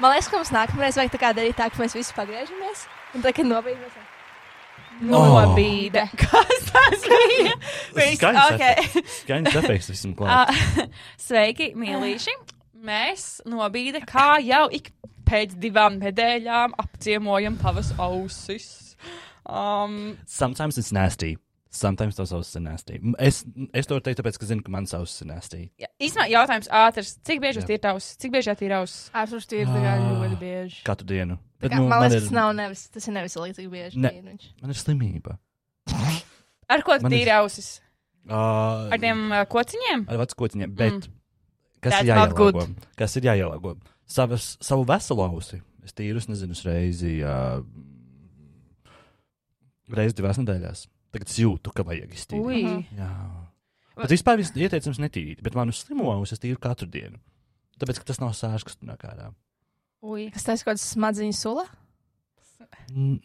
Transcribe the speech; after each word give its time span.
Man 0.00 0.14
liekas, 0.14 0.30
ka 0.32 0.38
mums 0.40 0.52
nākamreiz 0.54 0.96
vajag 0.96 1.12
tā 1.12 1.18
kā 1.20 1.30
darīt 1.36 1.58
tā, 1.58 1.66
ka 1.72 1.80
mēs 1.82 1.92
visi 1.96 2.14
pagriežamies. 2.16 2.86
Un 3.14 3.24
tā, 3.24 3.34
kad 3.36 3.44
nobīdamies. 3.48 3.98
Nobīde. 5.00 6.04
Kas 6.20 6.64
tas 6.70 7.04
bija? 7.10 7.52
Viņš- 7.96 8.16
Skaņas 8.20 8.54
okay. 8.54 8.72
efekts. 8.84 9.18
Skaņas 9.24 9.58
efekts 9.62 9.90
visam 9.92 10.14
klāt. 10.16 10.50
Ā, 10.52 10.86
Sveiki, 11.20 11.70
mīlīši! 11.80 12.34
Mēs 12.80 13.26
nobīde 13.48 14.00
kā 14.08 14.38
jau 14.40 14.64
ik 14.72 14.88
pēc 15.28 15.52
divām 15.60 15.98
nedēļām 16.00 16.78
apciemojam 16.80 17.58
tavas 17.60 17.92
ausis. 18.00 18.70
Um, 19.44 20.16
Sometimes 20.26 20.78
it's 20.80 20.92
nasty. 20.96 21.36
Sometimes 21.70 22.16
tos 22.18 22.32
ausis 22.34 22.56
ir 22.58 22.64
nasty. 22.64 22.96
Es, 23.22 23.44
es 23.78 23.86
to 23.86 23.94
teiktu, 24.02 24.24
tāpēc, 24.24 24.38
ka 24.42 24.46
zinu, 24.48 24.64
ka 24.66 24.72
mans 24.74 24.90
ausis 24.96 25.22
ir 25.22 25.28
nasty. 25.30 25.60
jā, 25.78 25.86
īstenībā 26.02 26.26
jautājums 26.32 26.66
ātrs. 26.74 27.12
Cik 27.28 27.38
bieži 27.44 27.60
jūs 27.60 27.68
tīrat 27.68 27.86
ausis? 27.92 28.16
Cik 28.18 28.32
bieži 28.34 28.54
tīrat 28.58 28.80
ausis? 28.80 29.04
Ārpus 29.14 29.46
tā 29.46 29.60
kā 29.68 29.92
ļoti 30.02 30.38
bieži. 30.40 30.80
Katru 30.88 31.06
dienu. 31.12 31.38
Bet, 31.62 31.70
Kā, 31.70 31.78
nu, 31.78 31.86
man 31.92 32.02
liekas, 32.02 32.24
tas 32.26 32.34
nav 32.34 32.50
nevis, 32.58 32.82
tas 32.90 33.06
ir 33.06 33.14
nevis 33.14 33.36
līdzīgi 33.38 33.70
bieži. 33.70 34.02
Ne. 34.02 34.10
tīri 34.16 34.26
viņš. 34.32 34.48
man 34.64 34.74
ir 34.74 34.80
slimība. 34.80 35.36
Ar 36.74 36.82
ko 36.86 36.98
tīri 37.06 37.32
ausis? 37.38 37.70
Uh, 38.26 38.90
Ar 38.90 38.98
tiem 39.00 39.24
uh, 39.30 39.44
kociņiem? 39.50 40.04
ar 40.10 40.18
veckotiņiem, 40.24 40.74
bet 40.76 40.98
Mm. 41.00 41.16
kas 41.80 42.02
ir 42.02 42.10
jāielāgo? 42.10 42.64
Kas 42.98 43.14
ir 43.16 43.24
jāielāgo? 43.30 43.76
Savas, 44.10 44.56
savu 44.60 44.82
veselu 44.90 45.22
ausi. 45.24 45.62
Es 45.86 45.94
tīru, 45.96 46.18
es 46.20 46.26
nezinu, 46.28 46.52
reizi, 46.66 47.14
uh, 47.24 47.62
reizi 49.94 50.18
divās 50.18 50.36
nedēļās. 50.42 50.84
Tagad 51.10 51.32
jūtu, 51.42 51.72
ka 51.74 51.84
vajag 51.86 52.14
iztīrīt. 52.14 52.92
Jā. 52.98 53.10
Bet 53.98 54.14
vispār 54.14 54.38
viss 54.40 54.54
ieteicams 54.56 55.00
netīrīt, 55.02 55.42
bet 55.44 55.56
manu 55.58 55.74
slimo 55.76 56.08
ausi 56.12 56.36
es 56.36 56.42
tīru 56.42 56.60
katru 56.62 56.88
dienu. 56.90 57.18
Tāpēc, 57.80 58.00
ka 58.00 58.10
tas 58.12 58.20
nav 58.22 58.32
sārs, 58.36 58.78
nāk 58.86 59.04
ārā. 59.08 59.30
Ui. 60.04 60.30
Kas 60.32 60.46
tas 60.46 60.64
kaut 60.64 60.76
kāds 60.76 60.86
smadziņu 60.94 61.36
sula? 61.36 61.66
Mm. 62.92 63.18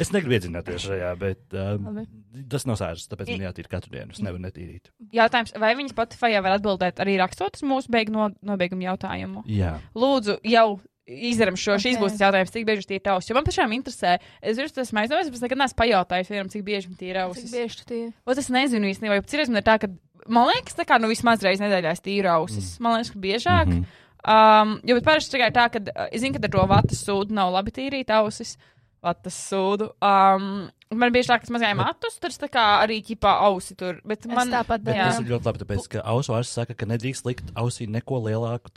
Es 0.00 0.10
negribu 0.12 0.36
iedzināties 0.36 0.84
šajā, 0.86 1.10
bet 1.20 1.56
um, 1.56 1.88
Labi. 1.88 2.04
tas 2.50 2.64
nav 2.68 2.78
sārs, 2.80 3.04
tāpēc 3.10 3.30
man 3.32 3.44
jātīra 3.46 3.70
katru 3.74 3.92
dienu. 3.94 4.14
Es 4.14 4.22
nevaru 4.24 4.42
netīrīt. 4.44 4.90
Jautājums, 5.14 5.52
vai 5.60 5.72
viņi 5.78 5.92
Spotify 5.92 6.40
var 6.44 6.56
atbildēt 6.56 7.00
arī 7.04 7.18
rakstot 7.20 7.58
uz 7.58 7.64
mūsu 7.68 7.92
beigu 7.92 8.14
no, 8.14 8.30
nobeigumu 8.44 8.86
jautājumu? 8.86 9.44
Jā. 9.52 9.74
Lūdzu, 9.96 10.38
jau 10.48 10.66
izdarām 11.06 11.56
šo. 11.58 11.74
Okay. 11.76 11.90
Šis 11.90 11.96
Ok. 11.96 12.02
būs 12.04 12.14
tas 12.14 12.22
jautājums, 12.22 12.52
cik 12.54 12.66
bieži 12.66 12.86
tie 12.86 12.98
ir 13.00 13.04
tavs. 13.04 13.28
Jo 13.28 13.34
man 13.34 13.46
pašām 13.46 13.74
interesē, 13.74 14.18
es 14.40 14.56
virs 14.58 14.72
tas 14.72 14.92
aizdomājos, 14.92 15.30
bet 15.30 15.34
es 15.40 15.44
nekad 15.44 15.58
neesmu 15.58 15.78
pajautājis 15.80 16.30
vienam, 16.30 16.50
cik 16.52 16.64
bieži 16.66 16.92
tie 16.98 17.10
ir 17.10 17.16
Cik 17.18 17.24
ausis. 17.26 17.50
bieži 17.50 17.78
tu 17.80 17.84
tīri? 17.90 18.12
Ot, 18.26 18.38
es 18.38 18.48
nezinu 18.48 18.86
īstenībā, 18.86 19.18
jo 19.18 19.22
citreiz 19.26 19.50
man 19.50 19.62
ir 19.62 19.66
tā, 19.66 19.78
ka, 19.82 19.90
man 20.28 20.48
liekas, 20.52 20.78
tā 20.78 20.86
kā 20.86 21.00
nu 21.02 21.10
vismaz 21.10 21.42
reiz 21.42 21.60
nedēļā 21.62 21.90
es 21.96 22.00
tīru 22.04 22.30
ausis. 22.30 22.78
Mm. 22.78 22.82
Man 22.86 22.94
liekas, 22.98 23.10
ka 23.10 23.18
biežāk. 23.18 23.66
Mm. 23.66 23.82
-hmm. 23.82 23.98
Um, 24.22 24.76
jo 24.86 24.94
bet 24.94 25.04
parasti 25.04 25.34
tikai 25.34 25.50
tā, 25.50 25.66
ka 25.72 25.82
uh, 25.82 26.06
es 26.12 26.22
zinu, 26.22 26.38
ka 26.38 26.46
ar 26.46 26.50
to 26.54 26.66
vatas 26.70 27.02
sūdu 27.02 27.34
nav 27.34 27.50
labi 27.52 27.72
tīrīt 27.74 28.10
ausis. 28.14 28.56
Vatas 29.02 29.34
sūdu. 29.50 29.90
Um, 29.98 30.70
man 30.94 31.10
bieži 31.10 31.26
tā, 31.26 31.40
ka 31.42 31.42
es 31.42 31.50
mazgāju 31.50 31.74
matus, 31.74 32.20
es 32.22 32.38
kā 32.38 32.66
arī 32.84 33.02
ķipā 33.02 33.32
ausi 33.50 33.74
tur. 33.74 33.98
Bet 34.04 34.22
Es 34.22 34.30
man 34.30 34.46
tāpat 34.52 34.84
Bet 34.86 34.94
Jā. 34.94 35.10
tas 35.10 35.18
ir 35.18 35.26
ļoti 35.26 35.44
labi, 35.44 35.58
tāpēc, 35.58 35.88
ka 35.88 36.04
ausu 36.06 36.36
ārsts 36.38 36.54
saka, 36.54 36.74
ka 36.74 36.86
nedrīkst 36.86 37.26
likt 37.26 37.50
ausī 37.58 37.88
neko 37.90 38.22
lielāku 38.22 38.70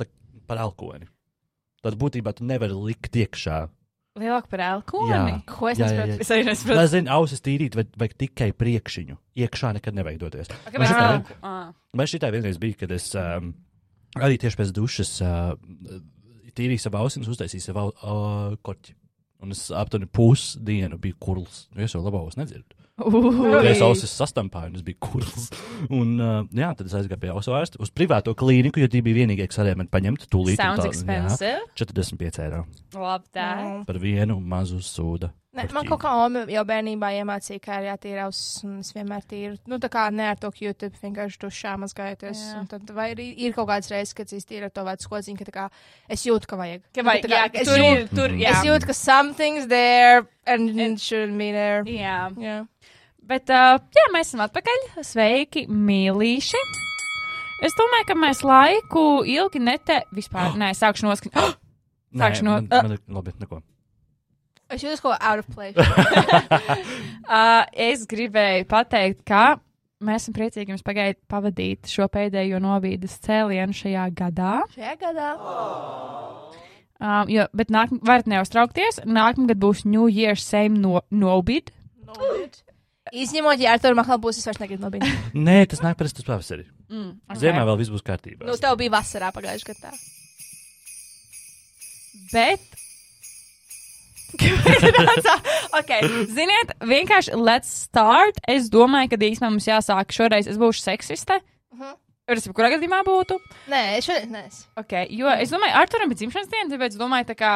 par 0.48 0.58
elkoni. 0.58 1.06
Tad 1.86 1.98
būtībā 2.02 2.34
tu 2.38 2.46
nevari 2.50 2.74
likt 2.74 3.14
iekšā. 3.22 3.60
lielāk 4.18 4.48
par 4.50 4.62
elkoni. 4.64 5.12
Jā. 5.12 5.24
Ko 5.50 5.68
es 5.70 5.78
Jā, 5.78 5.90
jā, 5.92 6.06
nesaprotu? 6.08 6.16
jā. 6.16 6.24
Es 6.24 6.48
nesaprotu. 6.50 6.78
Lai 6.80 6.86
zinu, 6.90 7.12
ausis 7.14 7.44
tīrīt, 7.46 7.76
vajag, 7.78 7.94
vajag 8.00 8.14
tikai 8.24 8.50
priekšiņu. 8.56 9.18
Iekšā 9.44 9.74
nekad 9.78 9.98
nevajag 10.00 10.20
doties. 10.24 10.52
Kāpēc 10.72 10.80
Man 10.80 10.92
šitā? 10.92 11.40
Ah. 11.44 11.74
man 12.00 12.08
šitā 12.10 12.32
vienreiz 12.34 12.58
bija, 12.62 12.80
kad 12.80 12.94
es 12.96 13.10
um, 13.20 13.52
arī 14.16 14.38
tieši 14.42 14.60
pēc 14.62 14.72
dušas 14.78 15.12
uh, 15.26 15.52
tīrīju 16.56 16.80
savu 16.86 17.02
ausis 17.04 17.28
uztaisīju 17.28 17.66
savu 17.68 17.92
uh, 17.92 18.56
korķi. 18.64 18.96
Un 19.44 19.52
es 19.52 19.66
aptuveni 19.76 20.08
pusdienu 20.08 20.98
biju 20.98 21.20
kurls. 21.20 21.66
Nu, 21.76 21.84
Es 21.84 21.94
jau 21.94 22.02
labāk 22.02 22.38
nedzirdu. 22.40 22.72
Kad 22.96 23.66
es 23.68 23.82
ausis 23.84 24.12
sastampāju, 24.16 24.70
un 24.72 24.76
es 24.80 24.84
biju 24.88 25.00
kurls. 25.04 25.50
Un, 25.92 26.14
uh, 26.16 26.38
jā, 26.56 26.70
tad 26.80 26.88
es 26.88 26.94
aizgāju 26.96 27.20
pie 27.26 27.32
ausu 27.34 27.52
ārsta 27.58 27.82
uz 27.84 27.92
privāto 27.92 28.32
klīniku, 28.40 28.80
jo 28.80 28.88
tie 28.88 29.02
bija 29.04 29.18
vienīgie, 29.26 29.50
kas 29.52 29.60
varēja 29.60 29.80
man 29.82 29.90
paņemt 29.92 30.24
tūlīt. 30.32 30.56
un 30.56 30.62
Sounds 30.62 30.86
tā- 30.86 30.92
expensive. 30.94 31.50
Jā, 31.58 31.66
45 31.84 32.40
eiro 32.46 32.62
Labi, 32.96 33.28
tā. 33.36 33.50
Mm. 33.60 33.82
par 33.90 34.00
vienu 34.00 34.40
mazu 34.40 34.80
sūdu. 34.80 35.28
Ne, 35.56 35.64
man 35.72 35.86
kaut 35.88 36.02
kā 36.04 36.12
Oma 36.20 36.42
jau 36.52 36.64
bērnībā 36.68 37.10
iemācīja, 37.22 37.62
kā 37.64 37.78
ir 37.80 37.86
jātīra 37.88 38.26
ausis, 38.28 38.64
un 38.68 38.80
es 38.82 38.90
vienmēr 38.96 39.22
tīru. 39.30 39.56
Nu, 39.72 39.78
tā 39.80 39.88
kā 39.94 40.06
ne 40.12 40.26
ar 40.28 40.36
to 40.42 40.50
YouTube, 40.60 40.92
vienkārši 41.02 41.40
tušā 41.46 41.76
mazgājoties. 41.80 42.42
Jā. 42.44 42.60
un 42.60 42.68
Tad, 42.68 42.90
vai 42.98 43.06
arī 43.14 43.30
ir 43.46 43.54
kaut 43.56 43.70
kāds 43.70 43.88
reizes, 43.94 44.14
kad 44.18 44.34
es 44.36 44.44
tīru 44.50 44.68
ar 44.68 44.74
to 44.76 44.84
vecu 44.84 45.08
skociņu, 45.08 45.38
ka 45.40 45.46
tā 45.48 45.54
kā 45.56 45.66
es 46.12 46.26
jūtu, 46.28 46.50
ka 46.52 46.60
vajag. 46.60 46.82
Ka 46.94 47.02
Nu, 47.02 47.08
vai, 47.08 47.18
tā 47.24 47.30
jā, 47.32 47.44
kā 47.46 47.52
ka 47.54 47.62
es 47.64 47.68
tur 47.70 47.78
jūtu, 47.80 48.02
ir, 48.02 48.08
tur, 48.12 48.30
Mhm. 48.36 48.42
jā. 48.44 48.50
es 48.52 48.66
jūtu, 48.68 48.86
ka 48.92 48.94
something's 49.00 49.68
there 49.72 50.28
and 50.46 50.70
it 50.80 51.00
shouldn't 51.00 51.38
be 51.38 51.52
there. 51.52 51.84
Jā. 51.88 52.18
Jā. 52.36 52.68
Bet, 53.26 53.50
uh, 53.50 53.80
jā, 53.96 54.06
mēs 54.14 54.28
esam 54.36 54.44
atpakaļ. 54.46 54.84
Sveiki, 55.02 55.68
mīlīši. 55.70 56.60
Es 57.64 57.72
domāju, 57.80 58.06
ka 58.12 58.14
mēs 58.20 58.44
laiku 58.44 59.24
ilgi 59.26 59.60
nete 59.64 60.02
vispār. 60.14 60.52
Nē, 60.60 60.74
sākšu 60.76 61.08
noskaņot. 61.08 61.56
Sākšu 62.20 62.44
no- 62.44 62.60
man, 62.62 62.68
man 62.70 62.92
ir 62.92 63.00
labi, 63.08 63.32
neko. 63.40 63.62
Es 64.74 64.82
kaut 64.82 65.02
ko 65.02 65.14
out 65.20 65.44
of 65.44 65.48
place. 65.54 65.78
uh, 67.30 67.64
es 67.72 68.06
gribēju 68.10 68.66
pateikt, 68.70 69.22
ka 69.28 69.60
mēs 70.06 70.26
esam 70.26 70.36
priecīgi 70.38 70.74
jums 70.74 70.86
pagaid, 70.86 71.20
pavadīt 71.32 71.90
šo 71.92 72.08
pēdējo 72.12 72.60
novīdes 72.64 73.20
cēlienu 73.26 73.78
šajā 73.78 74.10
gadā. 74.18 74.58
Šajā 74.74 74.96
gadā. 75.02 75.30
Um, 76.96 77.30
jo, 77.30 77.46
bet 77.54 77.72
nāk, 77.74 77.94
varat 78.08 78.30
neuztraukties. 78.32 79.04
Nākamgad 79.06 79.60
būs 79.62 79.84
New 79.86 80.08
Year 80.10 80.40
same 80.40 80.80
no, 80.82 81.02
nobid. 81.14 81.70
Nobid. 82.08 82.62
Izņemot, 83.14 83.62
ja 83.62 83.76
ar 83.76 83.82
to 83.84 83.92
makā 83.98 84.18
būs, 84.22 84.40
es 84.42 84.48
vairs 84.50 84.62
negribu 84.64 84.88
nobīdīt. 84.88 85.28
Nē, 85.48 85.60
tas 85.70 85.84
nāk 85.86 86.00
parasti 86.00 86.24
uz 86.24 86.30
pavasari. 86.30 86.66
Mm, 86.90 87.12
Okay. 87.26 87.42
Ziemā 87.42 87.66
vēl 87.68 87.78
viss 87.82 87.94
būs 87.94 88.06
kārtībā. 88.06 88.46
Nu, 88.48 88.56
tev 88.62 88.78
bija 88.80 88.94
vasarā 88.94 89.32
pagājušajā 89.36 89.76
gadā. 89.76 89.94
Bet. 92.32 92.66
ok, 95.80 95.94
ziniet, 96.32 96.74
vienkārši 96.84 97.38
let's 97.40 97.72
start. 97.86 98.40
Es 98.48 98.70
domāju, 98.74 99.14
ka 99.14 99.20
īstenībā 99.20 99.52
mums 99.54 99.70
jāsāk 99.70 100.16
šoreiz. 100.16 100.50
Es 100.52 100.60
būšu 100.62 100.84
seksiste. 100.84 101.40
Mhm. 101.76 101.96
Es 102.26 102.48
kurā 102.58 102.72
gadījumā 102.74 103.04
būtu? 103.06 103.38
Nē, 103.70 103.82
es 104.00 104.08
šodien 104.08 104.32
neesmu. 104.34 104.72
Okay, 104.82 105.06
jo 105.14 105.30
es 105.30 105.52
domāju, 105.54 105.76
Arturam 105.78 106.10
ir 106.10 106.18
dzimšanas 106.18 106.50
diena, 106.50 106.72
tāpēc 106.72 106.96
es 106.96 106.98
domāju, 106.98 107.28
tā 107.30 107.36
kā 107.38 107.52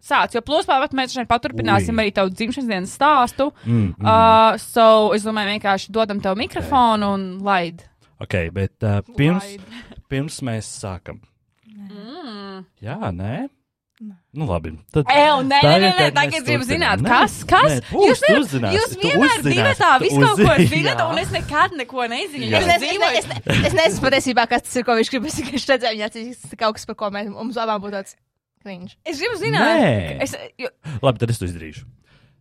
sāc. 0.00 0.32
Jo 0.32 0.40
plus 0.46 0.68
pārvat 0.68 0.94
mēs 0.96 1.12
šodien 1.12 1.28
paturpināsim 1.28 1.92
Ui. 1.92 2.06
arī 2.06 2.14
tavu 2.16 2.32
dzimšanas 2.32 2.70
dienas 2.70 2.94
stāstu. 2.96 3.50
Mm, 3.66 3.90
mm. 3.98 4.06
Uh, 4.06 4.56
so 4.62 4.86
es 5.16 5.26
domāju, 5.26 5.56
vienkārši 5.56 5.92
dodam 5.92 6.22
tev 6.24 6.38
mikrofonu 6.40 7.12
un 7.18 7.26
laid. 7.44 7.84
ok, 8.24 8.38
bet 8.56 8.86
uh, 8.86 9.02
pirms, 9.18 9.56
pirms 10.08 10.40
mēs 10.46 10.70
sākam. 10.80 11.20
Mm. 11.68 12.64
Jā, 12.80 12.96
nē. 13.12 13.46
Nu, 14.36 14.44
labi. 14.44 14.74
Tad, 14.92 15.06
Ew, 15.08 15.36
nē, 15.48 15.58
nē, 15.64 15.76
nē, 15.80 15.90
nē, 15.96 16.06
Tagad 16.12 16.44
gribu 16.44 16.66
zināt, 16.68 17.00
kas, 17.06 17.38
kas? 17.48 17.70
nē, 17.70 17.76
būs, 17.88 18.10
jūs, 18.10 18.20
ne- 18.28 18.40
uzzināsi, 18.42 18.76
jūs 18.76 18.96
vienmēr 19.00 19.44
divatā 19.46 19.88
tu 19.96 20.04
visu 20.04 20.18
kaut 20.20 20.42
ko 20.42 20.56
jā. 21.00 21.06
un 21.14 21.20
es 21.22 21.30
nekad 21.32 21.72
neko 21.80 22.04
nezinu. 22.12 22.50
Jā. 22.52 22.60
Es 22.60 22.66
Es, 22.66 22.74
es, 22.74 22.82
dzīvoju. 22.84 23.16
es, 23.22 23.24
es, 23.54 23.64
es 23.70 23.76
nezinu 23.78 24.04
patiesībā, 24.04 24.44
kas 24.50 24.66
tas 24.66 24.76
ir, 24.76 24.84
ko 24.84 24.98
viņš 24.98 25.12
grib. 25.14 25.24
Es 25.30 25.38
tikai 25.40 25.56
redzēju, 25.62 25.96
viņa 25.96 26.10
acīs 26.10 26.44
kaut 26.60 26.76
kas, 26.76 26.84
par 26.92 26.98
ko 27.00 27.10
mēs, 27.16 27.30
mums 27.32 27.56
abām 27.64 27.80
būtu 27.86 27.96
tāds 27.96 28.16
kliņš. 28.66 28.96
Es 29.08 29.16
gribu 29.24 29.40
zināt, 29.40 29.80
Nē. 29.80 30.22
es, 30.28 30.36
jo, 30.60 30.68
Labi, 31.00 31.18
tad 31.24 31.32
es 31.32 31.40
to 31.40 31.48
izdarīšu. 31.48 31.86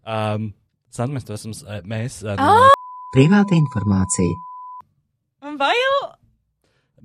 Um, 0.06 0.52
Sand, 0.92 1.16
mēs 1.16 1.24
to 1.28 1.34
esam, 1.40 1.56
s- 1.56 1.64
mēs, 1.88 2.20
uh, 2.28 2.36
Ah! 2.36 2.72
Privāta 3.16 3.56
informācija. 3.56 4.36
man 5.42 5.56
bail. 5.58 5.96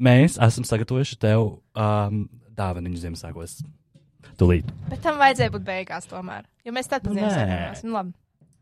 mēs 0.01 0.39
esam 0.43 0.65
sagatavojuši 0.67 1.19
tev 1.23 1.61
um, 1.77 2.25
dāvaniņu 2.59 2.99
Ziemassvētkos. 2.99 3.61
Tūlīt. 4.41 4.71
Bet 4.89 5.03
tam 5.05 5.21
vajadzēja 5.21 5.53
būt 5.53 5.67
beigās 5.67 6.09
tomēr. 6.11 6.47
Jo 6.65 6.73
mēs 6.77 6.89
tad 6.89 7.05
Nu, 7.05 7.15
pazīstam. 7.15 7.51
nē. 7.53 7.71
Nu, 7.85 7.95
labi. 7.99 8.17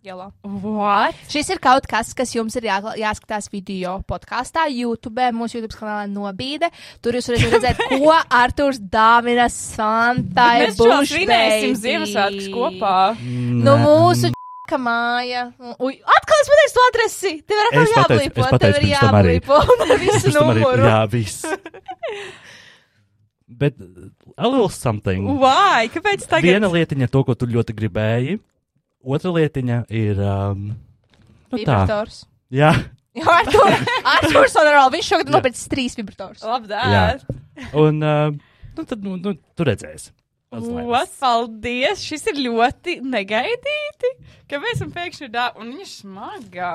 Jalo. 0.07 0.29
What? 0.47 1.17
Šis 1.27 1.49
ir 1.51 1.59
kaut 1.59 1.87
kas, 1.91 2.13
kas 2.15 2.31
jums 2.31 2.55
ir 2.57 2.69
jā, 2.69 2.77
jāskatās 3.01 3.49
video 3.51 3.97
podkāstā, 4.07 4.69
YouTube, 4.71 5.25
mūsu 5.35 5.59
YouTube 5.59 5.75
kanālā 5.75 6.07
Nobīde. 6.07 6.71
Tur 7.03 7.19
jūs 7.19 7.27
varat 7.33 7.57
redzēt, 7.57 7.83
ko 7.99 8.15
Arthurs 8.15 8.79
dāvina 8.79 9.49
Santai 9.51 10.69
Mēs 10.69 10.79
Bush 10.79 11.13
svinēsim. 11.17 11.75
Ziemassvētkus 11.83 12.47
kopā. 12.55 12.95
Nu, 13.19 13.75
mūsu 13.83 14.31
ka 14.71 14.79
māja. 14.79 15.49
Ui, 15.83 15.97
atkal 15.99 16.43
es 16.45 16.51
pateicu 16.53 16.77
to 16.79 16.87
adresi. 16.93 17.35
Tev 17.49 17.59
ir 17.59 17.71
atkal 17.73 17.93
jāblīpo. 17.97 18.51
Tev 18.63 18.79
ir 18.79 18.91
jāblīpo. 18.95 19.61
Jā, 20.89 21.01
viss. 21.11 21.43
Bet 23.49 23.79
uh, 23.81 24.11
a 24.37 24.49
little 24.49 24.69
something. 24.69 25.25
Why? 25.41 25.89
Kāpēc 25.93 26.29
tagad? 26.29 26.45
Viena 26.45 26.69
lietiņa 26.73 27.09
ir 27.09 27.13
to, 27.15 27.25
ko 27.25 27.37
tu 27.39 27.49
ļoti 27.49 27.77
gribēji. 27.79 28.39
Otra 29.09 29.33
lietiņa 29.33 29.83
ir. 29.89 30.21
Um, 30.21 30.71
nu 31.49 31.65
tā. 31.65 31.83
Vibrators. 31.85 32.27
Jā, 32.53 32.75
Jo 33.19 33.33
Artur, 33.39 33.75
Arturs 34.05 34.55
Honorāli, 34.59 34.99
viņš 34.99 35.11
šogad 35.13 35.31
Jā. 35.31 35.35
nopircis 35.35 35.71
trīs 35.73 35.97
vibrators. 35.99 36.45
Jā. 36.45 36.61
dēļ. 36.69 37.25
Un 37.81 38.05
uh, 38.05 38.37
nu, 38.77 38.85
tad 38.85 39.03
nu, 39.05 39.17
nu, 39.23 39.35
tu 39.59 39.67
redzēsi. 39.67 40.13
What? 40.49 41.11
Paldies! 41.21 42.01
Šis 42.01 42.25
ir 42.33 42.39
ļoti 42.47 42.99
negaidīti. 43.05 44.13
Kāpēc 44.49 44.81
man 44.85 44.95
pēkšņi 44.95 45.27
ir 45.27 45.35
dāvana? 45.35 45.61
Un 45.61 45.75
viņa 45.75 45.85
ir 45.85 45.91
smaga. 45.91 46.71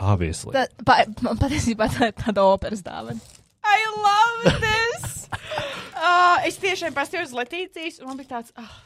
Obviously. 0.00 0.52
Tā, 0.56 0.66
pa, 0.84 0.98
man 1.24 1.40
patiesībā 1.40 1.88
tā 1.94 2.10
ir 2.10 2.18
tāda 2.18 2.44
operas 2.44 2.84
dāvana. 2.84 3.20
I 3.64 3.80
love 3.96 4.60
this! 4.60 5.19
Uh, 5.32 6.36
es 6.48 6.60
tiešām 6.62 6.94
paskatījos 6.96 7.32
uz 7.32 7.38
Latīcijas, 7.38 7.98
un 8.02 8.10
man 8.10 8.20
bija 8.20 8.36
tāds, 8.36 8.54
ah, 8.60 8.76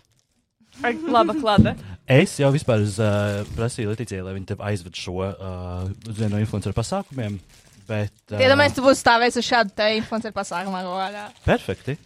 ar 0.85 0.97
laba 1.17 1.37
klada. 1.39 1.75
Es 2.11 2.37
jau 2.41 2.51
vispār 2.55 2.85
uz, 2.85 2.97
uh, 3.03 3.43
prasīju 3.59 3.93
Latīcijai, 3.93 4.25
lai 4.27 4.37
viņi 4.39 4.51
tev 4.53 4.65
aizved 4.65 4.97
šo 4.99 5.19
uh, 5.25 5.85
uz 6.09 6.17
vienu 6.17 6.35
no 6.37 6.43
influenceru 6.43 6.77
pasākumiem. 6.77 7.39
Bet, 7.85 8.17
uh, 8.33 8.41
Iedomājieties, 8.41 8.79
tu 8.79 8.87
būsi 8.87 9.05
stāvējis 9.05 9.39
uz 9.43 9.51
šādu 9.51 9.77
te 9.77 9.91
influenceru 9.99 10.37
pasākumā. 10.37 10.81
kādā. 10.89 11.29
Perfekti. 11.45 11.99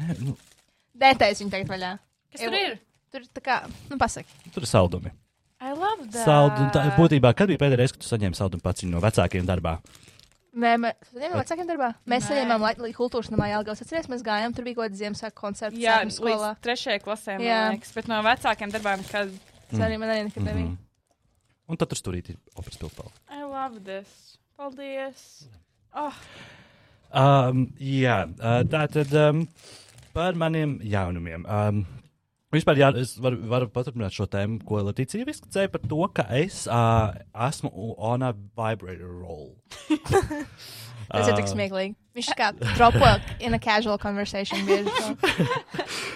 Nē, 0.00 0.16
nu, 0.20 0.36
Dētais 1.00 1.40
viņa 1.40 1.54
tagad 1.54 1.72
vaļā. 1.72 1.96
Kas 2.34 2.44
tur 2.44 2.56
ir? 2.58 2.76
Tur 3.10 3.24
tā 3.34 3.42
kā, 3.42 3.56
nu, 3.90 3.96
pasaki. 3.98 4.30
tur 4.54 4.62
ir 4.66 4.70
saldumi. 4.70 5.10
I 5.60 5.72
love 5.72 6.06
that. 6.08 6.24
Saldumi. 6.24 6.70
Tā, 6.72 6.84
būtībā, 6.96 7.32
kad 7.36 7.50
bija 7.50 7.60
pēdējā 7.60 7.80
reize, 7.80 7.94
kad 7.96 8.04
tu 8.04 8.08
saņēmi 8.08 8.38
saldumu 8.38 8.64
pats 8.64 8.84
no 8.88 9.00
vecākiem 9.02 9.48
darbā? 9.48 9.74
Nē, 10.50 10.72
mēs 10.82 11.10
saņēmām 11.14 11.38
vecākiem 11.44 11.68
darbā. 11.68 11.88
Mēs 12.10 12.24
saņēmām 12.26 12.64
Latvijas 12.64 12.96
kultūras 12.96 13.30
namā 13.30 13.46
Jālgavas. 13.52 13.82
Atceries, 13.84 14.08
mēs 14.10 14.24
gājām, 14.26 14.54
tur 14.56 14.66
bija 14.66 14.80
kaut 14.80 14.88
kāda 14.88 14.98
Ziemassvētku 14.98 15.38
koncerta. 15.38 15.78
Jā, 15.78 16.00
skolā. 16.10 16.50
līdz 16.56 16.64
trešajai 16.66 17.02
klasē, 17.04 17.36
man 17.38 17.46
Jā. 17.46 17.60
liekas, 17.76 17.92
bet 17.94 18.08
no 18.10 18.18
vecākiem 18.26 18.72
darbiem, 18.74 19.04
kad 19.12 19.30
Tas 19.70 19.84
arī 19.86 19.98
man 20.02 20.10
arī 20.10 20.24
nekad 20.26 20.42
nebija. 20.42 20.66
Mhm. 20.66 20.78
Un 21.70 21.76
tad 21.78 21.92
tur 21.92 22.00
stūrīti 22.00 22.34
operas 22.58 22.80
pilpāli. 22.80 23.12
I 23.30 23.44
love 23.46 23.84
this. 23.84 24.38
Paldies. 24.58 25.46
Oh, 25.94 26.14
Um, 27.10 27.64
jā, 27.82 28.20
uh, 28.38 28.60
tā 28.70 28.84
tad 28.86 29.10
um, 29.18 29.40
par 30.14 30.36
maniem 30.38 30.76
jaunumiem. 30.86 31.42
Um, 31.50 31.80
Vispār, 32.50 32.80
jā, 32.82 32.90
es 32.98 33.14
varu, 33.22 33.38
varu 33.46 33.68
paturpināt 33.70 34.14
šo 34.14 34.26
tēmu, 34.30 34.58
ko 34.66 34.80
Latīcija 34.82 35.22
izskicēja 35.30 35.70
par 35.70 35.84
to, 35.86 36.00
ka 36.16 36.24
es 36.34 36.64
uh, 36.66 37.12
esmu 37.46 37.70
on 37.94 38.26
a 38.26 38.32
vibrator 38.34 39.20
roll. 39.22 39.52
Tas 41.10 41.26
ir 41.26 41.36
tik 41.38 41.48
smieklīgi. 41.50 41.94
Viņš 42.14 42.28
kā 42.38 42.50
dropo 42.58 43.06
in 43.42 43.54
a 43.54 43.58
casual 43.62 43.98
conversation. 44.02 44.62
bieži. 44.66 44.90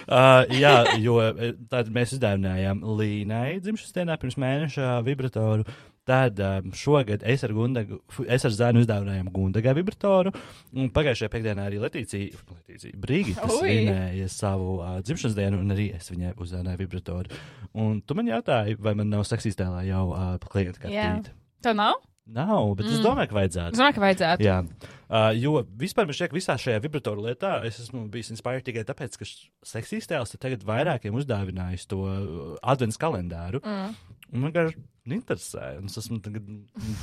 Uh, 0.07 0.43
jā, 0.63 0.75
jo 1.03 1.17
eh, 1.23 1.55
tad 1.71 1.91
mēs 1.91 2.15
izdāvinājām 2.15 2.83
Līnai 2.99 3.57
dzimšanas 3.63 3.95
dienā 3.95 4.17
pirms 4.19 4.39
mēneša 4.39 4.99
vibratoru. 5.07 5.67
Tad 6.05 6.39
um, 6.39 6.69
šogad 6.77 7.23
es 7.25 7.41
ar, 7.45 7.53
Gundagu, 7.57 7.97
es 8.29 8.43
ar 8.45 8.53
Zēnu 8.53 8.83
izdāvinājām 8.83 9.31
Gundagai 9.33 9.73
vibratoru. 9.79 10.33
Un 10.77 10.91
pagājušajā 10.93 11.31
piekdienā 11.33 11.65
arī 11.65 11.79
Latīcija, 11.81 12.43
Latīcija 12.51 12.99
Brīgita 13.01 13.49
svinēja 13.49 14.27
savu 14.29 14.75
uh, 14.77 14.99
dzimšanas 15.01 15.37
dienu, 15.37 15.63
un 15.65 15.73
arī 15.73 15.89
es 15.97 16.11
viņai 16.13 16.35
uzdāvināju 16.37 16.83
vibratoru. 16.83 17.41
Un 17.73 18.03
tu 18.05 18.17
man 18.17 18.29
jautāji, 18.29 18.77
vai 18.85 18.93
man 18.99 19.09
nav 19.15 19.25
seksīs 19.25 19.57
tēlā 19.57 19.81
jau 19.89 20.11
uh, 20.11 20.35
klienta 20.45 20.85
kartīte? 20.85 21.33
tev 21.65 21.79
nav? 21.79 22.03
Nav, 22.25 22.71
bet 22.73 22.87
mm. 22.87 22.93
es 22.95 23.01
domāju, 23.05 23.29
ka 23.29 23.35
Es 23.35 23.37
vajadzētu. 23.37 23.77
domāju, 23.77 23.95
ka 23.95 24.01
vajadzētu. 24.01 24.45
Jā, 24.45 24.55
uh, 24.65 25.27
jo 25.37 25.59
vispār 25.77 26.07
man 26.07 26.17
šķiet, 26.17 26.31
ka 26.31 26.37
visā 26.39 26.55
šajā 26.57 26.79
vibratoru 26.81 27.27
lietā 27.27 27.59
es 27.67 27.77
esmu 27.83 28.07
bijis 28.09 28.31
inspirēts 28.33 28.65
tikai 28.65 28.81
tāpēc, 28.87 29.17
ka 29.21 29.27
seksīs 29.69 30.09
tēls 30.09 30.33
tagad 30.41 30.65
vairākiem 30.65 31.13
uzdāvinājis 31.21 31.85
to 31.91 31.99
uh, 32.01 32.39
adventu 32.65 32.97
kalendāru. 33.01 33.61
Mm. 33.61 34.14
Un 34.33 34.41
man 34.41 34.51
vienkārši 34.51 34.79
interesē, 35.15 35.77
un 35.79 35.85
es 35.91 35.97
esmu 36.01 36.19
tagad 36.25 36.47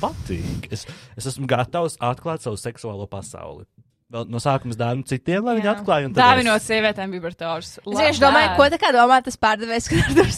patīk. 0.01 0.67
Es, 0.75 0.85
es 1.17 1.27
esmu 1.31 1.47
gatavs 1.49 1.95
atklāt 2.03 2.43
savu 2.45 2.59
seksuālo 2.59 3.07
pasauli. 3.09 3.65
Vēl 4.13 4.27
no 4.29 4.37
sākuma 4.43 4.75
dāvinu 4.77 5.07
citiem, 5.09 5.41
lai 5.47 5.55
viņi 5.57 5.65
Jā. 5.69 5.75
atklāj. 5.79 6.05
un 6.05 6.13
tad 6.13 6.21
Dāvinot 6.21 6.59
es- 6.61 6.67
sievietēm 6.69 7.13
vibrators. 7.15 7.77
Es 7.79 7.85
vienkārši 7.87 8.21
domāju, 8.21 8.55
ko 8.59 8.67
tā 8.69 8.77
kā 8.83 8.91
domā 8.93 9.23
tas 9.25 9.37
pārdevējs, 9.41 9.89
kad 9.89 10.11
tur 10.13 10.29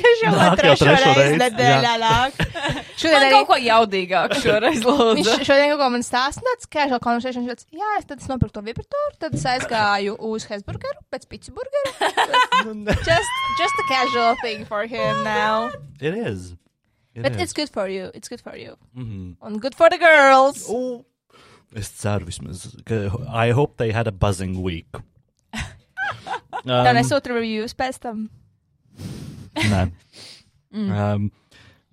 Viņš 0.00 0.20
jau 0.22 0.30
Nāk 0.32 0.60
jau 0.64 0.74
trešo 0.80 1.14
reizi 1.16 1.38
nedēļā 1.40 1.94
nāk. 2.00 2.36
Šodien 3.00 3.16
arī 3.18 3.30
kaut 3.34 3.48
ko 3.50 3.56
jaudīgāku 3.60 4.38
šoreiz 4.40 4.78
Viņš 4.80 4.86
lūdzu. 4.86 5.34
šodien 5.48 5.72
kaut 5.72 5.80
ko 5.82 5.88
man 5.92 6.04
stāsta, 6.06 6.44
tāds 6.46 6.68
casual 6.72 7.00
conversation. 7.04 7.44
Viņš 7.44 7.64
teica, 7.66 7.80
jā, 7.82 7.90
es 7.98 8.06
tad 8.08 8.22
es 8.22 8.28
nopirku 8.30 8.54
to 8.54 8.62
vibratoru, 8.64 9.12
tad 9.20 9.34
es 9.36 9.44
aizgāju 9.50 10.14
uz 10.30 10.46
Hesburgeru, 10.48 11.02
pēc 11.12 11.26
pizza 11.28 11.52
burgeru. 11.52 11.92
Nu. 12.70 12.92
Just, 12.92 13.30
just 13.58 13.74
a 13.82 13.84
casual 13.88 14.34
thing 14.42 14.64
for 14.68 14.84
him 14.86 15.22
now. 15.24 15.70
It 16.00 16.14
is. 16.14 16.52
It 17.14 17.22
But 17.24 17.32
is. 17.36 17.40
it's 17.42 17.52
good 17.52 17.68
for 17.68 17.88
you. 17.88 18.10
It's 18.14 18.28
good 18.28 18.40
for 18.40 18.54
you. 18.56 18.76
Mhm. 18.96 19.36
And 19.42 19.60
good 19.60 19.74
for 19.74 19.88
the 19.90 19.98
girls. 19.98 20.68
U. 20.68 21.04
Es 21.74 21.88
ceru 22.00 22.26
vismaz, 22.28 22.66
ka 22.84 23.10
I 23.32 23.50
hope 23.52 23.76
they 23.76 23.92
had 23.92 24.06
a 24.06 24.12
buzzing 24.12 24.62
week. 24.62 24.88
Um, 26.60 26.84
nesūta 26.92 27.30
reviews 27.32 27.72
pēc 27.72 27.96
tam. 28.04 28.26
Nē. 29.56 29.84
Mm. 30.70 30.90
Um, 30.94 31.30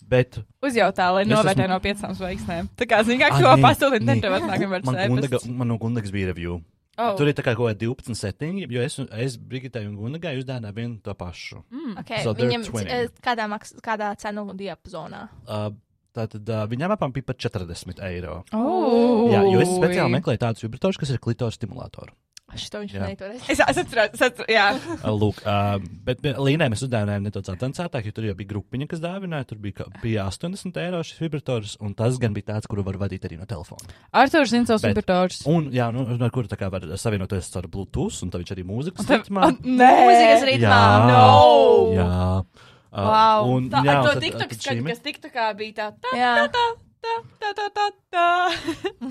bet 0.08 0.38
Uzjautā, 0.62 1.10
lai 1.16 1.24
novērtē 1.26 1.66
esmu- 1.66 1.72
no 1.74 1.80
piecām 1.82 2.12
zvaigznēm. 2.18 2.70
Tā 2.78 2.86
kā 2.86 3.02
kā 3.02 3.30
Ah, 3.32 3.40
to 3.42 3.54
pasūtīt, 3.64 4.04
nē. 4.06 4.14
tad 4.14 4.22
tev 4.22 4.36
atnākam 4.38 4.70
var 4.70 4.84
man, 4.86 5.68
no 5.68 5.78
Gundagas 5.78 6.12
bija 6.12 6.28
review. 6.34 6.62
Oh. 6.98 7.16
Tur 7.18 7.28
ir 7.30 7.34
tā 7.38 7.44
kā 7.46 7.54
kaut 7.56 7.70
kāda 7.70 7.78
12 7.78 8.18
settingi, 8.18 8.66
jo 8.74 8.82
es, 8.82 8.98
es 8.98 9.38
Brigitai 9.38 9.86
un 9.86 9.98
Gundagai 9.98 10.38
uzdāvināju 10.40 10.74
vienu 10.74 11.02
to 11.04 11.14
pašu. 11.14 11.64
Mm. 11.70 11.98
Okay, 12.02 12.24
So 12.24 12.34
viņam 12.34 12.64
eh, 12.86 13.08
kādā, 13.22 13.46
maks, 13.50 13.76
kādā 13.86 14.16
cenu 14.18 14.48
diapazonā? 14.58 15.28
Uh, 15.48 15.70
Tātad 16.18 16.50
uh, 16.50 16.64
viņam 16.66 16.96
apmēram 16.96 17.14
bija 17.14 17.28
pat 17.30 17.38
40 17.46 18.00
eiro. 18.08 18.40
Oh. 18.58 19.28
Jā, 19.30 19.44
jo 19.46 19.60
es 19.62 19.70
speciāli 19.70 20.16
meklēju 20.16 20.42
tādus 20.42 20.66
vibratorus, 20.66 20.98
kas 20.98 21.12
ir 21.14 21.22
klitoru 21.22 21.54
stimulātori. 21.54 22.10
Šito 22.56 22.80
viņš 22.80 22.94
neitoreiz. 23.04 23.42
Es, 23.52 23.60
es 23.60 23.78
atceros, 23.82 24.14
es 24.16 24.22
atceros, 24.24 24.48
jā. 24.48 24.68
Lūk, 25.04 25.42
uh, 25.44 25.82
bet 26.08 26.22
Līnē 26.24 26.70
mēs 26.72 26.80
uzdāvinājām 26.86 27.26
nedaudz 27.28 27.50
avansētāk, 27.52 28.06
jo 28.08 28.14
tur 28.16 28.28
jau 28.30 28.36
bija 28.40 28.52
grupiņa, 28.54 28.88
kas 28.94 29.02
dāvināja. 29.04 29.50
Tur 29.50 29.60
bija, 29.60 29.84
bija 30.00 30.24
80 30.32 30.80
eiro 30.80 31.02
šis 31.04 31.20
vibrators, 31.26 31.74
un 31.84 31.92
tas 32.00 32.16
gan 32.24 32.32
bija 32.38 32.54
tāds, 32.54 32.70
kuru 32.72 32.86
var 32.88 32.96
vadīt 33.02 33.28
arī 33.28 33.36
no 33.42 33.44
telefona. 33.50 33.92
Arthurs 34.16 34.54
zina 34.56 34.64
savus 34.70 34.86
Bet- 34.88 34.96
vibrators. 34.96 35.42
Un, 35.52 35.68
jā, 35.76 35.90
nu, 35.92 36.06
ar 36.16 36.32
kuru 36.32 36.48
tā 36.48 36.56
kā 36.62 36.72
var 36.72 36.88
savienoties 36.96 37.52
ar 37.60 37.68
Bluetooth, 37.68 38.24
un 38.24 38.32
tad 38.32 38.46
viņš 38.46 38.56
arī 38.56 38.64
mūzikas 38.72 39.12
ritmā. 39.12 39.52
Nē, 39.68 39.92
Mūzikas 40.08 40.48
ritmā. 40.48 40.72
Jā. 40.72 41.12
No! 41.12 41.94
Jā. 42.00 42.10
Uh, 42.40 42.66
Wow. 42.98 43.50
Un, 43.58 43.66
Tā, 43.70 43.82
jā, 43.86 43.92
ar 43.94 44.00
un 44.00 44.08
to 44.08 44.14
tad- 44.16 44.24
TikTok 44.24 44.50
tad 44.50 44.62
skaņu, 44.64 44.80
šīm 44.80 44.88
kas 44.88 45.02
TikTokā 45.06 45.44
bija 45.60 45.74
tā, 45.76 45.88
tā, 46.02 46.14
Jā. 46.18 46.32
tā, 46.48 46.64
tā, 47.04 47.18
tā, 47.44 47.52
tā, 47.60 47.66
tā, 47.76 47.88
tā. 48.16 48.24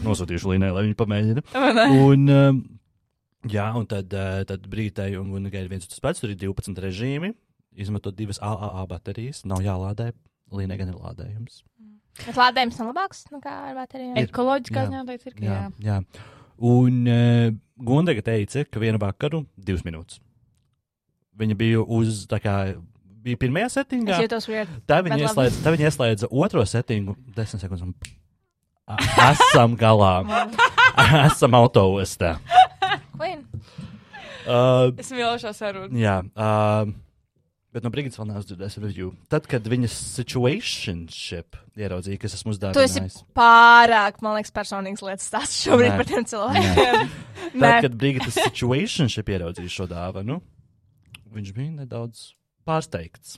Nosūtīšu 0.02 0.48
Līnai, 0.54 0.72
lai 0.74 0.82
viņi 0.88 0.96
pamēģina. 0.98 1.44
Un, 1.92 2.24
um, 2.32 2.58
jā, 3.52 3.66
un 3.78 3.86
tad, 3.90 4.12
uh, 4.14 4.42
tad 4.48 4.66
brīdī, 4.70 5.12
un, 5.20 5.32
un 5.36 5.50
gaida 5.52 5.70
viens 5.70 5.88
tas 5.88 6.02
pats, 6.02 6.22
tur 6.22 6.32
ir 6.32 6.38
12 6.40 6.80
režīmi, 6.82 7.32
izmanto 7.76 8.12
divas 8.14 8.40
AAA 8.42 8.86
baterijas, 8.90 9.44
nav 9.48 9.64
jālādē, 9.64 10.10
līnija 10.54 10.80
gan 10.82 10.92
ir 10.92 11.00
lādējums. 11.00 11.62
Bet 12.24 12.38
lādējums 12.38 12.80
nav 12.80 12.90
labāks 12.92 13.26
nekā 13.32 13.54
ar 13.70 13.76
baterijām. 13.76 14.16
Ir. 14.16 14.30
Ekoloģiskā 14.30 14.86
ziņā 14.88 15.04
teikt, 15.10 15.26
ir, 15.28 15.36
ka 15.36 15.44
Jā, 15.44 15.56
jā. 15.84 15.96
jā. 16.00 16.26
Un 16.66 17.02
uh, 17.12 17.54
Gondega 17.76 18.24
teica, 18.24 18.64
ka 18.64 18.80
vienu 18.80 19.00
vakaru 19.02 19.42
divas 19.60 19.84
minūtes. 19.84 20.22
Viņa 21.36 21.56
bija 21.60 21.82
uz, 21.82 22.22
tā 22.30 22.38
kā, 22.40 22.54
bija 23.26 23.36
pirmajā 23.42 23.68
settingā, 23.74 24.22
tā 24.88 25.02
viņa, 25.04 25.18
ieslēdza, 25.26 25.60
tā 25.60 25.74
viņa 25.74 25.90
ieslēdza 25.90 26.30
otro 26.32 26.64
settingu, 26.64 27.18
desmit 27.36 27.66
sekundes. 27.66 27.84
Un... 27.84 27.92
Esam 29.26 29.74
galā, 29.76 30.14
esam 31.26 31.58
autoostā. 31.58 32.38
Queen. 33.18 33.44
Uh, 34.46 34.92
Es 35.00 35.10
mīlu 35.14 35.34
šo 35.42 35.50
sarunu. 35.56 35.90
Jā, 35.98 36.20
uh, 36.38 36.90
bet 37.74 37.84
no 37.84 37.90
Brigits 37.92 38.18
vēl 38.20 38.28
neesmu 38.30 38.46
dzirdējis 38.52 38.76
review. 38.82 39.12
Tad, 39.32 39.48
kad 39.50 39.66
viņas 39.68 39.96
situationship 40.16 41.58
ieraudzīja, 41.76 42.20
kas 42.22 42.36
esmu 42.38 42.54
Tu 42.54 42.68
esi 42.84 43.00
uzdāvinājis. 43.00 43.16
pārāk, 43.36 44.20
man 44.24 44.36
liekas, 44.38 44.52
personīgs 44.54 45.02
lietas 45.04 45.26
stāsts 45.30 45.64
šobrīd 45.66 45.90
Nē. 45.92 45.96
par 46.00 46.10
tiem 46.12 46.28
cilvēkiem. 46.30 47.10
Tad, 47.62 47.80
kad 47.88 47.96
Brigitas 47.98 48.38
situationship 48.38 49.28
ieraudzīja 49.34 49.72
šo 49.72 49.88
dāvanu, 49.90 50.38
viņš 51.36 51.50
bija 51.56 51.74
nedaudz 51.82 52.30
pārsteigts. 52.66 53.36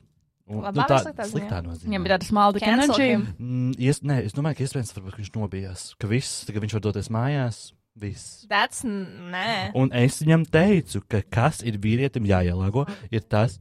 Un, 0.49 0.63
Labā 0.65 0.87
vai 0.89 1.01
sliktā 1.03 1.25
ziņā? 1.27 1.33
sliktā 1.35 1.57
nozīmē. 1.61 1.89
Viņam 1.91 2.05
bija 2.07 2.15
tāda 2.15 2.29
Cancel 2.65 2.85
enerģija. 2.87 3.17
Mm, 3.37 3.73
ies, 3.85 3.99
nē, 4.01 4.15
es 4.25 4.33
domāju, 4.33 4.57
ka 4.57 4.65
iespējams 4.65 4.95
varbūt, 4.97 5.13
ka 5.13 5.21
viņš 5.21 5.33
nobijās, 5.35 5.83
ka 6.01 6.09
viss, 6.09 6.39
ka 6.49 6.63
viņš 6.65 6.77
var 6.79 6.85
doties 6.87 7.11
mājās. 7.13 7.59
Viss. 7.99 8.47
that's, 8.49 8.85
n- 8.87 9.31
nē. 9.33 9.73
Un 9.75 9.91
es 9.93 10.21
viņam 10.23 10.45
teicu, 10.55 11.01
ka 11.11 11.21
kas 11.35 11.63
ir 11.67 11.79
vīrietim 11.83 12.27
jāielāgo, 12.31 12.85
ir 13.11 13.25
tas, 13.27 13.57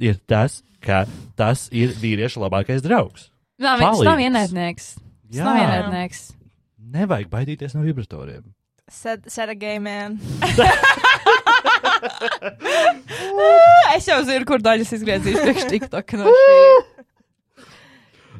ir 0.00 0.16
tas, 0.26 0.62
ka 0.80 1.04
tas 1.36 1.66
ir 1.72 1.92
vīrieša 2.00 2.40
labākais 2.46 2.80
draugs. 2.84 3.28
Nā, 3.60 3.76
viņš 3.78 4.00
nav 4.08 4.22
ienaidnieks. 4.24 4.88
Jā. 5.32 5.44
nav 5.44 5.60
ienaidnieks. 5.60 6.24
Nevajag 6.92 7.28
baidīties 7.32 7.76
no 7.76 7.84
vibratoriem. 7.84 8.42
Said, 8.92 9.28
said 9.30 9.48
a 9.48 9.54
gay 9.54 9.78
man. 9.78 10.18
Es 13.96 14.06
jau 14.08 14.18
zinu, 14.26 14.44
kur 14.48 14.62
daļas 14.64 14.90
izgriezīšu 14.96 15.42
priekš 15.44 15.66
TikTok 15.70 16.14
no 16.20 16.32
šī. 16.32 16.58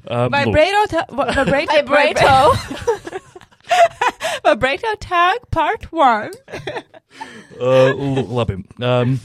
Um, 0.03 0.33
Vibrato, 0.35 1.05
vibrato, 1.47 2.33
Vibrato. 4.45 4.95
Tag 5.01 5.39
part 5.51 5.93
one. 5.93 6.31
Uh, 7.61 7.93
l- 7.93 8.25
labi. 8.33 8.55
Um, 8.81 9.21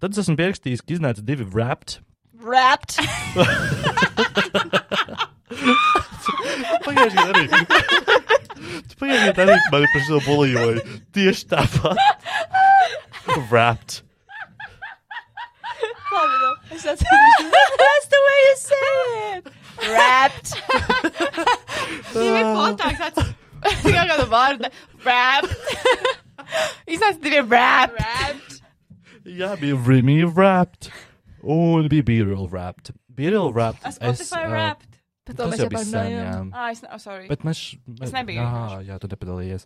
tad 0.00 0.12
es 0.14 0.18
esmu 0.22 0.36
pierakstījis, 0.38 0.78
ka 0.86 0.94
iznāca 0.94 1.18
divi 1.26 1.42
wrapped. 1.42 1.98
Wrapped. 2.38 2.94
Pagājušajā 6.86 7.18
gadā 7.18 7.34
arī. 7.34 7.50
Tu 8.86 8.94
pagājušajā 9.00 9.34
gadā 9.34 9.42
arī 9.42 9.58
mani 9.74 9.88
par 9.92 10.02
šo 10.06 10.20
bulijoju. 10.26 10.78
Tieši 11.18 11.44
tāpat. 11.50 11.98
Wrapped. 13.50 13.92
That's 16.70 18.06
the 18.14 18.20
way 18.26 18.38
you 18.46 18.54
say 18.62 18.86
it. 19.34 19.42
Wrapped. 19.90 20.48
Divi 22.14 22.42
potāks. 22.54 23.34
tāds- 23.70 23.84
Tikai 23.86 24.06
kāda 24.12 24.26
vārda. 24.32 24.70
Wrapped. 25.04 25.56
Iznāca 26.96 27.20
divi 27.24 27.40
wrapped. 27.50 27.98
Wrapped. 28.00 28.58
Jā, 29.26 29.52
bija 29.60 29.78
Rimi 29.88 30.20
wrapped. 30.24 30.90
Un 31.42 31.88
bija 31.90 32.04
B-roll 32.06 32.48
wrapped. 32.52 32.92
B-roll 33.16 33.52
wrapped. 33.54 33.82
A 33.86 33.92
Spotify 33.94 34.44
uh, 34.46 34.50
wrapped. 34.52 34.92
Par 35.26 35.34
to 35.34 35.42
Tas 35.42 35.52
mēs 35.52 35.58
jau 35.58 35.64
jau 35.66 35.70
bija 35.72 35.84
sen, 35.86 35.94
jā. 36.12 36.18
parunājām. 36.26 36.50
Ah, 36.54 36.68
es, 36.70 36.82
ne- 36.84 36.90
oh, 36.94 37.00
sorry. 37.02 37.26
Bet 37.30 37.42
mēs. 37.46 37.62
mēs 37.98 38.12
nebiju 38.14 38.38
Jā, 38.38 38.44
vienkārši. 38.50 38.84
jā, 38.92 38.98
tu 39.02 39.08
nepadalījies. 39.14 39.64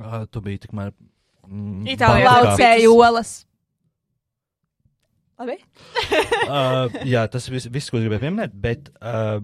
Uh, 0.00 0.22
tu 0.32 0.40
biji 0.46 0.62
tikmēr. 0.64 0.94
Mm, 1.44 1.82
Itālijā 1.92 2.30
bankā. 2.30 2.46
Laucēju 2.54 2.94
olas. 3.04 3.34
Labi? 5.38 5.56
uh, 6.46 6.94
jā, 7.04 7.24
tas 7.28 7.48
viss, 7.50 7.66
viss, 7.74 7.90
ko 7.92 7.98
gribēju 8.00 8.22
pieminēt, 8.22 8.52
bet 8.64 8.88
uh, 9.02 9.40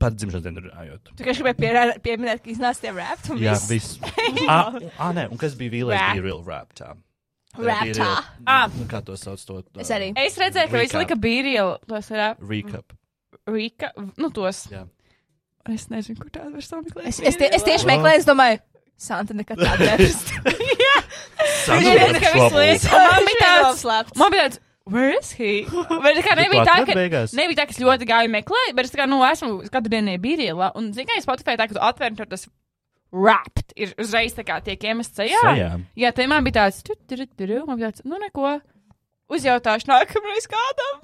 par 0.00 0.14
dzimšanas 0.16 0.44
dienu 0.46 0.62
runājot. 0.64 1.02
Tu 1.10 1.16
tikai 1.20 1.34
gribēji 1.36 2.00
pieminēt, 2.04 2.40
ka 2.44 2.50
iznāca 2.54 2.80
tie 2.86 2.92
wrapped 2.96 3.30
un 3.34 3.38
Jā, 3.42 3.52
viss. 3.52 3.98
viss. 4.00 4.14
ah, 4.48 4.72
ah, 4.98 5.12
nē, 5.16 5.26
un 5.30 5.40
kas 5.40 5.54
bija 5.60 5.84
Wrap. 5.90 6.14
bija 6.16 6.24
real 6.24 6.40
rap. 6.46 6.72
Tā. 6.78 6.94
Wrap 7.58 7.82
Bija 7.84 7.94
tā. 7.98 8.06
real- 8.06 8.24
Ah. 8.46 8.68
nu, 8.74 8.86
Kā 8.90 9.02
to 9.04 9.16
sauc? 9.20 9.42
To, 9.46 9.58
uh, 9.60 9.80
Es 9.82 9.90
arī. 9.90 10.12
Es 10.16 10.38
redzēju, 10.40 10.70
ka 10.70 10.78
Recap. 10.80 11.00
lika 11.04 11.16
bīrielu. 11.20 11.76
Tos 11.90 12.10
ir 12.10 12.24
Recap. 12.40 12.96
Rīka. 13.50 13.90
Nu, 14.18 14.30
tos. 14.30 14.66
Jā. 14.70 14.86
Es 15.68 15.88
nezinu, 15.92 16.16
kur 16.20 16.30
tādu 16.32 16.52
var 16.56 16.64
sameklēt. 16.64 17.06
Es, 17.10 17.18
es, 17.20 17.36
tie, 17.36 17.48
es 17.52 17.62
tieši 17.66 17.86
meklēju, 17.90 18.22
es 18.22 18.26
domāju, 18.28 18.60
Santa 19.00 19.34
nekad 19.36 19.58
tādu 19.60 19.84
nepazīst. 19.88 20.32
Santa 21.64 21.76
Viņš 21.76 22.14
ir 22.14 22.18
ka 22.20 22.32
visu 22.36 22.58
lietu. 22.60 22.90
Man 22.92 23.28
bija 23.28 23.44
tāds. 23.44 23.84
Man 24.20 24.34
bija 24.34 24.46
tāds. 24.48 24.60
Where 24.90 25.12
is 25.18 25.32
he? 25.38 25.64
Bet 26.04 26.18
tā 26.18 26.24
kā 26.26 26.36
nebija 26.38 26.64
tā, 26.66 26.78
ka, 26.88 26.96
beigās? 26.98 27.34
nebija 27.36 27.60
tā, 27.60 27.68
ka 27.70 27.76
es 27.76 27.82
ļoti 27.82 28.08
gāju 28.08 28.32
meklēt, 28.32 28.72
bet 28.76 28.88
es 28.88 28.96
kā, 28.96 29.06
nu, 29.10 29.20
esmu 29.26 29.60
katru 29.70 29.92
dienu 29.92 30.16
bīrielā. 30.22 30.72
Un, 30.78 30.90
zini, 30.96 31.06
kā 31.08 31.18
es 31.18 31.26
Spotify 31.28 31.54
tā, 31.60 31.68
ka 31.70 31.76
tu 31.78 31.82
atver, 31.84 32.16
tur 32.18 32.28
tas 32.30 32.48
wrapped 33.10 33.74
ir 33.78 33.94
uzreiz 34.00 34.34
tā 34.36 34.44
kā 34.46 34.58
tiek 34.64 34.82
iemests 34.86 35.16
ceļā. 35.18 35.44
Sejā. 35.46 35.70
Jā, 35.98 36.12
te 36.14 36.26
man 36.30 36.46
bija 36.46 36.60
tāds, 36.64 36.82
tu, 36.86 36.94
tu, 37.06 37.18
tu, 37.18 37.26
tu, 37.38 37.62
man 37.66 37.78
bija 37.78 37.90
tāds, 37.90 38.06
nu, 38.06 38.18
neko. 38.22 38.58
Uzjautāšu 39.30 39.86
nākamreiz 39.90 40.46
kādam. 40.50 41.02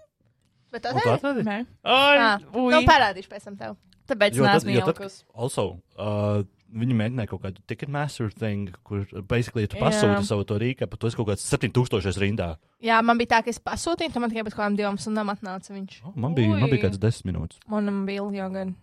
Bet 0.74 0.82
tas 0.82 0.96
Un 0.96 1.02
ir. 1.02 1.12
atradi? 1.14 1.44
Nē. 1.46 1.58
Ah. 1.86 2.40
Nu, 2.52 2.80
parādīšu 2.86 3.30
pēc 3.30 3.46
tam 3.46 3.58
tev. 3.58 3.76
Tāpēc 4.10 4.34
tad, 4.38 4.46
neesmu 4.46 4.74
jaukus. 4.74 5.20
also, 5.34 5.64
uh, 5.98 6.42
viņi 6.72 6.96
mēģināja 6.98 7.30
kaut 7.30 7.42
kādu 7.44 7.62
Ticketmaster 7.70 8.30
thing, 8.34 8.72
kur, 8.86 9.04
basically, 9.28 9.66
tu 9.70 9.78
pasūti 9.80 10.26
savu 10.26 10.46
to 10.48 10.58
rīku, 10.60 10.86
tad 10.86 10.98
tu 11.00 11.10
esi 11.10 11.18
kaut 11.18 11.30
kāds 11.30 11.46
7000 11.46 12.20
rindā. 12.22 12.48
Jā, 12.84 12.98
man 13.06 13.20
bija 13.20 13.36
tā, 13.36 13.42
ka 13.46 13.52
es 13.54 13.60
pasūtīju, 13.62 14.16
man 14.22 14.32
tikai 14.32 14.46
pēc 14.48 14.58
kādām 14.58 14.78
divām 14.78 14.98
stundām 15.00 15.30
atnāca 15.32 15.74
viņš. 15.74 16.00
Oh, 16.04 16.16
man, 16.16 16.34
bija, 16.36 16.52
man 16.54 16.66
Ui. 16.66 16.72
bija 16.74 16.88
kāds 16.88 17.00
10 17.02 17.28
minūtes. 17.30 17.62
Manam 17.70 18.02
bija 18.08 18.26
jau 18.40 18.48
gan. 18.54 18.74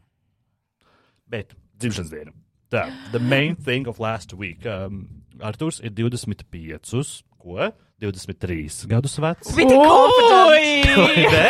Bet 1.30 1.56
dzimšanas 1.82 2.14
diena. 2.14 2.36
Tā, 2.74 2.88
the 3.14 3.20
main 3.22 3.56
thing 3.56 3.88
of 3.88 4.00
last 4.00 4.34
week. 4.34 4.66
Um, 4.66 5.04
Arthurs 5.42 5.80
ir 5.84 5.94
25, 5.94 7.24
ko? 7.38 7.72
23 8.04 8.88
gadus 8.92 9.18
vecs. 9.22 9.54
Ui! 9.56 9.64
Vai 9.64 11.22
ne? 11.32 11.44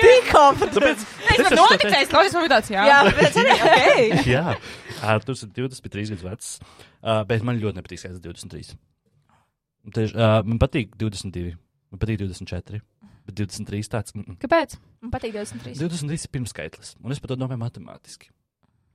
Tik 0.00 0.30
confident. 0.30 0.78
Tāpēc, 0.78 1.02
Es 1.30 1.42
man 1.44 1.56
noticēju, 1.58 2.08
ka 2.10 2.20
man 2.20 2.46
bija 2.46 2.52
tāds, 2.54 2.70
jā. 2.72 2.84
Bet 3.18 4.26
jā, 4.26 4.44
Arthurs 5.02 5.44
ir 5.44 5.52
23 5.56 6.12
gadus 6.12 6.24
vecs, 6.24 6.48
uh, 7.02 7.22
bet 7.28 7.44
man 7.46 7.60
ļoti 7.60 7.80
nepatīk 7.80 8.02
skaits 8.02 8.20
23. 8.22 8.74
Tieši, 9.96 10.16
uh, 10.16 10.40
man 10.46 10.60
patīk 10.60 10.92
22, 11.00 11.54
man 11.92 12.02
patīk 12.02 12.20
24, 12.20 12.82
bet 13.28 13.38
23 13.40 13.88
tāds. 13.92 14.14
Mm 14.14 14.26
-mm. 14.26 14.36
Kāpēc? 14.42 14.76
Man 15.00 15.14
patīk 15.14 15.32
23. 15.36 15.78
23 15.78 16.24
ir 16.24 16.34
pirmskaitlis, 16.36 16.96
un 17.04 17.12
es 17.12 17.20
pat 17.20 17.32
to 17.32 17.36
domāju 17.36 17.62
matemātiski. 17.64 18.30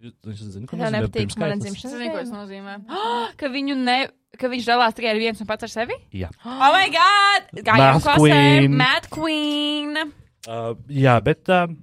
Jūs 0.03 0.43
zināt, 0.51 0.67
ko 0.69 0.77
nozīmē 0.77 1.09
pirmskaitlis? 1.09 1.63
dzimšanas 1.63 1.93
Tas 1.95 2.01
neko 2.01 2.17
tas 2.19 2.31
nozīmē. 2.33 2.73
ka 3.39 3.47
viņu 3.49 3.75
ne, 3.79 3.97
ka 4.37 4.47
viņš 4.51 4.65
dalās 4.67 4.93
tikai 4.93 5.15
ar 5.15 5.17
viens 5.17 5.41
un 5.41 5.47
pats 5.47 5.63
ar 5.63 5.69
sevi? 5.69 5.95
Jā. 6.11 6.29
Oh 6.45 6.69
my 6.75 6.89
god! 6.93 7.49
Gājām 7.65 8.01
klasē. 8.03 8.19
queen. 8.19 8.77
Mad 8.77 9.09
Queen. 9.09 9.97
Uh, 10.45 10.75
jā, 10.89 11.17
bet. 11.23 11.49
Uh, 11.49 11.73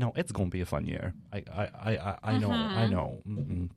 no, 0.00 0.12
it's 0.16 0.32
gonna 0.32 0.50
be 0.52 0.62
a 0.64 0.68
fun 0.68 0.86
year. 0.88 1.12
I, 1.32 1.44
I, 1.62 1.66
I, 1.90 1.92
I, 2.10 2.14
I 2.32 2.38
know, 2.38 2.50
I 2.52 2.88
know. 2.88 3.20
Mm 3.26 3.44
-mm. 3.44 3.68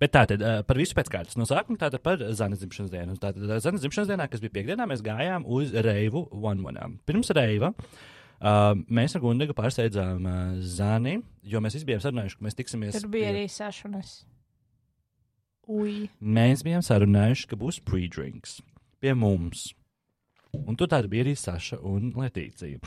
Bet 0.00 0.12
tātad 0.12 0.42
uh, 0.42 0.62
par 0.68 0.76
visu 0.76 0.94
pēc 0.94 1.08
kārtas. 1.12 1.36
No 1.38 1.44
sākuma 1.48 1.80
tātad 1.80 2.02
par 2.04 2.20
Zanes 2.36 2.60
dzimšanas 2.60 2.90
dienu. 2.92 3.16
Tātad 3.16 3.42
uh, 3.42 3.58
Zanes 3.64 3.80
dzimšanas 3.80 4.10
dienā, 4.10 4.28
kas 4.28 4.40
bija 4.40 4.56
piekdienā, 4.58 4.86
mēs 4.88 5.04
gājām 5.04 5.46
uz 5.46 5.72
Reivu 5.72 6.26
One 6.30 6.66
One. 6.68 6.98
Pirms 7.06 7.30
Reiva 7.30 7.72
uh, 7.72 8.74
mēs 8.88 9.16
ar 9.16 9.22
Gundegu 9.24 9.56
pārsteidzām 9.56 10.26
uh, 10.26 10.60
Zani, 10.60 11.22
jo 11.42 11.60
mēs 11.60 11.78
visi 11.78 11.88
bijām 11.88 12.02
sarunājuši, 12.04 12.38
ka 12.38 12.44
mēs 12.44 12.58
tiksimies. 12.58 13.00
Tur 13.00 13.08
bija 13.08 13.30
pie- 13.30 13.34
arī 13.34 13.48
sašanas. 13.48 14.24
Ui. 15.68 16.10
Mēs 16.20 16.64
bijām 16.66 16.82
sarunājuši, 16.82 17.46
ka 17.48 17.56
būs 17.56 17.80
pre-drinks 17.86 18.60
pie 19.00 19.14
mums. 19.14 19.70
Un 20.52 20.76
tur 20.76 20.88
bija 21.08 21.24
arī 21.24 21.32
Saša 21.38 21.78
un 21.80 22.12
Letīcija. 22.12 22.80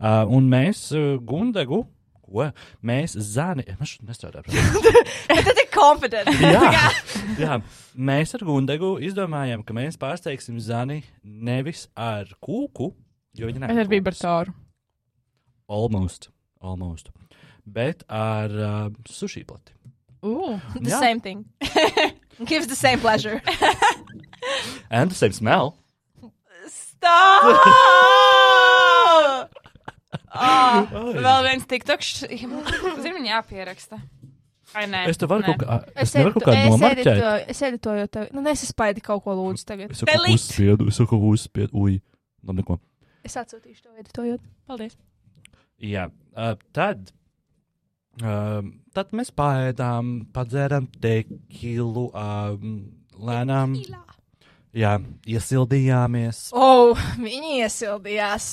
Uh, 0.00 0.24
un 0.32 0.48
mēs 0.48 0.86
uh, 0.96 1.18
Gundegu. 1.20 1.84
Ko? 2.30 2.46
Mēs 2.86 3.16
zani, 3.18 3.64
es 3.66 3.96
šeit. 3.96 4.36
Bet 5.30 5.44
tu 5.48 5.54
tik 5.58 5.70
confident. 5.74 6.28
jā, 6.54 6.70
jā, 7.40 7.56
mēs 7.98 8.34
ar 8.38 8.44
Gundegu 8.46 8.92
izdomājām, 9.02 9.64
ka 9.66 9.74
mēs 9.76 9.98
pārsteigsim 10.00 10.60
Zani 10.62 11.00
nevis 11.24 11.88
ar 11.98 12.30
kūku, 12.38 12.92
jo 13.38 13.50
viņa 13.50 13.64
nevar. 13.64 13.82
ar 13.82 13.90
vibratoru. 13.90 14.54
Almost, 15.70 16.30
almost. 16.62 17.10
Bet 17.66 18.06
ar 18.10 18.50
uh, 18.54 18.88
sushi 19.10 19.42
plati. 19.46 19.74
Uh. 20.22 20.58
The 20.74 20.90
Jā. 20.90 20.98
same 21.00 21.20
thing. 21.20 21.44
Gives 22.44 22.66
the 22.66 22.76
same 22.76 23.00
pleasure. 23.00 23.40
And 24.90 25.10
the 25.10 25.14
same 25.14 25.32
smell. 25.32 25.76
Stop! 26.68 27.56
Oh, 30.34 31.12
vēl 31.16 31.46
viens 31.48 31.68
tiktok. 31.70 32.04
Zini, 32.06 33.14
man 33.16 33.28
jāpieraksta. 33.28 34.00
Ai, 34.78 34.84
nē. 34.86 35.02
Es 35.10 35.18
tev 35.18 35.32
varu 35.32 35.42
nē. 35.42 35.50
kaut 35.50 35.64
kā, 35.64 35.78
es 35.98 36.12
nevaru 36.14 36.42
kaut 36.44 36.54
es 36.54 36.68
nomarķēt. 36.70 37.22
Es 37.50 37.62
editoju 37.66 38.10
tev. 38.14 38.28
Nu, 38.36 38.44
es 38.50 38.62
spaidi 38.68 39.02
kaut 39.02 39.24
ko 39.24 39.34
lūdzu 39.38 39.66
tagad. 39.66 39.94
Es 39.94 40.02
jau 40.02 40.08
kaut 40.10 40.28
ko 40.28 40.36
uzspiedu, 40.36 40.90
es 40.92 41.00
jau 41.00 41.06
kaut 41.10 41.22
ko 41.24 41.32
uzspiedu. 41.34 41.74
Ui, 41.74 41.96
labi, 42.46 42.60
neko. 42.62 42.78
Es 43.26 43.34
atsūtīšu 43.40 43.82
to 43.88 43.96
editojot. 43.98 44.44
Paldies. 44.70 44.94
Jā, 45.80 46.06
uh, 46.36 46.54
tad, 46.76 47.10
uh, 48.22 48.60
tad 48.94 49.14
mēs 49.16 49.32
pēdām, 49.34 50.12
padzērām 50.36 50.86
tekilu, 51.02 52.06
um, 52.14 52.78
lēnām. 53.16 53.74
Jā, 54.76 54.92
iesildījāmies. 55.26 56.50
Oh, 56.54 56.94
viņi 57.18 57.56
iesildījās. 57.64 58.44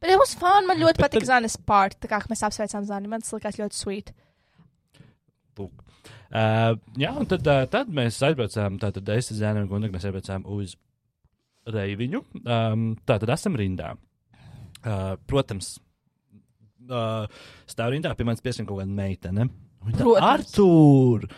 Bet 0.00 0.10
it 0.12 0.18
was 0.20 0.34
fun. 0.36 0.66
Man 0.68 0.76
ļoti 0.82 0.98
Bet 1.00 1.06
patika 1.06 1.22
tad- 1.24 1.30
Zanes 1.30 1.56
part. 1.56 1.96
Tā 2.02 2.10
kā 2.10 2.18
mēs 2.28 2.42
apsveicām 2.44 2.84
Zani. 2.84 3.08
Man 3.08 3.24
tas 3.24 3.32
likās 3.32 3.56
ļoti 3.56 3.78
sweet. 3.78 4.12
Lūk. 5.56 5.72
Uh, 6.34 6.74
jā, 6.98 7.14
un 7.16 7.24
tad, 7.30 7.46
uh, 7.46 7.64
tad 7.70 7.88
mēs 7.94 8.18
aizbraucām, 8.26 8.76
tātad 8.82 9.08
es 9.16 9.30
zēnu 9.32 9.62
un 9.64 9.68
Gundag, 9.70 9.92
mēs 9.94 10.04
aizbraucām 10.08 10.44
uz 10.50 10.74
Reiviņu. 11.70 12.20
Um, 12.44 12.88
tātad 13.08 13.30
esam 13.32 13.56
rindā. 13.56 13.94
Uh, 14.84 15.14
protams, 15.30 15.78
uh, 16.90 17.24
stāv 17.70 17.94
rindā, 17.94 18.12
pie 18.18 18.26
manis 18.28 18.42
piesien 18.44 18.66
kaut 18.68 18.82
kāda 18.82 18.90
meitene. 18.98 19.46
Viņa 19.86 19.96
tā, 19.96 20.04
Protams. 20.04 20.28
Artur! 20.28 21.28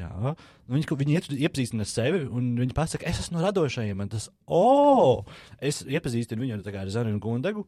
Jā, 0.00 0.08
nu, 0.16 0.32
viņi, 0.78 0.86
viņi 1.02 1.16
iet- 1.18 1.34
iepazīstina 1.44 1.84
sevi, 1.88 2.22
un 2.26 2.54
viņi 2.56 2.72
pasaka, 2.76 3.04
es 3.10 3.18
esmu 3.20 3.36
no 3.38 3.44
radošajiem. 3.44 4.00
un 4.00 4.08
Tas, 4.12 4.28
oh! 4.48 5.24
Es 5.60 5.82
iepazīstinu 5.84 6.40
viņu 6.46 6.62
tā 6.64 6.72
kā 6.72 6.80
ar 6.86 6.88
Zanu 6.94 7.12
un 7.12 7.20
Gundagu. 7.20 7.66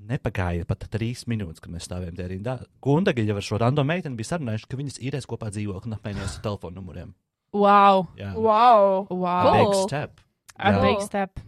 Nepagāja 0.00 0.64
pat 0.64 0.86
trīs 0.88 1.26
minūtes, 1.28 1.60
kad 1.60 1.72
mēs 1.74 1.84
stāvējām 1.88 2.14
tajā 2.16 2.28
rindā. 2.32 2.54
Gundaga 2.80 3.20
jau 3.26 3.34
ar 3.36 3.44
šo 3.44 3.58
random 3.60 3.86
meiteni 3.90 4.16
bija 4.16 4.30
sarunājuši, 4.32 4.68
ka 4.70 4.78
viņas 4.80 5.00
īrēs 5.04 5.26
kopā 5.28 5.50
dzīvokli 5.52 5.90
un 5.90 5.96
apmainījās 5.98 6.38
ar 6.38 6.44
telefonu 6.46 6.78
numuriem. 6.80 7.10
Wow. 7.52 8.06
Jā, 8.16 8.30
Wow. 8.38 9.06
Wow. 9.10 9.50
big 9.58 9.74
step. 9.88 10.20
A 10.56 10.72
Jā. 10.72 10.80
big 10.86 11.02
step. 11.04 11.40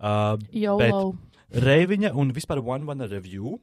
Uh, 0.00 0.36
YOLO. 0.50 1.14
Reiviņa 1.54 2.14
un 2.18 2.32
vispār 2.34 2.58
One 2.64 2.86
One 2.88 3.06
review. 3.06 3.60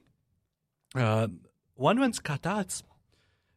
Uh, 0.96 1.28
One 1.76 2.00
One's 2.00 2.22
kā 2.24 2.38
tāds 2.40 2.84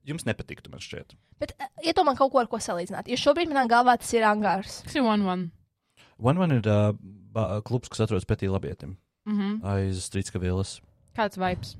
jums 0.04 0.24
nepatiktu, 0.28 0.70
man 0.72 0.80
šķiet. 0.84 1.14
Bet 1.40 1.54
uh, 1.58 1.68
iedomājieties 1.82 2.18
kaut 2.20 2.32
ko, 2.34 2.40
ar 2.42 2.48
ko 2.52 2.60
salīdzināt. 2.62 3.08
Jo 3.12 3.16
šobrīd 3.20 3.50
manā 3.52 3.66
galvā 3.70 3.96
tas 4.00 4.12
ir 4.14 4.26
angārs. 4.28 4.82
Kas 4.86 4.94
ir 4.98 5.02
one 5.06 5.24
one? 5.26 5.50
One 6.18 6.38
One 6.38 6.60
ir 6.60 6.68
uh, 6.70 6.92
klubs, 7.66 7.88
kas 7.90 8.04
atrodas 8.04 8.24
pretī 8.28 8.46
labietim, 8.50 8.96
Mhm. 9.26 9.62
aiz 9.66 10.04
Strīdska 10.08 10.38
vielas. 10.42 10.76
Kāds 11.16 11.38
vibes? 11.40 11.74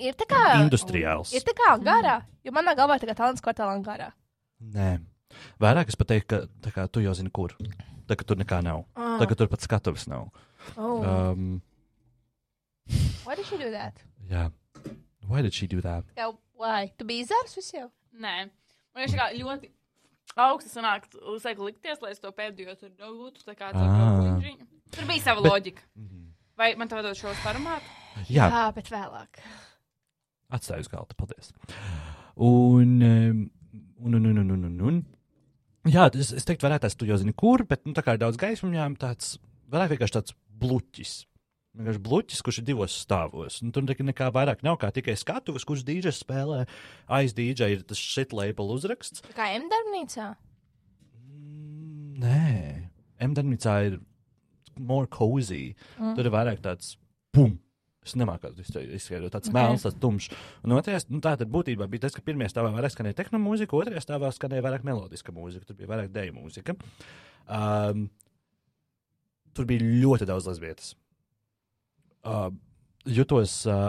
Ir 0.00 0.14
tā 0.16 0.24
kā. 0.30 0.40
Industriāls. 0.64 1.32
Ir 1.36 1.42
tā 1.44 1.52
kā 1.58 1.72
angārā. 1.76 2.20
Jo 2.46 2.52
manā 2.56 2.72
galvā 2.78 2.96
ir 2.96 3.02
tā 3.04 3.10
kā 3.10 3.16
talants 3.18 3.42
kvartāla 3.44 3.74
angārā. 3.78 4.12
Nē. 4.62 5.00
Vairāk 5.62 5.88
es 5.92 5.98
pat 5.98 6.08
teiktu, 6.10 6.40
ka 6.64 6.70
kā, 6.74 6.86
tu 6.90 7.02
jau 7.04 7.12
zini, 7.14 7.30
kur. 7.30 7.52
Tagad 8.10 8.26
tur 8.26 8.36
nekā 8.40 8.62
nav. 8.64 8.84
Ah. 8.96 9.18
Tagad 9.20 9.38
tur 9.38 9.50
pat 9.52 9.60
skatuves 9.62 10.08
nav. 10.10 10.30
Oh. 10.76 11.02
Um, 11.04 11.62
Why 13.24 13.34
did 13.36 13.46
she 13.46 13.58
do 13.58 13.70
that? 13.70 13.94
jā. 14.30 14.50
Why 15.30 15.42
did 15.46 15.54
she 15.54 15.68
do 15.70 15.80
that? 15.84 16.04
Kā, 16.18 16.28
why? 16.58 16.90
Tu 16.98 17.06
biji 17.06 17.28
zars 17.30 17.54
visjau? 17.56 17.88
Nē, 18.18 18.48
man 18.94 19.04
ir 19.06 19.14
ļoti 19.38 19.70
augsts 20.40 20.74
sanāk, 20.74 21.06
uzsākt 21.30 21.62
likties, 21.62 22.00
lai 22.02 22.10
es 22.14 22.18
to 22.22 22.30
pēdējo 22.34 22.74
tur 22.80 22.90
dabūtu. 22.98 23.44
Tā 23.46 23.54
kā 23.58 23.70
tā 23.74 23.84
Ah. 23.86 24.40
kā 24.42 24.56
Tur 24.90 25.06
bija 25.06 25.22
sava 25.22 25.42
Bet- 25.42 25.52
loģika. 25.52 25.82
Vai 26.58 26.74
man 26.74 26.88
te 26.90 26.96
vajadzētu 26.98 27.20
šo 27.22 27.34
parunāt? 27.44 27.86
Jā, 28.28 28.50
Jā, 28.50 28.64
bet 28.74 28.90
vēlāk. 28.90 29.38
atstāju 30.52 30.80
uz 30.84 30.88
galda. 30.90 31.14
Paldies. 31.16 31.52
Un, 32.36 33.02
um, 33.02 33.50
un, 34.04 34.14
un, 34.14 34.26
un, 34.26 34.38
un, 34.38 34.50
un, 34.50 34.64
un, 34.64 34.80
un. 34.90 35.00
Jā, 35.88 36.10
es, 36.14 36.32
es 36.36 36.44
teiktu, 36.44 36.66
varētu 36.66 36.84
tās 36.88 36.96
tu 36.98 37.06
jau 37.08 37.16
zini, 37.16 37.32
kur, 37.32 37.62
bet 37.64 37.86
nu, 37.86 37.94
tā 37.96 38.02
kā 38.04 38.14
ir 38.16 38.20
daudz 38.20 38.36
gaismu, 38.36 38.68
viņām 38.72 38.98
tāds, 39.00 39.38
varētu 39.72 39.94
vienkārši 39.96 40.16
tāds 40.18 40.34
bluķis. 40.60 41.14
Vienkārši 41.78 42.00
bluķis, 42.02 42.40
kurš 42.42 42.58
ir 42.58 42.64
divos 42.66 42.94
stāvos. 43.04 43.60
Nu, 43.62 43.70
tur 43.70 43.84
nek- 43.86 44.00
nekā 44.02 44.26
vairāk 44.34 44.64
nav 44.66 44.78
kā 44.82 44.88
tikai 44.92 45.14
skatuves, 45.14 45.62
kurš 45.64 45.84
dīdžers 45.86 46.18
spēlē. 46.24 46.64
Aiz 47.08 47.32
dīdžera 47.36 47.70
ir 47.76 47.82
tas 47.86 47.98
shit 47.98 48.32
label 48.34 48.72
uzraksts. 48.74 49.22
Kā 49.36 49.52
M 49.54 49.68
darbnīcā. 49.70 50.32
Mm, 51.30 52.18
Nē, 52.20 52.90
M-darbnīcā 53.20 53.74
ir 53.86 53.98
more 54.80 55.06
cozy. 55.06 55.74
Mm. 55.98 56.14
Tur 56.16 56.26
ir 56.26 56.34
vairāk 56.34 56.60
tāds 56.64 56.96
pum. 57.32 57.58
Es 58.04 58.14
nemāku 58.16 58.48
to 58.72 58.80
izskaidrot. 58.80 59.30
Tāds 59.34 59.50
Ok. 59.50 59.52
okay. 59.52 59.56
melns, 59.60 59.82
tāds 59.84 59.98
tumšs. 60.00 60.30
Un 60.64 60.72
otrajā, 60.72 61.04
nu, 61.12 61.20
tā 61.20 61.34
tad 61.38 61.50
būtībā 61.52 61.86
bija 61.92 62.06
tas, 62.06 62.14
ka 62.16 62.24
pirmajā 62.24 62.48
stāvā 62.54 62.72
vairāk 62.72 62.94
skanēja 62.94 63.18
tehnomūzika, 63.20 63.76
otrajā 63.76 64.00
stāvā 64.02 64.30
skanēja 64.32 64.64
vairāk 64.64 64.86
melodiska 64.88 65.34
mūzika. 65.36 65.68
Tur 65.68 65.76
bija 65.76 65.90
vairāk 65.92 66.08
dēļu 66.14 66.34
mūzika. 66.40 66.74
Um, 67.46 68.08
tur 69.54 69.68
bija 69.68 69.84
ļoti 69.84 70.26
daudz 70.32 70.48
lesbietes. 70.48 70.94
Uh, 72.24 72.50
jutos, 73.06 73.66
uh, 73.66 73.88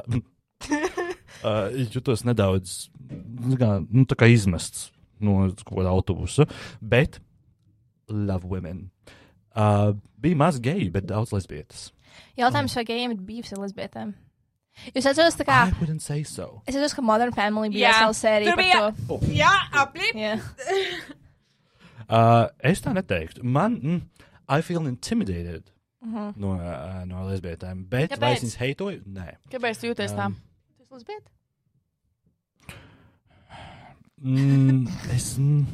uh, 1.43 1.67
jutos 1.91 2.23
nedaudz 2.23 2.89
nu, 3.11 3.57
kā, 3.59 3.73
nu, 3.91 4.05
kā 4.07 4.29
izmests 4.31 4.89
no 5.21 5.49
kāda 5.67 5.91
autobusa, 5.91 6.47
bet 6.81 7.19
love 8.09 8.47
women. 8.47 8.89
Uh, 9.51 9.91
bija 10.21 10.39
maz 10.39 10.59
geju, 10.63 10.89
bet 10.93 11.09
daudz 11.09 11.33
lesbietes. 11.35 11.89
Jautājums, 12.39 12.73
vai 12.75 12.85
gejiem 12.87 13.13
ir 13.15 13.23
bijis 13.27 13.51
ar 13.53 13.61
lesbietēm? 13.65 14.13
Jūs 14.95 15.05
atceraties, 15.11 15.35
tā 15.37 15.45
kā. 15.45 15.57
I 15.67 15.75
wouldn't 15.81 16.01
say 16.01 16.23
so. 16.23 16.61
Es 16.65 16.73
atceros, 16.73 16.95
ka 16.95 17.03
Modern 17.03 17.35
Family 17.35 17.69
bija 17.73 17.91
vesela 17.91 18.15
sērija 18.15 18.53
Tur 18.55 18.61
bija- 18.63 18.93
to. 19.07 19.17
Jā, 19.35 19.51
apli. 19.83 20.07
Jā. 20.15 20.37
Uh, 22.07 22.47
es 22.63 22.81
tā 22.83 22.93
neteiktu. 22.95 23.43
Man, 23.43 23.75
mm, 23.83 24.01
I 24.49 24.61
feel 24.61 24.87
intimidated 24.87 25.69
Uh 26.01 26.09
-huh. 26.09 26.33
no, 26.35 26.53
uh, 26.55 27.03
no 27.05 27.27
lesbietēm, 27.29 27.85
bet 27.89 28.11
Kāpēc? 28.11 28.19
vai 28.19 28.33
es 28.33 28.43
viņas 28.43 28.57
heitoju? 28.57 29.03
Nē. 29.05 29.35
Kāpēc 29.51 29.79
tu 29.79 29.87
jūties 29.87 30.15
tā? 30.17 30.25
Um, 30.25 30.35
Tas 30.77 30.89
lesbieta? 30.91 31.29
Mm, 34.21 34.87
es, 35.13 35.37
mm, 35.37 35.65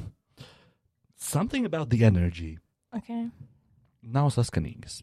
something 1.15 1.65
about 1.65 1.89
the 1.89 2.03
energy 2.05 2.57
Okay. 2.95 3.29
nav 4.01 4.29
saskanīgas. 4.31 5.01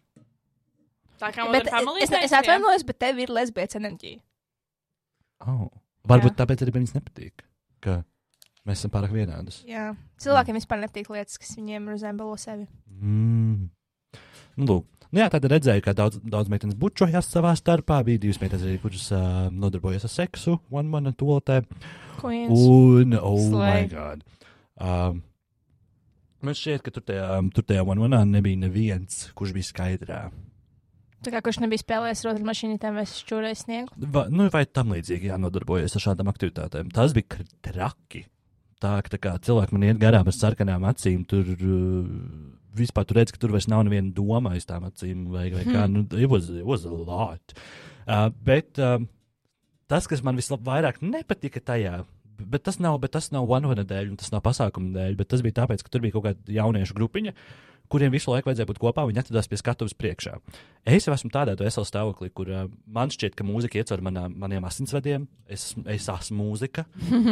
Tā 1.20 1.30
kā 1.32 1.44
man 1.46 1.60
es, 2.00 2.10
es, 2.10 2.24
es 2.24 2.32
atvainojos, 2.32 2.84
bet 2.84 2.98
tev 2.98 3.18
ir 3.18 3.28
lesbietes 3.28 3.76
enerģija. 3.76 4.20
Oh. 5.46 5.68
Varbūt 6.08 6.34
Jā. 6.34 6.38
tāpēc 6.42 6.64
arī 6.64 6.74
viņas 6.74 6.96
nepatīk, 6.98 7.44
ka 7.84 8.02
mēs 8.68 8.82
esam 8.82 8.92
pārāk 8.92 9.12
vienādas. 9.14 9.62
Jā. 9.68 9.94
Cilvēkiem 10.20 10.58
vispār 10.58 10.82
nepatīk 10.82 11.08
lietas, 11.14 11.38
kas 11.40 11.54
viņiem 11.56 11.88
rezembelo 11.88 12.36
sevi. 12.40 12.66
Mm. 12.88 13.70
Nu, 14.56 14.66
lūk. 14.68 14.84
Nu, 15.14 15.20
jā, 15.22 15.28
tad 15.30 15.44
redzēju, 15.46 15.82
ka 15.84 15.92
daudz, 15.94 16.18
daudz 16.26 16.48
meitenes 16.50 16.74
bučojās 16.74 17.28
savā 17.30 17.52
starpā. 17.54 18.00
Bija 18.02 18.18
divas 18.24 18.40
meitenes 18.42 18.64
arī, 18.66 18.80
kuras 18.82 19.04
uh, 19.14 19.44
nodarbojas 19.54 20.08
ar 20.08 20.10
seksu, 20.10 20.56
one 20.74 20.90
man 20.90 21.12
tolotē. 21.14 21.60
Un, 22.24 23.14
oh 23.20 23.38
Slay. 23.38 23.84
my 23.84 23.92
god. 23.92 24.24
Um, 24.74 25.20
man 26.42 26.58
šķiet, 26.58 26.82
ka 26.82 26.90
tur 26.96 27.04
tajā, 27.06 27.28
tur 27.54 27.66
tajā 27.68 27.84
one 27.86 28.02
manā 28.02 28.24
nebija 28.26 28.58
neviens, 28.64 29.28
kurš 29.38 29.54
bija 29.54 29.68
skaidrā. 29.68 30.18
Tā 31.22 31.30
kā 31.30 31.44
kurš 31.46 31.62
nebija 31.62 31.84
spēlējis 31.84 32.24
rotaļu 32.26 32.50
mašīnītēm 32.50 32.98
vai 32.98 33.06
šķūrējis 33.08 33.64
sniegu. 33.68 34.02
Va, 34.18 34.26
nu, 34.34 34.48
vai 34.50 34.64
tam 34.66 34.96
līdzīgi 34.96 35.30
jānodarbojas 35.30 35.94
ar 35.94 36.06
šādām 36.08 36.34
aktivitātēm. 36.34 36.90
Tas 36.96 37.14
bija 37.14 37.46
traki. 37.62 38.26
Tā, 38.82 38.98
tā 39.06 39.22
kā 39.22 39.38
cilvēki 39.46 39.78
man 39.78 39.86
iet 39.92 40.02
garām 40.02 40.26
ar 40.26 40.34
sarkanām 40.34 40.90
acīm, 40.90 41.22
tur 41.30 41.54
uh, 41.54 42.10
vispār 42.76 43.06
tur 43.08 43.20
redz, 43.20 43.32
ka 43.34 43.40
tur 43.42 43.52
vairs 43.54 43.68
nav 43.70 43.84
neviena 43.86 44.12
doma 44.14 44.54
aiz 44.56 44.66
tām 44.68 44.86
acīm, 44.88 45.26
vai, 45.32 45.48
vai 45.54 45.64
kā. 45.66 45.86
Nu, 45.90 46.04
it 46.12 46.30
was, 46.30 46.50
it 46.50 46.66
was 46.66 46.84
a 46.88 46.92
lot. 46.92 47.54
Uh, 48.04 48.28
bet 48.44 48.78
um, 48.82 49.06
tas, 49.90 50.08
kas 50.10 50.22
man 50.26 50.36
visvairāk 50.40 50.98
nepatika 51.04 51.62
tajā, 51.62 52.00
bet 52.40 52.64
tas 52.66 52.80
nav, 52.82 52.98
bet 53.02 53.14
tas 53.14 53.30
nav 53.32 53.46
one-one 53.48 53.84
dēļ, 53.88 54.10
un 54.12 54.18
tas 54.20 54.32
nav 54.34 54.42
pasākuma 54.44 54.92
dēļ, 54.96 55.14
bet 55.20 55.30
tas 55.32 55.44
bija 55.44 55.60
tāpēc, 55.62 55.84
ka 55.86 55.92
tur 55.94 56.02
bija 56.04 56.16
kaut 56.16 56.26
kāda 56.26 56.56
jauniešu 56.58 56.96
grupiņa, 56.98 57.32
kuriem 57.92 58.10
visu 58.14 58.32
laiku 58.32 58.48
vajadzēja 58.48 58.68
būt 58.72 58.80
kopā, 58.82 59.04
viņi 59.06 59.20
atradās 59.22 59.48
pie 59.48 59.58
skatuves 59.60 59.94
priekšā. 59.94 60.38
Es 60.88 61.06
jau 61.06 61.14
esmu 61.14 61.30
tādā 61.32 61.54
veselā 61.60 61.84
stāvoklī, 61.86 62.30
kur 62.34 62.50
uh, 62.50 62.64
man 62.90 63.12
šķiet, 63.12 63.36
ka 63.38 63.46
mūzika 63.46 63.78
iet 63.78 63.92
caur 63.92 64.02
manā, 64.04 64.26
maniem 64.32 64.64
asinsvadiem. 64.66 65.28
Es, 65.46 65.70
esmu- 65.70 65.86
es 65.94 66.08
esmu 66.10 66.48
mūzika. 66.48 66.86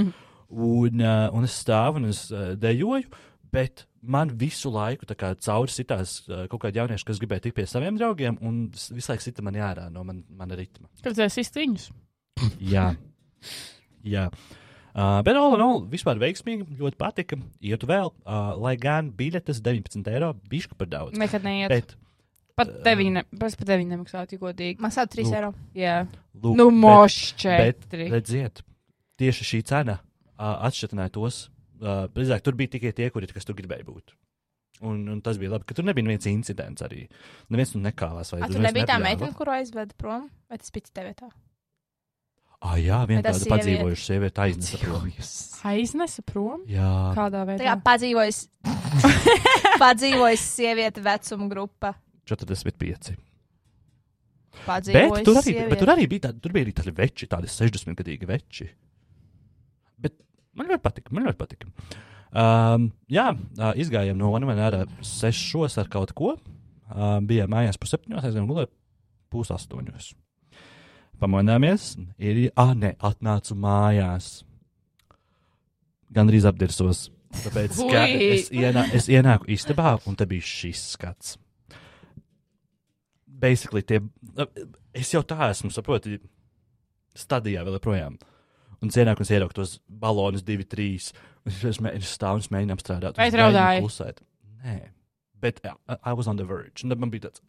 un, 0.52 1.00
uh, 1.00 1.28
un 1.32 1.48
es 1.48 1.56
stāvu 1.64 1.98
un 2.02 2.10
es 2.12 2.26
uh, 2.30 2.52
dejoju, 2.60 3.08
bet 3.52 3.86
man 4.02 4.32
visu 4.38 4.70
laiku 4.74 5.06
tā 5.08 5.16
kā 5.18 5.32
cauri 5.38 5.72
sitās 5.72 6.20
kaut 6.26 6.60
kādi 6.64 6.80
jaunieši, 6.80 7.06
kas 7.06 7.20
gribēja 7.22 7.46
tikt 7.46 7.58
pie 7.60 7.66
saviem 7.70 7.98
draugiem, 8.00 8.38
un 8.42 8.64
visu 8.72 9.12
laiku 9.12 9.24
sita 9.24 9.44
man 9.46 9.58
ārā 9.58 9.88
no 9.92 10.04
man, 10.06 10.24
mana 10.28 10.58
ritma. 10.58 10.90
Izsist 11.06 11.58
viņus. 11.58 11.90
Jā. 12.72 12.92
Jā. 14.02 14.28
Uh, 14.92 15.22
bet, 15.24 15.38
all 15.40 15.54
in 15.56 15.62
all, 15.64 15.78
vispār 15.88 16.18
veiksmīgi, 16.20 16.66
ļoti 16.76 16.98
patika. 17.00 17.38
Ietu 17.64 17.88
vēl, 17.88 18.10
uh, 18.12 18.52
lai 18.60 18.74
gan 18.80 19.08
biļetes 19.16 19.62
19 19.64 20.10
eiro, 20.12 20.34
bišķi 20.52 20.76
par 20.76 20.90
daudz. 20.92 21.16
Nekad 21.16 21.46
neiet. 21.46 21.72
Bet, 21.72 21.94
Pat 22.52 22.68
tevi, 22.84 23.06
ne, 23.08 23.22
pat 23.40 23.54
pat 23.56 23.64
tevi 23.70 23.86
nemaksātu, 23.88 24.36
ja 24.36 24.42
godīgi. 24.42 24.76
Maksā 24.84 25.06
3 25.08 25.24
Lūk. 25.24 25.36
eiro. 25.38 25.48
Jā. 25.72 25.94
lūk, 26.36 26.58
Nu, 26.58 26.66
mošķi. 26.76 27.48
Bet, 27.48 27.86
redziet, 28.12 28.60
tieši 29.16 29.46
šī 29.48 29.60
cena 29.70 29.96
uh, 30.02 30.60
atšķirtināja 30.68 31.14
tos. 31.16 31.46
Uh, 31.82 32.04
Precīzāk, 32.14 32.44
tur 32.46 32.54
bija 32.58 32.70
tikai 32.76 32.92
tie, 32.94 33.08
kuri, 33.10 33.26
kas 33.34 33.48
tur 33.48 33.56
gribēja 33.58 33.82
būt. 33.88 34.14
Un, 34.86 35.00
un 35.10 35.20
tas 35.22 35.38
bija 35.38 35.52
labi, 35.52 35.66
ka 35.66 35.74
tur 35.78 35.86
nebija 35.86 36.06
neviens 36.06 36.26
incidents 36.30 36.82
arī. 36.82 37.04
Neviens 37.50 37.74
tur 37.74 37.82
nekāvās. 37.84 38.32
vai 38.34 38.40
A, 38.42 38.50
tur 38.50 38.62
nebija 38.62 38.86
tā 38.90 38.98
meitene, 39.02 39.30
kuru 39.38 39.52
aizveda 39.54 39.94
prom? 39.98 40.28
Vai 40.50 40.58
tas 40.62 40.70
bija 40.74 40.90
tev 40.94 41.08
vietā? 41.10 41.28
Ah, 42.62 42.76
jā, 42.78 43.00
viena 43.10 43.24
tāda 43.26 43.40
sieviete? 43.40 43.50
padzīvojuša 43.56 44.04
sieviete 44.06 44.42
aiznesa 44.44 44.78
prom. 44.78 45.06
Aiznesa 45.72 46.22
prom? 46.22 46.60
Jā, 46.70 46.90
Kādā 47.18 47.40
Tā 47.42 47.48
veidā? 47.48 47.64
kā 47.66 47.74
padzīvojis, 47.90 48.38
padzīvojis 49.82 50.44
sieviete 50.60 51.02
vecuma 51.02 51.48
grupa. 51.50 51.92
45. 52.30 53.16
Bet 54.52 54.62
Padzīvojis 54.68 55.26
tur, 55.26 55.38
arī, 55.40 55.48
sieviete. 55.48 55.68
bet 55.72 55.80
tur 55.82 55.90
arī 55.94 56.06
bija 56.10 56.28
tādi, 56.28 56.42
tur 56.44 56.54
bija 56.54 56.66
arī 56.68 56.74
tādi 56.78 56.94
veči, 56.94 57.26
tādi 57.30 57.50
60 57.50 57.98
gadīgi 57.98 58.28
veči. 58.30 58.68
Man 60.58 60.68
ļoti 60.68 60.84
patika. 60.84 61.14
Man 61.14 61.28
ļoti 61.28 61.40
patika. 61.40 61.70
Um, 62.32 62.88
jā, 63.12 63.30
uh, 63.32 63.72
izgājām 63.76 64.16
no 64.20 64.32
Vanamēna 64.32 64.68
ārā 64.68 64.82
sešos 65.04 65.78
ar 65.80 65.90
kaut 65.92 66.14
ko. 66.16 66.36
Uh, 66.92 67.18
bijām 67.24 67.52
mājās 67.52 67.80
pusseptiņos, 67.80 68.24
aizgājām 68.24 68.48
gulēt 68.50 68.72
pusastoņos. 69.32 70.12
Pamanāmies, 71.22 71.92
ir, 72.18 72.48
ah, 72.58 72.72
nē, 72.76 72.96
atnācu 73.04 73.56
mājās. 73.56 74.42
Gan 76.12 76.28
arī 76.28 76.42
apdirsos. 76.48 77.06
Tāpēc 77.32 77.78
es, 77.78 78.50
ienā, 78.52 78.84
es 78.92 79.06
ienāku 79.08 79.48
istabā, 79.54 79.94
un 80.08 80.18
te 80.18 80.26
bija 80.28 80.44
šis 80.44 80.82
skats. 80.96 81.36
Basically, 83.24 83.80
tie, 83.86 84.02
es 84.92 85.14
jau 85.14 85.22
tā 85.24 85.48
esmu, 85.48 85.72
saproti, 85.72 86.18
stadijā 87.16 87.64
vēl 87.64 87.78
joprojām. 87.78 88.18
Ienāku 88.18 88.31
un 88.82 88.90
es 88.90 89.30
ieraugu 89.30 89.56
tos 89.56 89.76
balonus, 89.86 90.44
divi, 90.46 90.66
trīs. 90.68 91.12
Es, 91.46 91.78
mē- 91.82 91.94
es 91.98 92.10
stāvu 92.16 92.42
un 92.42 92.54
mēģinu 92.54 92.76
apstrādāt. 92.76 93.18
Vai 93.18 93.30
raudāji? 93.30 93.82
klusēt. 93.82 94.22
Nē, 94.62 94.76
bet 95.42 95.62
I, 95.66 95.74
I 95.96 96.12
was 96.18 96.28
on 96.30 96.38
the 96.38 96.46
verge. 96.46 96.84
Un 96.84 96.94
tad 96.94 97.02
man 97.02 97.10
bija 97.10 97.28
tāds. 97.28 97.42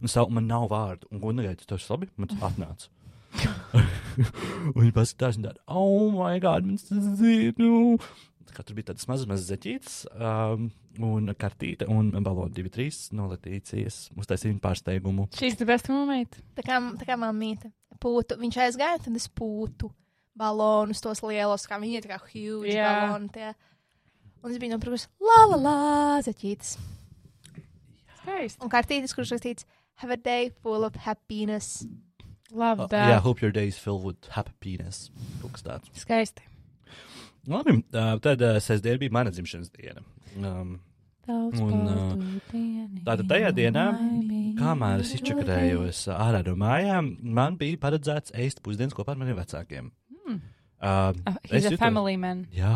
Un 0.00 0.10
tā, 0.10 0.26
man 0.30 0.46
nav 0.50 0.68
vārdu. 0.70 1.10
Un, 1.10 1.22
negaidīju, 1.38 1.70
tas 1.70 1.90
labi, 1.90 2.10
man 2.16 2.30
tas 2.30 2.46
atnāca. 2.50 2.90
un 4.74 4.78
viņi 4.78 4.94
paskatās, 4.94 5.38
un 5.38 5.48
tāda, 5.48 5.62
oh, 5.66 6.10
my 6.14 6.38
God, 6.42 6.66
man 6.68 6.78
tas 6.78 7.22
nu. 7.60 7.96
Kā 7.98 8.33
tur 8.52 8.76
bija 8.76 8.90
tādas 8.92 9.06
mazas, 9.08 9.28
mazas 9.30 9.48
zeķītes, 9.48 9.96
um, 10.18 10.68
un 11.00 11.32
kartīte, 11.38 11.88
un 11.90 12.10
baloni 12.24 12.54
divi, 12.54 12.72
trīs 12.72 13.08
no 13.16 13.28
Latīcijas. 13.30 14.10
Uztaisīja 14.18 14.52
viņu 14.52 14.62
pārsteigumu. 14.64 15.28
She's 15.36 15.56
the 15.60 15.68
best 15.68 15.88
roommate. 15.88 16.42
Tā 16.58 16.66
kā, 16.66 16.80
tā 17.00 17.08
kā 17.08 17.16
mamīte. 17.20 17.72
Pūtu. 18.02 18.36
Viņš 18.40 18.58
aizgāja, 18.66 19.00
tad 19.06 19.16
es 19.16 19.28
pūtu 19.30 19.88
balonus, 20.36 21.00
tos 21.00 21.22
lielos, 21.24 21.64
kā 21.70 21.78
viņi 21.80 22.00
ir 22.00 22.06
tā 22.08 22.16
kā 22.16 22.20
huge 22.26 22.74
yeah. 22.74 23.06
baloni. 23.06 23.30
Tie. 23.32 23.54
Un 24.44 24.52
es 24.52 24.60
biju 24.60 24.74
nopirkusi 24.74 25.08
la 25.24 25.44
la 25.54 25.60
la 25.62 25.78
zeķītes. 26.26 26.74
Skaisti. 28.20 28.60
Un 28.64 28.72
kartītes, 28.72 29.14
kurš 29.16 29.36
rakstīts 29.36 29.66
Have 29.96 30.10
a 30.10 30.16
day 30.16 30.50
full 30.62 30.84
of 30.84 30.96
happiness. 30.96 31.86
Love 32.50 32.80
Uh, 32.80 32.86
that. 32.88 33.08
yeah, 33.08 33.20
hope 33.20 33.40
your 33.40 33.52
day 33.52 33.68
is 33.68 33.78
filled 33.78 34.04
with 34.04 34.26
happiness. 34.28 35.10
Kaut 35.40 35.52
kas 35.52 35.62
tāds. 35.62 35.90
Skaisti. 35.94 36.42
Labi, 37.50 37.78
tad 38.24 38.42
sestdiena 38.64 39.00
bija 39.02 39.12
mana 39.12 39.30
dzimšanas 39.34 39.70
diena. 39.74 40.04
Um, 40.36 40.78
Un, 41.24 41.86
uh, 41.88 42.50
tātad 43.06 43.24
tajā 43.30 43.48
dienā, 43.56 43.84
kamēr 44.58 45.00
es 45.00 45.14
izčakarējos 45.16 46.02
ārā 46.12 46.42
no 46.44 46.52
mājām, 46.60 47.06
man 47.24 47.56
bija 47.56 47.78
paredzēts 47.80 48.34
ēst 48.36 48.60
pusdienas 48.64 48.92
kopā 48.92 49.14
ar 49.14 49.22
maniem 49.22 49.38
vecākiem. 49.38 49.88
Hmm. 50.26 50.42
Uh, 50.84 51.14
he's 51.48 51.64
a 51.64 51.70
jutos- 51.70 51.80
family 51.80 52.18
man. 52.20 52.42
Jā, 52.52 52.74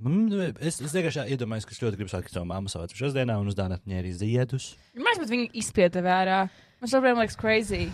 man, 0.00 0.22
es, 0.64 0.80
es 0.80 0.94
vienkārši 0.96 1.26
iedomājos, 1.34 1.68
ka 1.68 1.76
es 1.76 1.82
ļoti 1.84 2.00
gribu 2.00 2.14
satikt 2.14 2.32
savu 2.32 2.48
mammu 2.48 2.72
savā 2.72 2.88
dzimšanas 2.88 3.18
dienā 3.18 3.36
un 3.42 3.52
uzdāvināt 3.52 3.84
viņai 3.84 4.00
arī 4.00 4.14
ziedus. 4.22 4.70
Mēs 4.96 5.20
pat 5.20 5.34
viņu 5.34 5.50
izspieda 5.60 6.00
vērā. 6.08 6.40
Man 6.80 6.94
šobrīd 6.94 7.20
liekas 7.20 7.36
crazy. 7.36 7.90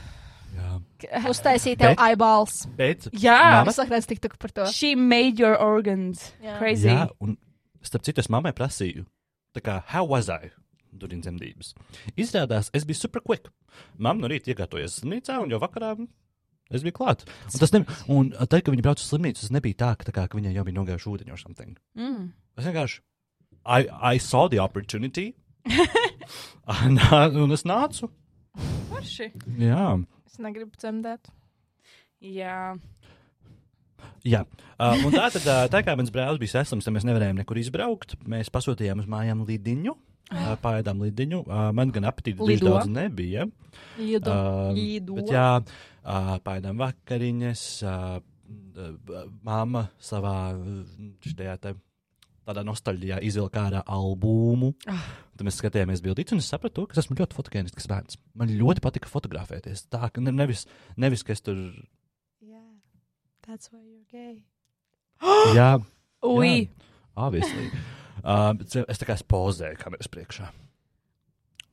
Jā, 0.59 1.23
Uztaisīja 1.31 1.79
tev 1.79 1.92
Bet- 1.94 1.99
eyeballs. 2.03 2.66
bet. 2.77 3.09
Jā, 3.12 3.38
Mama- 3.64 3.71
Es 3.71 3.79
laikam 3.79 4.07
tik 4.07 4.38
par 4.38 4.51
to. 4.51 4.66
she 4.73 4.94
made 4.94 5.38
your 5.38 5.55
organs 5.57 6.33
Jā. 6.42 6.59
crazy. 6.59 6.88
Jā, 6.88 7.09
un 7.21 7.37
starp 7.83 8.03
citu, 8.03 8.18
es 8.18 8.29
mammai 8.29 8.53
prasīju, 8.53 9.07
tā 9.55 9.61
kā, 9.62 9.83
how 9.87 10.05
was 10.05 10.29
I? 10.29 10.51
Durīn 10.97 11.21
dzemdības. 11.23 11.75
Izrādās, 12.16 12.71
es 12.75 12.85
biju 12.85 12.97
super 12.97 13.21
quick. 13.21 13.49
Mamma 13.99 14.23
no 14.23 14.29
rīta 14.29 14.51
iekārtojas 14.55 14.99
slimnīcā, 15.01 15.38
un 15.42 15.51
jau 15.51 15.61
vakarā 15.61 15.92
es 16.73 16.83
biju 16.83 16.92
klāt. 16.97 17.23
Un, 17.53 17.59
tas 17.61 17.73
ne, 17.73 17.85
un 18.09 18.31
tad, 18.31 18.64
kad 18.64 18.75
viņi 18.75 18.83
brauca 18.83 18.99
uz 19.05 19.11
slimnīcu, 19.12 19.40
tas 19.44 19.51
nebija 19.55 19.75
tā, 19.77 19.97
ka, 19.99 20.05
tā 20.11 20.12
kā, 20.16 20.29
ka 20.29 20.38
viņai 20.38 20.55
jau 20.57 20.64
bija 20.64 20.75
nogājuši 20.81 21.12
ūdeņu 21.12 21.31
or 21.33 21.37
something. 21.38 21.77
Mm. 21.97 22.33
Es 22.59 22.64
vienkārši, 22.64 23.01
I, 23.66 23.87
I 24.14 24.18
saw 24.18 24.49
the 24.49 24.59
opportunity, 24.59 25.35
un, 26.66 26.99
un 27.44 27.53
es 27.53 27.62
nācu. 27.68 28.09
Forši. 28.90 29.31
Jā. 29.61 30.05
Es 30.38 30.42
negribu 30.44 30.79
dzemdēt. 30.79 31.33
Jā. 32.22 32.77
Jā, 34.22 34.44
uh, 34.79 35.01
un 35.03 35.11
tā 35.11 35.24
tad, 35.35 35.42
uh, 35.42 35.64
tā 35.66 35.81
kā 35.83 35.96
mans 35.98 36.12
brālis 36.14 36.38
bija 36.38 36.61
saslims, 36.61 36.87
tad 36.87 36.94
mēs 36.94 37.07
nevarējām 37.09 37.40
nekur 37.40 37.59
izbraukt. 37.59 38.14
Mēs 38.31 38.46
pasūtījām 38.55 39.03
uz 39.03 39.09
mājām 39.11 39.42
lidiņu, 39.48 39.96
uh, 39.96 40.53
pāēdām 40.62 41.03
lidiņu. 41.03 41.40
Uh, 41.42 41.64
man 41.74 41.90
gan 41.90 42.07
apetīti 42.07 42.46
Lido. 42.46 42.70
daudz 42.70 42.87
nebija. 42.87 43.48
Lidu. 43.98 44.31
Uh, 44.31 44.70
Lido. 44.79 45.18
bet 45.18 45.35
jā, 45.35 45.48
uh, 45.59 46.31
pāēdām 46.46 46.79
vakariņas. 46.85 47.66
Uh, 47.83 48.22
uh, 48.79 49.27
Māma 49.42 49.88
savā 49.98 50.37
uh, 50.55 50.81
šajā 51.27 51.59
te, 51.66 51.74
tādā 52.49 52.65
nostalģijā 52.67 53.21
izvilka 53.29 53.67
ārā 53.69 53.83
albumu. 53.85 54.73
Ah. 54.89 55.05
Tad 55.37 55.47
mēs 55.47 55.61
skatījāmies 55.61 56.03
bildītas, 56.05 56.35
un 56.35 56.43
es 56.43 56.49
sapratu, 56.51 56.87
ka 56.89 56.97
es 56.97 57.05
esmu 57.05 57.19
ļoti 57.21 57.37
fotogēnisks 57.37 57.89
bērns. 57.91 58.19
Man 58.39 58.51
ļoti 58.59 58.83
patika 58.85 59.11
fotografēties. 59.11 59.85
Tā 59.93 60.09
ka 60.13 60.25
ne, 60.25 60.33
nevis, 60.35 60.65
nevis 60.97 61.25
ka 61.27 61.37
es 61.37 61.45
tur. 61.45 61.61
Yeah. 62.43 62.65
That's 63.47 63.71
why 63.71 63.85
you're 63.85 64.09
gay. 64.11 64.43
Jā, 65.59 65.77
Ui. 66.25 66.69
Obviously. 67.19 67.71
Uh, 68.23 68.55
es 68.89 68.99
tā 68.99 69.07
kā 69.07 69.15
es 69.15 69.23
pozēju 69.27 69.79
kameras 69.79 70.11
priekšā. 70.11 70.49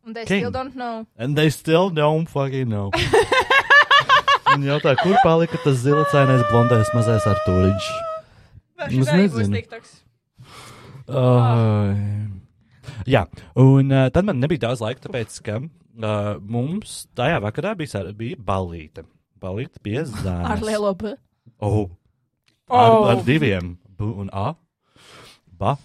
Un 0.06 0.14
they 0.14 0.26
King. 0.26 0.44
still 0.44 0.52
don't 0.54 0.76
know. 0.76 1.08
And 1.18 1.36
they 1.36 1.50
still 1.50 1.90
don't 1.90 2.30
fucking 2.30 2.70
know. 2.70 2.92
Viņi 4.56 4.70
jautā, 4.70 4.94
kur 5.02 5.18
palika 5.24 5.58
tas 5.64 5.82
zilacainais 5.82 6.46
blondais 6.52 6.92
mazais 6.96 7.26
Artūriņš? 7.28 7.88
Es 8.86 9.10
nezinu. 9.10 9.64
Uh, 11.06 11.94
jā, 13.10 13.26
un 13.62 13.91
uh, 13.94 14.08
tad 14.13 14.26
man 14.28 14.39
nebija 14.41 14.65
daudz 14.68 14.82
laika, 14.84 15.04
tāpēc, 15.08 15.38
ka 15.46 15.60
uh, 15.62 16.36
mums 16.41 17.06
tajā 17.18 17.39
vakarā 17.44 17.76
bija, 17.80 17.94
sar- 17.98 18.12
bija 18.18 18.39
balīte. 18.41 19.06
Balīte 19.41 19.82
pie 19.86 20.00
zāles. 20.10 20.50
Ar 20.56 20.63
lielo 20.65 20.94
B. 20.98 21.15
Oh. 21.62 21.89
Ar, 22.70 22.91
Oh. 22.91 23.04
ar 23.12 23.20
diviem 23.28 23.76
B 23.98 24.08
un 24.26 24.30
A. 24.34 24.56
Ba. 25.60 25.76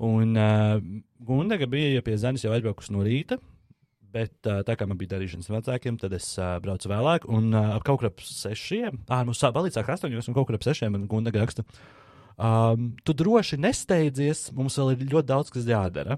Un 0.00 0.36
uh, 0.40 0.78
Gundaga 1.24 1.66
bija 1.70 2.00
pie 2.04 2.16
Zemes 2.18 2.42
jau 2.44 2.54
aizbraukusi 2.54 2.94
no 2.96 3.04
rīta. 3.04 3.36
Bet 4.14 4.46
uh, 4.46 4.60
tā 4.62 4.76
kā 4.78 4.86
man 4.86 4.96
bija 4.96 5.16
darīšanas 5.16 5.48
ar 5.50 5.56
vecākiem, 5.58 5.96
tad 5.98 6.12
es 6.14 6.28
uh, 6.38 6.54
braucu 6.62 6.86
vēlāk. 6.88 7.24
Un 7.34 7.50
uh, 7.52 7.74
ap 7.74 7.82
kaut 7.84 7.98
kur 8.00 8.08
ap 8.12 8.22
sešiem, 8.22 9.00
ah, 9.10 9.24
mums 9.26 9.42
balīts 9.54 9.74
sāk 9.76 9.90
astoņos, 9.90 10.28
un 10.30 10.36
kaut 10.38 10.46
kur 10.48 10.54
ap 10.56 10.62
sešiem 10.64 10.94
man 10.94 11.08
Gundaga 11.10 11.42
raksta. 11.42 11.64
Um, 12.34 12.88
tu 13.06 13.14
droši 13.14 13.58
nesteidzies, 13.62 14.48
mums 14.56 14.74
vēl 14.80 14.94
ir 14.96 15.04
ļoti 15.12 15.28
daudz, 15.28 15.52
kas 15.54 15.68
jādara. 15.68 16.16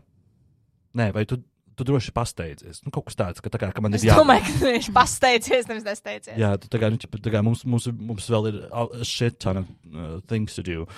Nē, 0.97 1.11
vai 1.13 1.27
tu, 1.29 1.37
tu 1.77 1.85
droši 1.85 2.15
pasteidzies? 2.17 2.81
Nu, 2.87 2.93
kaut 2.95 3.11
kas 3.11 3.19
tāds, 3.19 3.43
ka, 3.45 3.53
tā 3.53 3.61
kā, 3.61 3.69
ka 3.77 3.85
man 3.85 3.93
Es 3.99 4.05
ir 4.05 4.11
jādara. 4.11 4.25
domāju, 4.25 4.47
ka 4.47 4.71
viņš 4.71 4.89
pasteidzies, 4.97 5.69
nevis 5.69 5.85
nesteidzies. 5.85 6.39
Jā, 6.41 6.55
tu 6.63 6.71
tā 6.73 6.81
kā, 6.81 6.89
nu, 6.93 7.01
ķipa, 7.03 7.21
tā 7.21 7.35
kā 7.35 7.43
mums, 7.45 7.67
mums, 7.69 7.91
mums 7.93 8.31
vēl 8.33 8.49
ir 8.53 8.63
a 8.71 8.87
a 8.87 9.05
shit 9.05 9.37
ton 9.45 9.61
of 9.61 9.69
uh, 9.93 10.17
things 10.31 10.57
to 10.57 10.65
do. 10.65 10.89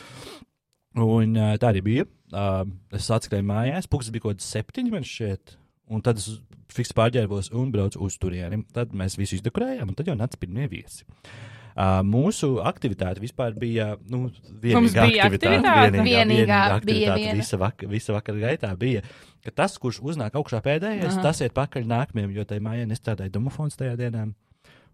Un 0.95 1.35
uh, 1.35 1.57
tā 1.59 1.73
arī 1.73 1.83
bija. 1.83 2.07
Uh, 2.31 2.63
es 2.95 3.11
atskrēju 3.11 3.47
mājās, 3.49 3.91
pūkstens 3.91 4.15
bija 4.15 4.29
kaut 4.29 4.39
kāds 4.39 4.53
septiņi, 4.55 4.95
man 4.95 5.07
šķiet. 5.07 5.59
Un 5.91 6.03
tad 6.05 6.21
es 6.23 6.31
fiks 6.71 6.95
pārģērbos 6.95 7.51
un 7.57 7.71
braucu 7.75 7.99
uz 8.05 8.19
turieni. 8.21 8.63
Tad 8.77 8.95
mēs 8.95 9.19
visu 9.19 9.39
izdekorējām, 9.39 9.89
un 9.91 9.99
tad 9.99 10.11
jau 10.11 10.19
nāca 10.19 10.39
pirmie 10.39 10.69
viesi. 10.71 11.03
Uh, 11.09 11.58
mūsu 11.79 12.57
aktivitāte 12.67 13.23
vispār 13.23 13.55
bija. 13.59 13.93
Nu, 14.11 14.27
Mums 14.27 14.41
vienīgā 14.63 15.05
bija 15.07 15.29
aktivitāte? 15.29 16.03
Vienīgā 16.03 16.27
bija 16.27 16.59
aktivitāte 16.75 17.21
viena. 17.23 17.37
visa, 17.39 17.61
vak 17.61 17.85
visa 17.93 18.17
vakara 18.17 18.43
gaitā 18.49 18.73
bija, 18.79 19.05
ka 19.47 19.55
tas, 19.63 19.77
kurš 19.79 20.01
uznāk 20.03 20.35
augšā 20.39 20.59
pēdējais, 20.65 21.15
Aha. 21.15 21.23
tas 21.29 21.43
iet 21.45 21.55
pakaļ 21.55 21.87
nākamajam, 21.87 22.35
jo 22.35 22.47
tajā 22.49 22.65
mājā 22.67 22.89
nestrādāja 22.91 23.35
domofons 23.37 23.79
tajā 23.79 23.95
dienā. 24.01 24.27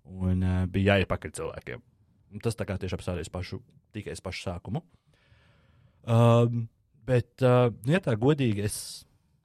Un 0.05 0.45
uh, 0.45 0.61
bija 0.69 0.99
jāiet 0.99 1.09
pakaļ 1.09 1.33
cilvēkiem. 1.41 1.81
Un 2.35 2.45
tas 2.45 2.59
tā 2.59 2.67
kā 2.69 2.77
tieši 2.77 2.99
apstādījis 2.99 3.33
pašu, 3.33 3.63
tikai 3.97 4.17
pašu 4.21 4.51
sākumu. 4.51 4.85
Um, 6.05 6.67
bet, 7.09 7.33
uh, 7.41 7.71
ja 7.89 8.03
tā 8.05 8.13
godīgi, 8.21 8.67
es, 8.67 8.77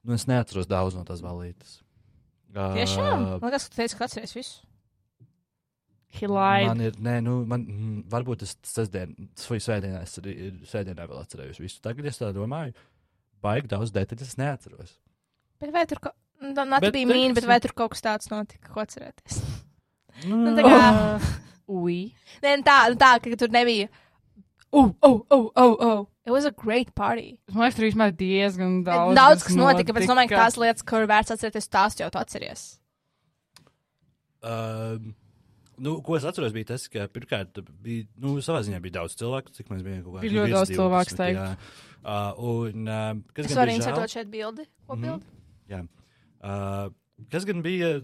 nu, 0.04 0.12
es 0.18 0.28
neatceros 0.28 0.68
daudz 0.68 0.98
no 0.98 1.06
tās 1.08 1.24
balītes. 1.24 1.78
Uh, 2.52 2.74
Tiešām? 2.76 3.38
Man 3.38 3.48
liekas, 3.48 3.70
ka 3.70 3.72
tu 3.72 3.80
teici, 3.80 3.96
ka 3.96 4.10
atceries 4.10 4.36
visu. 4.36 4.60
He 6.10 6.26
lied. 6.26 6.66
Man 6.66 6.80
ir, 6.82 6.96
nē, 6.98 7.18
nu, 7.22 7.36
man, 7.46 7.64
mm, 7.70 7.98
varbūt 8.10 8.42
es 8.46 8.56
sestdien, 8.66 9.12
vai 9.46 9.60
svētdienā, 9.62 10.00
es 10.02 10.18
arī 10.18 10.34
svētdienā 10.66 11.06
vēl 11.06 11.20
atcerējos 11.22 11.60
visu. 11.62 11.78
Tagad 11.84 12.08
es 12.10 12.18
tā 12.18 12.32
domāju, 12.34 12.74
baigi 13.44 13.70
daudz 13.70 13.94
detaļas 13.94 14.32
es 14.32 14.40
neatceros. 14.40 14.96
Bet 15.62 15.70
vai 15.76 15.84
tur, 15.86 16.02
ko... 16.02 16.14
nu, 16.42 16.54
Bet 16.82 16.96
bija 16.96 17.06
mīna, 17.06 17.36
bet 17.38 17.46
vai 17.46 17.60
tur 17.62 17.76
kaut 17.78 17.94
kas 17.94 18.02
tāds 18.02 18.32
notika, 18.32 18.72
ko 18.74 18.82
atcerēties? 18.84 19.42
Nu, 20.20 20.36
Nu, 20.44 20.50
tā 20.52 20.66
kā, 20.66 20.78
Ui. 21.80 22.10
nē, 22.42 22.58
nu 22.60 22.64
tā, 22.66 22.74
nu 22.92 22.98
tā, 23.00 23.14
ka 23.24 23.36
tur 23.40 23.52
nebija. 23.54 23.86
Oh, 24.70 24.90
oh, 25.00 25.22
oh, 25.32 25.46
oh, 25.56 25.76
oh. 25.80 26.00
It 26.26 26.32
was 26.34 26.44
a 26.44 26.50
great 26.50 26.94
party. 26.94 27.38
Man 27.50 27.64
liekas, 27.64 27.78
tur 27.78 27.86
vismaz 27.88 28.12
diezgan 28.18 28.82
daudz. 28.86 29.14
Daudz, 29.16 29.46
kas 29.46 29.56
notika, 29.56 29.94
bet 29.96 30.04
es 30.04 30.10
domāju, 30.10 30.30
ka 30.30 30.44
tās 30.44 30.58
lietas, 30.60 30.84
kur 30.86 31.06
vērts 31.10 31.34
atcerēties, 31.34 31.70
tās 31.72 31.96
jau 31.98 32.10
tu 32.12 32.20
atceries. 32.20 32.66
Um, 34.44 35.14
nu, 35.80 35.96
ko 36.04 36.16
es 36.18 36.24
atceros, 36.28 36.52
bija 36.54 36.68
tas, 36.74 36.84
ka 36.92 37.06
pirmkārt 37.12 37.60
bija, 37.84 38.06
nu, 38.20 38.36
savā 38.44 38.60
ziņā 38.66 38.80
bija 38.84 38.98
daudz 39.00 39.16
cilvēku, 39.20 39.54
cik 39.56 39.70
mēs 39.72 39.82
bijām 39.86 40.02
kaut 40.04 40.18
kādā 40.18 40.24
Bija 40.26 40.36
ļoti 40.38 40.54
daudz 40.56 40.72
cilvēku, 40.74 41.14
es 41.14 41.20
teiktu. 41.20 41.46
Uh, 42.00 42.44
un, 42.50 42.86
uh, 42.88 43.08
kas 43.36 43.48
Es 43.48 43.52
gan 43.54 43.60
varu 43.62 43.74
insertot 43.78 44.14
šeit 44.14 44.30
bildi. 44.32 44.64
Ko 44.88 44.96
Mhm. 44.96 45.02
bildi? 45.04 45.24
Jā. 45.72 45.80
Uh, 46.40 46.92
kas 47.32 47.44
gan 47.48 47.62
bija? 47.66 47.94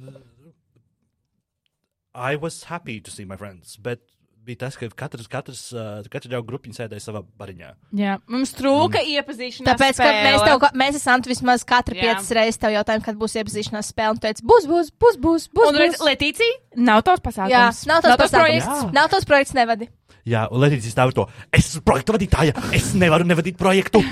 I 2.15 2.37
was 2.37 2.63
happy 2.65 3.01
to 3.01 3.11
see 3.11 3.25
my 3.29 3.37
friends, 3.37 3.77
bet 3.77 4.01
bija 4.47 4.63
tas, 4.65 4.77
ka 4.79 4.89
katrs, 4.95 5.27
katrs, 5.31 5.63
uh, 5.75 6.07
katra 6.13 6.31
draugu 6.31 6.49
grupiņa 6.53 6.79
sēdēja 6.79 7.05
savā 7.05 7.23
bariņā. 7.41 7.73
Jā, 7.99 8.17
mums 8.31 8.55
trūka 8.57 9.03
mm. 9.03 9.19
iepazīšanās. 9.19 9.69
Tāpēc, 9.69 10.01
ka 10.01 10.09
mēs, 10.27 10.39
tev, 10.47 10.61
ka- 10.63 10.73
mēs 10.79 10.99
esam 11.01 11.25
vismaz 11.27 11.67
katru 11.67 11.99
Jā. 11.99 12.07
piecas 12.07 12.31
reizes 12.39 12.61
tev 12.63 12.77
jautājām, 12.77 13.05
kad 13.05 13.19
būs 13.21 13.37
iepazīšanās 13.43 13.93
spēle, 13.93 14.15
un 14.15 14.21
tu 14.21 14.27
teici, 14.29 14.47
būs, 14.47 14.69
būs, 14.71 14.93
būs, 14.95 15.21
būs, 15.27 15.49
būs. 15.51 15.71
Un 15.73 15.81
būs. 15.83 16.01
Letīcija 16.07 16.81
nav 16.89 17.03
tavs 17.07 17.25
pasākums. 17.25 17.53
Jā, 17.53 17.69
nav 17.91 18.07
tas 18.07 18.17
pasākums. 18.23 18.37
projekts. 18.39 18.73
Jā. 18.87 18.91
Nav 18.97 19.11
tos 19.13 19.29
projekts 19.29 19.57
nevadi. 19.59 19.91
Jā, 20.27 20.47
un 20.51 20.63
Latvijas 20.63 20.91
stāv 20.91 21.13
to. 21.15 21.29
Es 21.55 21.69
esmu 21.71 21.85
projekta 21.87 22.17
vadītāja, 22.17 22.57
es 22.75 22.91
nevaru 22.99 23.27
nevadīt 23.29 23.59
projektu. 23.61 24.03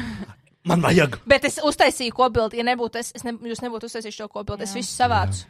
Man 0.64 0.81
vajag. 0.81 1.18
Bet 1.29 1.44
es 1.44 1.59
uztaisīju 1.61 2.14
kobildi, 2.16 2.61
ja 2.62 2.64
nebūtu 2.64 3.01
es, 3.01 3.11
es 3.18 3.25
ne, 3.27 3.35
jūs 3.51 3.61
nebūtu 3.61 3.90
uztaisījuši 3.90 4.23
šo 4.23 4.31
kobildi, 4.33 4.64
es 4.64 4.73
visu 4.77 4.94
savācu. 4.94 5.44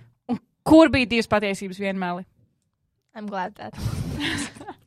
Kur 0.64 0.88
bija 0.88 1.07
divas 1.11 1.29
patiesības 1.29 1.79
vienmēli? 1.79 2.25
I'm 3.14 3.27
glad 3.27 3.55
that. 3.57 3.74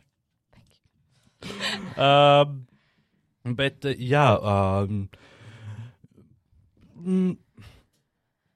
Um, 1.97 2.65
bet, 3.57 3.85
uh, 3.85 3.93
jā. 3.93 4.23
Um, 4.41 5.03
mm, 6.97 7.35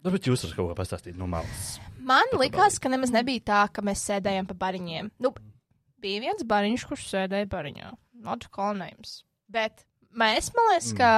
Varbūt 0.02 0.32
jūs 0.32 0.44
varat 0.48 0.58
kaut 0.58 0.70
ko 0.72 0.76
pastāstīt 0.80 1.18
no 1.18 1.28
malas. 1.30 1.76
Man 2.02 2.32
likās, 2.42 2.80
ka 2.82 2.90
nemaz 2.90 3.12
nebija 3.14 3.44
tā, 3.46 3.60
ka 3.74 3.84
mēs 3.86 4.02
sēdējām 4.08 4.48
pa 4.50 4.56
bariņiem. 4.64 5.12
Nu, 5.22 5.30
bija 6.02 6.24
viens 6.24 6.46
bariņš, 6.50 6.86
kurš 6.90 7.06
sēdēja 7.12 7.50
bariņā. 7.52 7.92
Not 8.26 8.48
call 8.54 8.78
names. 8.80 9.20
Bet 9.54 9.86
mēs, 10.18 10.50
man 10.58 10.72
liekas, 10.72 10.90
ka 10.98 11.12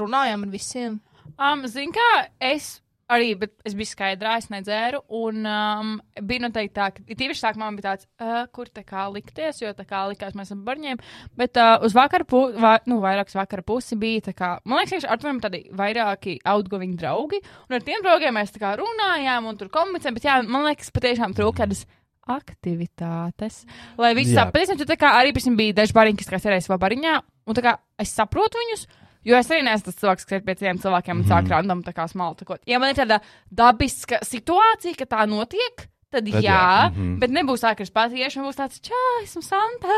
runājām 0.00 0.46
ar 0.48 0.50
visiem. 0.50 0.98
Um, 1.38 1.62
Zini, 1.70 1.94
kā 1.94 2.08
es 2.42 2.80
arī, 3.14 3.32
bet 3.38 3.54
es 3.66 3.76
biju 3.78 3.90
skaidrā, 3.90 4.36
es 4.40 4.50
nedzēru. 4.52 5.00
Un 5.16 5.46
um, 5.48 5.94
bija 6.20 6.44
noteikti 6.44 6.74
tā, 6.76 6.90
ka 6.94 7.04
tīpaši 7.06 7.42
sākumā 7.42 7.68
man 7.68 7.78
bija 7.78 7.92
tāds, 7.92 8.08
uh, 8.22 8.44
kur 8.54 8.70
tā 8.74 8.84
kā 8.86 9.06
likties, 9.14 9.62
jo 9.62 9.72
tā 9.76 9.86
kā 9.88 10.04
likās 10.10 10.36
mēs 10.36 10.50
esam 10.50 10.64
barņiem. 10.66 11.00
Bet 11.40 11.60
uh, 11.60 11.76
uz 11.86 11.96
vakara 11.96 12.26
pusi, 12.28 12.58
va, 12.60 12.76
nu, 12.90 13.00
vairākas 13.04 13.38
vakara 13.38 13.64
pusi 13.66 13.98
bija 14.00 14.28
tā 14.30 14.36
kā, 14.36 14.52
man 14.68 14.82
liekas, 14.82 15.04
ar 15.06 15.16
Arturam 15.16 15.40
tādi 15.42 15.64
vairāki 15.74 16.38
outgoing 16.52 16.96
draugi. 17.00 17.40
Un 17.68 17.78
ar 17.78 17.84
tiem 17.86 18.02
draugiem 18.04 18.34
mēs 18.36 18.54
tā 18.54 18.62
kā 18.62 18.74
runājām 18.80 19.50
un 19.50 19.60
tur 19.60 19.72
komunicējām. 19.74 20.18
Bet 20.18 20.28
jā, 20.28 20.40
man 20.48 20.66
liekas, 20.68 20.92
patiešām 20.94 21.36
trūka 21.36 21.64
tādas 21.64 21.84
aktivitātes. 22.30 23.62
Lai 24.00 24.14
viss 24.16 24.34
saprastu, 24.34 24.86
tā 24.88 24.96
kā 25.00 25.12
arī 25.20 25.34
bija 25.34 25.80
daži 25.80 25.96
bariņi, 25.96 26.20
kas 26.20 26.44
sēdēja 26.44 26.66
savā 26.66 26.80
bariņā. 26.84 27.16
Un 27.44 27.56
tā 27.56 27.64
kā 27.64 27.76
es 28.00 28.14
saprotu 28.16 28.60
viņus. 28.62 28.86
Jo 29.24 29.38
es 29.40 29.48
arī 29.50 29.62
neesmu 29.64 29.88
tas 29.88 29.96
cilvēks, 30.02 30.26
kas 30.28 30.36
ir 30.38 30.44
pie 30.44 30.54
citiem 30.58 30.78
cilvēkiem 30.82 31.22
un 31.22 31.26
sāk 31.30 31.48
random 31.48 31.82
tā 31.86 31.94
kā 31.96 32.04
smaltakot. 32.10 32.60
Ja 32.68 32.78
man 32.82 32.92
ir 32.92 32.98
tāda 32.98 33.20
dabiska 33.50 34.18
situācija, 34.26 34.96
ka 35.00 35.06
tā 35.16 35.24
notiek, 35.30 35.86
tad, 36.14 36.28
Tad 36.28 36.28
jā, 36.28 36.42
jā, 36.46 36.90
mhm. 36.92 37.14
bet 37.22 37.32
nebūs 37.34 37.64
tā, 37.64 37.72
ka 37.74 37.82
es 37.82 37.90
pats 37.90 38.14
iešu 38.14 38.38
un 38.42 38.46
būs 38.50 38.58
tāds, 38.60 38.78
čā, 38.84 39.00
esmu 39.24 39.42
Santa. 39.42 39.96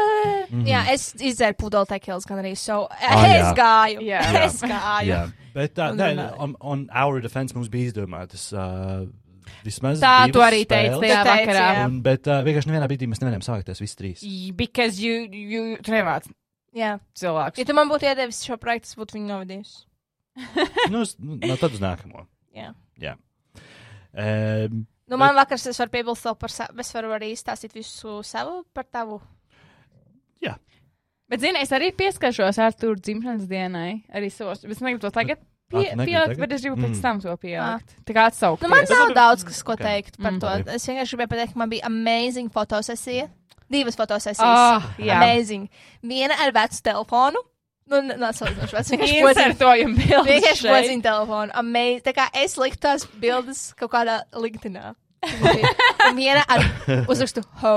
Mhm. 0.49 0.62
Jā, 0.71 0.85
es 0.95 1.11
izdzēru 1.19 1.59
pudeli 1.61 1.91
tekils 1.91 2.25
gan 2.29 2.41
arī. 2.45 2.55
So, 2.57 2.87
Ah, 3.03 3.27
es 3.35 3.43
jā. 3.43 3.53
gāju. 3.59 4.07
Jā. 4.07 4.23
Es 4.47 4.62
gāju. 4.62 5.11
Jā, 5.11 5.21
bet 5.53 5.75
tā, 5.77 5.91
Un 5.93 6.01
nē, 6.01 6.31
on, 6.39 6.57
on 6.61 6.87
our 6.95 7.21
defense 7.21 7.53
mums 7.57 7.69
bija 7.69 7.91
izdomātas 7.91 8.47
uh, 8.57 9.05
vismaz. 9.67 10.01
Tā 10.01 10.31
tu 10.33 10.41
arī 10.41 10.62
teici 10.65 10.97
tajā 11.03 11.21
vakarā. 11.27 11.67
jā. 11.83 11.85
Un, 11.91 12.01
bet 12.07 12.31
uh, 12.31 12.41
vienkārši 12.47 12.71
nevienā 12.71 12.89
brīdī 12.89 13.11
mēs 13.11 13.21
nevarējām 13.21 13.45
sākties 13.45 13.83
visi 13.85 13.99
trīs. 14.01 14.25
Because 14.57 15.03
you, 15.03 15.27
you, 15.29 15.77
tu 15.85 15.93
nevāc 15.93 16.31
Jā. 16.77 16.99
cilvēks. 17.17 17.59
Ja 17.59 17.65
tu 17.65 17.75
man 17.79 17.89
būtu 17.89 18.05
iedevis 18.11 18.43
šo 18.45 18.59
projektu, 18.61 18.91
es 18.93 18.99
būtu 19.01 19.17
viņu 19.17 19.31
novadījis. 19.33 19.71
nu, 20.93 21.01
uz- 21.07 21.17
nu, 21.19 21.39
no 21.41 21.57
tad 21.57 21.73
uz 21.73 21.81
nākamo. 21.81 22.27
Jā. 22.57 22.75
Jā. 23.01 23.17
Um, 24.12 24.85
Nu, 25.07 25.15
man 25.23 25.37
vakars 25.39 25.62
es 25.71 25.79
varu 25.79 25.93
piebilst 25.93 26.25
vēl 26.27 26.35
par 26.35 26.51
savu, 26.51 26.81
es 26.83 26.89
varu 26.91 27.12
arī 27.15 27.29
izstāstīt 27.31 27.77
visu 27.79 28.17
savu 28.27 28.65
par 28.75 28.89
tavu. 28.91 29.21
Bet, 31.27 31.41
zini, 31.43 31.59
es 31.59 31.73
arī 31.75 31.89
pieskaršos 31.99 32.59
ar 32.62 32.75
tur 32.79 32.95
dzimšanas 33.03 33.49
dienai, 33.51 33.97
arī 34.15 34.29
savos. 34.31 34.61
Bet 34.62 34.77
es 34.77 34.83
negribu 34.85 35.01
to 35.03 35.11
tagad 35.11 35.41
Ah, 35.41 35.73
pie, 35.73 35.89
tu 35.91 35.97
negribi 35.99 36.05
pielikt, 36.12 36.29
tagad? 36.29 36.39
bet 36.45 36.53
es 36.55 36.62
gribu 36.62 36.77
pēc 36.79 36.93
Mm. 36.95 37.01
tam 37.03 37.21
to 37.25 37.33
pielikt. 37.43 37.95
Tā 38.07 38.15
kā 38.15 38.27
atsaukt. 38.31 38.62
Nu, 38.62 38.69
man 38.71 38.85
nav 38.87 39.11
daudz, 39.17 39.43
kas 39.49 39.59
ko 39.67 39.75
teikt 39.75 40.19
par 40.23 40.31
Mm. 40.31 40.39
to. 40.41 40.71
Es 40.71 40.87
vienkārši 40.87 41.17
gribēju 41.17 41.31
pateikt, 41.33 41.53
ka 41.55 41.59
man 41.59 41.71
bija 41.71 41.87
amazing 41.87 42.49
fotosesija. 42.55 43.29
Divas 43.72 43.96
fotosesijas. 43.98 44.40
Ah, 44.46 44.85
jā. 45.02 45.16
Amazing. 45.18 45.68
Viena 46.07 46.37
ar 46.44 46.52
vecu 46.55 46.83
telefonu. 46.87 47.40
Nu, 47.87 48.00
nav 48.02 48.33
salīdzinoši 48.35 48.74
vecs. 48.74 48.88
Vienkārši 48.90 49.16
bildes 49.94 50.26
Vienkārši 50.26 50.62
šeit. 50.62 50.70
poziņa 50.72 51.02
telefonu. 51.05 51.52
Amazing. 51.55 52.00
Tā 52.07 52.14
kā 52.16 52.24
es 52.42 52.57
liku 52.59 52.81
tās 52.83 53.05
bildes 53.22 53.61
kaut 53.79 53.92
kādā 53.94 54.20
LinkedInā. 54.35 54.94
Viena 56.16 56.42
ar 56.50 56.64
uzrakstu 57.12 57.42
ho. 57.62 57.74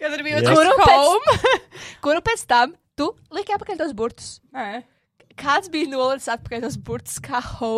Jā, 0.00 0.10
tur 0.12 0.22
bija 0.26 0.42
kuru 0.44 0.56
Kuru 0.56 0.74
home. 0.82 1.36
pēc, 1.36 1.78
kuru 2.04 2.22
pēc 2.26 2.42
tam 2.50 2.74
tu 2.98 3.10
liki 3.34 3.54
apakaļ 3.54 3.78
tos 3.80 3.94
burtus. 3.96 4.32
Nē. 4.54 4.82
Kāds 5.38 5.70
bija 5.72 5.88
nolicis 5.92 6.30
atpakaļ 6.32 6.66
tos 6.66 6.76
burtus 6.80 7.18
kā 7.22 7.40
ho? 7.58 7.72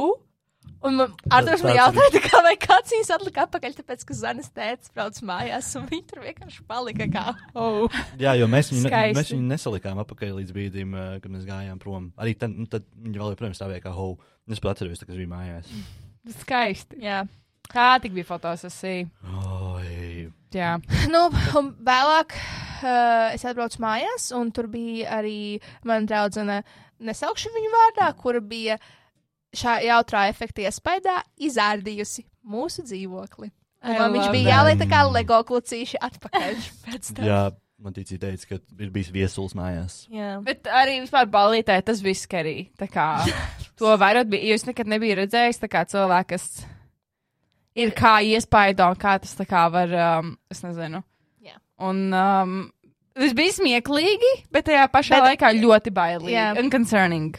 Un 0.86 1.00
Arthurs 1.34 1.62
man 1.66 1.74
jautāja, 1.74 2.10
tā 2.14 2.20
kā, 2.22 2.38
vai 2.44 2.52
kāds 2.60 2.92
viņus 2.94 3.10
atlika 3.16 3.46
atpakaļ, 3.48 3.72
tāpēc, 3.80 4.04
ka 4.06 4.14
Zanes 4.14 4.50
tēvs 4.54 4.92
brauc 4.94 5.16
mājās, 5.26 5.72
un 5.80 5.88
viņi 5.90 6.04
tur 6.06 6.22
vienkārši 6.22 6.62
palika 6.70 7.08
kā 7.10 7.24
ho. 7.56 7.88
jā, 8.24 8.36
jo 8.38 8.46
mēs 8.50 8.70
viņu, 8.70 8.84
ne, 8.86 9.00
mēs 9.18 9.32
viņu 9.34 9.48
nesalikām 9.50 9.98
apakaļ 10.04 10.36
līdz 10.38 10.54
brīdim, 10.54 10.94
uh, 10.94 11.16
kad 11.24 11.34
mēs 11.34 11.48
gājām 11.48 11.80
prom. 11.82 12.12
Arī 12.20 12.36
tad, 12.38 12.54
nu, 12.54 12.68
tad 12.70 12.86
viņi 12.94 13.18
vēl 13.18 13.34
joprojām 13.34 13.56
stāvēja 13.58 13.88
kā 13.88 13.94
hau. 13.96 14.12
Es 14.46 14.62
pat 14.62 14.76
atceros, 14.76 15.02
viņi 15.02 15.24
bija 15.24 15.32
mājās. 15.34 15.74
Skaisti. 16.42 17.02
Jā. 17.02 17.24
Tā 17.68 17.88
tik 18.00 18.14
bija 18.14 18.28
fotosesija. 18.28 19.08
Jā. 20.54 20.70
Nu, 21.12 21.26
un 21.58 21.72
vēlāk 21.84 22.36
uh, 22.38 23.34
es 23.34 23.42
atbraucu 23.44 23.82
mājās, 23.82 24.30
un 24.36 24.54
tur 24.54 24.70
bija 24.70 25.18
arī 25.18 25.58
mana 25.82 26.06
draudzene, 26.08 26.62
nesaukšu 27.02 27.52
viņu 27.54 27.74
vārdā, 27.74 28.08
kura 28.22 28.40
bija 28.44 28.78
šā 29.56 29.78
jautrā 29.86 30.26
efekta 30.32 30.66
iespējā 30.68 31.20
izārdījusi 31.48 32.26
mūsu 32.48 32.84
dzīvokli. 32.88 33.50
Man 33.84 34.12
viņš 34.16 34.28
bija 34.34 34.56
jāliek 34.58 34.80
tā 34.80 34.88
kā 34.90 35.04
lego 35.06 35.38
klucīši 35.46 36.00
atpakaļ 36.02 36.54
pēc 36.88 37.10
tam. 37.14 37.26
Jā, 37.28 37.40
man 37.78 37.94
tīcija 37.94 38.18
teica, 38.24 38.48
ka 38.50 38.58
ir 38.82 38.90
bijis 38.94 39.12
viesuls 39.14 39.54
mājās. 39.54 40.00
Jā. 40.10 40.32
Bet 40.44 40.66
arī 40.66 40.96
vispār 41.04 41.28
balītē 41.30 41.76
tas 41.86 42.02
bija 42.02 42.18
skarī. 42.18 42.56
Tā 42.80 42.88
kā 42.90 43.06
to 43.78 43.92
vairot 44.02 44.26
bija, 44.32 44.48
jo 44.50 44.58
es 44.58 44.66
nekad 44.66 44.90
nebiju 44.90 45.20
redzējis 45.22 45.62
tā 45.62 45.70
kā 45.70 45.84
cilvēku, 45.88 46.34
kas 46.34 46.48
ir 47.78 47.92
kā 47.94 48.16
iespaido 48.26 48.88
un 48.90 48.98
kā 48.98 49.14
tas 49.22 49.36
tā 49.38 49.46
kā 49.46 49.68
var, 49.70 49.94
um, 50.18 50.32
es 50.50 50.64
nezinu. 50.66 51.04
Jā. 51.46 51.54
Un 51.86 52.08
um, 52.10 52.56
tas 53.14 53.36
bija 53.38 53.54
smieklīgi, 53.60 54.32
bet 54.50 54.66
tajā 54.72 54.88
pašā 54.90 55.20
Bet- 55.22 55.28
laikā 55.30 55.52
ļoti 55.60 55.94
bailīgi 55.94 56.34
Jā. 56.34 56.48
un 56.58 56.72
concerning. 56.74 57.38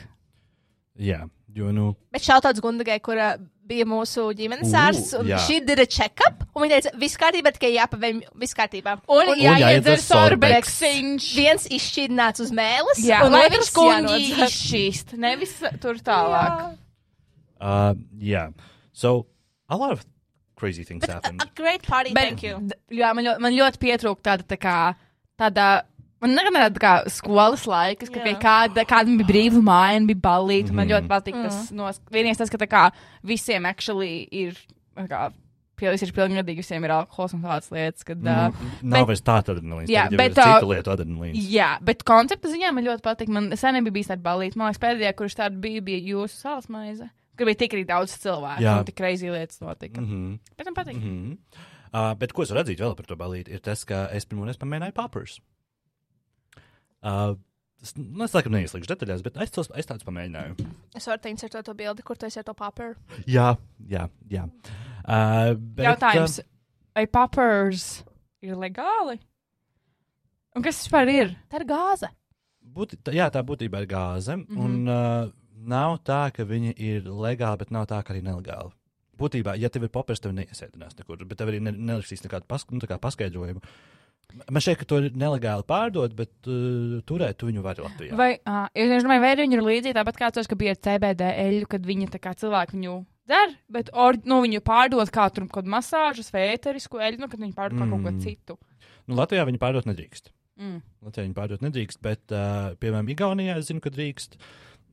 Jā, 0.99 1.25
jo, 1.55 1.71
nu, 1.75 1.95
Bet 2.13 2.21
šautauts 2.25 2.61
Gundagai, 2.63 2.99
kura 3.03 3.37
bija 3.69 3.85
mūsu 3.85 4.23
ģimenes 4.33 4.71
ārsts, 4.73 5.11
un 5.19 5.27
jā. 5.29 5.37
šī 5.45 5.59
did 5.65 5.79
a 5.79 5.85
check-up, 5.85 6.41
un 6.55 6.63
viņa 6.65 6.77
teica, 6.79 6.91
viss 6.97 7.17
kārtībā, 7.21 7.51
tikai 7.53 7.69
jāpavēm, 7.75 8.21
viss 8.41 8.55
kārtībā. 8.57 8.95
Un, 9.07 9.29
Un 9.35 9.37
jāiedzer 9.43 10.01
sorbeks. 10.01 10.71
sorbeksiņš. 10.73 11.27
Viens 11.37 11.67
izšķīdināts 11.77 12.41
uz 12.41 12.51
mēles, 12.57 13.03
Jā, 13.05 13.21
un 13.27 13.35
lai 13.37 13.43
otrs 13.45 13.69
viņš 13.69 13.73
kuņģi 13.77 14.31
izšķīst, 14.47 15.13
nevis 15.21 15.53
tur 15.83 16.01
tālāk. 16.01 16.75
uh, 17.61 17.93
yeah. 18.17 18.49
So, 18.93 19.27
a 19.69 19.77
lot 19.77 19.91
of 19.91 20.05
crazy 20.55 20.83
things 20.83 21.03
A, 21.07 21.11
happened. 21.13 21.41
a 21.41 21.47
great 21.55 21.83
party, 21.83 22.11
Bet, 22.13 22.23
thank 22.23 22.43
you. 22.43 22.57
jā, 22.91 23.13
man, 23.15 23.23
ļoti, 23.25 23.39
man 23.45 23.53
ļoti 23.53 23.77
pietrūka 23.85 24.21
tāda, 24.31 24.43
tā 24.49 24.57
kā, 24.59 24.77
tāda, 25.39 25.67
man 26.21 26.35
nekad 26.35 26.53
tāda 26.53 26.77
tā 26.77 26.81
kā 26.83 26.93
skolas 27.09 27.65
laikas, 27.65 28.09
ka 28.09 28.19
Jā. 28.19 28.23
pie 28.23 28.33
kāda, 28.35 28.85
kāda 28.85 29.17
bija 29.17 29.27
brīva 29.27 29.61
māja 29.63 30.05
bija 30.05 30.19
ballīta. 30.21 30.69
Mm. 30.71 30.75
Man 30.75 30.87
Mhm. 30.87 30.93
ļoti 30.95 31.07
patīk 31.07 31.43
tas, 31.43 31.71
nos, 31.71 31.99
vienīgais 32.11 32.37
tas, 32.37 32.49
ka 32.49 32.57
tā 32.57 32.67
kā 32.67 32.91
visiem 33.23 33.65
actually 33.65 34.27
ir, 34.31 34.57
tā 34.97 35.07
kā, 35.07 35.31
pie, 35.79 35.91
visi 35.91 36.05
ir 36.05 36.11
pilngadīgi, 36.11 36.57
visiem 36.59 36.83
ir 36.83 36.91
alkohols 36.91 37.33
un 37.33 37.41
tādas 37.41 37.71
lietas, 37.71 38.03
kad, 38.03 38.17
mm. 38.17 38.27
uh, 38.27 38.51
Mm, 38.83 38.89
Nav 38.89 39.05
vairs 39.07 39.21
tā 39.21 39.37
adrenalīns. 39.43 39.87
Jā, 39.87 40.09
bet 40.11 40.31
ir 40.31 40.35
tā- 40.35 40.59
Cita 40.59 40.65
lieta 40.67 40.91
adrenalīns. 40.97 41.49
jā, 41.49 41.77
bet 41.81 42.03
koncepta 42.03 42.49
ziņā 42.51 42.73
man 42.73 42.83
ļoti 42.83 43.01
patīk. 43.01 43.27
Man 43.29 43.55
sen 43.55 43.73
nebija 43.75 43.93
bijis 43.93 44.07
tāda 44.11 44.21
ballīta. 44.21 44.55
Man 44.57 44.67
liekas, 44.73 44.79
pēdējā, 44.83 45.13
kurš 45.15 45.35
tāda 45.39 45.55
bija, 45.61 45.81
bija 45.81 46.01
jūsu 46.13 46.35
salas 46.35 46.67
maize. 46.67 47.09
Kur 47.37 47.45
bija 47.45 47.55
tik 47.55 47.71
arī 47.71 47.85
daudz 47.87 48.11
cilvēku 48.19 48.59
Jā. 48.59 48.77
un 48.79 48.83
tik 48.85 48.95
crazy 48.95 49.29
lietas 49.31 49.61
notika. 49.61 50.01
Mm 50.01 50.07
-hmm. 50.07 50.39
Bet 50.57 50.65
man 50.67 50.75
patīk. 50.75 50.95
Mm 50.97 51.03
-hmm. 51.03 51.37
uh, 51.93 52.13
bet 52.15 52.33
ko 52.33 52.41
es 52.41 52.51
atzīt 52.51 52.77
vēl 52.79 52.95
par 52.97 53.05
to 53.05 53.15
balīti, 53.15 53.47
ir 53.53 53.59
tas, 53.59 53.85
ka 53.85 54.09
es 54.11 54.25
pirmo 54.25 54.43
reizi 54.45 54.59
pamēģināju 54.59 54.91
poppers. 54.93 55.39
Uh, 57.05 57.37
es, 57.83 57.93
nu, 57.97 58.25
es 58.25 58.35
laikam 58.35 58.53
neieslīgšu 58.55 58.91
detaļās, 58.91 59.23
bet 59.25 59.39
es, 59.45 59.53
tos, 59.55 59.71
es 59.79 59.89
tādus 59.89 60.07
pamēģināju. 60.07 60.67
Es 60.97 61.07
varu 61.09 61.23
teikt, 61.23 61.45
ar 61.47 61.55
to, 61.55 61.63
to 61.69 61.75
bildi, 61.79 62.05
kur 62.05 62.19
tu 62.19 62.27
esi 62.27 62.41
ar 62.41 62.47
to 62.47 62.55
papīru. 62.57 62.95
Jā, 63.29 63.53
jā, 63.89 64.05
jā. 64.31 64.45
Uh, 65.03 65.55
bet, 65.55 65.85
Jautājums, 65.87 66.39
vai 66.97 67.07
poppers 67.09 67.89
ir 68.45 68.59
legāli? 68.59 69.19
Un 70.57 70.65
kas 70.65 70.79
tas 70.79 70.87
vispār 70.87 71.11
ir? 71.13 71.35
Tā 71.49 71.61
ir 71.61 71.67
gāze. 71.69 72.09
Būti, 72.69 72.99
tā, 73.01 73.13
jā, 73.15 73.29
tā 73.33 73.41
būtībā 73.45 73.83
ir 73.83 73.89
gāze. 73.89 74.35
Mm. 74.35 74.45
-hmm. 74.49 74.65
Un 74.65 74.89
uh, 74.89 75.31
nav 75.53 75.99
tā, 76.05 76.29
ka 76.35 76.43
viņi 76.43 76.73
ir 76.77 77.07
legāli, 77.07 77.63
bet 77.63 77.71
nav 77.71 77.87
tā, 77.89 78.01
ka 78.03 78.13
arī 78.13 78.23
nelegāli. 78.25 78.73
Būtībā, 79.19 79.55
ja 79.59 79.69
tev 79.69 79.83
ir 79.83 79.91
papīrs, 79.91 80.21
tev 80.23 80.31
neiesēdinās 80.31 80.95
nekur, 80.97 81.25
bet 81.27 81.37
tev 81.41 81.51
arī 81.51 81.59
ne, 81.59 81.71
nelikšīs 81.71 82.23
nekādu 82.23 82.47
pas, 82.47 82.63
nu, 82.71 82.79
tā 82.79 82.87
kā 82.87 82.99
paskaidrojumu. 83.03 83.61
Man 84.29 84.61
šķiet, 84.61 84.77
ka 84.77 84.85
to 84.85 84.97
ir 85.01 85.15
nelegāli 85.17 85.65
pārdot, 85.65 86.13
bet 86.17 86.29
uh, 86.45 86.99
turēt 87.09 87.39
tu 87.41 87.47
viņu 87.49 87.63
var 87.65 87.79
Latvijā. 87.81 88.13
Vai, 88.17 88.35
uh, 88.45 88.67
es 88.77 89.01
domāju, 89.01 89.23
vai 89.23 89.31
viņi 89.39 89.57
ir 89.57 89.63
līdzīgi 89.65 89.97
tāpat 89.97 90.19
kā 90.21 90.29
tos, 90.35 90.49
ka 90.49 90.57
bija 90.59 90.75
CBD 90.77 91.31
eļļu, 91.47 91.69
kad 91.71 91.87
viņi 91.89 92.09
tā 92.13 92.21
kā 92.21 92.35
cilvēki 92.37 92.77
viņu 92.77 92.97
dzer, 93.29 93.55
bet 93.73 93.89
or, 93.93 94.19
nu, 94.29 94.37
viņu 94.45 94.61
pārdod 94.65 95.09
kā 95.13 95.25
tur 95.33 95.47
kaut 95.47 95.63
kādu 95.63 95.73
masāžas 95.73 96.29
vai 96.33 96.47
ēterisku 96.53 97.01
eļļu, 97.01 97.23
nu, 97.23 97.29
kad 97.31 97.41
viņi 97.41 97.55
pārdod 97.57 97.81
kā 97.81 97.87
kaut 97.89 98.05
ko 98.05 98.13
Mm. 98.13 98.21
citu. 98.25 98.57
Nu, 99.09 99.17
Latvijā 99.17 99.45
viņi 99.49 99.61
pārdot 99.61 99.89
nedrīkst. 99.89 100.29
Mm. 100.61 100.79
Latvijā 101.05 101.25
viņi 101.25 101.37
pārdot 101.37 101.65
nedrīkst, 101.65 102.01
bet, 102.05 102.21
uh, 102.29 102.75
piemēram, 102.77 103.09
Igaunijā 103.09 103.57
es 103.57 103.69
zinu, 103.71 103.81
ka 103.81 103.89
drīkst. 103.89 104.37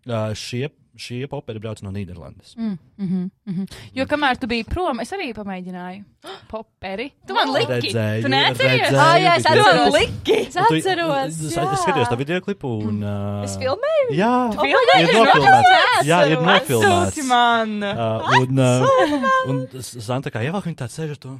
Uh, 0.06 0.32
šie, 0.38 0.70
šie 0.96 1.26
poperi 1.30 1.60
brauc 1.62 1.82
no 1.84 1.90
Nīderlandes. 1.94 2.54
Mm, 2.56 2.78
mm 2.98 3.06
-hmm, 3.08 3.30
mm 3.46 3.54
-hmm. 3.54 3.76
Jo 3.94 4.04
kamēr 4.06 4.38
tu 4.40 4.46
biji 4.46 4.64
prom, 4.64 5.00
es 5.00 5.12
arī 5.12 5.32
pamēģināju. 5.34 6.04
Poperi. 6.50 7.10
Tu 7.26 7.34
man 7.34 7.48
liki. 7.52 7.72
Redzēju, 7.72 8.22
Tu 8.22 8.28
neatceries? 8.28 8.80
redzēju 8.80 8.98
Ā, 8.98 9.20
jā, 9.22 9.36
es 9.36 9.46
atceros. 9.46 9.94
liki. 10.00 10.38
Es 10.48 10.56
atceros. 10.56 11.28
Es, 11.28 11.56
jā. 11.56 11.72
es 11.72 11.80
skatījos 11.80 12.08
to 12.08 12.16
video 12.16 12.40
klipu 12.40 12.68
un. 12.88 13.02
Uh, 13.02 13.44
Es 13.44 13.56
filmēju. 13.56 14.10
Jā, 14.10 14.50
filmēji? 14.52 15.08
ir 15.08 15.14
nofilmēts. 15.14 16.06
Jā, 16.06 16.26
ir 16.26 16.36
Atsūti 16.38 16.72
nofilmēts. 16.82 17.26
man. 17.28 17.82
Uh, 17.82 18.40
un, 18.40 18.58
uh, 18.58 19.48
un 19.48 19.82
Santa 19.82 20.30
kā 20.30 20.42
ievelk 20.42 20.64
viņa 20.66 20.76
tāds 20.76 20.98
sēž 20.98 21.10
ar 21.10 21.16
to. 21.16 21.38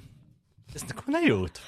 Es 0.76 0.84
neko 0.84 1.08
nejūtu. 1.14 1.62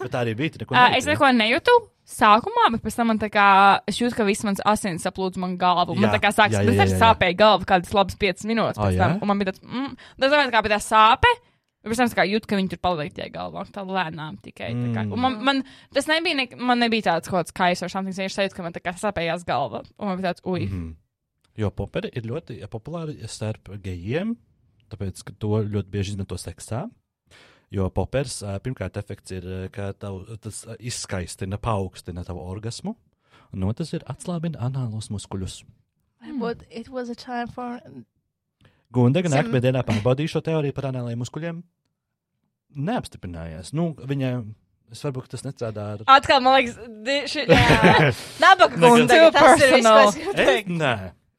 Bet 0.00 0.10
tā 0.12 0.20
arī 0.20 0.36
bija. 0.36 0.60
Neko 0.60 0.74
nejūti, 0.76 0.98
es 0.98 1.08
ne? 1.08 1.14
neko 1.14 1.30
nejūtu 1.38 1.76
sākumā, 2.10 2.66
bet 2.74 2.82
pēc 2.84 2.96
tam 2.98 3.12
man 3.12 3.20
tā 3.22 3.30
kā, 3.32 3.44
es 3.88 4.00
jūtu, 4.00 4.16
ka 4.18 4.26
viss 4.28 4.44
mans 4.46 4.62
asins 4.68 5.06
saplūdz 5.06 5.40
man 5.40 5.54
galvu. 5.60 5.94
Man 5.96 6.08
Jā, 6.08 6.16
tā 6.16 6.22
kā 6.24 6.32
sākas, 6.34 6.58
jā, 6.58 6.64
jā, 6.64 6.72
bet 6.72 6.82
jā, 6.82 6.88
jā. 6.90 6.98
sāpēju 7.04 7.38
galvu 7.38 7.68
kādas 7.70 7.94
labas 7.96 8.18
5 8.20 8.48
minūtes 8.50 8.80
pēc 8.80 8.98
tam. 8.98 9.14
jā? 9.14 9.20
Un 9.22 9.30
man 9.30 9.40
bija 9.40 9.52
tāds, 9.52 9.62
mm, 9.64 9.94
tas 10.20 10.34
man 10.36 10.52
kā 10.52 10.62
bija 10.66 10.76
tā 10.76 10.82
sāpe. 10.84 11.32
Bet 11.80 11.94
pēc 11.94 12.00
tam 12.02 12.10
es 12.10 12.16
kā 12.18 12.24
jūtu, 12.28 12.48
ka 12.50 12.58
viņi 12.58 12.72
tur 12.74 12.80
paliek 12.84 13.14
tie 13.16 13.30
galvā, 13.32 13.62
tā 13.72 13.86
lēnām 13.88 14.36
tikai. 14.44 14.68
Tā 14.74 14.88
kā. 14.92 15.04
Mm. 15.06 15.14
Un 15.16 15.22
man, 15.24 15.38
man, 15.48 15.62
tas 15.96 16.10
nebija, 16.10 16.36
ne, 16.36 16.44
man 16.60 16.82
nebija 16.82 17.06
tāds 17.06 17.30
kaut 17.30 17.46
kāds 17.46 17.56
kais 17.56 17.80
vai 17.80 17.88
something, 17.88 18.18
es 18.20 18.36
sajūtu, 18.36 18.58
ka 18.58 18.66
man 18.66 18.76
tā 18.76 18.82
kā 18.84 18.92
sāpējās 19.00 19.46
galva. 19.48 19.80
Un 19.96 20.10
man 20.10 20.20
bija 20.20 20.34
tāds, 20.34 20.44
ui. 20.44 20.66
Mm. 20.66 20.74
Mhm. 20.74 20.90
Jo 21.60 21.72
poperi 21.74 22.12
ir 22.16 22.28
ļoti 22.28 22.60
populāri 22.70 23.16
starp 23.28 23.72
gejiem, 23.84 24.36
tāpēc, 24.92 25.24
ka 25.24 25.34
to 25.40 25.62
ļoti 25.66 25.92
bieži 25.92 26.14
izmanto 26.14 26.36
seksā. 26.40 26.84
Jo 27.70 27.86
popers, 27.94 28.40
pirmkārt, 28.64 28.96
efekts 28.98 29.30
ir, 29.36 29.44
ka 29.70 29.92
tav, 29.94 30.24
tas 30.42 30.64
izskaistina, 30.82 31.58
paaugstina 31.62 32.24
tavu 32.26 32.42
orgasmu, 32.42 32.96
un 33.54 33.66
otrs 33.68 33.92
ir 33.94 34.02
atslābina 34.10 34.58
anālos 34.66 35.06
muskuļus. 35.14 35.60
But 36.40 36.64
it 36.70 36.88
was 36.90 37.08
a 37.10 37.14
time 37.14 37.46
for. 37.46 37.78
Gundega 38.92 39.30
Sem- 39.30 39.38
nākamajā 39.38 39.62
dienā 39.68 39.84
pārbaudīja 39.86 40.32
šo 40.34 40.42
teoriju 40.48 40.74
par 40.74 40.88
anālajiem 40.90 41.22
muskuļiem. 41.22 41.60
Neapstiprinājās. 42.90 43.70
Nu, 43.74 43.92
viņa, 43.94 44.32
es 44.94 45.00
varbūt 45.06 45.30
tas 45.32 45.42
nestrādā 45.46 45.86
ar. 45.94 46.02
Atkal, 46.10 46.42
man 46.42 46.58
liekas, 46.58 47.30
ši, 47.32 47.46
Nabaga. 48.42 48.76
Too 48.82 49.30
Tas 49.34 49.62
ir 49.62 49.74
viss, 49.76 49.86
ko 49.88 50.02
es 50.08 50.18
gribu 50.18 50.34
teikt. 50.38 50.70
nē, 50.74 50.92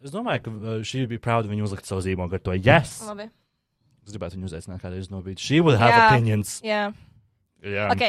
es 0.04 0.16
domāju, 0.16 0.44
ka 0.48 0.80
šī 0.88 1.06
bija 1.12 1.24
prāta 1.28 1.52
viņa 1.52 1.68
uzlikt 1.68 1.88
savu 1.92 2.04
zīmogu 2.08 2.40
ar 2.40 2.44
to. 2.48 2.56
Yes! 2.56 2.98
Labi. 3.08 3.30
Es 4.12 4.18
gribētu 4.18 4.36
viņu 4.38 4.50
uzaicināt 4.52 4.84
kādreiz 4.84 5.08
no 5.14 5.24
brīdi. 5.24 5.40
She 5.40 5.62
would 5.64 5.80
have 5.80 5.96
Jā. 5.96 6.04
opinions. 6.12 6.58
Jā. 6.68 6.84
Jā. 7.64 7.88
Ok. 7.94 8.04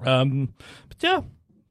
Um, 0.00 0.48
bet 0.88 1.04
jā, 1.04 1.16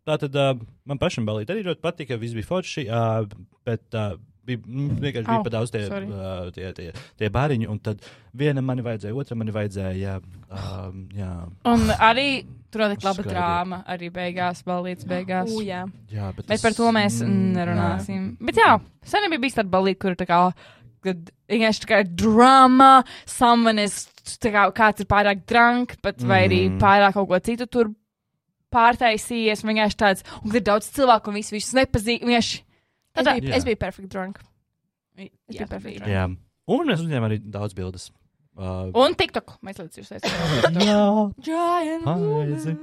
tā 0.05 0.17
tad 0.21 0.35
uh, 0.37 0.53
man 0.85 0.99
pašam 1.01 1.25
balīt 1.25 1.49
arī 1.49 1.63
ļoti 1.65 1.81
patika, 1.81 2.17
viss 2.21 2.35
bija 2.37 2.45
forši, 2.45 2.83
uh, 2.93 3.23
bet 3.65 3.97
uh, 3.97 4.13
bija 4.45 4.61
mm, 4.61 4.99
vienkārši 5.01 5.25
bija 5.25 5.39
Au, 5.39 5.45
pa 5.47 5.53
daudz 5.55 5.73
tie, 5.73 5.81
sorry. 5.89 6.11
uh, 6.13 6.51
tie, 6.53 6.69
tie, 6.77 6.91
tie 7.17 7.29
bāriņi, 7.33 7.67
un 7.71 7.79
tad 7.81 8.05
vienam 8.37 8.65
mani 8.69 8.85
vajadzēja, 8.85 9.15
otram 9.17 9.41
mani 9.41 9.53
vajadzēja, 9.55 10.19
um, 10.49 11.03
jā, 11.17 11.31
Un 11.73 11.87
arī 11.97 12.27
tur 12.69 12.85
notika 12.85 13.07
laba 13.09 13.23
Skaidri. 13.23 13.33
drāma, 13.33 13.79
arī 13.89 14.11
beigās, 14.13 14.61
balīts 14.67 15.07
beigās. 15.09 15.49
U, 15.57 15.63
jā. 15.65 15.83
jā, 16.13 16.29
bet, 16.37 16.45
Bet 16.51 16.61
par 16.67 16.77
to 16.77 16.91
mēs 16.93 17.21
mm, 17.25 17.47
nerunāsim. 17.57 18.27
Bet 18.45 18.61
jā, 18.61 18.75
sen 19.09 19.25
bija 19.33 19.41
bijis 19.47 19.57
tāda 19.57 19.73
balīta, 19.73 20.03
kur 20.05 20.17
tā 20.19 20.29
kā, 20.29 20.41
kad 21.03 21.31
vienkārši 21.49 21.83
tā 21.85 21.89
kā 21.91 21.99
drama, 22.07 23.03
someone 23.25 23.79
is, 23.83 24.07
tā 24.43 24.51
kā 24.53 24.67
kāds 24.75 24.99
ir 25.03 25.07
pārāk 25.09 25.45
drunk, 25.49 25.97
bet 26.03 26.21
vai 26.21 26.43
arī 26.47 26.61
Mhm. 26.69 26.79
pārāk 26.81 27.13
kaut 27.13 27.27
ko 27.29 27.39
citu 27.39 27.67
tur 27.69 27.93
pārtaisījies, 28.73 29.63
vienkārši 29.65 29.97
tāds, 29.97 30.23
un 30.43 30.53
ir 30.55 30.61
daudz 30.61 30.91
cilvēku, 30.93 31.31
un 31.31 31.39
visi 31.39 31.55
visus 31.55 31.73
nepazīst, 31.73 32.21
vienkārši. 32.25 32.61
Es 33.15 33.25
Tā- 33.25 33.33
biju, 33.39 33.49
Jā. 33.49 33.55
es 33.57 33.65
biju 33.65 33.75
perfect 33.81 34.09
drunk. 34.09 34.39
Es 35.17 35.29
biju 35.57 35.67
perfekta. 35.67 36.05
Jā, 36.07 36.25
un 36.67 36.87
mēs 36.87 37.01
uzņēmām 37.01 37.25
arī 37.29 37.39
daudz 37.51 37.73
bildes. 37.73 38.11
Uh, 38.59 38.91
Un 38.93 39.13
TikTok, 39.15 39.57
mēs 39.63 39.77
līdz 39.79 39.99
jūs 40.01 40.11
esam. 40.17 40.75
jā, 40.83 41.33
Giant. 41.41 42.05
Aizi. 42.05 42.77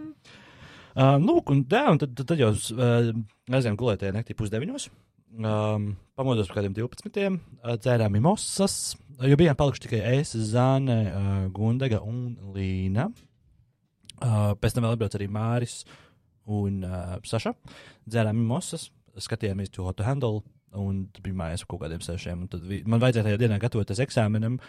Uh, 0.96 1.18
nu, 1.20 1.42
un, 1.46 1.64
jā, 1.68 1.82
un 1.92 1.98
tad, 1.98 2.14
tad, 2.16 2.26
tad 2.26 2.38
jau 2.40 2.48
uh, 2.48 3.12
aizējām 3.52 3.76
gulēt 3.76 4.00
tajā 4.00 4.14
naktī 4.16 4.34
pusdeviņos. 4.34 4.88
Um, 5.34 5.96
pamodos 6.16 6.48
par 6.48 6.60
kādiem 6.60 6.74
12. 6.76 7.10
Uh, 7.60 7.76
dzērām 7.76 8.14
mimosas, 8.14 8.94
jo 9.20 9.36
bijām 9.36 9.56
palikuši 9.58 9.84
tikai 9.84 10.02
es, 10.16 10.32
Zāne, 10.52 10.98
uh, 11.10 11.38
Gundega 11.52 12.00
un 12.06 12.36
Līna. 12.54 13.10
Uh, 14.16 14.54
pēc 14.56 14.76
tam 14.76 14.86
vēl 14.86 14.94
atbrauc 14.96 15.16
arī 15.18 15.26
Māris 15.28 15.82
un 16.48 16.80
uh, 16.86 17.16
Saša. 17.26 17.52
Dzērām 18.08 18.38
mimosas, 18.38 18.88
skatījāmies 19.20 19.74
to 19.74 19.84
Hot 19.84 19.98
to 19.98 20.06
Handle, 20.06 20.40
un 20.76 21.04
bija 21.20 21.36
mājās 21.36 21.64
ar 21.64 21.70
kaut 21.70 21.82
kādiem 21.84 22.02
sešiem. 22.04 22.46
Tad 22.52 22.64
vi, 22.68 22.80
man 22.88 23.02
vajadzēja 23.02 23.28
tajā 23.28 23.42
dienā 23.44 23.60
gatavoties 23.60 24.02
eksāmenam. 24.06 24.60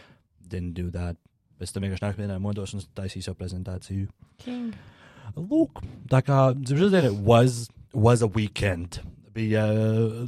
Didn't 0.44 0.76
do 0.76 0.90
that. 0.96 1.20
Pēc 1.58 1.74
tam 1.74 1.86
vienkārši 1.86 2.06
nākamajā 2.06 2.28
dienā 2.28 2.40
modos 2.42 2.76
un 2.76 2.84
taisīju 2.98 3.30
savu 3.30 3.40
prezentāciju. 3.40 4.10
King. 4.44 4.76
Lūk, 5.38 5.82
tā 6.10 6.22
kā 6.26 6.52
dzimšanas 6.56 6.94
diena 6.94 7.12
was, 7.28 7.68
was 7.94 8.24
a 8.24 8.30
weekend. 8.32 9.02
Bija, 9.38 9.64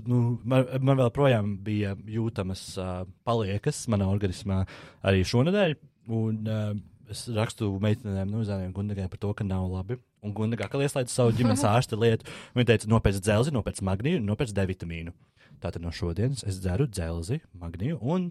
nu, 0.06 0.20
man, 0.46 0.68
man 0.86 1.00
vēl 1.02 1.10
projām 1.16 1.56
bija 1.66 1.96
jūtamas 2.06 2.62
uh, 2.78 2.90
paliekas 3.26 3.88
manā 3.90 4.06
organismā 4.12 4.60
arī 5.02 5.24
šonadēļ. 5.26 5.74
Un, 6.14 6.44
uh, 6.46 6.76
es 7.10 7.24
rakstu 7.34 7.72
meitenēm, 7.82 8.30
nu, 8.30 8.44
zēniem 8.46 8.74
Gundagai 8.76 9.08
par 9.10 9.22
to, 9.22 9.32
ka 9.34 9.48
nav 9.48 9.66
labi. 9.72 9.98
Un 10.26 10.34
Gundagā, 10.36 10.68
ka 10.70 10.82
ieslēdz 10.84 11.14
savu 11.14 11.34
ģimenes 11.38 11.66
ārsta 11.72 11.98
lietu, 11.98 12.28
viņa 12.58 12.70
teica, 12.74 12.92
nopēc 12.92 13.18
dzelzi, 13.24 13.54
nopēc 13.56 13.82
magnīju, 13.88 14.22
nopēc 14.26 14.54
D 14.54 14.68
vitamīnu. 14.70 15.16
Tātad 15.64 15.84
no 15.84 15.92
šodienas 15.96 16.46
es 16.48 16.60
dzeru 16.62 16.88
dzelzi, 16.88 17.40
magnīju 17.60 17.98
un 18.00 18.30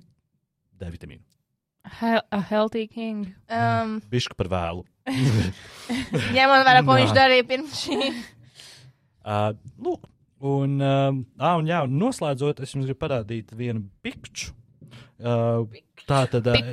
D 0.78 0.92
vitamīnu. 0.94 1.24
He 1.98 2.20
a 2.30 2.40
healthy 2.40 2.86
king. 2.86 3.32
Um, 3.48 3.98
Bišķi 4.12 4.36
par 4.38 4.50
vēlu. 4.52 4.84
ņemot 6.36 6.66
vērā, 6.68 6.84
ko 6.84 6.98
viņš 6.98 7.14
darīja 7.16 7.46
pirms 7.48 7.80
šī. 7.80 8.12
Uh, 9.28 9.52
lūk, 9.82 10.04
un, 10.40 10.79
um, 10.81 11.20
ah, 11.38 11.57
un, 11.59 11.68
jā, 11.68 11.83
un 11.87 11.98
noslēdzot, 12.01 12.62
es 12.64 12.74
jums 12.74 12.87
gribu 12.88 13.01
parādīt 13.03 13.53
vienu 13.57 13.87
pikču. 14.05 14.55
Uh, 15.18 15.66
tā 16.07 16.20
tad, 16.31 16.46
uh, 16.46 16.68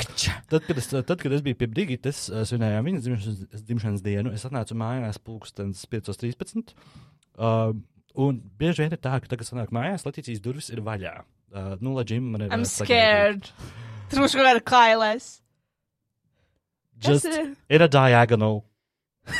tad, 0.52 0.68
kad 0.68 0.78
es, 0.78 0.92
tad, 0.94 1.16
kad 1.18 1.34
es 1.34 1.42
biju 1.46 1.58
pie 1.58 1.70
Brigitas, 1.72 2.28
svinējām 2.30 2.86
viņas 2.86 3.06
dzimšanas, 3.08 3.64
dzimšanas 3.66 4.04
dienu, 4.06 4.34
es 4.38 4.46
atnācu 4.46 4.78
mājās 4.78 5.18
pulkstens 5.18 5.82
5.13. 5.90 6.76
Uh, 7.36 7.74
un 8.22 8.38
bieži 8.60 8.86
vien 8.86 8.94
ir 8.94 9.02
tā, 9.02 9.18
ka 9.18 9.32
tagad, 9.32 9.42
kad 9.42 9.50
sanāk 9.50 9.74
mājās, 9.76 10.06
Latīcijas 10.06 10.44
durvis 10.46 10.70
ir 10.74 10.84
vaļā. 10.86 11.18
Uh, 11.56 11.74
nu, 11.82 11.96
lai 11.98 12.06
Džim 12.06 12.30
man 12.36 12.46
ir. 12.46 12.54
I'm 12.54 12.68
scared. 12.70 13.50
Tur 14.12 14.22
mums 14.22 14.38
kaut 14.38 14.46
kāda 14.46 14.62
kailēs. 14.62 15.30
Just 17.02 17.26
ir 17.26 17.82
a 17.82 17.88
diagonal. 17.92 18.64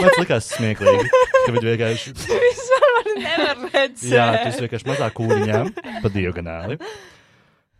Man 0.00 0.08
tas 0.08 0.16
likās 0.16 0.46
smieklīgi, 0.54 1.10
ka 1.12 1.52
viņi 1.52 1.66
vienkārši. 1.68 2.14
Vispār 2.96 3.06
man 3.08 3.22
nevar 3.24 3.62
redzēt. 3.74 4.10
Jā, 4.12 4.26
tas 4.44 4.60
vienkārši 4.62 4.88
mazā 4.90 5.08
kūriņā 5.16 5.60
pa 6.04 6.12
diagonāli. 6.14 6.78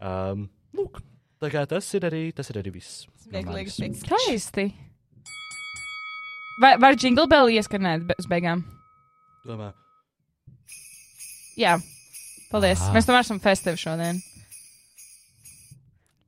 Um, 0.00 0.46
lūk, 0.76 1.00
tā 1.42 1.50
kā 1.52 1.64
tas 1.70 1.88
ir 1.96 2.06
arī, 2.08 2.22
tas 2.36 2.50
ir 2.52 2.60
arī 2.60 2.74
viss. 2.76 3.06
manis. 3.32 3.76
piks. 3.80 4.04
Skaisti. 4.04 4.68
Vai 6.62 6.76
var 6.80 6.96
jingle 6.96 7.26
bell 7.28 7.50
ieskanēt 7.52 8.06
be- 8.08 8.16
uz 8.20 8.28
beigām? 8.30 8.62
Domā, 9.46 9.72
Jā. 11.56 11.76
Paldies. 12.52 12.80
Ah. 12.84 12.92
Mēs 12.94 13.06
tomēr 13.08 13.24
esam 13.24 13.38
festīvi 13.42 13.80
šodien. 13.80 14.18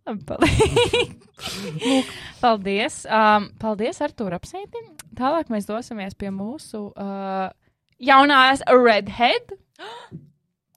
Labi, 0.08 0.24
paldies. 0.24 1.26
paldies. 2.42 2.96
Um, 3.12 3.50
paldies, 3.60 4.00
Artur, 4.04 4.32
apsveiti. 4.36 4.80
Tālāk 5.18 5.50
mēs 5.52 5.68
dosimies 5.68 6.16
pie 6.18 6.30
mūsu 6.32 6.88
uh, 6.94 7.50
jaunās 7.98 8.64
Redhead. 8.68 9.54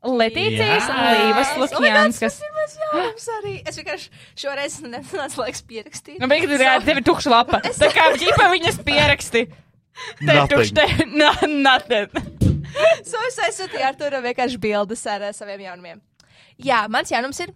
Letīcijas 0.01 0.87
Līvas 0.89 1.51
Oh 1.53 1.61
Lukjanskas. 1.61 2.39
Es 3.69 3.77
vienkārši 3.77 4.07
šoreiz 4.41 4.79
nenācu 4.81 5.43
laiks 5.43 5.61
pierakstīt. 5.69 6.17
Nu, 6.21 6.29
beigās 6.31 6.55
ir 6.57 6.85
tev 6.87 7.01
ir 7.01 7.05
tukša 7.05 7.33
lapa. 7.33 7.59
Tā 7.61 7.91
kā 7.93 8.07
ģipa 8.21 8.47
viņas 8.49 8.79
pieraksti. 8.87 9.43
Te 10.23 10.37
tukša, 10.49 10.73
te, 10.79 10.87
nothing. 11.67 12.09
So 13.05 13.21
es 13.27 13.37
aizsūtīju 13.45 13.85
ar 13.85 13.99
to 13.99 14.09
vienkārši 14.23 14.57
bildes 14.63 15.05
ar 15.11 15.27
uh, 15.27 15.35
saviem 15.35 15.67
jaunumiem. 15.67 16.01
Jā, 16.61 16.85
mans 16.89 17.11
jaunums 17.13 17.41
ir 17.43 17.53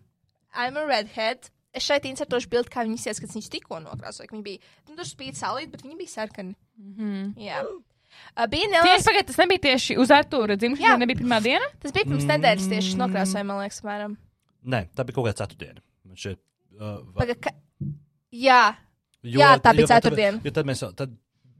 I'm 0.53 0.77
a 0.77 0.85
redhead. 0.85 1.49
Es 1.75 1.83
šeit 1.83 2.05
insertošu 2.07 2.47
bildi, 2.51 2.71
kā 2.71 2.85
viņi 2.85 2.99
izskatās, 2.99 3.23
kad 3.23 3.33
viņas 3.33 3.51
tikko 3.51 3.81
nokrāsoja. 3.83 4.29
Viņi 4.31 4.45
bija, 4.45 4.61
nu, 4.87 4.95
tur 4.95 5.07
spīd 5.09 5.35
saulīt, 5.35 5.73
bet 5.73 5.83
viņi 5.83 5.97
bija 5.99 6.13
sarkani. 6.13 6.53
Mm 6.77 6.93
-hmm. 6.99 7.25
Jā. 7.41 7.65
Uh, 7.65 7.81
bija 8.51 8.67
Tieši 8.69 8.71
neliels. 8.75 9.05
pagaid, 9.09 9.27
tas 9.31 9.37
nebija 9.41 9.63
tieši 9.67 9.97
uz 10.01 10.09
Artūra 10.15 10.57
dzimšanas, 10.59 10.83
Jā. 10.85 10.95
tā 10.95 11.01
nebija 11.03 11.19
pirmā 11.23 11.39
diena. 11.43 11.67
Tas 11.83 11.91
bija 11.95 12.05
pirms 12.09 12.25
nedēļas 12.29 12.69
tieši 12.71 12.89
šis 12.91 12.99
nokrāsoja, 12.99 13.45
man 13.45 13.61
liekas, 13.63 13.81
apmēram. 13.83 14.15
Nē, 14.65 14.81
tā 14.95 15.05
bija 15.05 15.15
kaut 15.19 15.27
kāda 15.29 15.39
ceturtdiena. 15.43 15.81
Man 16.05 16.15
šķiet, 16.15 16.39
uh, 16.79 16.97
va- 17.13 17.19
Paga, 17.21 17.35
ka... 17.35 17.53
Jā, 18.35 18.61
jo, 19.23 19.39
jā, 19.39 19.51
tā 19.63 19.71
bija 19.75 19.85
jo 19.85 19.87
tad- 19.87 20.03
ceturtdiena. 20.03 20.41
Jo 20.43 20.51
tad 20.51 20.65
mēs 20.69 20.81
jau, 20.83 20.91
tad 20.93 21.15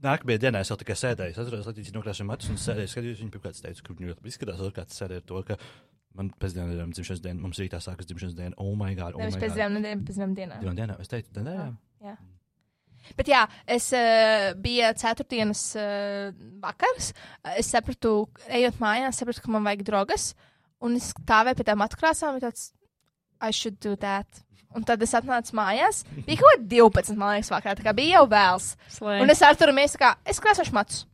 nākamajā 0.06 0.40
dienā 0.46 0.60
es 0.62 0.70
jau 0.70 0.78
tikai 0.78 0.96
sēdēju. 1.00 1.32
Es 1.36 1.40
atceros, 1.42 1.66
Latīcija 1.70 1.96
nokrāsoja 1.96 2.28
matus 2.30 2.50
un 2.52 2.58
sēdēju, 2.62 2.92
skatījos 2.92 3.22
viņu 3.24 3.32
pirmkārt, 3.36 3.56
es 3.56 3.62
teicu, 3.64 3.84
ka 3.84 3.94
viņa 3.94 4.10
ļoti 4.12 4.20
labi 4.22 4.34
izskatās, 4.34 4.60
otrkārt 4.66 4.90
sēdēju 4.96 5.24
ar 5.24 5.28
to, 5.32 5.44
ka 5.52 5.58
Man 6.16 6.30
pēc 6.40 6.54
dienām 6.56 6.70
ir 6.72 6.94
dzimšanas 6.96 7.20
diena, 7.20 7.42
mums 7.44 7.58
rītā 7.60 7.76
sākas 7.84 8.08
dzimšanas 8.08 8.36
diena. 8.38 8.56
Oh, 8.56 8.70
my 8.80 8.94
God! 8.96 9.18
Oh 9.18 9.20
Nevis 9.20 9.36
my 9.36 9.42
pēc 9.42 9.50
God. 9.52 9.58
divām 9.58 9.74
nedēļām, 9.76 10.04
pēc 10.08 10.16
divām 10.16 10.36
dienām. 10.38 10.62
Divām 10.64 10.78
dienām. 10.78 11.02
Es 11.04 11.10
teicu, 11.12 11.28
nedēļām. 11.36 11.74
Jā. 12.06 12.14
Bet 13.18 13.30
jā, 13.30 13.44
es 13.70 13.92
uh, 13.96 14.54
biju 14.62 14.90
ceturtdienas 15.00 15.64
uh, 15.80 16.32
vakars. 16.64 17.12
Es 17.56 17.70
sapratu, 17.74 18.16
ejot 18.50 18.82
mājās, 18.82 19.22
sapratu, 19.22 19.44
ka 19.46 19.54
man 19.54 19.68
vajag 19.68 19.86
drogas. 19.88 20.32
Un 20.84 20.98
es 21.00 21.12
stāvēju 21.14 21.62
pie 21.62 21.68
tām 21.70 21.86
atkrāsām, 21.86 22.38
un 22.38 22.44
tāds, 22.44 22.72
I 23.44 23.52
should 23.54 23.78
do 23.84 23.96
that. 24.02 24.44
Un 24.76 24.84
tad 24.84 25.04
es 25.06 25.14
atnācu 25.16 25.56
mājās. 25.56 26.04
Bija 26.26 26.42
kaut 26.42 26.58
kāda 26.58 26.68
12, 26.74 27.20
man 27.20 27.38
liekas, 27.38 27.52
vakarā. 27.54 27.78
Tā 27.80 27.86
kā 27.86 27.94
bija 27.96 28.18
jau 28.20 28.26
vēls. 28.32 28.72
Slēj. 28.98 29.22
Un 29.24 29.32
es 29.32 29.44
ar 29.46 29.60
to 29.60 29.70
mēs 29.76 29.96
kā, 30.00 30.16
es 30.28 30.42
krāsošu 30.44 30.76
matus. 30.76 31.06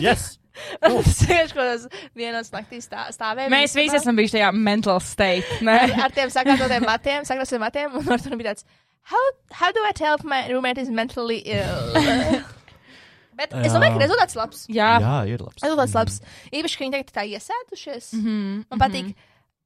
Yes! 0.00 0.38
Es 0.82 1.20
vienkārši 1.22 1.54
kaut 1.54 1.68
kādā 1.68 2.02
vienos 2.18 2.50
naktī 2.50 2.80
stā, 2.82 3.04
stāvēju. 3.14 3.50
Mēs 3.52 3.74
visi 3.78 3.98
esam 3.98 4.16
bijuši 4.18 4.38
tajā 4.38 4.48
mental 4.56 5.00
state. 5.04 5.58
ar, 5.62 5.92
ar 6.08 6.14
tiem 6.16 6.32
sakārtotiem 6.34 6.86
matiem, 6.88 7.26
sakārtotiem 7.28 7.62
matiem, 7.62 7.98
un 8.00 8.10
ar 8.14 8.22
to 8.24 8.38
bija 8.40 8.54
tāds, 8.54 8.66
how, 9.02 9.22
how 9.50 9.72
do 9.72 9.80
I 9.86 9.92
tell 9.92 10.14
if 10.16 10.24
my 10.24 10.48
roommate 10.48 10.78
is 10.78 10.88
mentally 10.90 11.38
ill? 11.38 11.92
Bet 13.38 13.52
es 13.54 13.70
domāju, 13.72 13.94
ka 13.94 14.02
rezultāts 14.02 14.34
labs. 14.34 14.64
Jā. 14.66 14.96
Jā, 14.98 15.16
ir 15.30 15.42
labs. 15.44 15.62
Rezultāts 15.62 15.94
labs. 15.94 16.16
Īpaši, 16.50 16.78
ka 16.78 16.84
viņi 16.84 16.94
tagad 16.96 17.12
tā 17.14 17.24
iesēdušies. 17.36 18.12
Mm 18.16 18.22
Mhm, 18.22 18.38
-hmm. 18.38 18.64
Man 18.70 18.80
patīk. 18.82 19.12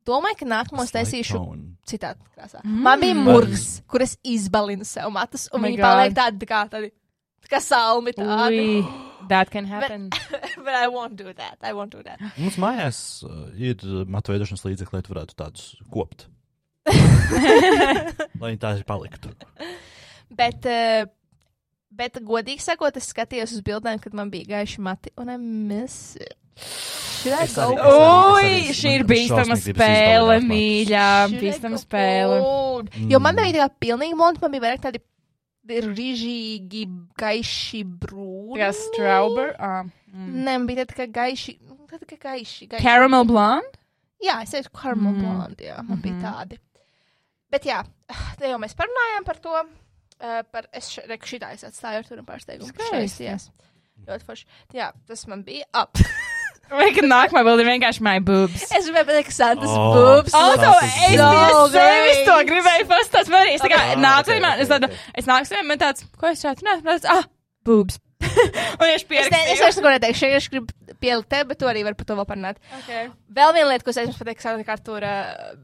Domāju, 0.04 0.36
ka 0.40 0.46
nākamos 0.50 0.90
taisīšu 0.92 1.38
citādi 1.86 2.18
krāsā. 2.36 2.60
Mm. 2.64 2.82
Man 2.82 3.00
bija 3.00 3.14
murgs, 3.14 3.82
kur 3.86 4.02
es 4.02 4.16
izbalinu 4.24 4.84
sev 4.84 5.10
matus, 5.10 5.48
un 5.52 5.60
Oh 5.60 5.68
viņi 5.68 5.76
God. 5.76 5.84
paliek 5.86 6.12
tādi, 6.14 6.38
tā 6.42 6.46
kā 6.50 6.68
tādi, 6.68 6.90
tā 7.46 7.48
kā 7.52 7.60
salmi 7.60 8.12
tādi. 8.12 8.58
Ui, 8.58 8.84
that 9.28 9.50
can 9.50 9.64
happen. 9.64 10.10
But 10.64 10.74
I 10.74 10.88
won't 10.88 11.16
do 11.16 11.32
that. 11.32 11.56
I 11.62 11.72
won't 11.72 11.90
do 11.92 12.02
that. 12.02 12.18
Mums 12.36 12.56
mājās 12.58 13.22
uh, 13.24 13.48
ir 13.56 13.76
uh, 13.84 14.04
matu 14.06 14.32
veidošanas 14.32 14.64
līdzekļi, 14.66 14.92
lai 14.92 15.02
tu 15.02 15.14
varētu 15.14 15.34
tādus 15.38 15.76
kopt. 15.90 16.26
lai 18.40 18.52
viņi 18.52 18.60
tā 18.62 18.72
paliktu. 18.88 19.32
Bet, 20.32 20.66
uh, 20.66 21.04
bet, 21.92 22.18
godīgi 22.26 22.62
sakot, 22.64 22.96
es 22.96 23.10
skatījos 23.12 23.52
uz 23.56 23.62
bildēm, 23.66 24.00
kad 24.02 24.14
man 24.16 24.30
bija 24.32 24.56
gaiši 24.58 24.80
mati, 24.84 25.12
un 25.20 25.30
I 25.30 25.36
miss 25.38 26.16
it. 26.16 26.34
Should 27.22 27.32
I 27.38 27.44
Es 27.46 27.54
go? 27.54 27.62
arī- 27.62 27.78
es 27.78 27.84
Ui, 27.86 28.42
arī- 28.42 28.74
šī 28.76 28.90
ir 28.98 29.04
bīstama 29.08 29.56
spēle, 29.56 30.40
mīļā. 30.44 31.06
Bīstama 31.38 31.78
spēle. 31.80 32.40
gold? 32.42 32.90
Jo 33.08 33.18
man 33.22 33.36
nebija 33.36 33.68
tā 33.68 33.70
pilnīgi 33.86 34.16
monta, 34.18 34.42
man 34.42 34.52
bija 34.52 34.66
vairāk 34.66 34.82
tādi 34.88 35.00
rīžīgi, 35.86 36.82
gaiši 37.18 37.84
brūni. 37.86 38.58
Tā 38.58 38.66
kā 38.66 38.72
strawberry. 38.74 39.54
Ah, 39.58 39.84
mm. 40.12 40.32
Nē, 40.44 40.56
bija 40.68 40.84
tādi 40.84 40.98
kā 40.98 41.06
gaiši, 41.12 41.54
tādi 41.92 42.08
kā 42.10 42.18
gaiši. 42.26 42.68
gaiši. 42.72 42.82
Caramel 42.84 43.24
blonde? 43.28 43.78
Jā, 44.22 44.42
es 44.42 44.50
teicu, 44.54 44.70
caramel 44.74 45.12
Mm. 45.12 45.18
mm. 45.18 45.22
blonde, 45.22 45.64
jā, 45.64 45.76
man 45.82 45.86
mm 45.86 45.96
-hmm. 45.96 46.02
bija 46.02 46.32
tādi. 46.32 46.58
Bet 47.52 47.66
jā, 47.68 47.82
te 48.40 48.48
jau 48.50 48.58
mēs 48.62 48.76
parunājām 48.78 49.26
par 49.28 49.40
to. 49.44 49.54
Uh, 50.22 50.42
par 50.54 50.68
es 50.72 50.86
še- 50.94 51.02
reku 51.10 51.26
šitā 51.26 51.48
es 51.56 51.64
atstāju 51.66 51.98
ar 51.98 52.04
turu 52.06 52.22
pārsteigumu. 52.26 52.70
Skaisti. 52.70 53.26
Šeit, 53.26 53.26
jā. 53.26 53.64
Ļoti 54.06 54.26
forši. 54.28 54.44
Jā, 54.78 54.92
tas 55.08 55.26
man 55.30 55.42
bija 55.46 55.66
up. 55.74 55.98
Vai 56.72 56.86
kad 56.94 57.04
nākamā 57.04 57.42
bilde 57.44 57.64
ir 57.64 57.68
vienkārši 57.72 58.00
my 58.06 58.14
boobs? 58.24 58.62
es 58.72 58.86
gribēju 58.86 59.08
pateikt, 59.10 59.28
ka 59.28 59.34
Santas 59.34 59.72
Oh. 59.74 59.90
boobs. 59.96 60.32
Also, 60.38 60.70
es 60.86 61.18
so 61.18 61.64
sevis 61.74 62.22
to 62.28 62.36
gribēju 62.48 62.86
pastāstīt. 62.88 63.32
Man 63.34 63.42
arī, 63.44 63.56
es 63.58 63.64
tā 63.66 63.68
kā 63.74 63.80
Okay. 63.82 63.98
nācu, 64.00 64.32
Ah, 64.32 64.40
man, 64.40 64.52
okay, 64.54 64.62
es 64.64 64.70
tādu, 64.70 64.88
okay. 64.88 65.12
es 65.20 65.28
nāku 65.28 65.50
saviem, 65.50 65.68
man 65.74 65.82
tāds, 65.82 66.06
ko 66.22 66.30
es 66.30 66.40
šādu, 66.46 66.64
nē, 66.64 66.78
man 66.86 66.94
tāds, 66.96 67.10
ah, 67.12 67.26
boobs. 67.68 67.98
Un 68.82 68.86
es 68.88 69.02
Es, 69.02 69.08
ne, 69.08 69.38
es 69.52 69.58
pierakstīju. 69.58 69.82
neko 69.82 69.90
neteikšu, 69.94 70.28
es 70.36 70.48
gribu 70.52 70.96
pielikt 71.02 71.28
te, 71.32 71.40
bet 71.48 71.58
tu 71.60 71.66
arī 71.66 71.82
vari 71.86 71.96
par 71.98 72.06
to 72.08 72.14
vēl 72.18 72.26
parunāt. 72.28 72.60
Okay. 72.80 73.08
Vēl 73.34 73.52
viena 73.56 73.68
lieta, 73.72 73.84
ko 73.86 73.90
es 73.92 73.98
jums 74.00 74.18
pateiktu, 74.20 74.44
Santas 74.44 74.66
Kartūra 74.68 75.12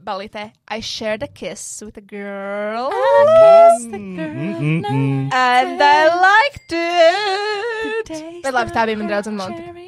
balītē. 0.05 0.49
I 0.69 0.79
shared 0.83 1.23
a 1.23 1.27
kiss 1.27 1.81
with 1.85 1.97
a 1.97 2.01
girl. 2.03 2.89
Mm, 2.91 4.19
mm, 4.19 4.83
mm. 4.83 5.29
And 5.33 5.81
I 5.81 6.09
liked 6.19 6.75
it. 6.75 8.11
Bet 8.43 8.53
labi, 8.55 8.73
tā 8.75 8.85
bija 8.89 8.99
mana 8.99 9.09
draudzene 9.13 9.37
Monte. 9.39 9.87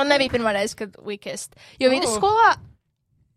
Un 0.00 0.08
nebija 0.12 0.30
pirmā 0.32 0.52
reize, 0.54 0.76
kad 0.78 0.96
we 1.04 1.16
kissed. 1.18 1.56
Jo 1.82 1.90
Oh. 1.90 1.94
vidusskolā 1.94 2.50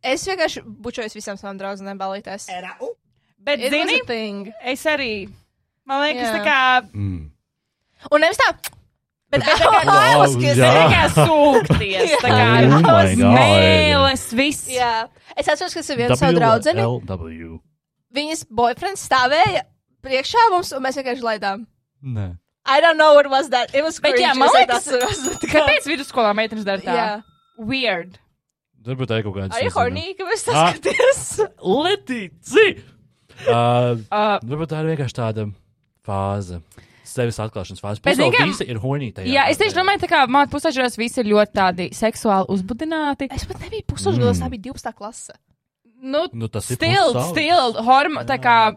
es 0.03 0.25
vienkārši 0.27 0.61
bučojos 0.63 1.15
visām 1.17 1.39
savām 1.39 1.57
draudzenēm 1.59 1.97
balītēs. 1.99 2.49
Bet, 3.43 3.59
zini, 3.59 3.99
a 4.07 4.71
es 4.71 4.83
arī, 4.87 5.27
man 5.85 6.03
liekas, 6.05 6.29
Jā. 6.29 6.35
tā 6.37 6.43
kā, 6.45 6.89
Mm. 6.93 7.29
Un 8.11 8.21
nevis 8.23 8.37
tā, 8.41 8.49
bet 9.31 9.43
tā 9.45 9.55
kā 9.57 9.69
jā. 9.79 9.81
tā 10.57 10.85
kā 10.91 11.03
sūkties, 11.15 12.15
tā 12.21 12.29
kā, 12.29 12.47
Oh 12.63 12.79
my 12.83 13.15
God. 13.15 13.23
mēles, 13.37 14.25
viss. 14.37 14.67
Jā. 14.69 15.07
Es 15.37 15.47
atceros, 15.49 15.73
ka 15.73 15.79
es 15.83 15.89
vienu 15.95 16.15
savu 16.19 16.37
draudzeni, 16.37 16.81
WLW. 16.83 17.59
viņas 18.13 18.45
boyfriends 18.51 19.05
stāvēja 19.07 19.63
priekšā 20.03 20.49
mums, 20.53 20.73
un 20.75 20.83
mēs 20.83 20.99
vienkārši 20.99 21.23
laidām. 21.25 21.65
Nē. 22.03 22.33
I 22.65 22.79
don't 22.79 22.97
know 22.97 23.13
what 23.15 23.27
was 23.29 23.49
that. 23.49 23.73
It 23.75 23.83
was 23.83 23.99
Bet 23.99 24.13
cringe. 24.15 24.27
jā, 24.27 24.35
man 24.39 24.49
liekas, 24.55 24.85
kāpēc 25.53 25.87
vidusskolā 25.89 26.31
meitenes 26.37 26.63
dara 26.67 26.79
tā? 26.79 26.93
Jā. 26.95 27.07
Weird. 27.59 28.19
Varbūt 28.83 29.07
tā 29.11 29.17
ir 29.19 29.23
kaut 29.27 29.35
kāda. 29.37 29.59
You 29.63 29.71
horny, 29.71 30.13
ka 30.19 30.25
mēs 30.27 30.43
Ah. 30.51 30.71
tas 30.75 30.79
skaties? 30.79 31.23
Letīci! 31.63 32.67
Uh, 33.43 33.97
Uh, 34.13 34.37
varbūt 34.45 34.69
tā 34.71 34.79
ir 34.83 34.91
vienkārši 34.93 35.15
tāda 35.17 35.43
fāze. 36.05 36.59
Sevis 37.13 37.37
atklāšanas 37.39 37.81
fāze. 37.83 38.01
Bet, 38.01 38.17
Pusē 38.17 38.23
zini, 38.25 38.35
kā- 38.37 38.47
visi 38.49 38.65
ir 38.69 38.79
horny 38.81 39.11
tajā. 39.13 39.27
jā, 39.29 39.43
es 39.49 39.57
tieši 39.61 39.75
domāju, 39.77 40.01
tā 40.01 40.09
kā 40.09 40.23
māte 40.27 40.49
pusauģos 40.51 40.97
visi 40.97 41.19
ir 41.21 41.25
ļoti 41.29 41.53
tādi 41.53 41.89
seksuāli 41.93 42.47
uzbudināti. 42.49 43.27
Es 43.31 43.45
pat 43.45 43.59
nebiju 43.61 43.85
pusauģis, 43.93 44.39
Mm. 44.39 44.41
tā 44.43 44.49
bija 44.49 44.61
12. 44.71 44.93
klase. 44.97 45.31
Nu, 46.01 46.27
Nu, 46.33 46.47
tas 46.49 46.69
ir 46.71 46.75
Still, 46.75 47.13
pusauģis. 47.13 47.29
still, 47.31 47.73
hormo, 47.83 48.25
tā 48.25 48.37
kā. 48.41 48.75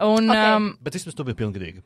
Un, 0.00 0.30
Ok. 0.30 0.36
um, 0.36 0.78
Bet 0.82 0.94
vismaz 0.94 1.14
tu 1.14 1.24
biji 1.24 1.34
pilngadīga. 1.36 1.82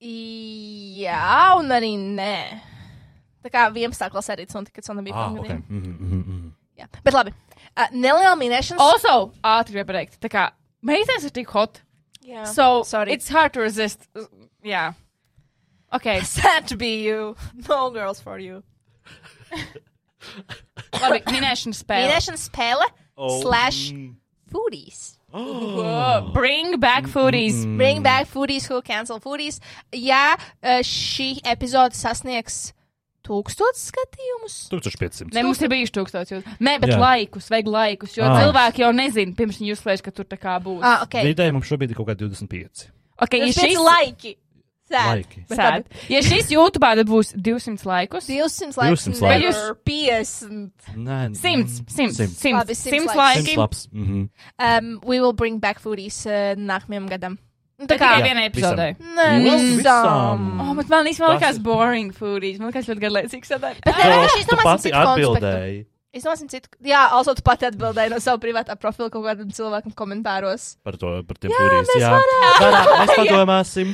Jā, 0.00 1.56
un 1.58 1.68
arī 1.72 1.92
nē. 1.98 2.60
Tā 3.46 3.50
kā 3.52 3.66
11. 3.72 4.10
klasē 4.10 4.34
arī 4.36 4.46
tas 4.46 4.56
notika, 4.58 4.80
kad 4.80 4.84
Sona 4.88 5.02
bija 5.06 5.14
Ah, 5.14 5.28
pilngadīga. 5.30 5.58
ok. 5.58 5.70
Mhm, 5.70 5.90
mhm, 5.90 6.20
mhm. 6.22 6.52
Jā, 6.78 6.86
bet 7.04 7.14
labi. 7.14 7.32
Uh, 7.76 7.86
neliela 7.92 8.36
minēšana. 8.40 8.76
also, 8.78 9.32
ātri 9.44 9.76
gribēju 9.76 9.86
pateikt, 9.92 10.18
tā 10.20 10.28
kā 10.32 10.50
meitenes 10.84 11.24
ir 11.24 11.30
tik 11.30 11.48
hot. 11.48 11.80
Jā. 12.26 12.46
So, 12.46 12.82
Sorry. 12.82 13.12
it's 13.12 13.28
hard 13.28 13.52
to 13.52 13.60
resist. 13.60 14.08
Jā. 14.66 14.88
Ok, 15.94 16.08
sad 16.26 16.66
to 16.68 16.76
be 16.76 17.04
you. 17.06 17.36
No 17.68 17.90
girls 17.94 18.20
for 18.20 18.38
you. 18.42 18.62
labi, 21.00 21.20
minēšana 21.30 21.76
spēle. 21.76 22.08
Minēšana 22.08 22.40
spēle 22.40 22.88
Oh, 23.16 23.38
slash 23.42 23.92
mm. 23.92 24.14
foodies. 24.52 25.12
Oh, 25.36 26.30
bring 26.36 26.78
back 26.80 27.04
foodies. 27.10 27.58
Mm. 27.66 27.76
Bring 27.76 27.98
back 28.02 28.28
foodies 28.30 28.64
who 28.70 28.78
cancel 28.80 29.18
foodies. 29.20 29.58
Jā, 29.92 30.36
uh, 30.38 30.78
šī 30.86 31.42
epizode 31.50 31.98
sasniegs 31.98 32.70
tūkstotis 33.26 33.88
skatījumus. 33.90 34.54
1500. 34.72 35.34
Ne, 35.34 35.42
mums 35.44 35.60
ir 35.60 35.68
bijuši 35.72 35.92
tūkstoši 35.98 36.36
jūs. 36.38 36.46
Nē, 36.62 36.76
bet 36.80 36.94
Jā. 36.94 37.00
laikus, 37.02 37.50
vajag 37.52 37.68
laikus, 37.74 38.14
jo 38.16 38.24
Ah. 38.24 38.38
cilvēki 38.38 38.84
jau 38.86 38.92
nezina, 38.96 39.34
pirms 39.36 39.58
viņi 39.60 39.74
uzslēdz, 39.74 40.04
ka 40.06 40.14
tur 40.14 40.24
tā 40.30 40.38
kā 40.40 40.54
būs. 40.62 40.80
Ah, 40.86 41.02
ok. 41.04 41.18
Vidēji 41.26 41.52
mums 41.58 41.68
šobrīd 41.68 41.90
ir 41.92 41.98
kaut 41.98 42.08
kādi 42.14 42.22
25. 42.30 42.86
Ok, 43.18 43.36
ja 43.42 43.50
Tas 43.50 43.58
šis 43.58 43.74
ir 43.74 43.82
laiki. 43.82 44.36
Sad. 44.88 45.82
labi. 45.82 45.84
Ja 46.08 46.20
šis 46.22 46.50
YouTube 46.54 46.86
tad 46.86 47.08
būs 47.08 47.32
200 47.34 47.86
laikus. 47.86 48.28
200 48.30 48.76
laiks. 48.78 49.06
200 49.08 49.20
never 49.20 49.42
laikus. 49.42 49.58
50. 49.84 50.94
Nē, 50.96 51.18
100, 51.34 51.82
100, 51.90 52.28
100, 52.30 52.54
Labi, 52.54 52.74
100 52.74 52.74
simts 52.74 52.94
Simts 52.94 53.14
laiki. 53.18 53.56
labs. 53.58 53.88
Mhm. 53.92 54.28
Um, 54.58 55.00
we 55.04 55.18
will 55.20 55.32
bring 55.32 55.58
back 55.58 55.80
foodies 55.82 56.22
uh, 56.26 56.54
nākamajam 56.56 57.08
gadam. 57.10 57.38
Nu, 57.78 57.84
Tā 57.90 57.98
kā. 58.00 58.08
Jā, 58.16 58.22
vienai 58.24 58.46
epizodē. 58.48 58.86
Nē, 58.96 59.24
Visam. 59.44 59.74
visam. 59.76 60.46
Oh, 60.64 60.70
bet 60.78 60.88
man 60.88 61.04
īstenībā 61.10 61.34
likās 61.36 61.58
boring 61.60 62.08
foodies. 62.16 62.56
Man 62.58 62.70
likās 62.72 62.88
ļoti 62.88 63.02
garlaicīgs. 63.02 63.50
sadarbs. 63.52 63.82
Bet 63.84 63.92
nē, 63.94 64.00
Tu, 64.00 64.08
vienkārši 64.14 64.32
tu 64.38 64.44
izdomāsim 64.46 64.94
pati 64.96 65.26
citu 65.26 65.95
atbildēji 66.16 66.20
Izdomāsim 66.20 66.48
citu. 66.50 66.70
Jā, 66.86 67.02
also 67.12 67.34
tu 67.36 67.42
pati 67.44 67.66
atbildēji 67.68 68.12
no 68.12 68.20
sava 68.22 68.40
privātā 68.42 68.76
profila 68.80 69.10
kaut 69.12 69.24
kādam 69.26 69.50
cilvēkam 69.52 69.94
komentāros. 69.96 70.76
par 70.84 70.96
to, 70.96 71.22
par 71.28 71.36
tiem 71.36 71.52
furijas. 71.52 71.90
mēs 71.90 72.00
Jā, 72.00 72.12
Varā, 72.60 72.80
mēs 73.00 73.12
padomāsim. 73.16 73.92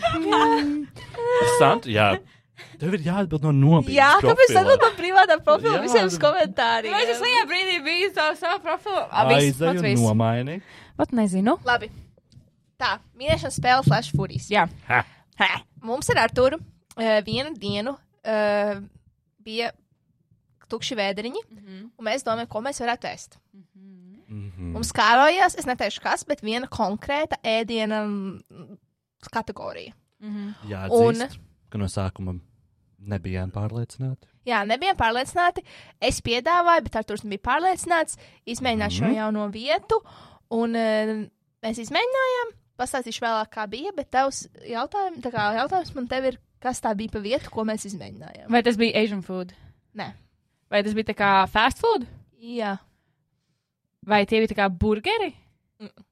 Interesanti, 1.42 1.96
jā. 1.96 2.12
Tev 2.78 2.94
ir 2.94 3.02
jāatbild 3.06 3.42
no 3.46 3.52
nopietnas. 3.54 3.94
Jā, 3.94 4.10
kāpēc 4.22 4.52
tad 4.54 4.70
no 4.70 4.90
privātā 4.98 5.36
profila 5.42 5.76
Jā. 5.78 5.82
visiem 5.82 6.06
uz 6.06 6.16
komentāriem? 6.18 6.94
Vai 6.94 7.04
tas 7.08 7.22
lielā 7.22 7.42
brīdī 7.50 7.76
bija 7.82 8.08
savu, 8.14 8.38
savu 8.38 8.62
profilu? 8.62 9.02
Viss. 9.30 10.02
nomaini. 10.02 10.60
Pat 10.98 11.14
nezinu. 11.14 11.56
Labi. 11.66 11.90
Tā, 12.82 12.96
mīnēšanas 13.18 13.58
spēle 13.58 13.86
slash 13.86 14.14
foodies. 14.14 14.48
Jā. 14.50 14.66
Ha. 14.88 15.02
Ha. 15.42 15.62
Mums 15.82 16.10
ar 16.14 16.24
Arturu 16.24 16.58
uh, 16.58 17.14
vienu 17.26 17.54
dienu 17.58 17.94
uh, 17.94 18.82
bija 19.42 19.70
tukši 20.72 20.96
vēderiņi, 20.98 21.42
un 21.98 22.06
mēs 22.08 22.24
domājam, 22.26 22.48
ko 22.52 22.62
mēs 22.64 22.80
varētu 22.84 23.08
ēst. 23.12 23.38
Mhm. 24.32 24.72
Mums 24.72 24.92
kārojās, 24.96 25.58
es 25.60 25.66
neteikšu 25.68 26.00
kas, 26.04 26.24
bet 26.28 26.40
viena 26.44 26.68
konkrēta 26.72 27.36
ēdiena 27.44 28.04
mm, 28.06 28.78
kategorija. 29.32 29.92
Jā, 30.70 30.86
Un- 30.90 31.18
atzīst, 31.18 31.38
ka 31.70 31.78
no 31.82 31.88
sākuma 31.90 32.38
Nebijām 33.02 33.50
pārliecināti. 33.50 34.28
Jā, 34.46 34.60
nebijām 34.62 34.94
pārliecināti. 34.94 35.64
Es 35.98 36.20
piedāvāju, 36.22 36.84
bet 36.86 36.98
Arthurs 37.00 37.24
nebija 37.26 37.42
pārliecināts 37.48 38.14
izmēģināt 38.46 38.94
šo 38.94 39.08
Mhm. 39.08 39.16
jauno 39.16 39.46
vietu. 39.50 39.98
Un 40.54 40.76
uh, 40.78 41.26
mēs 41.66 41.80
izmēģinājām. 41.82 42.52
Pastāstīšu 42.78 43.24
vēlāk, 43.24 43.50
kā 43.50 43.66
bija. 43.66 43.90
Bet 43.96 44.12
tavs 44.14 44.44
jautājums, 44.70 45.18
jautājums 45.34 45.94
man 45.96 46.06
te 46.06 46.20
ir, 46.30 46.38
kas 46.62 46.80
tā 46.80 46.94
bija 46.94 47.10
pa 47.10 47.18
vietu, 47.18 47.50
ko 47.50 47.64
mēs 47.66 47.86
izmēģinājām? 47.90 48.46
Vai 48.54 48.62
tas 48.62 48.76
bija 48.78 49.02
Asian 49.02 49.22
food? 49.26 49.52
Nē. 49.98 50.12
Vai 50.72 50.80
tas 50.84 50.94
bija 50.96 51.10
tā 51.10 51.16
kā 51.18 51.30
fast 51.52 51.82
food? 51.82 52.06
Jā. 52.40 52.76
Vai 54.08 54.22
tie 54.26 54.40
bija 54.40 54.54
tā 54.54 54.58
kā 54.62 54.68
burgeri? 54.72 55.34
Mm. 55.82 56.06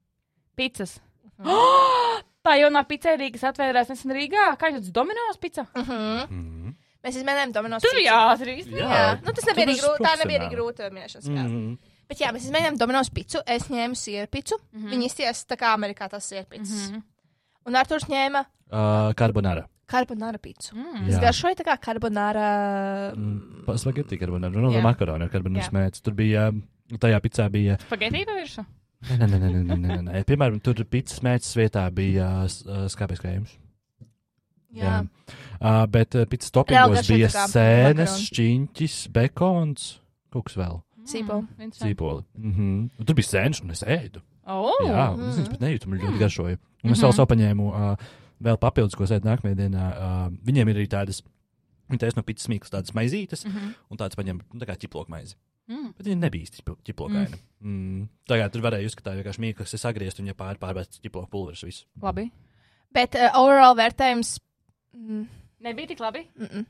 Pizzas. 0.59 0.99
Oh, 1.41 2.19
tā 2.45 2.59
jaunā 2.61 2.83
pizzerija, 2.89 3.33
kas 3.35 3.47
atvērās 3.51 3.89
nesen 3.93 4.13
Rīgā. 4.15 4.51
Kā 4.61 4.71
jūs 4.75 4.93
Dominos 4.93 5.41
pizza? 5.41 5.65
Uh 5.75 5.89
-huh. 5.89 6.29
Mm. 6.29 6.75
Mēs 7.01 7.17
izmēģinājām 7.17 7.53
Dominos. 7.57 7.83
Tur 7.83 7.91
pizzu. 7.91 8.03
bija 8.03 8.19
ātri. 8.29 8.59
Jā, 8.61 8.77
Jā. 8.77 8.91
jā. 8.93 9.25
Nu, 9.25 9.33
tas 9.33 9.47
nebija 9.49 9.67
arī 9.67 9.79
grūti. 9.81 10.05
Tā 10.05 10.19
nebija 10.19 10.41
arī 10.41 10.51
grūta 10.55 10.91
spēle. 11.09 11.49
Mm. 11.49 11.79
Bet 12.09 12.21
jā, 12.21 12.33
mēs 12.33 12.45
izmēģinājām 12.45 12.79
Dominos 12.79 13.11
pizzu. 13.11 13.39
Es 13.47 13.69
ņēmu 13.71 13.95
sieru 13.95 14.27
pizzu. 14.27 14.59
Mm 14.73 14.83
-hmm. 14.83 14.91
Viņi 14.91 15.07
izties 15.07 15.47
tā 15.47 15.57
kā 15.57 15.73
Amerikā 15.75 16.09
tas 16.09 16.29
sieru 16.29 16.47
pizzas. 16.51 16.91
Mm 16.91 16.97
-hmm. 16.97 17.03
Un 17.67 17.77
Arthurs 17.77 18.05
ņēma 18.05 18.45
Uh, 18.71 19.11
Carbonara. 19.19 19.67
Karbonāra 19.91 20.41
pizzu. 20.43 20.75
Mm. 20.77 21.07
Es 21.09 21.17
Jā. 21.17 21.23
garšoju 21.27 21.59
tā 21.61 21.67
kā 21.67 21.77
karbonāra. 21.87 22.49
Mm. 23.15 23.79
Spaghetti 23.81 24.19
carbonara. 24.21 24.55
Nu, 24.55 24.73
Jā. 24.75 24.83
makaroni 24.85 25.27
ar 25.27 25.33
carbonara 25.33 25.65
Jā. 25.65 25.71
smēķis. 25.71 26.05
Tur 26.07 26.17
bija, 26.19 26.51
tajā 27.01 27.23
pizzā 27.25 27.49
bija 27.53 27.79
Spagetī 27.87 28.25
pa 28.29 28.37
virsmu? 28.39 28.67
Nē, 29.01 29.17
nē, 29.25 29.27
nē, 29.33 29.49
nē, 29.49 29.63
nē, 29.65 29.77
nē, 29.81 29.99
nē. 30.07 30.23
Piemēram, 30.29 30.61
tur 30.61 30.83
pīcis 30.85 31.23
mēģis 31.25 31.55
vietā 31.57 31.87
bija 31.95 32.29
uh, 32.45 32.85
skāpjas 32.93 33.23
krējums. 33.23 33.55
Jā. 34.77 35.01
Uh, 35.59 35.87
bet 35.91 36.15
uh, 36.15 36.27
pīcis 36.31 36.53
Reāli 36.53 36.61
topingos 36.61 37.09
bija 37.09 37.31
sēnes, 37.33 38.19
šķiņķis, 38.29 38.99
bekons, 39.15 39.89
kaut 40.31 40.51
kas 40.51 40.59
vēl. 40.61 40.83
Sīpola. 41.11 41.47
Mm. 41.57 41.73
Zīpoli. 41.81 42.25
Mm 42.37 42.53
-hmm. 42.53 43.07
Tur 43.09 43.17
bija 43.19 43.31
sēnes, 43.33 43.63
un 43.65 43.73
es 43.75 43.83
ēdu. 43.83 44.21
Oh, 44.51 44.75
Jā, 44.85 45.11
un 45.15 45.29
es 45.29 45.39
viņas 45.39 45.51
pat 45.53 45.65
nejūtu, 45.65 45.89
man 45.89 46.01
ļoti 46.03 46.21
garšoja. 46.21 46.59
Un 46.85 46.95
es 46.95 47.03
vēl 47.03 47.13
savu 47.15 47.29
paņēmu 47.31 47.67
uh, 47.71 48.09
vēl 48.43 48.57
papildus, 48.61 48.95
ko 48.97 49.05
sēdu 49.07 49.29
nākamajā 49.29 49.57
dienā. 49.59 49.85
Uh, 49.91 50.33
viņiem 50.47 50.69
ir 50.73 50.77
arī 50.81 50.89
tādas, 50.89 51.23
viņi 51.91 51.99
taisa 52.01 52.17
no 52.21 52.23
pīcis 52.27 52.47
smīklas, 52.49 52.71
tādas 52.73 52.95
maizītes, 52.97 53.45
Mm 53.47 53.53
-hmm. 53.53 53.75
un 53.91 53.97
tādas 53.99 54.17
paņem, 54.17 54.41
nu, 54.53 54.61
tā 54.61 54.67
kā 54.67 54.77
ķiploka 54.77 55.11
maizi. 55.11 55.35
mm. 55.69 55.93
Bet 55.97 56.07
viņi 56.07 56.17
nebija 56.19 56.45
īsti 56.45 56.63
ķiplokaini. 56.85 57.37
Mm. 57.61 57.71
Mm. 58.01 58.09
Tagad 58.27 58.53
tur 58.53 58.63
varēja 58.63 58.87
uzskatīt, 58.87 59.15
vienkārši 59.23 59.41
mīklas, 59.41 59.71
kas 59.71 59.75
ir 59.75 59.79
sagriezt 59.79 60.21
un 60.21 60.27
ja 60.27 60.35
pār, 60.35 60.57
pārvērst 60.59 61.01
ķiploka 61.03 61.29
pulveris 61.31 61.63
visu. 61.65 61.85
Labi. 62.03 62.31
Bet 62.93 63.15
uh, 63.15 63.31
overall 63.39 63.77
vērtējums. 63.77 64.39
Mm, 64.97 65.27
Nebija 65.61 65.87
tik 65.87 66.01
labi. 66.01 66.27
mm 66.39 66.47
-mm. 66.47 66.65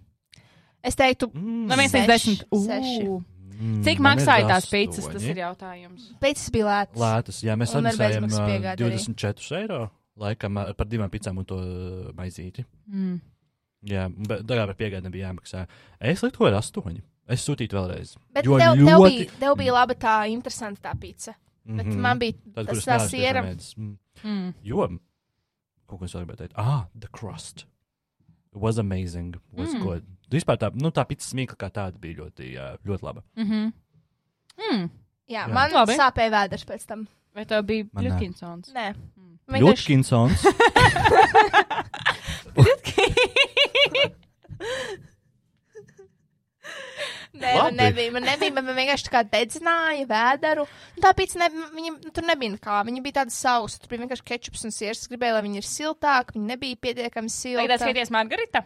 Es 0.83 0.95
teiktu, 0.97 1.31
Mm. 1.35 1.67
No 1.67 1.75
1 1.77 1.93
līdz 1.93 2.07
Seši. 2.07 2.37
10. 2.51 2.67
Seši. 2.67 3.07
Ū. 3.09 3.23
Mm, 3.61 3.83
Cik 3.85 3.99
maksāja 3.99 4.47
tās 4.49 4.67
pizzas? 4.71 5.07
Tas 5.13 5.23
ir 5.23 5.37
jautājums. 5.37 6.13
pēcis 6.21 6.51
bija 6.51 6.65
lēts. 6.65 6.97
Lētas, 6.97 7.43
jā, 7.45 7.57
mēs 7.57 7.73
samaksājām 7.75 8.21
bezmaksas 8.25 8.39
ā, 8.41 8.47
piegādi 8.49 8.85
arī. 8.85 8.97
24 8.97 9.61
eiro 9.61 9.91
laikam 10.19 10.55
par 10.77 10.87
divām 10.87 11.11
pizzām 11.11 11.39
un 11.39 11.45
to 11.45 11.57
maizīti. 12.17 12.65
Mm. 12.89 13.21
Jā, 13.91 14.09
bet 14.29 14.47
tagad 14.47 14.67
par 14.67 14.77
piegādi 14.77 15.03
nebija 15.09 15.31
jāmaksā. 15.33 15.67
Es 16.01 16.21
liktu, 16.23 16.39
ka 16.39 16.49
ir 16.49 16.59
astoņi. 16.59 17.03
Es 17.29 17.45
sūtītu 17.47 17.73
vēlreiz. 17.79 18.17
Bet 18.35 18.45
Jo 18.45 18.59
tev, 18.59 18.75
tev, 18.75 18.85
ļoti- 18.87 19.19
bija, 19.19 19.31
tev 19.39 19.57
bija 19.57 19.73
laba 19.73 19.95
tā 19.95 20.29
interesanta 20.29 20.81
tā 20.91 20.99
pizza. 21.01 21.35
Bet 21.65 21.87
Mhm. 21.87 22.01
man 22.01 22.19
bija 22.19 22.35
Tad, 22.55 22.67
tas 22.67 22.85
tā 22.85 22.99
siera. 23.09 23.43
Mm. 23.77 23.97
Mm. 24.25 24.55
Jo, 24.63 24.89
ko 25.87 25.99
es 26.05 26.13
vēl 26.13 26.27
gribēju 26.27 26.37
teikt. 26.37 26.53
Ah, 26.57 26.87
the 26.99 27.09
crust. 27.09 27.67
It 28.53 28.59
was 28.61 28.79
amazing. 28.79 29.37
Was 29.53 29.73
Mm. 29.75 29.79
mm. 29.79 29.83
good. 29.83 30.07
Vispār 30.31 30.57
tā, 30.59 30.75
nu, 30.75 30.91
tā 30.91 31.07
pizza 31.07 31.35
smīkla 31.35 31.57
kā 31.57 31.71
tāda 31.71 31.99
bija 31.99 32.17
ļoti, 32.17 32.53
jā, 32.55 32.79
ļoti 32.85 33.03
laba. 33.03 33.23
Mm 33.37 33.45
-hmm. 33.47 33.73
mm. 34.73 34.91
Jā, 35.29 35.47
Jā. 35.47 35.53
man 35.55 35.71
Labi. 35.71 35.93
sāpēja 35.97 36.31
vēders 36.31 36.65
pēc 36.67 36.87
tam. 36.87 37.09
Vai 37.35 37.45
tev 37.45 37.65
bija 37.65 37.87
Man 37.93 38.05
nē. 38.05 38.95
Ļutkinsons. 39.59 40.45
Nē, 47.41 47.53
man 47.63 47.77
nebija. 47.79 48.13
Man 48.15 48.27
nebija, 48.27 48.55
man 48.57 48.73
vienkārši 48.77 49.07
tā 49.07 49.13
kā 49.15 49.23
dedzināja 49.33 50.07
vēderu. 50.11 50.67
Un 50.97 51.05
tā 51.05 51.13
pizza, 51.19 51.41
ne, 51.43 51.49
viņa, 51.77 51.95
nu, 51.95 52.13
tur 52.17 52.27
nebija 52.29 52.57
nekā. 52.57 52.81
Viņa 52.89 53.05
bija 53.05 53.19
tāda 53.23 53.35
sausa. 53.35 53.81
Tur 53.81 53.93
bija 53.95 54.05
vienkārši 54.05 54.27
kečups 54.33 54.67
un 54.69 54.75
siers. 54.75 55.05
Es 55.05 55.11
gribēju, 55.13 55.37
lai 55.39 55.45
viņa 55.47 55.63
ir 55.63 55.69
siltāka. 55.69 56.37
Viņa 56.37 56.51
nebija 56.55 56.81
pietiekami 56.89 57.33
silta. 57.33 57.65
Tagad 57.65 57.85
skaities 57.87 58.13
Margarita? 58.15 58.65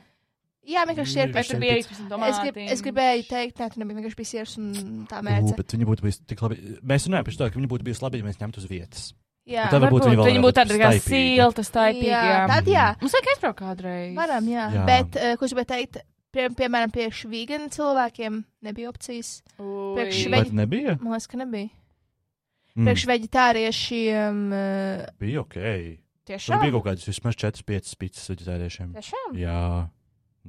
Jā, 0.64 0.86
vienkārši 0.88 1.18
ir 1.20 1.32
pizza. 1.34 1.58
18 1.60 2.22
Es, 2.24 2.38
grib, 2.40 2.56
es 2.72 2.80
gribēju 2.86 3.26
teikt, 3.28 3.58
nē, 3.60 3.66
tur 3.74 3.82
nebija 3.82 3.98
vienkārši 4.00 4.16
bija 4.16 4.30
siers 4.30 4.54
un 4.56 4.70
tā 5.10 5.20
mērce. 5.26 5.52
bet 5.58 5.74
viņi 5.76 5.88
būtu 5.90 6.06
bijusi 6.06 6.22
tik 6.32 6.40
labi. 6.40 6.56
Mēs 6.80 7.04
runājam 7.10 7.26
par 7.28 7.36
to, 7.36 7.48
ka 7.52 7.60
viņi 7.60 7.68
būtu 7.74 7.84
bijusi 7.90 8.04
labi, 8.06 8.22
ja 8.22 8.28
mēs 8.30 8.40
ņemtu 8.40 8.62
uz 8.62 8.70
vietas. 8.70 9.02
Jā, 9.44 9.66
tad 9.68 9.82
varbūt 9.84 10.06
vēl 10.06 10.10
viņi 10.14 10.20
varētu 10.22 10.40
būtu 10.40 10.46
būt 10.46 10.56
kā 10.80 10.90
staipīga. 10.96 11.36
silta, 11.36 11.62
staipīga. 11.68 12.08
jā, 12.08 12.20
jā. 12.30 12.44
tad 12.48 12.68
jā. 12.72 12.84
Mums 13.02 13.12
vajag 13.16 13.26
aizbraukt 13.34 13.58
kādreiz. 13.60 14.12
Varam, 14.16 14.46
jā. 14.48 14.62
jā. 14.72 14.76
Jā. 14.78 14.84
Bet, 14.88 15.18
uh, 15.20 15.34
es 15.36 15.52
gribēju 15.52 15.68
teikt, 15.74 15.98
pie, 16.32 16.46
piemēram, 16.60 16.92
priekš 16.94 17.20
vīgana 17.28 17.68
cilvēkiem 17.74 18.38
nebija 18.64 18.88
opcijas. 18.94 19.34
Priekš 19.58 20.22
veģi- 20.32 20.56
nebija? 20.62 20.96
Man 21.02 21.12
liekas, 21.12 21.28
ka 21.28 21.42
nebija. 21.42 21.68
Mm. 22.74 22.88
Priekš 22.88 23.04
veģetāriešiem 23.12 24.40
uh, 24.50 25.04
Bija 25.20 25.44
ok. 25.44 25.54
Tur 26.24 26.32
tiešām. 26.32 26.64
bija 26.64 26.72
kaut 26.78 26.86
kādas 26.88 27.06
vismaz 27.12 27.36
4-5 27.36 27.94
pizzas 28.00 28.32
veģetāriešiem. 28.32 28.94
Tiešām? 28.96 29.36
Jā. 29.38 29.60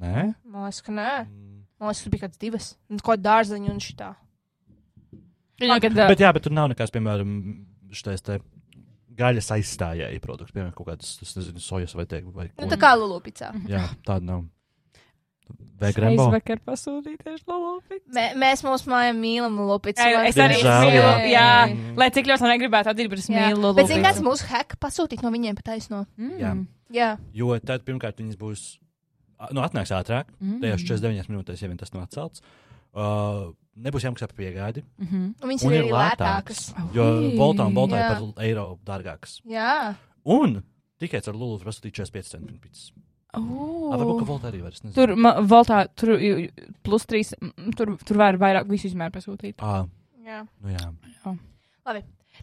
Nē? 0.00 0.24
Man 0.48 0.64
liekas, 0.70 0.80
ka 0.88 0.96
nē. 0.96 1.10
Mm. 1.28 1.60
Man 1.76 1.92
liekas, 1.92 2.00
tur 2.06 2.16
bija 2.16 2.24
kāds 2.24 2.40
divas. 2.40 2.72
Un 2.88 3.04
Ko 3.04 3.14
dārzeņu 3.20 3.70
un 3.76 3.78
šitā. 3.84 4.14
Viņu, 5.60 5.76
kad, 5.84 5.94
Bet 6.00 6.20
jā, 6.20 6.32
bet 6.36 6.44
tur 6.48 6.52
nav 6.56 6.72
nekas, 6.72 6.90
piemēram, 6.92 7.30
šitais 7.92 8.24
te 8.24 8.40
gaļas 9.18 9.48
aizstājēji 9.56 10.20
produkts, 10.24 10.52
piemēram, 10.54 10.74
kaut 10.76 10.90
kādas, 10.90 11.14
es 11.24 11.32
nezinu, 11.38 11.62
sojas 11.62 11.94
vai 11.96 12.04
te, 12.10 12.20
vai 12.34 12.50
Nu, 12.58 12.68
tā 12.70 12.78
kā 12.80 12.92
lulupicā. 12.98 13.52
Jā, 13.70 13.86
tāda 14.06 14.24
nav. 14.32 14.44
Vai 15.78 15.92
grembo? 15.94 16.24
vakar 16.32 16.58
pasūtīju 16.66 17.18
tieši 17.22 17.44
lolopi. 17.46 17.98
Mē, 18.16 18.24
mēs 18.40 18.64
mūsu 18.66 18.88
mājā 18.90 19.12
mīlam 19.14 19.58
lulupicu. 19.60 20.00
Es 20.26 20.38
arī 20.40 20.56
mīlu, 20.64 20.96
jā. 20.96 21.10
jā. 21.30 21.44
Mm. 21.70 21.92
Lai 22.00 22.08
cik 22.16 22.30
ļoti 22.30 22.42
man 22.46 22.52
negribētu 22.56 22.90
atdīt, 22.90 23.10
bet 23.12 23.20
es 23.22 23.28
mīlu 23.30 23.60
lolopi. 23.60 23.82
Bet, 23.82 23.90
zini, 23.92 24.02
kāds 24.02 24.22
mūsu 24.24 24.48
hek 24.50 24.74
pasūtīt 24.82 25.22
no 25.22 25.30
viņiem 25.34 25.58
pat 25.60 25.70
aizno? 25.76 26.00
Jā. 26.40 26.54
Mm. 26.56 26.64
Jā. 26.96 27.10
Jo 27.36 27.52
tad, 27.62 27.84
pirmkārt, 27.86 28.18
viņas 28.22 28.40
būs, 28.40 28.64
nu, 29.52 29.62
atnāks 29.62 29.92
ātrāk, 29.94 30.32
Mm. 30.40 30.58
tajās 30.64 30.82
49 30.88 31.30
minūtēs, 31.30 31.62
ja 31.62 31.68
vien 31.70 31.78
tas 31.78 31.92
nav 31.94 32.08
atcelts. 32.08 32.42
Uh, 32.96 33.52
nebūs 33.76 34.04
jāmaksā 34.06 34.28
par 34.30 34.36
piegādi. 34.38 34.82
Mhm. 34.98 35.24
Un 35.42 35.48
viņas 35.50 35.64
Un 35.66 35.72
ir 35.72 35.84
ir 35.84 35.90
lētākas. 35.92 36.62
lētākas. 36.72 36.94
Jo 36.96 37.08
voltā 37.36 37.66
un 37.66 37.74
voltā 37.76 38.00
jā. 38.00 38.06
ir 38.10 38.14
par 38.34 38.44
eiro 38.44 38.78
dārgākas. 38.86 39.40
Jā. 39.44 39.94
Un 40.24 40.62
tikai 40.98 41.20
ar 41.20 41.34
Lulu 41.34 41.58
var 41.58 41.72
pasūtīt 41.72 41.92
45 42.00 42.32
centu 42.32 42.56
pizzas. 42.60 42.92
Oh. 43.36 43.90
Varbūt, 43.92 44.20
ka 44.22 44.26
voltā 44.30 44.48
arī 44.48 44.62
var. 44.62 44.72
es 44.72 44.80
nezinu. 44.82 44.94
Tur, 44.96 45.12
ma, 45.20 45.34
Voltā, 45.44 45.82
tur 45.94 46.16
plus 46.82 47.04
trīs, 47.04 47.34
mm, 47.36 47.74
tur, 47.76 47.96
tur 48.00 48.16
var 48.16 48.38
vairāk 48.40 48.68
visu 48.70 48.88
izmēru 48.88 49.12
pasūtīt. 49.12 49.60
Ah, 49.60 49.84
Jā. 50.24 50.46
nu 50.62 50.72
jā. 50.72 51.36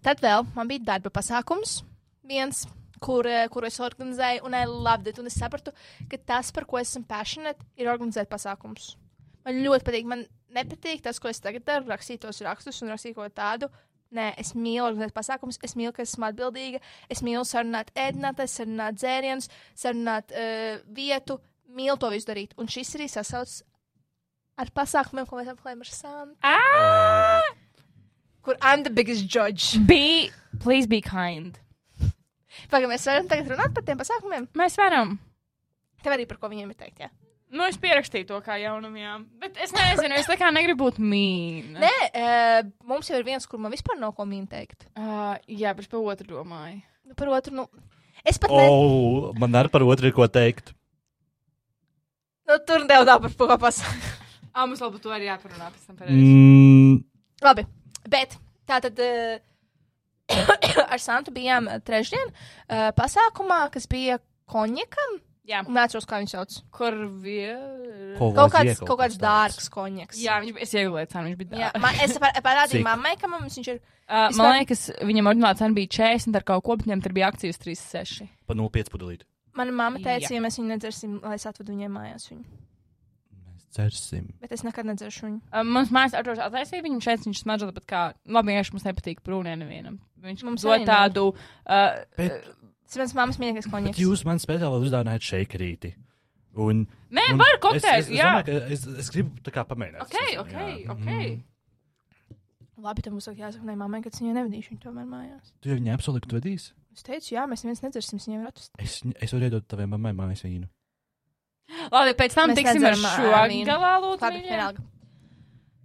Tad 0.04 0.22
vēl 0.24 0.46
man 0.56 0.70
bija 0.70 0.84
darba 0.88 1.12
pasākums, 1.14 1.84
viens, 2.26 2.64
kur, 3.04 3.28
eh, 3.28 3.48
kuru 3.52 3.68
es 3.68 3.78
organizēju, 3.80 4.44
un 4.48 4.56
I 4.58 4.66
loved 4.66 5.08
it. 5.08 5.20
Un 5.20 5.28
es 5.28 5.38
sapratu, 5.38 5.74
ka 6.10 6.18
tas, 6.18 6.52
par 6.52 6.66
ko 6.66 6.78
esmu 6.78 7.06
passionate, 7.08 7.60
ir 7.78 7.88
organizēt 7.88 8.30
pasākumus. 8.32 8.96
Man 9.46 9.62
ļoti 9.64 9.84
patīk. 9.84 10.06
Man 10.06 10.26
nepatīk 10.56 11.02
tas, 11.06 11.20
ko 11.20 11.32
es 11.32 11.42
tagad 11.44 11.66
daru, 11.68 11.90
rakstīt 11.92 12.22
tos 12.24 12.42
rakstus 12.46 12.82
un 12.84 12.94
rakstīt 12.94 13.16
ko 13.18 13.28
tādu. 13.30 13.70
Nē, 14.14 14.28
es 14.38 14.52
mīlu 14.54 14.86
organizēt 14.86 15.16
pasākumus, 15.16 15.58
es 15.66 15.74
mīlu, 15.74 15.90
ka 15.96 16.04
esmu 16.06 16.28
atbildīga, 16.28 16.80
es 17.10 17.24
mīlu 17.26 17.42
sarunāt 17.50 17.90
ēdinātājs, 17.98 18.60
sarunāt 18.60 19.00
dzērienus, 19.02 19.50
sarunāt 19.74 20.36
uh, 20.38 20.76
vietu, 20.94 21.40
mīlu 21.74 21.98
to 21.98 22.12
visu 22.14 22.30
darīt. 22.30 22.54
Un 22.62 22.70
šis 22.70 22.94
arī 23.00 23.08
sasaucas 23.10 23.64
ar 24.62 24.70
pasākumiem, 24.78 25.26
ko 25.26 25.40
mēs 25.40 25.50
apmeklējam 25.50 25.82
ar 25.82 25.90
Santu, 25.90 26.38
Ah! 26.46 27.50
kur 28.46 28.60
I'm 28.62 28.84
the 28.84 28.92
biggest 28.94 29.26
judge. 29.26 29.80
Be, 29.88 30.30
please 30.62 30.86
be 30.86 31.02
kind. 31.02 31.58
Pagaidām, 32.70 32.94
mēs 32.94 33.08
varam 33.10 33.28
tagad 33.32 33.50
runāt 33.50 33.74
par 33.74 33.86
tiem 33.88 33.98
pasākumiem. 33.98 34.46
Mēs 34.60 34.78
varam. 34.78 35.18
Tev 36.06 36.14
arī 36.14 36.28
par 36.30 36.38
ko 36.38 36.52
viņiem 36.52 36.70
ir 36.70 36.78
teikt, 36.78 37.02
jā. 37.08 37.10
Nu, 37.54 37.66
es 37.70 37.78
pierakstīju 37.78 38.26
to 38.32 38.38
kā 38.42 38.56
jaunam, 38.58 38.96
jā. 38.98 39.12
Bet 39.44 39.58
es 39.62 39.70
nezinu, 39.76 40.16
es 40.18 40.26
tā 40.26 40.38
kā 40.42 40.48
negribu 40.54 40.88
būt 40.88 40.98
mīna. 40.98 41.84
Nē, 41.84 41.92
uh, 42.10 42.70
mums 42.90 43.12
jau 43.12 43.20
ir 43.20 43.26
viens, 43.28 43.46
kur 43.50 43.62
man 43.62 43.74
vispār 43.76 44.00
nav 44.02 44.16
ko 44.18 44.26
mīn 44.26 44.48
teikt. 44.50 44.88
Uh, 44.98 45.36
jā, 45.46 45.74
bet 45.78 45.86
es 45.86 45.92
par 45.92 46.02
otru 46.02 46.32
domāju. 46.32 46.80
Nu, 47.06 47.14
par 47.20 47.30
otru, 47.36 47.54
nu, 47.60 47.68
es 48.26 48.40
pat 48.42 48.50
ne, 48.58 48.66
Oh, 48.72 49.30
man 49.38 49.54
arī 49.60 49.70
par 49.74 49.86
otru 49.86 50.10
ir 50.10 50.16
ko 50.18 50.26
teikt. 50.32 50.74
nu, 52.50 52.58
tur 52.68 52.88
tev 52.90 53.06
nav 53.08 53.22
par 53.28 53.38
ko 53.38 53.58
pasakāt. 53.68 54.10
Ah, 54.54 54.68
mums 54.70 54.82
labi, 54.84 55.00
to 55.02 55.10
arī 55.10 55.26
jāparunā 55.26 55.66
pēc 55.74 55.86
tam. 55.88 55.96
pareizi. 55.98 56.26
Mm, 56.30 56.98
Labi, 57.42 57.64
bet 58.06 58.36
tā 58.70 58.76
tad 58.84 59.00
uh, 59.02 59.40
ar 60.94 61.02
Santu 61.02 61.34
bijām 61.34 61.66
trešdien 61.82 62.30
uh, 62.30 62.92
pasākumā, 62.94 63.64
kas 63.74 63.88
bija 63.90 64.20
konjakam. 64.46 65.16
Jā, 65.44 65.60
neatceros, 65.68 66.06
kā 66.08 66.22
viņu 66.22 66.32
sauc. 66.32 66.54
kur 66.72 66.96
bija. 67.24 67.58
Kaut 68.18 68.54
kāds, 68.54 68.80
kaut 68.80 69.00
kāds 69.02 69.18
dārgs 69.20 69.68
konjaks. 69.74 70.22
Jā, 70.24 70.38
viņš, 70.44 70.62
es 70.64 70.72
iegulēju 70.74 71.10
cenu, 71.12 71.26
viņš 71.34 71.38
bija 71.42 71.50
Jā, 71.60 71.72
dārgs. 71.74 71.82
man, 71.84 71.96
es 72.06 72.18
par- 72.18 72.38
parādīju 72.46 72.84
mammai, 72.86 73.16
ka 73.20 73.28
mums 73.28 73.58
viņš 73.60 73.68
ir. 73.74 73.82
Uh, 74.08 74.30
man 74.38 74.40
var- 74.40 74.56
liekas, 74.62 74.86
viņam 75.04 75.28
oriģinālā 75.34 75.58
cena 75.60 75.74
bija 75.76 75.88
40 75.98 76.36
ar 76.40 76.44
kaut 76.44 76.64
ko, 76.64 76.78
bet 76.78 76.88
viņam 76.88 77.04
tur 77.04 77.14
bija 77.14 77.28
akcijas 77.32 77.58
36. 77.60 78.30
Pa 78.48 78.54
0,5 78.56 78.90
pudelīti. 78.94 79.24
Mana 79.54 79.72
mamma 79.72 80.00
teica, 80.00 80.30
Jā. 80.32 80.38
ja 80.40 80.42
mēs 80.42 80.58
viņu 80.58 80.72
nedzersim, 80.78 81.20
lai 81.22 81.36
es 81.36 81.44
atvedu 81.46 81.76
viņai 81.76 81.90
mājās 81.92 82.30
viņu. 82.32 82.46
Mēs 83.44 83.68
dzersim. 83.76 84.32
Bet 84.42 84.52
es 84.52 84.64
nekad 84.64 84.86
nedzeršu 84.86 85.28
viņu. 85.28 85.42
Uh, 85.52 85.64
mums 85.64 85.90
mājas 85.94 86.14
atrodas 86.18 86.40
attaisīja 86.48 86.84
viņu 86.88 87.02
šeit, 87.04 87.20
viņš 87.28 87.44
smaržo, 87.44 87.72
bet 87.76 87.86
kā, 87.86 88.14
labi, 88.26 88.54
vienkārši 88.54 88.74
mums 88.74 88.84
nepatīk 88.88 89.20
prūnē 89.26 89.58
nevienam. 89.60 90.00
Viņš 90.24 90.44
Mums 90.48 90.62
dod 90.64 90.86
tādu, 90.88 91.36
uh, 91.68 92.04
Bet, 92.16 92.46
Tas 92.94 93.00
ir 93.00 93.02
mans 93.02 93.14
mammas 93.18 93.40
mīļākais 93.42 93.68
konjaks. 93.72 94.02
jūs 94.04 94.22
man 94.28 94.42
speciāli 94.42 94.86
uzdāvinājāt 94.86 95.26
šeikarīti. 95.26 95.90
Un, 96.62 96.84
nē, 97.10 97.24
un 97.34 97.40
var 97.42 97.56
es, 97.56 97.62
kokteili, 97.64 98.04
es, 98.04 98.06
es, 98.06 98.14
jā. 98.14 98.30
domāju, 98.30 98.46
ka 98.46 98.76
es, 98.76 98.84
es 99.02 99.10
gribu 99.10 99.42
tā 99.42 99.54
kā 99.56 99.64
pamēģināt. 99.66 100.04
Ok, 100.06 100.20
ok, 100.44 100.54
Jā. 100.54 100.94
ok. 100.94 101.08
Mm. 101.08 101.42
Labi, 102.84 103.06
tam 103.06 103.16
mums 103.16 103.26
jāsaka, 103.32 103.64
nē, 103.66 103.74
mammai, 103.80 104.04
ka 104.04 104.12
es 104.14 104.22
viņai 104.22 104.36
nevedīšu 104.38 104.76
viņu 104.76 104.84
tomēr 104.84 105.08
mājās. 105.10 105.50
Tu 105.64 105.72
jau 105.72 105.80
viņai 105.80 105.96
apsolīji, 105.98 106.26
ka 106.26 106.30
tu 106.30 106.38
vedīsi? 106.38 106.70
Es 106.94 107.06
teicu, 107.08 107.32
jā, 107.34 107.48
mēs 107.50 107.66
neviens 107.66 107.82
nedzersim, 107.82 108.22
viņai 108.22 108.42
varu 108.44 108.52
atrast. 108.54 108.72
Es, 108.78 109.00
es 109.02 109.34
varu 109.34 109.48
iedot 109.50 109.66
tavai 109.72 109.90
mammai 109.90 110.14
mājas 110.14 110.46
vīnu. 110.46 110.70
Labi, 111.90 112.14
pēc 112.20 112.36
tam 112.38 112.52
Mēs 112.52 112.60
tiksim 112.60 112.86
ar 112.86 112.98
šo 113.00 113.30
galā 113.32 113.46
Labi, 113.48 114.04
lūdzu. 114.04 114.42
vienalga. 114.44 114.84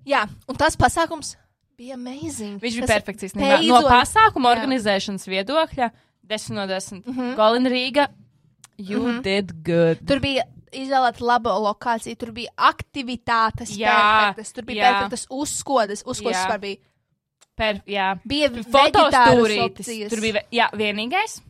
Jā, 0.08 0.24
un 0.50 0.58
tas 0.58 0.76
pasākums 0.80 1.36
bija 1.78 1.96
amazing. 1.96 2.58
Viņš 2.60 2.76
bija 2.82 3.00
īstenībā. 3.14 3.60
No 3.68 3.80
pasākuma 3.86 4.50
Jā. 4.50 4.58
organizēšanas 4.58 5.28
viedokļa 5.30 5.90
10 6.28 6.54
no 6.56 6.66
10. 6.70 7.02
Mhm. 7.06 7.34
Golina 7.38 7.70
Rīga, 7.72 8.08
you 8.78 9.00
Mhm. 9.00 9.22
did 9.22 9.52
good. 9.64 10.06
Tur 10.06 10.20
bija 10.20 10.44
izvēlēta 10.72 11.20
laba 11.24 11.50
lokācija, 11.58 12.16
tur 12.18 12.32
bija 12.36 12.50
aktivitātes, 12.56 13.72
Jā, 13.78 13.94
perfektas, 13.96 14.52
tur 14.52 14.62
bija 14.68 14.82
jā. 14.84 14.92
perfektas 14.92 15.26
uzskodas, 15.30 16.02
uzskodas 16.04 16.36
vispār 16.36 16.60
bija. 16.60 16.76
Per, 17.56 17.80
jā. 17.90 18.20
Bija 18.28 18.50
Fotos 18.50 18.66
veģetāras 18.72 19.34
turītis. 19.34 19.78
opcijas. 19.88 20.10
Tur 20.12 20.20
bija, 20.20 20.42
jā, 20.52 20.68
vienīgais. 20.78 21.40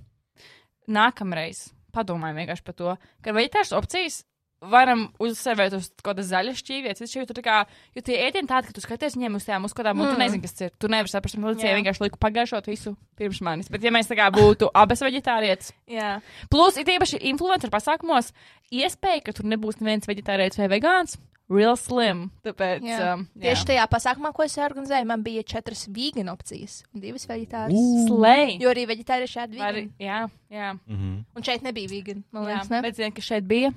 Nākamreiz 0.88 1.68
padomājam 1.92 2.38
vienkārši 2.40 2.64
par 2.64 2.74
to, 2.78 2.94
ka 3.22 3.32
veģetāras 3.36 3.72
opcijas 3.76 4.22
varam 4.60 5.04
uzsverēt 5.22 5.76
uz 5.76 5.86
kaut 6.02 6.08
kādas 6.10 6.26
zaļas 6.32 6.58
šķīvietas. 6.58 7.06
Šķīvi, 7.12 7.26
tur 7.30 7.36
tā 7.38 7.44
kā, 7.46 7.58
jo 7.94 8.02
tie 8.02 8.16
ēdieni 8.26 8.48
tādi, 8.50 8.66
ka 8.66 8.74
tu 8.74 8.82
skaties 8.82 9.14
viņiem 9.14 9.36
uz 9.38 9.46
tām 9.46 9.68
uzskatām, 9.68 10.00
un 10.00 10.06
mm. 10.08 10.10
tu 10.10 10.16
Mm. 10.18 10.24
nezini, 10.24 10.42
kas 10.42 10.52
tas 10.58 10.66
ir. 10.66 10.72
Tu 10.82 10.88
nevari 10.90 11.12
saprast, 11.12 11.36
man 11.38 11.52
Jā. 11.54 11.56
liekas, 11.60 11.78
vienkārši 11.78 12.04
liku 12.08 12.18
pagājušot 12.18 12.66
visu 12.66 12.96
pirms 13.16 13.40
manis. 13.40 13.68
Bet 13.70 13.82
ja 13.86 13.90
mēs 13.94 14.10
tā 14.10 14.16
kā 14.18 14.26
būtu 14.34 14.70
abas 14.82 15.00
veģetārietas, 15.06 15.72
Jā, 15.86 16.20
plus 16.50 16.76
ir 16.76 16.90
īpaši 16.98 17.22
influencer 17.30 17.70
pasākumos, 17.70 18.32
iespēja, 18.74 19.22
ka 19.24 19.32
tur 19.32 19.46
nebūs 19.46 19.78
neviens 19.80 20.06
veģetārietis 20.10 20.58
vai 20.58 20.68
vegāns, 20.74 21.16
real 21.48 21.76
slim. 21.80 22.26
Tāpēc, 22.44 22.82
Jā. 22.84 23.14
um, 23.14 23.22
jā. 23.38 23.54
tieši 23.54 23.68
tajā 23.70 23.84
pasākumā, 23.88 24.34
ko 24.36 24.42
es 24.44 24.58
organizēju, 24.60 25.06
man 25.08 25.22
bija 25.24 25.42
četras 25.48 25.86
vegan 25.88 26.28
opcijas 26.34 26.82
un 26.92 27.00
divas 27.00 27.24
veģetāras. 27.30 27.78
slēj. 28.10 28.58
Jo 28.60 28.74
arī 28.74 28.84
veģetārieši 28.90 29.38
šādi 29.38 29.56
vegan. 29.62 29.92
jā, 30.02 30.18
jā. 30.52 30.74
Mhm. 30.90 31.14
Un 31.38 31.46
šeit 31.46 31.62
nebija 31.64 31.88
vegan, 31.94 32.24
man 32.32 32.42
jā. 32.44 32.48
liekas, 32.50 32.68
ne? 32.74 32.82
Bet 32.84 32.98
zini, 33.00 33.14
ka 33.16 33.22
šeit 33.24 33.46
bija 33.48 33.72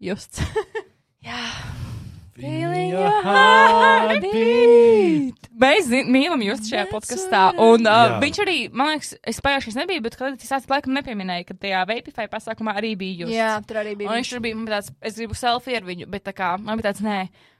justs. 0.00 0.40
Jā, 1.28 1.40
Feeling 2.38 2.92
your 2.92 3.02
your 3.02 3.22
heartbeat. 3.26 5.34
Mēs 5.58 5.88
mīlam 6.06 6.38
jūs 6.46 6.68
šajā 6.68 6.84
I- 6.86 6.90
Un 7.58 7.82
uh, 7.82 7.90
Jā. 7.90 8.20
viņš 8.22 8.36
arī, 8.44 8.54
man 8.72 8.92
liekas, 8.92 9.16
es 9.26 9.40
pagājušajā 9.42 9.74
nebiju, 9.82 10.02
bet 10.04 10.14
kad 10.20 10.36
es 10.38 10.46
tāds 10.52 10.68
laikam 10.70 10.94
nepieminēju, 10.94 11.44
ka 11.48 11.54
tajā 11.58 11.80
Vapify 11.88 12.28
pasākumā 12.30 12.76
arī 12.78 12.92
bija 13.00 13.24
jūs. 13.26 13.32
jā 13.34 13.48
tur 13.66 13.76
arī 13.82 13.96
bija. 13.98 14.08
Un 14.12 14.20
viņš 14.20 14.30
tur 14.30 14.40
bija, 14.44 14.54
man 14.54 14.66
bija 14.68 14.78
tāds, 14.78 14.92
es 15.02 15.18
gribu 15.18 15.34
selfie 15.34 15.74
ar 15.80 15.84
viņu, 15.88 16.06
bet 16.14 16.22
tā 16.28 16.32
kā, 16.38 16.52
man 16.62 16.78
bija 16.78 16.92
tāds, 16.92 17.02
nē, 17.02 17.18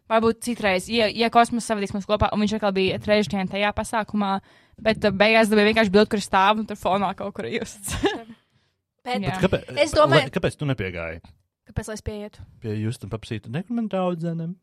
varbūt 0.08 0.40
citreiz, 0.46 0.86
ja, 0.88 1.08
ja 1.10 1.26
kosmos 1.28 1.66
savadīs 1.66 1.90
mums 1.92 2.06
kopā, 2.06 2.30
un 2.32 2.38
viņš 2.46 2.54
atkal 2.60 2.72
bija 2.78 2.98
trešdien 3.02 3.50
tajā 3.50 3.72
pasākumā, 3.74 4.36
bet 4.78 5.02
uh, 5.04 5.10
beigās 5.10 5.50
dabūja 5.50 5.72
vienkārši 5.72 5.90
bildi, 5.98 6.10
kur 6.14 6.20
stāv 6.22 6.62
un 6.62 6.66
tur 6.70 6.76
fonā 6.78 7.10
kaut 7.18 7.34
kur 7.34 7.50
justs. 7.50 7.98
Bet, 9.08 9.22
Jā. 9.24 9.34
Kāpēc, 9.40 9.68
Es 9.80 9.92
domāju- 9.96 10.26
lai- 10.26 10.30
kāpēc 10.34 10.56
tu 10.58 10.66
nepiegāji 10.68 11.20
kāpēc 11.78 11.92
lai 11.92 11.98
es 11.98 12.04
pieietu? 12.04 12.44
pie 12.62 12.74
Justa 12.82 13.06
un 13.06 13.14
paprasītu, 13.14 13.54
nekur 13.54 13.78
man 13.78 13.86
draudzenēm? 13.92 14.56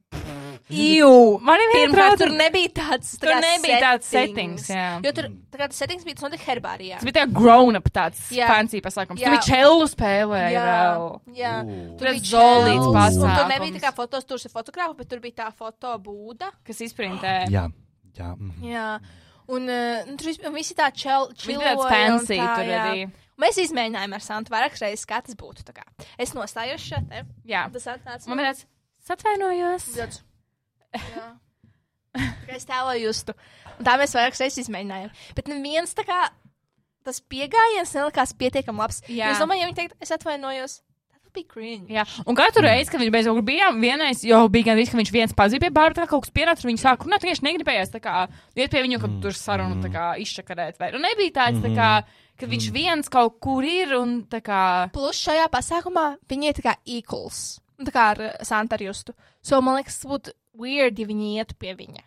Jū, 0.66 1.10
man 1.46 1.62
ir 1.62 1.72
Pirmkārt, 1.76 2.18
tur 2.18 2.32
nebija 2.34 2.72
tāds, 2.74 3.12
tā 3.20 3.28
Tur 3.28 3.38
nebija 3.44 3.78
tāds 3.84 4.08
settings, 4.10 4.66
jā. 4.72 4.86
Jo 5.06 5.12
tur 5.14 5.28
tā 5.54 5.60
kā 5.60 5.68
tas 5.70 5.78
settings 5.78 6.06
bija 6.08 6.18
tas 6.18 6.26
notika 6.26 6.48
herbārijā. 6.48 6.98
Tas 6.98 7.06
bija 7.06 7.18
tā 7.20 7.26
grown 7.30 7.78
up 7.78 7.90
tāds 7.94 8.24
Jā. 8.34 8.48
fancy 8.50 8.82
pasākums. 8.82 9.22
Jā. 9.22 9.30
Tur 9.30 9.36
bija 9.36 9.46
čelu 9.46 9.90
spēlēja 9.92 10.54
Jā, 10.56 10.64
vēl. 10.70 11.06
jā. 11.38 11.52
Ū. 11.62 11.76
Tur 12.00 12.10
bija 12.10 12.48
un 12.80 12.88
pasākums. 12.98 13.38
Tur 13.38 13.52
nebija 13.52 13.76
tā 13.78 13.84
kā 13.84 13.92
fotos, 14.00 14.26
tur 14.26 14.42
ir 14.42 14.56
fotogrāfa, 14.56 14.98
bet 14.98 15.12
tur 15.12 15.22
bija 15.22 15.38
tā 15.44 15.52
fotobūda. 15.54 16.50
Kas 16.66 16.82
izprintē. 16.88 17.36
Jā, 17.56 17.68
jā. 18.18 18.32
mhm. 18.34 18.66
Jā. 18.66 18.90
Un 19.46 19.70
uh, 19.70 20.16
tur 20.18 20.50
visi 20.56 20.74
tā 20.74 20.90
čel, 20.90 21.30
Viņš 21.30 21.46
bija 21.46 21.76
tāds 21.76 21.86
fancy 21.92 22.40
tā, 22.42 22.50
tur 22.58 22.72
jā. 22.72 22.86
Mēs 23.42 23.60
izmēģinājām 23.66 24.16
ar 24.16 24.24
Santu 24.24 24.54
vairākas 24.54 24.84
reizes, 24.86 25.08
kā 25.10 25.20
tas 25.26 25.36
būtu. 25.36 25.66
tā 25.68 25.76
kā. 25.76 25.84
Es 26.22 26.32
nostājos 26.38 26.84
šeit, 26.86 27.10
te. 27.10 27.26
Jā. 27.50 27.66
Tas 27.74 27.90
atnāca. 27.92 28.30
Man 28.32 28.40
bija 28.40 28.64
es 28.64 29.12
atvainojos. 29.12 29.90
Tāds. 29.98 30.22
Jā. 30.96 31.28
Tā 32.16 32.56
Es 32.56 32.64
tēloju 32.64 33.10
justu. 33.10 33.34
Un 33.76 33.84
tā 33.84 33.98
mēs 34.00 34.16
vairākas 34.16 34.40
reizes 34.46 34.64
izmēģinājām. 34.64 35.12
Bet 35.36 35.52
neviens 35.52 35.92
tā 35.98 36.06
kā 36.08 36.22
tas 37.06 37.20
pieejams 37.20 37.92
nelikās 37.94 38.32
pietiekami 38.40 38.82
labs. 38.82 39.02
Jā. 39.12 39.34
Es 39.34 39.42
domāju, 39.44 39.66
ja 39.66 39.70
viņi 39.70 39.78
teikt, 39.82 39.98
es 40.02 40.14
atvainojos, 40.16 40.80
bija. 41.36 41.86
Jā, 41.92 42.06
un 42.26 42.38
katru 42.38 42.64
reizi, 42.66 42.90
kad 42.92 43.02
viņš 43.02 43.12
kaut 43.28 43.40
kur 43.40 43.46
bijām, 43.50 43.80
vienais 43.84 44.24
jau 44.26 44.46
bija 44.52 44.70
gan 44.72 44.80
viss, 44.80 44.94
ka 44.94 45.00
viņš 45.00 45.12
viens 45.14 45.36
pazīja 45.36 45.66
pie 45.66 45.72
bārta, 45.76 46.00
tā 46.00 46.06
kā 46.06 46.14
kaut 46.14 46.26
kas 46.26 46.34
pienāca, 46.36 46.64
un 46.64 46.72
viņi 46.72 46.82
sāka 46.82 47.08
runāt, 47.08 47.26
tieši 47.26 47.46
negribējās 47.46 47.92
tā 47.94 48.02
kā 48.04 48.16
iet 48.56 48.72
pie 48.72 48.84
viņu, 48.86 49.02
kad 49.04 49.18
tur 49.24 49.36
sarunu 49.38 49.82
tā 49.84 49.92
kā 49.94 50.06
izšakarēt. 50.24 50.80
Vai, 50.80 50.94
un 50.96 51.04
nebija 51.06 51.36
tāds, 51.42 51.62
tā 51.66 51.74
kā, 51.76 51.90
ka 52.40 52.50
viņš 52.52 52.70
viens 52.76 53.10
kaut 53.12 53.40
kur 53.44 53.64
ir 53.64 53.94
un 53.98 54.24
tā 54.32 54.42
kā. 54.46 54.62
Plus 54.96 55.20
šajā 55.26 55.48
pasākumā 55.54 56.18
viņi 56.30 56.52
ir 56.52 56.60
tā 56.60 56.66
kā 56.70 56.76
equals. 56.86 57.60
Nu, 57.78 57.86
Tā 57.86 57.92
kā 57.92 58.04
ar 58.14 58.22
uh, 58.24 58.36
Santu 58.48 58.78
ar 58.78 58.82
justu. 58.86 59.14
So 59.44 59.60
man 59.62 59.76
liekas, 59.82 59.98
tas 60.00 60.08
būtu 60.10 60.32
weird, 60.56 61.00
ja 61.00 61.06
viņi 61.10 61.34
ietu 61.42 61.58
pie 61.60 61.74
viņa. 61.76 62.04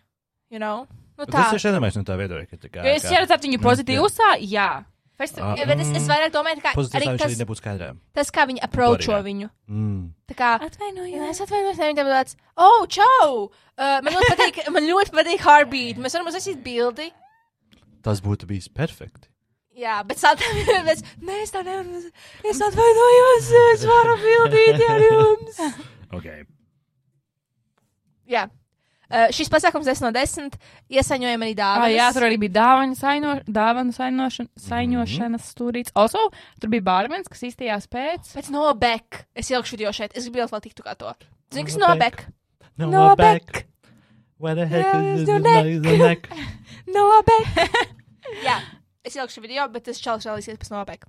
You 0.49 0.57
know? 0.57 0.87
Nu, 1.19 1.25
tā. 1.27 1.43
Tas 1.43 1.53
ir 1.53 1.61
šeit 1.61 1.75
no 1.77 2.03
tā 2.07 2.15
viedokļa, 2.17 2.47
ka 2.49 2.69
kā. 2.69 2.85
Jo 2.87 2.95
es 2.95 3.05
kā- 3.05 3.19
redzētu 3.21 3.49
viņu 3.49 3.59
pozitīvi 3.61 4.01
uzsā, 4.01 4.31
jā. 4.41 4.85
Festi 5.19 5.41
Ah, 5.43 5.51
bet 5.67 5.81
es, 5.83 5.89
es 5.91 6.05
vairāk 6.07 6.31
domāju, 6.31 6.61
Pozitīvs 6.63 6.95
arī 6.95 7.07
viņš 7.11 7.19
tas, 7.19 7.27
arī 7.33 7.39
nebūtu 7.41 7.59
skaidrā. 7.59 7.87
tas, 8.15 8.29
kā 8.31 8.45
viņi 8.47 8.61
approacho 8.63 9.11
Arī, 9.11 9.17
jā. 9.19 9.23
viņu. 9.27 9.49
Mm. 9.67 10.13
Tā 10.31 10.35
kā, 10.39 10.51
Jā, 10.55 10.69
Atvainojos. 10.69 11.25
es 11.33 11.41
atvainojos, 11.43 11.81
viņam 11.81 12.07
tāds, 12.07 12.35
oh, 12.55 12.85
čau! 12.87 13.51
Uh, 13.75 13.99
man 13.99 14.13
ļoti 14.15 14.29
patīk, 14.31 14.61
man 14.71 14.87
ļoti 14.87 15.11
patīk 15.11 15.43
heartbeat. 15.43 15.99
Mēs 15.99 16.15
varam 16.15 16.31
uzsākt 16.31 16.63
bildi. 16.63 17.09
Tas 18.01 18.21
būtu 18.23 18.47
bijis 18.47 18.69
perfekti. 18.71 19.27
Jā, 19.79 19.97
bet 20.03 20.19
mēs, 20.87 21.03
nē, 21.23 21.35
es 21.45 21.51
tā 21.55 21.61
nevaru. 21.63 22.01
Es 22.49 22.59
atvainojos, 22.65 23.49
es 23.73 23.83
varu 23.87 24.15
bildīt 24.25 24.85
ar 24.89 25.05
jums. 25.07 25.61
Okay. 26.17 26.39
Jā. 28.29 28.47
Uh, 29.09 29.27
šis 29.33 29.49
pasākums 29.49 29.85
10 29.89 30.03
no 30.05 30.09
10. 30.13 30.55
Iesaņojam 30.93 31.43
arī 31.45 31.53
Ah, 31.53 31.59
dāvanas. 31.61 31.93
jā, 31.95 32.07
tur 32.13 32.25
arī 32.27 32.37
bija 32.41 32.53
dāvana, 32.59 32.97
saino, 32.97 33.35
dāvana 33.45 33.93
sainošana, 33.93 34.49
saņošanas 34.65 35.47
stūrīts. 35.53 35.93
Also, 35.97 36.21
tur 36.61 36.69
bija 36.73 36.85
bārmenis, 36.85 37.29
kas 37.29 37.41
izstījās 37.45 37.85
pēc. 37.89 38.29
Pēc 38.37 38.49
no 38.53 38.67
back. 38.77 39.23
Es 39.37 39.49
ielikšu 39.53 39.77
video 39.77 39.93
šeit. 39.93 40.13
Es 40.17 40.25
gribu 40.29 40.45
vēl 40.49 40.61
tiktu 40.65 40.85
kā 40.85 40.93
to. 40.97 41.13
Zini, 41.53 41.65
kas 41.69 41.77
No 41.77 41.87
no 41.93 41.95
back. 41.97 42.25
back? 42.25 42.33
No, 42.77 42.89
No 42.89 43.05
back. 43.15 43.45
back. 43.53 43.65
Where 44.37 44.55
the 44.55 44.65
heck 44.65 44.85
Yeah, 44.93 45.13
is 45.15 45.25
the, 45.25 45.39
neck? 45.97 46.29
No 46.87 47.21
back. 47.21 47.73
jā, 48.45 48.57
es 49.07 49.15
ielikšu 49.17 49.43
video, 49.45 49.67
bet 49.73 49.87
tas 49.89 50.01
čalis 50.01 50.27
realizēs 50.29 50.59
pēc 50.61 50.71
no 50.73 50.83
back. 50.87 51.07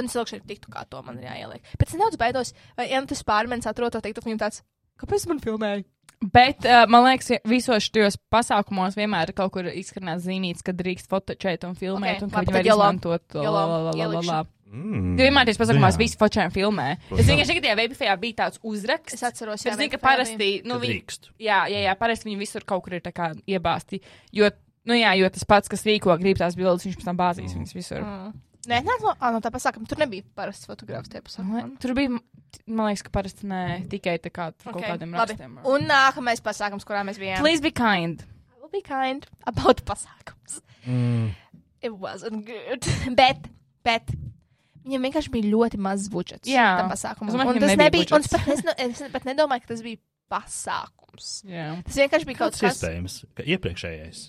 Un 0.00 0.08
es 0.08 0.16
ielikšu 0.16 0.38
arī 0.38 0.46
tiktu 0.54 0.72
kā 0.72 0.84
to 0.88 1.02
man 1.06 1.18
ir 1.20 1.28
jāieliek. 1.28 1.72
Bet 1.78 1.88
es 1.88 1.96
nedaudz 1.96 2.20
baidos, 2.20 2.54
vai 2.78 2.90
ja 2.90 3.00
tas 3.06 3.24
pārmenis 3.26 3.68
atrod 3.68 3.92
to 3.92 4.02
tiktu, 4.04 4.24
viņam 4.24 4.44
tāds, 4.44 4.62
kāpēc 5.00 5.26
man 5.28 5.42
filmēja? 5.44 5.84
Bet, 6.20 6.66
uh, 6.68 6.84
man 6.92 7.06
liekas, 7.06 7.30
visos 7.48 7.86
šajos 7.88 8.18
pasākumos 8.32 8.96
vienmēr 8.98 9.30
ir 9.32 9.36
kaut 9.38 9.54
kur 9.54 9.68
izskanēts 9.72 10.26
zīmīts, 10.26 10.64
ka 10.64 10.74
drīkst 10.76 11.08
fotočēt 11.08 11.64
un 11.64 11.76
filmēt, 11.78 12.18
Ok, 12.20 12.26
un 12.26 12.32
ka 12.32 12.42
labi, 12.42 12.50
viņi 12.52 12.58
var 12.58 12.68
izmantot 12.68 13.24
to. 13.32 13.44
Jolo, 13.44 13.54
la, 13.56 13.62
la, 13.64 13.78
la, 13.78 13.84
la, 13.86 13.92
la, 13.94 14.04
ielikšu. 14.04 14.28
la. 14.28 14.40
Mm. 14.70 15.14
Vienmēr 15.18 15.48
pasākumos 15.58 15.96
Jā. 15.96 15.98
visi 15.98 16.18
fočē 16.20 16.44
un 16.46 16.52
filmē. 16.54 16.84
Es 17.16 17.24
vienkārši 17.26 17.54
tagad, 17.56 17.64
ja 17.66 17.76
Vapifajā 17.80 18.12
bija 18.22 18.36
tāds 18.44 18.60
uzraksts. 18.62 19.16
Es 19.16 19.24
atceros, 19.26 19.64
Es 19.66 19.74
zinu, 19.80 19.90
ka 19.90 19.98
parasti, 19.98 20.50
nu, 20.68 20.76
viņi, 20.78 21.00
jā, 21.42 21.64
jā, 21.72 21.80
jā, 21.88 21.94
parasti 21.98 22.28
viņi 22.28 22.38
visur 22.38 22.66
kaut 22.68 22.84
kur 22.84 22.94
ir 22.94 23.02
tā 23.02 23.10
kā 23.16 23.32
iebāzti. 23.50 23.98
Jo, 24.36 24.52
nu 24.90 24.98
jā, 24.98 25.14
jo 25.20 25.30
tas 25.32 25.46
pats, 25.48 25.70
kas 25.72 25.84
rīko, 25.86 26.12
grib 26.20 26.38
tās 26.40 26.56
bildes, 26.58 26.86
viņš 26.88 26.98
pēc 27.00 27.08
tam 27.08 27.18
bāzīs 27.20 27.56
viņas 27.56 27.76
visur. 27.76 28.04
Mm. 28.04 28.32
Nē, 28.70 28.82
nē, 28.84 28.96
no, 29.00 29.14
ah, 29.16 29.30
no 29.32 29.40
tā 29.40 29.48
pasākuma 29.54 29.88
tur 29.88 29.98
nebija 30.02 30.26
parasts 30.36 30.68
fotogrāfs 30.68 31.08
tajā 31.08 31.24
pasākumā. 31.24 31.62
Tur 31.80 31.94
bija, 31.96 32.12
man 32.68 32.90
liekas, 32.90 33.04
ka 33.06 33.12
parasti 33.14 33.48
ne 33.48 33.62
tikai 33.88 34.18
tā 34.20 34.28
kā 34.34 34.50
tur 34.52 34.74
kaut 34.74 34.82
Ok, 34.82 34.88
kādiem 34.90 35.14
labi. 35.16 35.32
rakstiem. 35.36 35.54
Un 35.64 35.86
nākamais 35.88 36.42
pasākums, 36.44 36.84
kurā 36.84 37.00
mēs 37.08 37.20
bijām. 37.22 37.40
Please 37.40 37.64
be 37.64 37.72
kind. 37.72 38.20
I 38.52 38.60
will 38.60 38.72
be 38.74 38.82
kind 38.84 39.24
about 39.48 39.80
pasākums. 39.88 40.60
Mm. 40.84 41.30
It 41.80 41.96
wasn't 41.96 42.44
good. 42.44 42.84
bet, 43.20 43.48
bet 43.86 44.12
Viņam 44.80 45.02
vienkārši 45.04 45.30
bija 45.34 45.48
ļoti 45.52 45.78
maz 45.84 46.06
budžets 46.12 46.48
Jā. 46.48 46.68
tam 46.80 46.88
pasākumam. 46.92 47.28
Es 47.28 47.36
domāju, 47.36 47.52
Un 47.52 47.60
tas 47.60 47.72
nebija 47.74 47.84
nebija, 47.84 48.06
un 48.16 48.24
es 48.24 48.30
budžets. 48.30 48.32
pat, 48.32 48.46
nezinu, 48.48 49.04
es 49.06 49.12
pat 49.12 49.26
nedomāju, 49.28 49.64
ka 49.64 49.72
tas 49.74 49.82
bija 49.84 50.00
pasākums. 50.32 51.26
Jā. 51.48 51.66
Tas 51.84 51.98
vienkārši 52.00 52.28
bija 52.28 52.38
kaut 52.38 52.56
kas. 52.56 52.78
iespējams, 52.78 53.16
ka 53.36 53.44
iepriekšējais. 53.44 54.22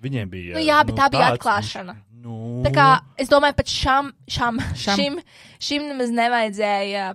Viņiem 0.00 0.30
bija. 0.32 0.54
Nu 0.56 0.62
jā, 0.64 0.78
bet 0.88 0.96
tā 0.96 1.10
bija 1.12 1.26
tāds, 1.28 1.38
atklāšana. 1.40 1.96
Nu, 2.20 2.38
Tā 2.64 2.70
kā 2.76 2.86
es 3.20 3.30
domāju, 3.32 3.56
pat 3.56 3.70
šam, 3.72 4.10
šam, 4.28 4.58
Šam. 4.84 4.96
šim, 4.98 5.20
šim 5.60 5.86
nemaz 5.88 6.10
nevajadzēja 6.12 7.14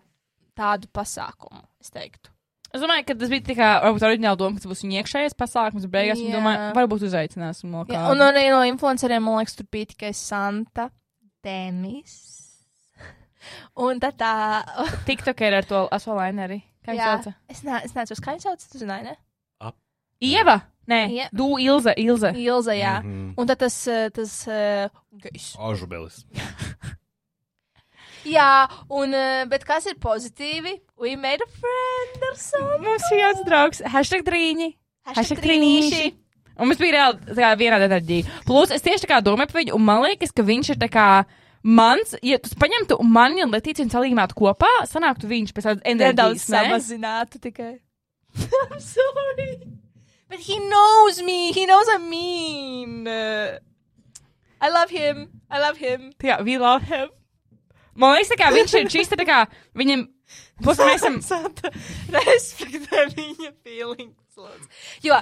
tādu 0.57 0.89
pasākumu, 0.93 1.61
es 1.81 1.91
teiktu. 1.93 2.31
Es 2.75 2.81
domāju, 2.83 3.05
ka 3.07 3.15
tas 3.15 3.29
bija 3.31 3.43
tikai 3.47 3.67
varbūt 3.85 4.03
oriģināli 4.03 4.39
doma, 4.41 4.57
ka 4.57 4.65
tas 4.65 4.71
būs 4.73 4.81
viņa 4.83 4.97
iekšējais 4.99 5.37
pasākums, 5.39 5.85
bet 5.85 5.93
beigās 5.93 6.19
viņa 6.19 6.33
domāja, 6.35 6.63
varbūt 6.75 7.05
uzaicināsim 7.07 7.69
no 7.71 7.85
kāda. 7.87 8.09
un 8.11 8.23
arī 8.25 8.49
no 8.51 8.63
influenceriem, 8.67 9.23
man 9.23 9.37
liekas, 9.39 9.55
tur 9.55 9.69
bija 9.71 9.91
tikai 9.93 10.11
Santa, 10.17 10.89
Denis. 11.45 12.15
Un 13.85 14.01
tad 14.03 14.17
tā. 14.19 14.33
TikTok 15.07 15.45
ir 15.47 15.59
ar 15.61 15.69
to 15.69 15.85
asolaineri. 15.95 16.59
Kā 16.85 16.93
viņš 16.97 17.05
sauc? 17.05 17.37
Es, 17.49 17.63
ne, 17.65 17.79
es 17.85 17.95
neatceros, 17.95 18.21
kā 18.25 18.35
viņš 18.35 18.49
sauc, 18.49 18.65
tu 18.73 18.81
zināji, 18.81 19.13
ne? 19.13 19.15
Ieva? 20.25 20.59
Nē, 20.87 20.99
Ie- 21.09 21.29
Du 21.33 21.55
Ilze, 21.57 21.93
Ilze. 21.97 22.29
Ilza, 22.37 22.73
jā. 22.77 22.99
Mhm. 23.03 23.33
Un 23.37 23.47
tad 23.47 23.57
tas, 23.59 23.87
eh, 23.87 24.09
tas 24.13 24.47
uh. 24.47 24.89
Ažubelis. 25.69 26.25
Jā, 28.25 28.67
un, 28.89 29.13
eh, 29.13 29.45
bet 29.49 29.63
kas 29.65 29.85
ir 29.85 29.95
pozitīvi? 30.01 30.79
We 30.97 31.15
made 31.15 31.41
a 31.45 31.49
friend 31.59 32.23
or 32.29 32.35
something. 32.35 32.83
Mums 32.87 33.05
ir 33.13 33.19
jauns 33.21 33.43
draugs. 33.45 33.81
Hashtag 33.85 34.23
trīņi. 34.25 34.71
Hashtag 35.13 35.41
trīnīši. 35.43 36.13
Un 36.57 36.69
mums 36.69 36.79
bija 36.79 36.93
reāli 36.95 37.19
tā 37.35 37.35
kā 37.43 37.49
vienāda 37.59 37.85
enerģija. 37.89 38.25
Plus, 38.47 38.71
es 38.71 38.81
tieši 38.81 39.05
tā 39.05 39.11
kā 39.11 39.19
domāju 39.21 39.51
par 39.51 39.59
viņu, 39.61 39.73
un 39.75 39.83
man 39.85 40.01
liekas, 40.05 40.31
ka 40.33 40.41
viņš 40.47 40.69
ir 40.73 40.79
tā 40.81 40.87
kā 40.89 41.07
mans, 41.65 42.15
ja 42.23 42.37
tu 42.41 42.49
paņemtu 42.61 42.97
mani 43.03 43.43
un 43.43 43.51
Letīciju 43.51 43.85
un 43.85 43.91
salīmētu 43.93 44.37
kopā, 44.39 44.69
sanāktu 44.89 45.27
viņš 45.29 45.51
pēc 45.53 45.67
tādas 45.67 45.83
Nedaudz 45.85 46.45
enerģijas. 46.47 46.49
ne? 46.49 46.61
samazinātu 46.63 47.41
tikai. 47.43 47.73
I'm 48.71 48.79
sorry. 48.79 49.51
But 50.29 50.39
he 50.39 50.57
knows 50.59 51.21
me. 51.21 51.51
He 51.53 51.65
knows 51.65 51.87
I'm 51.89 52.09
mean. 52.09 53.07
Uh, 53.07 53.59
I 54.59 54.69
love 54.69 54.89
him. 54.89 55.29
I 55.51 55.59
love 55.59 55.77
him. 55.77 56.11
Jā, 56.23 56.43
we 56.43 56.57
love 56.57 56.81
him. 56.83 57.09
Man 57.95 58.15
liekas, 58.17 58.31
tā 58.33 58.37
kā 58.41 58.49
viņš 58.51 58.73
ir 58.81 58.89
šis, 58.91 59.07
tā 59.13 59.23
kā 59.27 59.45
viņam, 59.77 60.07
plus 60.63 60.77
mēs 60.81 61.03
esam, 61.05 61.19
respektē 62.11 63.05
viņa 63.13 63.51
feelings. 63.63 64.15
lūdzu. 64.35 64.67
Jo, 65.05 65.21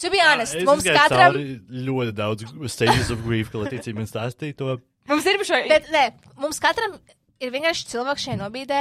To 0.00 0.10
be 0.10 0.20
honest, 0.24 0.56
mums 0.64 0.84
katram- 0.84 1.36
ļoti 1.68 2.14
daudz 2.16 2.46
stages 2.72 3.10
of 3.12 3.20
grief, 3.26 3.50
ka 3.52 3.58
Latīcija 3.60 3.94
man 3.94 4.06
stāstīja 4.08 4.56
to. 4.56 4.78
mums 5.08 5.26
ir 5.26 5.36
šai, 5.44 5.68
bet 5.68 5.90
nē, 5.92 6.06
mums 6.40 6.58
katram 6.64 6.96
ir 7.40 7.50
vienkārši 7.52 7.90
cilvēks 7.92 8.24
šajā 8.24 8.38
nobīdē, 8.40 8.80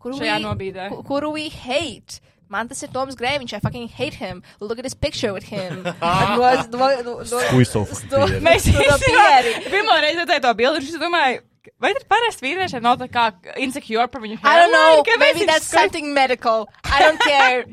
kuru 0.00 0.16
Šajā 0.16 0.38
we- 0.38 0.44
nobīdē. 0.46 0.88
ku- 0.94 1.02
kuru 1.02 1.30
we 1.36 1.48
hate. 1.50 2.20
Man 2.52 2.68
tas 2.68 2.82
ir 2.84 2.90
Toms 2.92 3.16
Grēviņš, 3.16 3.54
I 3.56 3.60
fucking 3.64 3.86
hate 3.98 4.18
him. 4.20 4.42
Look 4.60 4.78
at 4.82 4.84
this 4.84 4.94
picture 4.94 5.32
with 5.32 5.44
him. 5.48 5.82
no, 5.84 5.92
no, 6.02 6.88
no, 7.02 7.14
no, 7.20 7.22
Squeeze 7.24 7.70
so 7.72 7.84
fucking 7.88 8.10
no, 8.12 8.26
clear. 8.26 8.42
mēs 8.44 8.66
no, 8.74 8.82
no 8.90 8.98
pieri. 9.06 9.54
pirmo 9.72 9.96
reizi 10.04 10.20
redzēju 10.20 10.44
to 10.44 10.52
bildi, 10.60 10.82
un 10.82 10.90
es 10.92 11.00
domāju, 11.00 11.40
vai 11.80 11.92
tad 11.96 12.04
parasti 12.10 12.44
vīrieši 12.44 12.80
nav 12.84 12.98
tā 13.00 13.08
kā 13.14 13.24
insecure 13.64 14.04
par 14.12 14.20
viņu 14.26 14.36
I 14.42 14.54
don't 14.60 14.74
know. 14.74 14.84
hairline? 14.90 15.06
Kāpēc 15.08 15.24
Maybe 15.24 15.40
viņš 15.44 15.50
that's 15.54 15.70
skar- 15.70 15.86
something 15.86 16.12
medical. 16.18 16.68
I 16.84 17.00
don't 17.06 17.20
care. 17.24 17.64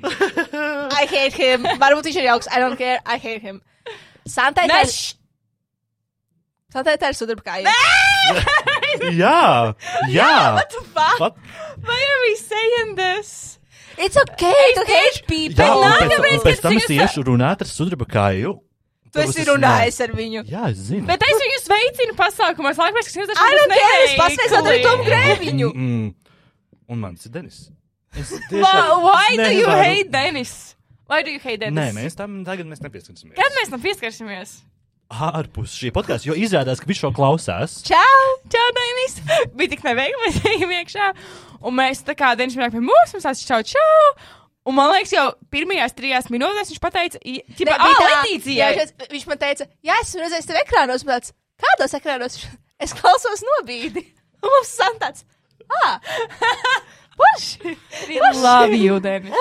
I 1.01 1.05
hate 1.11 1.33
him. 1.33 1.67
Varbūt 1.83 2.07
viņš 2.09 2.21
ir 2.23 2.29
jauks. 2.31 2.47
I 2.47 2.59
don't 2.63 2.77
care. 2.79 2.99
I 3.05 3.17
hate 3.17 3.41
him. 3.41 3.59
Santai 4.29 4.67
tā 4.69 4.77
Nē, 4.77 4.81
ir. 4.87 4.93
š- 4.95 5.15
Santai 6.71 6.95
tā 7.01 7.09
ir 7.11 7.17
sudraba 7.17 7.41
kāja. 7.41 7.71
Jā, 9.11 9.75
jā. 10.13 10.33
Pat, 11.17 11.35
Why 11.81 11.99
are 12.09 12.19
we 12.27 12.35
saying 12.37 12.95
this? 12.95 13.58
It's 13.99 14.17
okay 14.17 14.65
to 14.77 14.83
hate 14.87 15.21
people. 15.27 15.65
jā, 15.65 15.69
un 15.75 15.83
pēc, 15.83 16.07
nākamreiz, 16.07 16.37
un 16.39 16.43
pēc 16.45 16.55
kad 16.59 16.65
tam 16.65 16.77
es 16.79 16.87
tiešu 16.87 17.23
runāt 17.27 17.63
ar 17.65 17.69
sudraba 17.69 18.07
kāju. 18.07 18.55
Tu 19.09 19.23
esi 19.25 19.43
runājis 19.47 19.97
ar 20.05 20.13
viņu. 20.13 20.43
Jā, 20.47 20.69
es 20.69 20.83
zinu. 20.91 21.03
Bet 21.09 21.23
es 21.25 21.35
viņu 21.43 21.59
sveicinu 21.65 22.15
pasākumos, 22.17 22.77
laikam, 22.79 23.01
kas 23.01 23.17
jums 23.17 23.33
I 23.33 23.49
don't 23.57 23.73
care. 23.73 24.01
Es 24.05 24.15
pasveicinātu 24.21 24.71
arī 24.71 24.81
Tomu 24.85 25.07
Grēviņu. 25.09 25.69
Un 26.89 27.01
mans 27.03 27.25
ir 27.25 27.33
Denis. 27.33 27.59
Es 28.17 28.31
Why, 28.49 28.61
why 29.05 29.37
do 29.37 29.49
you 29.53 29.67
hate 29.69 30.09
Denis? 30.13 30.53
Why 31.09 31.23
do 31.25 31.33
you 31.33 31.41
hate 31.41 31.59
Denis? 31.65 31.77
Nē, 31.77 31.89
mēs 31.97 32.17
tam 32.17 32.39
tagad 32.45 32.69
mēs 32.69 32.81
nepieskarsimies. 32.85 33.35
Kad 33.37 33.57
mēs 33.57 33.73
tam 33.73 33.81
pieskarsimies? 33.81 34.59
Ārpus 35.09 35.73
šī 35.73 35.89
podkāsta, 35.93 36.29
jo 36.29 36.35
izrādās, 36.37 36.79
ka 36.81 36.89
viņš 36.89 36.99
šo 37.03 37.09
klausās. 37.17 37.79
Čau! 37.87 38.25
Čau, 38.53 38.65
Denis! 38.77 39.15
Bija 39.57 39.73
tik 39.73 39.81
neveikli, 39.85 40.19
mēs 40.25 40.37
ejam 40.51 40.73
iekšā. 40.77 41.07
Un 41.65 41.75
mēs 41.79 42.03
tā 42.07 42.15
kā 42.17 42.35
Denis 42.39 42.57
nāk 42.59 42.75
pie 42.75 42.83
mums, 42.83 43.15
mums 43.15 43.25
tāds 43.25 43.41
čau, 43.47 43.59
čau! 43.65 44.11
Un 44.69 44.75
man 44.77 44.91
liekas, 44.93 45.15
jau 45.15 45.25
pirmajās 45.49 45.95
trijās 45.97 46.27
minūtēs 46.29 46.69
viņš 46.73 46.81
pateica, 46.83 47.19
ka 47.23 47.65
tā, 47.65 47.87
Letīcijai. 48.05 48.57
jā, 48.77 48.85
viņš- 49.09 49.27
man 49.31 49.39
teica, 49.41 49.65
jā, 49.87 49.95
esmu 50.03 50.21
redzējis 50.21 50.49
tev 50.51 50.59
ekrānos, 50.61 51.05
bet 51.07 51.15
tāds, 51.15 51.33
kādos 51.65 51.97
ekrānos? 51.99 52.39
Es 52.79 52.93
klausos 52.95 53.41
nobīdi. 53.43 54.05
Un 54.45 54.53
mums 54.53 54.69
san 54.71 54.93
tāds, 55.01 55.25
ah, 55.81 55.97
puši! 57.19 57.73
We 58.07 58.21
love 58.39 58.77
you, 58.77 59.01
Denis. 59.03 59.35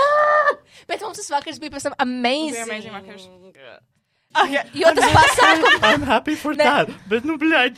Bet 0.91 1.05
mums 1.05 1.21
tas 1.21 1.31
vakars 1.37 1.61
bija 1.62 1.77
pēc 1.77 1.87
tam 1.87 1.95
amazing. 2.03 2.64
Amazing 2.64 2.97
vakars. 2.97 3.29
Okay. 4.39 4.61
Jo 4.76 4.91
tas 4.95 5.09
pasākums, 5.14 5.79
I'm 5.89 6.03
happy 6.07 6.35
for 6.37 6.53
Ne. 6.55 6.64
that. 6.64 6.91
Bet, 7.09 7.24
nu, 7.24 7.39
bļaļ. 7.41 7.70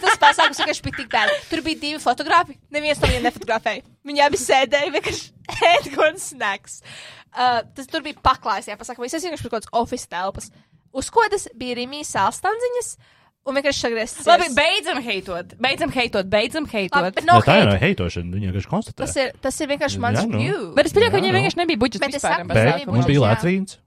tas 0.00 0.16
pasākums 0.18 0.58
vienkārši 0.62 0.82
bija 0.86 0.96
tik 1.02 1.10
tāds. 1.12 1.42
Tur 1.50 1.60
bija 1.62 1.78
divi 1.82 1.98
fotografi, 2.02 2.56
neviens 2.74 2.98
no 3.02 3.10
viņiem 3.10 3.26
nefotografēja. 3.28 3.82
Viņi 4.08 4.24
abi 4.24 4.40
sēdēja 4.40 4.94
vienkārši 4.96 5.28
ēdot 5.74 6.18
snacks. 6.22 6.80
Uh, 7.28 7.60
tas 7.76 7.86
tur 7.92 8.02
bija 8.02 8.16
paklājs, 8.24 8.70
jā, 8.72 8.78
pasākumā. 8.80 9.06
Es 9.06 9.14
vienkārši 9.20 9.44
kaut 9.46 9.58
kāds 9.58 9.70
office 9.76 10.08
telpas. 10.10 10.48
Uz 10.96 11.10
ko 11.12 11.22
tas 11.30 11.44
bija 11.54 11.76
Rīmijas 11.76 12.10
sālstanziņas 12.16 12.88
un 13.48 13.54
vienkārši 13.60 13.84
sagriezts. 13.84 14.26
Labi, 14.26 14.48
beidzam 14.56 14.98
heitot. 15.04 15.52
Beidzam 15.60 15.92
heitot, 15.94 16.26
beidzam 16.32 16.64
Labi, 16.66 16.72
heitot. 16.88 17.14
bet 17.20 17.28
no 17.28 17.36
No, 17.36 17.42
tā 17.44 17.58
hate. 17.60 17.68
nav 17.68 17.78
heitošana. 17.84 18.32
Viņa 18.34 18.48
vienkārši 18.50 18.72
konstatē. 18.72 18.96
Tas 19.04 19.14
ir, 19.20 19.30
tas 19.44 19.60
ir 19.60 19.68
vienkārši 19.76 20.00
mans 20.02 20.24
Jā, 20.24 20.26
nu. 20.32 20.40
view. 20.40 20.72
Bet 20.74 20.88
es 20.88 20.96
pieņemu, 20.96 21.12
ka 21.12 21.20
viņiem 21.20 21.32
nu. 21.36 21.38
vienkārši 21.42 21.60
nebija 21.62 21.82
budžets 21.84 22.02
Bet 22.06 22.16
es 22.16 22.24
vispār. 22.24 22.42
Bet 22.48 22.56
nebija 22.56 22.72
pasākumam. 22.80 22.96
mums 22.98 23.06
bija. 23.12 23.20
Latvijas. 23.28 23.78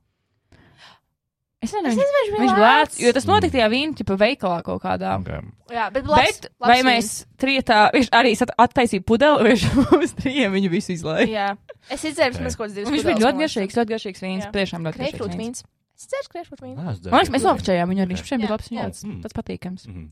Es 1.62 1.70
nezinu, 1.76 1.92
Es 1.92 1.98
viņš, 2.00 2.14
nezinu, 2.18 2.38
viņš 2.42 2.54
bija 2.58 2.62
lēts, 2.62 2.96
jo 3.04 3.10
tas 3.14 3.28
notika 3.30 3.54
tajā 3.54 3.66
vīna 3.70 3.98
tipa 4.00 4.16
veikalā 4.18 4.62
kaut 4.66 4.82
kādā. 4.82 5.12
Okay. 5.22 5.44
Jā, 5.70 5.84
bet, 5.94 6.08
labs, 6.10 6.24
Bet 6.42 6.48
labs 6.50 6.72
vai 6.72 6.78
mēs 6.88 7.10
trietā, 7.38 7.82
viņš 7.94 8.10
arī 8.18 8.32
attaisīja 8.66 9.04
pudeli, 9.06 9.52
viņš 9.52 9.66
mums 9.84 10.16
trījiem 10.18 10.56
viņu 10.58 10.72
visu 10.74 10.96
izlaiž. 10.96 11.30
Jā, 11.30 11.52
es 11.94 12.08
izdzēru 12.10 12.34
vismaz 12.40 12.58
kaut 12.58 12.66
kāds 12.66 12.80
divas. 12.80 12.96
Viņš 12.96 13.06
bija 13.12 13.22
ļoti 13.22 13.44
garšīgs, 13.46 13.78
ļoti 13.78 13.94
garšīgs 13.94 14.26
vīns. 14.26 14.50
Tiešām 14.58 14.90
ļoti 14.90 15.04
garšīgs 15.06 15.38
vīns. 15.44 15.64
Es 16.02 16.10
dzēru 16.10 16.34
grapefruit 16.34 16.66
vīnu. 16.66 16.82
Man 16.82 16.98
liekas, 16.98 17.34
mēs 17.38 17.46
nokčējām 17.46 17.94
viņu 17.94 18.02
arī. 18.08 18.16
Viņš 18.16 18.26
šiem 18.32 18.42
bija 18.42 18.54
labs 18.56 18.70
vīns. 18.74 19.06
Mm. 19.06 19.22
Tas 19.22 19.38
patīkams. 19.38 19.86
Mhm. 19.86 20.08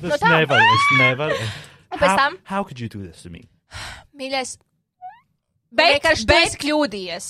Es 0.00 0.20
tā. 0.20 0.30
nevaru, 0.32 0.64
es 0.78 0.86
nevaru. 1.00 1.36
Un 1.92 2.00
pēc 2.00 2.08
How- 2.08 2.16
tam, 2.16 2.38
How 2.48 2.64
could 2.64 2.80
you 2.80 2.88
do 2.88 3.04
this 3.04 3.22
to 3.22 3.30
me? 3.30 3.44
mīļais, 4.16 4.56
bet- 5.72 6.04
esi 6.04 6.58
kļūdījies. 6.64 7.28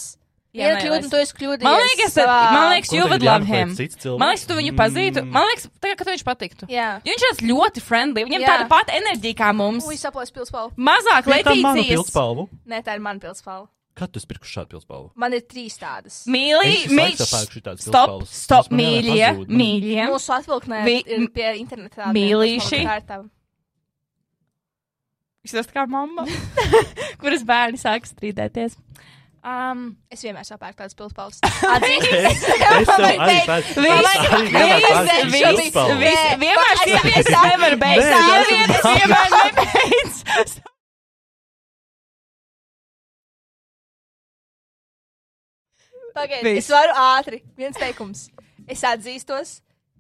Jā, 0.55 0.69
nē, 0.71 0.83
kļūda, 0.85 0.99
un 1.03 1.11
tu 1.11 1.19
esi 1.19 1.35
kļūdījies. 1.35 1.67
Man 1.67 1.81
liekas, 1.83 2.13
savā- 2.15 2.53
man 2.55 2.69
liekas, 2.71 2.93
you 2.95 3.07
would 3.11 3.23
love 3.27 3.43
him. 3.45 3.69
Man 3.75 4.29
liekas, 4.31 4.47
tu 4.47 4.55
viņu 4.55 4.73
pazītu. 4.79 5.23
Mm. 5.25 5.33
Man 5.35 5.49
liekas, 5.51 5.65
tagad, 5.83 5.99
ka 5.99 6.05
tu 6.05 6.11
viņš 6.15 6.23
patiktu. 6.29 6.69
Jā. 6.71 7.01
Jo 7.05 7.11
viņš 7.17 7.25
ir 7.27 7.49
ļoti 7.51 7.83
friendly. 7.83 8.23
Viņam 8.29 8.45
Jā. 8.45 8.53
tāda 8.53 8.69
pati 8.71 8.93
enerģija 9.01 9.35
kā 9.41 9.49
mums. 9.55 9.85
Ui, 9.91 9.97
saplos 9.99 10.31
pilspalvu. 10.31 10.77
Mazāk 10.79 11.27
tā 11.27 11.43
letīcijas. 11.43 11.89
pildspalvu? 11.91 12.49
Nē, 12.71 12.85
tā 12.87 12.95
ir 12.95 13.01
mana 13.01 13.19
pilspalva. 13.19 13.67
Kad 13.95 14.11
tu 14.15 14.19
pirku 14.27 14.47
šādu 14.47 14.69
pildspalvu? 14.75 15.11
Man 15.15 15.33
ir 15.33 15.41
trīs 15.43 15.75
tādas. 15.79 16.23
Mīļi, 16.27 16.87
mīļi. 16.91 17.79
Stop, 17.79 18.25
stop, 18.27 18.71
mīļie, 18.71 19.47
mīļie. 19.47 20.07
Mūsu 20.11 20.35
atvilknē 20.39 20.85
Vi- 20.85 21.03
ir 21.07 21.29
pie 21.35 21.51
interneta 21.59 22.03
tāda. 22.03 22.13
Mīlīši. 22.15 22.87
Izstāst 25.45 25.75
kā 25.75 25.85
mamma, 25.87 26.25
kuras 27.21 27.43
bērni 27.45 27.77
sāk 27.77 28.07
strīdēties. 28.09 28.79
Um, 29.45 29.80
Es 30.11 30.22
vienmēr 30.24 30.47
sapērku 30.49 30.78
tādas 30.78 30.95
pilspalvas. 30.97 31.40
Atzīst. 31.74 32.07
Vienmēr 32.09 32.84
viss, 33.28 33.49
pērku 33.49 33.82
viss, 33.84 35.34
pildspalvu. 35.34 35.99
viss, 36.01 36.22
Nē, 36.24 36.38
vienmēr 36.40 36.72
es- 36.72 36.84
sievietes 36.84 37.26
es- 37.28 37.45
nevar 37.51 37.76
beigt. 37.82 38.01
Nē, 38.01 38.09
tas 38.14 38.22
ir 38.24 38.47
Sievietes 38.49 38.80
tā. 38.86 38.95
vienmēr 39.03 39.28
nebeidz. 39.36 40.62
Pagaid, 46.14 46.45
Viss. 46.47 46.66
es 46.66 46.70
varu 46.70 46.95
ātri. 47.03 47.40
Viens 47.59 47.78
teikums. 47.80 48.28
Es 48.70 48.84
atzīstos, 48.86 49.57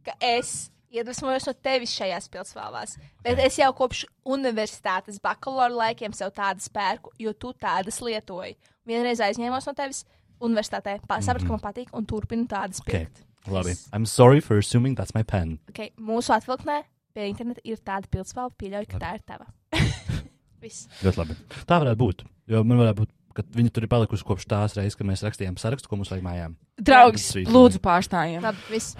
ka 0.06 0.14
es 0.22 0.70
iedvesmojos 0.94 1.46
no 1.48 1.54
tevis 1.66 1.92
šajās 1.98 2.28
pilsētās. 2.32 2.96
Bet 3.24 3.40
es 3.42 3.58
jau 3.60 3.70
kopš 3.76 4.04
universitātes 4.24 5.20
bakalaura 5.22 5.74
laikiem 5.84 6.14
sev 6.16 6.32
tādas 6.36 6.70
pērku, 6.72 7.12
jo 7.18 7.32
tu 7.34 7.52
tādas 7.60 8.00
lietoji. 8.04 8.56
Vienreiz 8.86 9.20
aizņēmos 9.24 9.66
no 9.70 9.74
tevis 9.78 10.04
universitātē, 10.44 10.98
sapratu, 11.24 11.46
ka 11.48 11.54
man 11.56 11.62
patīk, 11.62 11.92
un 11.96 12.06
turpinu 12.06 12.46
tādas 12.50 12.80
Okay. 12.84 13.06
pirkt. 13.06 13.22
Labi. 13.46 13.74
I'm 13.92 14.06
sorry 14.06 14.40
for 14.40 14.56
assuming 14.58 14.94
that's 14.96 15.14
my 15.14 15.22
pen. 15.22 15.58
Okay, 15.68 15.90
mūsu 16.00 16.32
atvilknē 16.32 16.82
pie 17.14 17.28
interneta 17.28 17.60
ir 17.64 17.76
tāda 17.84 18.08
pildspalva, 18.10 18.54
pieļauj, 18.58 18.86
ka 18.88 18.98
tā 19.02 19.10
ir 19.18 19.22
tava. 19.28 19.46
Viss. 20.64 20.86
Ļoti 21.04 21.20
labi. 21.20 21.36
Tā 21.68 21.78
varētu 21.82 22.00
būt. 22.00 22.24
Jo 22.48 22.62
man 22.64 22.80
varētu 22.80 23.02
būt, 23.04 23.12
ka 23.36 23.44
viņi 23.56 23.72
tur 23.74 23.84
ir 23.84 23.90
palikuši 23.92 24.24
kopš 24.24 24.46
tās 24.48 24.76
reizes, 24.78 24.96
kad 24.96 25.08
mēs 25.08 25.22
rakstījām 25.26 25.58
sarakstu, 25.60 25.90
ko 25.90 25.98
mums 26.00 26.10
vajag 26.12 26.24
mājām. 26.24 26.56
Draugs, 26.80 27.28
lūdzu, 27.36 27.80
pārstājiet. 27.84 28.40
Labi, 28.44 28.64
viss. 28.72 28.96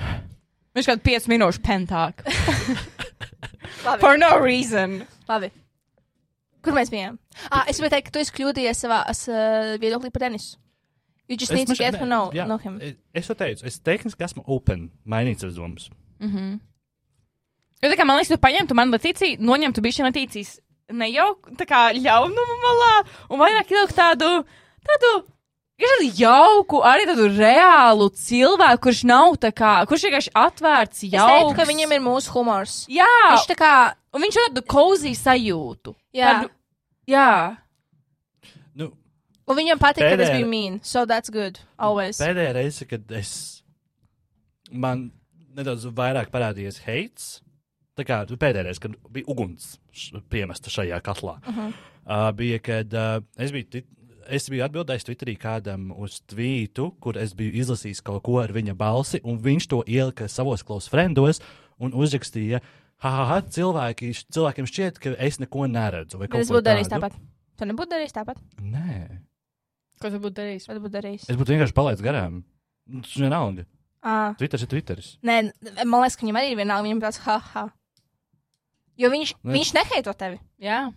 Viņš 0.74 0.88
kādu 0.90 1.04
5 1.06 1.28
minūšu 1.30 1.60
pentāk. 1.62 2.24
For 4.02 4.16
no 4.18 4.38
reason. 4.42 5.04
Labi. 5.28 5.50
Kur 6.64 6.72
mēs 6.76 6.88
bijām? 6.92 7.18
Ah, 7.52 7.66
es 7.68 7.76
gribēju 7.78 7.92
teikt, 7.92 8.06
ka 8.08 8.14
tu 8.16 8.22
esi 8.22 8.32
kļūdījies 8.38 8.78
savā 8.86 9.02
uh, 9.10 9.74
viedoklī 9.82 10.10
par 10.14 10.24
tenisu. 10.24 10.56
You 11.28 11.36
just 11.40 11.52
need 11.56 11.68
to 11.68 11.76
get 11.76 11.96
to 11.98 12.04
know, 12.08 12.30
jā, 12.36 12.44
know 12.48 12.58
him. 12.60 12.78
es- 12.84 12.96
Es 13.14 13.26
to 13.30 13.34
teicu, 13.34 13.64
es 13.64 13.78
tehniski 13.80 14.24
esmu 14.26 14.42
open, 14.46 14.90
mainīt 15.08 15.40
savas 15.40 15.54
domas. 15.56 15.86
Mhm. 16.20 16.58
Jo 17.84 17.90
tā 17.92 17.96
kā 18.00 18.04
man 18.08 18.16
liekas, 18.18 18.32
tu 18.32 18.36
paņemtu 18.40 18.74
man 18.76 18.90
Latīciju, 18.92 19.38
noņemtu 19.44 19.82
bišķi 19.84 20.04
Latīcijas 20.08 20.52
ne 20.92 21.08
jau 21.12 21.34
tā 21.56 21.66
kā 21.68 21.80
ļaunumu 21.96 22.56
malā, 22.64 22.92
un 23.30 23.40
vairāk 23.40 23.72
ielikt 23.72 23.96
tādu, 23.96 24.30
tādu, 24.88 25.10
ir 25.78 25.86
tādu 25.90 26.08
jauku, 26.20 26.80
arī 26.86 27.06
tādu 27.08 27.28
reālu 27.36 28.08
cilvēku, 28.14 28.80
kurš 28.86 29.00
nav 29.10 29.34
tā 29.42 29.50
kā, 29.52 29.72
kurš 29.90 30.04
vienkārši 30.08 30.30
atvērts 30.34 31.02
jauks. 31.10 31.32
teiktu, 31.32 31.54
ka 31.58 31.64
viņam 31.70 31.92
ir 31.96 32.00
mūsu 32.04 32.30
humors. 32.36 32.76
Jā, 32.88 33.08
Viņš 33.32 33.48
tā 33.50 33.56
kā, 33.58 33.72
un 34.14 34.22
viņš 34.22 34.36
ir 34.40 34.46
tādu 34.48 34.62
cozy 34.66 35.14
sajūtu. 35.18 35.94
jā, 36.14 36.32
Tādu, 36.32 36.50
jā. 37.08 37.56
Nu, 38.74 38.92
un 39.48 39.56
viņam 39.56 39.78
patīk, 39.78 40.04
ka 40.06 40.14
es 40.14 40.20
Pēdējā- 40.28 40.36
biju 40.38 40.46
mean, 40.48 40.80
so 40.82 41.04
that's 41.04 41.30
good, 41.30 41.58
always. 41.78 42.18
pēdējā 42.18 42.52
reize, 42.54 42.84
kad 42.88 43.10
es 43.12 43.62
man 44.70 45.10
nedaudz 45.54 45.84
vairāk 45.86 46.30
parādījies 46.30 46.80
heits, 46.86 47.40
tā 47.98 48.04
kā 48.06 48.22
nu, 48.30 48.36
pēdējā 48.36 48.64
reize, 48.64 48.80
kad 48.80 48.94
bija 49.10 49.24
uguns 49.28 49.78
piemesta 50.30 50.70
šajā 50.70 51.00
katlā, 51.02 51.38
uh 51.46 51.54
-huh. 51.54 51.72
uh, 52.06 52.30
bija, 52.32 52.58
kad 52.58 52.94
uh, 52.94 53.20
es 53.38 53.50
biju. 53.52 53.82
Es 54.28 54.48
biju 54.50 54.64
atbildējis 54.64 55.04
Twitterī 55.08 55.34
kādam 55.40 55.90
uz 56.00 56.20
tvītu, 56.30 56.90
kur 57.02 57.18
es 57.20 57.34
biju 57.36 57.52
izlasījis 57.60 58.00
kaut 58.06 58.22
ko 58.26 58.38
ar 58.42 58.52
viņa 58.54 58.74
balsi, 58.78 59.20
un 59.24 59.38
viņš 59.42 59.66
to 59.72 59.82
ielika 59.86 60.28
savos 60.28 60.62
klausās 60.64 60.90
frendos 60.92 61.40
un 61.82 61.92
uzrakstīja, 61.92 62.60
ha, 63.04 63.10
ha, 63.10 63.24
ha 63.32 63.38
cilvēki, 63.42 64.12
cilvēkiem 64.32 64.68
šķiet, 64.70 64.98
ka 65.02 65.14
es 65.18 65.40
neko 65.42 65.66
neredzu. 65.68 66.22
es 66.24 66.50
būtu 66.50 66.64
darījis 66.64 66.92
tāpat. 66.92 67.16
Tu 67.58 67.68
nebūtu 67.70 67.90
darījis 67.94 68.16
tāpat? 68.16 68.40
Nē, 68.60 69.20
Ko 70.02 70.10
tu 70.10 70.18
būtu 70.18 70.34
darījis? 70.36 70.66
Būtu 70.68 70.90
darījis? 70.90 71.28
es 71.30 71.36
būtu 71.38 71.54
vienkārši 71.54 71.74
palaidis 71.76 72.02
garām. 72.04 72.42
Nu, 72.86 73.00
Tas 73.00 73.14
vienalga. 73.16 73.64
Ah. 74.04 74.34
Twitter 74.36 74.60
ir 74.60 74.68
Twitteris. 74.68 75.14
Nē, 75.24 75.36
man 75.86 76.02
liekas, 76.02 76.16
ka 76.18 76.26
viņam 76.26 76.36
arī 76.40 76.50
ir 76.52 76.58
vienalga, 76.58 76.84
viņam 76.84 77.00
tāds 77.06 77.20
ha, 77.24 77.38
ha. 77.54 77.62
Jo 79.00 79.08
viņš, 79.10 79.32
Nu, 79.42 79.54
viņš 79.54 79.70
neheito 79.78 80.12
tevi. 80.18 80.36
Jā. 80.60 80.92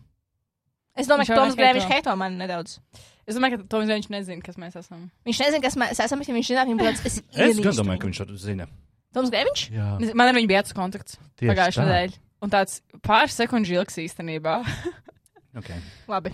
Es 0.98 1.08
domāju, 1.08 1.28
Viņš 1.28 1.32
ka 1.32 1.38
Toms 1.40 1.56
Grēviņš 1.56 1.88
heito 1.94 2.16
mani 2.20 2.42
nedaudz. 2.42 2.80
Es 3.28 3.36
domāju, 3.36 3.58
ka 3.60 3.68
Toms 3.74 3.90
viņš 3.92 4.10
nezina, 4.14 4.42
kas 4.46 4.56
mēs 4.62 4.78
esam. 4.80 5.02
Viņš 5.28 5.40
nezina, 5.44 5.62
kas 5.66 5.76
mēs 5.80 6.00
esam, 6.00 6.22
bet 6.22 6.30
ja 6.32 6.36
viņš 6.38 6.52
zinātu, 6.54 6.70
viņam 6.72 6.80
būtu 6.80 6.92
tāds, 6.94 7.06
es 7.08 7.18
Es 7.52 7.60
gan 7.66 7.76
domāju, 7.82 8.00
ka 8.00 8.08
viņš 8.08 8.22
to 8.30 8.38
zina. 8.40 8.68
Toms 9.16 9.32
Grēviņš? 9.34 9.64
Jā, 9.74 9.88
Man 10.16 10.30
ar 10.32 10.36
viņu 10.38 10.48
bija 10.52 10.62
acu 10.64 10.76
kontakts 10.78 11.18
tieši 11.40 11.50
pagājušajā 11.52 11.84
tā. 11.84 11.90
nedēļā. 11.92 12.22
Un 12.46 12.52
tāds 12.54 12.80
pāris 13.04 13.36
sekundžu 13.40 13.80
ilgs 13.80 14.00
īstenībā. 14.06 14.62
Okay. 15.58 15.80
Labi. 16.06 16.30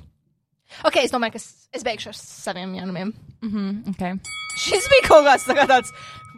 Ok, 0.84 0.98
es 1.00 1.12
domāju, 1.14 1.38
ka 1.38 1.40
es, 1.40 1.46
es 1.72 1.84
beigšu 1.86 2.10
ar 2.12 2.18
saviem 2.18 2.74
jaunumiem. 2.76 3.14
mhm, 3.46 3.94
okay. 3.94 4.18
Šis 4.60 4.90
bija 4.92 5.06
kaut 5.08 5.24
kāds 5.30 5.46
tā 5.48 5.56
kā 5.56 5.64
tāds. 5.70 5.94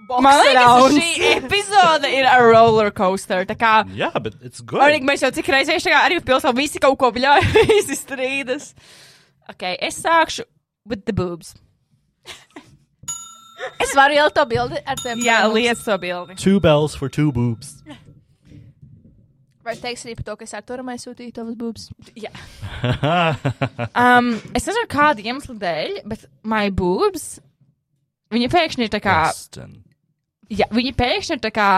Man 0.06 0.38
liekas, 0.38 0.94
šī 0.94 1.32
epizode 1.40 2.12
ir 2.14 2.28
a 2.30 2.36
roller 2.46 2.92
coaster. 2.94 3.42
Tā 3.50 3.56
kā 3.58 3.72
Jā, 3.98 4.12
bet 4.22 4.36
it's 4.46 4.62
good. 4.62 4.84
arī 4.86 5.00
mēs 5.02 5.24
jau 5.26 5.32
cik 5.34 5.50
reizes 5.50 5.88
kā 5.90 6.04
arī 6.06 6.20
pilsētā 6.22 6.54
visi 6.54 6.78
kaut 6.84 7.00
ko 7.02 7.10
bļauj, 7.16 7.42
visi 7.74 7.98
strīdas. 7.98 8.70
Ok, 9.52 9.64
es 9.80 10.00
sākšu 10.02 10.46
with 10.86 11.06
the 11.06 11.14
boobs. 11.14 11.54
Es 13.82 13.94
varu 13.98 14.14
ielikt 14.14 14.36
to 14.38 14.44
bildi 14.46 14.80
ar 14.86 15.00
tiem. 15.00 15.22
Jā, 15.26 15.38
liec 15.50 15.80
to 15.86 15.96
bildi. 16.02 16.36
Two 16.38 16.60
bells 16.62 16.96
for 16.96 17.10
two 17.10 17.32
boobs. 17.34 17.80
Vai 19.66 19.74
teiks 19.82 20.04
arī 20.06 20.14
par 20.20 20.28
to, 20.28 20.36
ka 20.38 20.46
es 20.46 20.54
ar 20.54 20.62
to 20.62 20.76
aizsūtīju 20.78 21.34
tavas 21.34 21.56
bubas? 21.58 21.88
Jā. 22.14 22.30
Um, 23.96 24.36
es 24.54 24.68
nezinu, 24.68 24.86
kādu 24.92 25.24
iemeslu 25.26 25.56
dēļ, 25.58 26.02
bet 26.06 26.28
my 26.46 26.68
boobs, 26.70 27.40
viņi 28.34 28.50
pēkšņi 28.54 28.86
ir 28.86 28.92
tā 28.94 29.00
kā, 29.02 29.16
Austin. 29.32 29.80
jā, 30.54 30.68
viņi 30.70 30.92
pēkšņi 31.00 31.38
ir 31.38 31.42
tā 31.48 31.52
kā, 31.56 31.70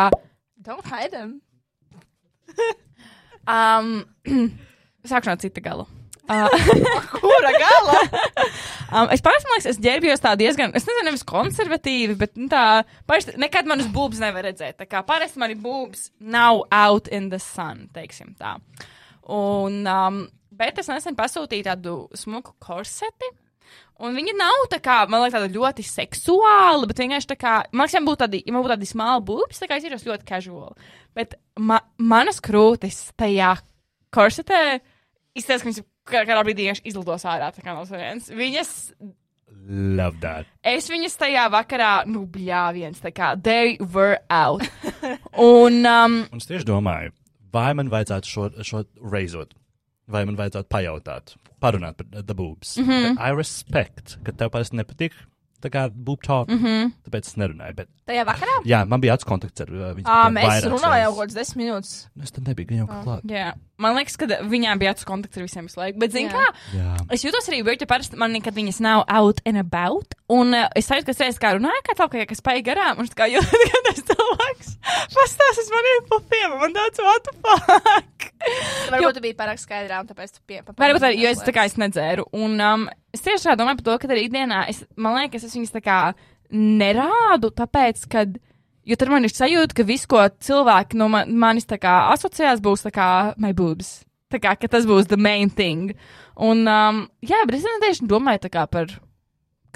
Don't 0.67 0.83
hide 0.91 1.13
them. 1.13 1.37
um, 3.47 4.03
sākšu 5.07 5.31
no 5.31 5.37
cita 5.39 5.63
gala. 5.63 5.87
Kura 7.17 7.51
gala? 7.55 7.99
Um, 8.91 9.09
es 9.11 9.23
man 9.23 9.35
liekas, 9.39 9.67
es 9.71 9.79
ģērbjos 9.83 10.23
tā 10.23 10.33
diezgan, 10.39 10.73
es 10.75 10.85
nezinu, 10.87 11.05
nevis 11.07 11.25
konservatīvi, 11.27 12.17
bet 12.19 12.35
nu, 12.39 12.47
tā, 12.51 12.83
parasti 13.07 13.35
nekad 13.39 13.67
manas 13.69 13.89
būbas 13.93 14.21
nevar 14.23 14.47
redzēt. 14.47 14.77
Tā 14.81 14.87
kā 14.89 15.03
parasti 15.07 15.39
mani 15.41 15.57
būbas 15.59 16.09
nav 16.19 16.65
out 16.71 17.07
in 17.11 17.29
the 17.31 17.39
sun, 17.43 17.87
teiksim 17.95 18.35
tā. 18.39 18.57
Un, 19.27 19.81
um, 19.87 20.21
bet 20.55 20.79
es 20.79 20.87
nesen 20.91 21.17
pasūtīju 21.19 21.67
tādu 21.67 21.97
smuku 22.15 22.55
korseti. 22.63 23.33
Un 23.97 24.13
viņi 24.13 24.35
nav 24.37 24.67
tā 24.71 24.77
kā, 24.83 24.99
man 25.09 25.23
liekas, 25.23 25.39
tāda 25.39 25.49
ļoti 25.55 25.83
seksuāla, 25.87 26.85
bet 26.87 26.99
vienkārši 27.01 27.31
tā 27.31 27.37
kā, 27.39 27.53
man 27.73 27.87
liekas, 27.87 27.95
ja 27.97 28.01
man 28.03 28.09
būtu 28.11 28.21
tādi, 28.23 28.41
ja 28.45 28.53
man 28.53 28.63
būtu 28.63 28.75
tādi 28.75 28.89
smāli 28.91 29.25
būbas, 29.27 29.59
tā 29.63 29.67
kā 29.67 29.79
es 29.79 29.87
jūtos 29.87 30.05
ļoti 30.05 30.27
casual. 30.29 30.75
Bet 31.17 31.33
ma 31.57 31.79
manas 31.97 32.37
krūtis 32.45 33.07
tajā 33.17 33.55
korsetē 34.13 34.61
izskatās, 35.37 35.63
ka 35.63 35.69
viņas 35.71 35.81
kā- 35.81 35.89
kādā 36.09 36.43
brīdī 36.43 36.67
vienkārši 36.67 36.85
izlidos 36.91 37.25
ārā, 37.27 37.51
no 37.65 37.85
savienes. 37.85 38.29
Viņas 38.33 38.73
Love 39.67 40.21
that. 40.23 40.47
Es 40.63 40.87
viņas 40.87 41.17
tajā 41.19 41.47
vakarā, 41.51 41.91
nu, 42.07 42.23
bļāviens, 42.31 43.01
tā 43.03 43.11
kā, 43.11 43.33
they 43.43 43.75
were 43.93 44.19
out. 44.31 44.63
Un, 45.35 45.83
um, 45.83 46.21
Un 46.31 46.39
es 46.39 46.47
tieši 46.47 46.67
domāju, 46.67 47.11
vai 47.51 47.73
man 47.75 47.91
vajadzētu 47.91 48.31
šo, 48.31 48.47
šo 48.63 48.85
reizot, 49.11 49.51
vai 50.07 50.23
man 50.27 50.39
vajadzētu 50.39 50.71
pajautāt, 50.71 51.35
parunāt 51.63 51.99
par 51.99 52.23
the 52.23 52.35
boobs. 52.35 52.77
Mm 52.77 52.87
-hmm. 52.87 53.17
I 53.19 53.35
respect, 53.35 54.17
ka 54.23 54.31
tev 54.31 54.49
parasti 54.55 54.79
nepatīk 54.79 55.11
tā 55.63 55.71
kā 55.73 55.87
boob 55.89 56.21
talk, 56.23 56.49
mm 56.49 56.57
-hmm. 56.63 56.91
tāpēc 57.07 57.27
es 57.27 57.35
nerunāju. 57.35 57.75
Bet, 57.75 57.89
Tajā 58.05 58.25
vakarā? 58.25 58.57
jā, 58.65 58.85
man 58.85 59.01
bija 59.01 59.13
acu 59.13 59.25
kontakts 59.25 59.61
ar 59.61 59.69
uh, 59.71 59.95
viņu. 59.95 60.05
Ā, 60.05 60.29
mēs 60.31 60.63
runājām 60.63 61.03
jau 61.03 61.13
kaut 61.15 61.27
kāds 61.27 61.35
desmit 61.35 61.65
minūtes. 61.65 62.07
Nu, 62.15 62.23
Es 62.23 62.31
tam 62.31 62.43
nebiju 62.43 62.67
gan 62.67 62.77
jau 62.77 62.87
klāt. 62.87 63.21
jā, 63.23 63.53
man 63.81 63.97
liekas, 63.97 64.17
ka 64.19 64.27
viņām 64.49 64.81
bija 64.81 64.93
acu 64.95 65.07
kontakts 65.07 65.39
ar 65.39 65.45
visiem 65.45 65.67
visu 65.69 65.79
laiku. 65.79 65.99
Bet, 66.01 66.13
zini, 66.15 66.31
kā, 66.33 66.43
Jā. 66.75 66.95
es 67.13 67.25
jūtos 67.25 67.49
arī 67.51 67.61
weird, 67.65 67.83
jo 67.83 67.89
parasti 67.89 68.19
man 68.19 68.33
nekad 68.35 68.55
viņas 68.57 68.79
nav 68.83 69.03
out 69.07 69.41
and 69.45 69.61
about. 69.61 70.17
Un 70.33 70.55
uh, 70.57 70.65
es 70.77 70.89
sajūtu, 70.89 71.07
ka 71.07 71.15
es 71.15 71.21
reiz 71.23 71.41
kā 71.41 71.53
runāju, 71.55 71.83
kā 71.85 71.95
tā, 71.97 72.07
kas 72.29 72.43
paiet 72.45 72.65
garām, 72.67 72.99
un 72.99 73.07
es 73.07 73.17
kā 73.17 73.29
jūtu, 73.31 73.61
ka 73.71 73.83
tas 73.89 74.01
cilvēks 74.09 74.73
pastāsta 75.13 75.63
uz 75.63 75.69
maniem 75.73 76.07
pupiem, 76.09 76.55
man 76.61 76.75
tāds, 76.75 77.03
what 77.05 77.27
the 77.27 77.35
fuck? 77.43 78.29
Varbūt 78.91 79.17
tu 79.17 79.23
biji 79.23 79.37
pārāk 79.37 79.61
skaidrā, 79.61 80.01
un 80.03 80.09
tāpēc 80.09 80.35
tu 80.35 80.43
pie. 80.47 80.61
Varbūt 80.67 81.07
arī, 81.07 81.21
jo 81.23 81.31
es 81.33 81.43
tā 81.45 81.53
kā 81.55 81.65
es 81.67 81.77
nedzēru. 81.79 82.27
Un 82.37 82.57
um, 82.61 82.87
es 83.15 83.23
tieši 83.25 83.49
tā 83.49 83.55
domāju 83.59 83.81
par 83.81 83.87
to, 83.87 83.97
ka 84.03 84.11
arī 84.13 84.27
ikdienā, 84.27 84.65
es, 84.71 84.83
man 84.99 85.17
liekas, 85.19 85.47
es 85.47 85.55
viņas 85.57 85.73
tā 85.77 85.83
kā 85.85 86.01
nerādu, 86.53 87.51
tāpēc, 87.55 88.05
ka, 88.11 88.25
jo 88.87 88.97
tad 88.99 89.11
man 89.11 89.27
ir 89.27 89.33
sajūta, 89.33 89.75
ka 89.77 89.85
viss, 89.87 90.07
ko 90.09 90.23
cilvēki 90.47 90.99
no 90.99 91.09
man, 91.11 91.33
manis 91.35 91.67
kā 91.67 91.95
asociēs, 92.13 92.63
būs 92.63 92.87
tā 92.87 92.93
kā 92.95 93.09
my 93.37 93.53
boobs. 93.57 93.99
Tā 94.31 94.41
kā, 94.43 94.55
ka 94.59 94.67
tas 94.67 94.87
būs 94.87 95.07
the 95.07 95.19
main 95.19 95.49
thing. 95.49 95.93
Un, 96.35 96.65
um, 96.67 97.03
jā, 97.23 97.43
bet 97.47 97.59
es 97.59 97.67
tieši 97.83 98.07
domāju 98.07 98.49
par 98.51 98.91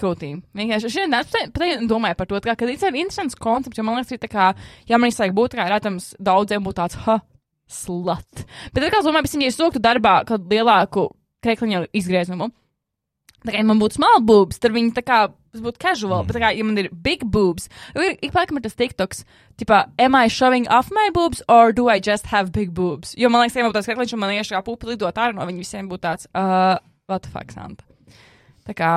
krūtīm. 0.02 0.42
Vienkārši 0.58 0.88
es 0.88 0.96
šodien 0.96 1.16
pat 1.54 1.86
domāju 1.90 2.18
par 2.20 2.30
to, 2.30 2.40
kā, 2.44 2.56
ka 2.58 2.68
tas 2.68 2.88
ir 2.88 3.00
interesants 3.00 3.38
koncepts, 3.40 3.80
jo 3.80 3.86
man 3.86 4.00
liekas, 4.00 4.22
tā 4.22 4.30
kā, 4.32 4.52
ja 4.90 5.00
man 5.00 5.12
izsaka 5.12 5.36
būt, 5.38 5.58
kā, 5.60 5.68
redzams, 5.72 6.12
daudziem 6.20 6.64
būtu 6.66 6.80
tāds, 6.82 7.00
ha, 7.06 7.20
slut. 7.72 8.46
Bet, 8.74 8.88
kā 8.88 9.00
es 9.00 9.08
domāju, 9.08 9.28
pēc 9.28 9.36
tam, 9.36 9.46
ja 9.46 9.52
es 9.54 9.60
sūktu 9.60 9.84
darbā 9.84 10.16
kādu 10.28 10.52
lielāku 10.52 11.08
krekliņu 11.46 11.86
izgriezumu, 11.98 12.52
tā 13.46 13.54
kā, 13.54 13.60
ja 13.60 13.68
man 13.68 13.82
būtu 13.82 14.00
small 14.00 14.24
boobs, 14.26 14.60
tad 14.62 14.76
viņi 14.76 14.94
tā 14.98 15.04
kā 15.06 15.20
būtu 15.52 15.82
casual, 15.82 16.22
mm. 16.22 16.30
bet, 16.30 16.40
kā, 16.44 16.52
ja 16.56 16.66
man 16.68 16.80
ir 16.80 16.90
big 17.06 17.24
boobs, 17.28 17.68
ir 17.96 18.14
ik 18.14 18.32
pa 18.32 18.44
laikam 18.44 18.60
ir 18.60 18.66
tas 18.66 18.78
TikToks, 18.80 19.24
tipā, 19.62 19.84
am 20.00 20.18
I 20.18 20.32
showing 20.32 20.68
off 20.72 20.92
my 20.96 21.10
boobs, 21.14 21.44
or 21.52 21.76
do 21.76 21.90
I 21.92 22.00
just 22.00 22.32
have 22.32 22.54
big 22.56 22.74
boobs? 22.78 23.16
Jo 23.20 23.32
man 23.34 23.44
liekas, 23.44 23.60
ja 23.60 23.66
man 23.66 23.74
būtu 23.74 23.82
tāds 23.82 23.92
krekliņš, 23.92 24.16
un 24.16 24.24
man 24.24 24.36
iešu 24.38 24.58
kā 24.58 24.66
pupa 24.66 24.92
lidot 24.92 25.18
ārā 25.20 25.36
no 25.38 25.48
viņa 25.50 25.64
visiem 25.64 25.90
būtu 25.92 26.06
tāds, 26.08 26.30
uh, 26.32 26.78
what 27.12 27.26
the 27.26 27.34
fuck, 27.34 27.52
Santa. 27.52 27.88
Tā 28.68 28.78
kā, 28.78 28.92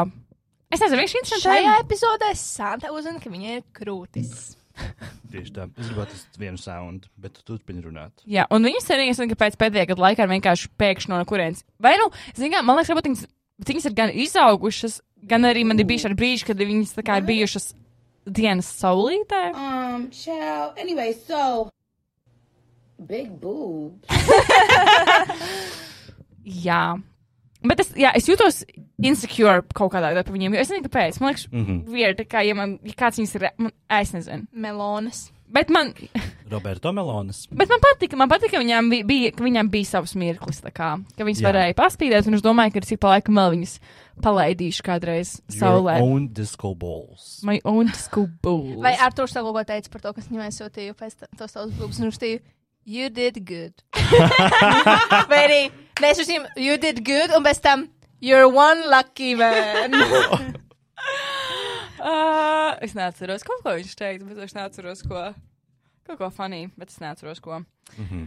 es 0.70 0.82
nezinu, 0.82 1.00
vienkārši 1.00 1.22
interesanti. 1.22 1.48
Šajā 1.48 1.78
epizodē 1.82 2.34
Santa 2.38 2.92
uzzina, 2.94 3.22
ka 3.22 3.32
viņai 3.32 3.58
ir 3.58 3.66
krūtis. 3.74 4.52
Tieši 5.34 5.52
tā. 5.54 5.66
Es 5.78 5.88
gribētu 5.90 6.14
tas 6.14 6.40
vienu 6.40 6.60
sound, 6.60 7.06
bet 7.20 7.36
tu 7.36 7.44
turpini 7.52 7.82
runāt. 7.84 8.24
Jā, 8.30 8.46
un 8.54 8.66
viņas 8.66 8.90
arī, 8.94 9.08
es 9.10 9.20
domāju, 9.20 9.34
ka 9.34 9.40
pēc 9.44 9.58
pēdējā 9.60 9.88
gada 9.92 10.04
laikā 10.06 10.26
vienkārši 10.30 10.70
pēkšņi 10.80 11.12
no 11.12 11.20
kurienes. 11.30 11.64
Vai 11.82 11.94
nu, 12.00 12.10
zini, 12.34 12.52
kā, 12.54 12.62
man 12.66 12.78
liekas, 12.78 12.92
varbūt 12.92 13.08
viņas, 13.10 13.24
bet 13.58 13.72
viņas 13.72 13.90
ir 13.90 13.96
gan 13.98 14.10
izaugušas, 14.10 15.00
gan 15.28 15.48
arī 15.48 15.64
man 15.64 15.80
ir 15.80 15.88
bijuši 15.88 16.10
ar 16.10 16.18
brīži, 16.18 16.48
kad 16.50 16.60
viņas 16.60 16.98
kā 17.04 17.20
ir 17.20 17.28
bijušas 17.28 17.72
dienas 18.24 18.68
saulītē. 18.80 19.46
Um, 19.52 20.10
child. 20.10 20.78
Anyway, 20.80 21.12
so 21.26 21.70
Big 22.98 23.40
boob. 23.40 24.04
Jā. 26.44 26.96
Bet 27.64 27.80
es, 27.80 27.94
jā, 27.96 28.10
es 28.12 28.26
jūtos 28.28 28.60
insecure 29.00 29.62
kaut 29.72 29.94
kādā 29.94 30.10
veidā 30.12 30.24
par 30.26 30.34
viņiem. 30.34 30.56
Es 30.60 30.68
nezinu, 30.68 30.84
kāpēc. 30.84 31.16
Man 31.20 31.32
liekas, 31.32 31.46
mm. 31.48 31.64
-hmm. 31.64 31.78
weird, 31.88 32.20
kā, 32.28 32.42
ja, 32.44 32.54
man, 32.58 32.76
ja 32.84 32.96
kāds 32.98 33.18
viņas 33.18 33.34
ir. 33.38 33.46
Man, 33.56 33.72
es 34.00 34.12
nezinu. 34.12 34.44
Melonas. 34.52 35.30
Bet 35.48 35.72
man, 35.72 35.94
Roberto 36.54 36.92
Melonas. 36.94 37.44
bet 37.50 37.68
man 37.70 37.82
patika, 37.82 38.16
man 38.20 38.30
patika, 38.30 38.54
ka 38.56 38.62
viņām 38.62 38.90
bija, 39.08 39.34
ka 39.36 39.44
viņām 39.44 39.70
bija 39.72 39.90
savs 39.90 40.14
mirklis, 40.18 40.62
kā, 40.74 40.94
ka 41.02 41.26
viņas 41.26 41.42
Jā. 41.42 41.48
varēja 41.50 41.76
paspīdēt, 41.78 42.30
un 42.30 42.38
es 42.38 42.44
domāju, 42.44 42.76
ka 42.76 42.84
cik 42.88 43.02
pa 43.02 43.14
laikam 43.16 43.40
vēl 43.40 43.54
viņas 43.56 43.76
palaidīšu 44.24 44.84
kādreiz 44.86 45.36
Your 45.50 45.58
saulē. 45.60 45.98
own 46.02 46.28
disco 46.32 46.74
balls. 46.74 47.40
My 47.42 47.60
own 47.64 47.90
school 47.98 48.28
balls. 48.42 48.78
Vai 48.82 48.94
Arthurs 48.96 49.34
tev 49.34 49.48
kaut 49.48 49.58
ko 49.58 49.64
teica 49.72 49.90
par 49.90 50.04
to, 50.04 50.12
kas 50.14 50.28
viņam 50.30 50.46
aizsūtīja 50.48 50.94
pēc 50.98 51.24
tos 51.38 51.56
tavus 51.56 51.74
būbus 51.78 51.98
un 52.00 52.10
rakstīja? 52.10 52.42
You 52.84 53.08
did 53.08 53.40
good. 53.48 53.72
Vai 55.30 55.40
arī 55.40 55.60
mēs 56.02 56.20
rakstīsim, 56.20 56.44
you 56.60 56.76
did 56.76 57.00
good, 57.06 57.32
un 57.34 57.42
pēc 57.46 57.62
tam, 57.64 57.88
you're 58.20 58.46
one 58.48 58.84
lucky 58.92 59.34
man. 59.34 59.96
Uh, 61.98 62.76
es 62.84 62.94
neatceros, 62.96 63.42
ko 63.46 63.56
viņš 63.64 63.96
teica, 63.96 64.28
bet 64.28 64.44
es 64.46 64.54
neatceros, 64.56 65.02
ko. 65.08 65.30
Kaut 66.06 66.18
ko 66.20 66.30
funny, 66.30 66.66
bet 66.76 66.90
es 66.92 67.00
neatceros, 67.00 67.40
ko. 67.40 67.62
Mhm. 67.98 68.24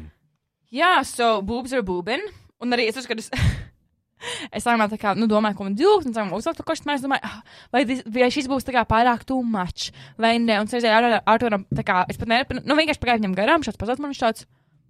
Jā, 0.73 0.97
so 1.07 1.41
boobs 1.41 1.71
are 1.73 1.83
boobin. 1.85 2.23
Un 2.59 2.73
arī 2.75 2.87
es 2.89 2.97
uzskatu, 2.99 3.23
ka 3.29 3.37
es. 4.57 4.63
Sākumā 4.65 4.87
tā 4.89 4.97
kā, 4.97 5.11
nu, 5.15 5.27
domāju, 5.29 5.59
ko 5.59 5.65
man 5.67 5.75
dilgt, 5.77 6.07
un 6.09 6.13
sākumā 6.15 6.39
uzlikt 6.39 6.57
to 6.57 6.63
košķi, 6.65 6.89
es 6.95 7.03
domāju, 7.05 7.21
ah, 7.27 7.35
vai, 7.71 7.83
dis- 7.85 8.01
vai 8.09 8.29
šis 8.33 8.47
būs 8.49 8.65
tā 8.65 8.73
kā 8.73 8.81
pārāk 8.89 9.21
too 9.29 9.43
much, 9.45 9.91
vai 10.17 10.39
ne, 10.41 10.55
un 10.59 10.65
redzēju, 10.65 10.89
ar 10.89 11.19
Arturam, 11.35 11.67
tā 11.77 11.85
kā, 11.85 11.99
es 12.09 12.17
pat 12.17 12.31
neradu, 12.31 12.57
nu, 12.65 12.77
vienkārši 12.79 13.01
pagāju 13.03 13.21
viņam 13.21 13.35
garām, 13.37 13.61
šāds 13.67 13.77
pazudis 13.77 14.01
man 14.01 14.09
viņš 14.15 14.21
tāds, 14.23 14.47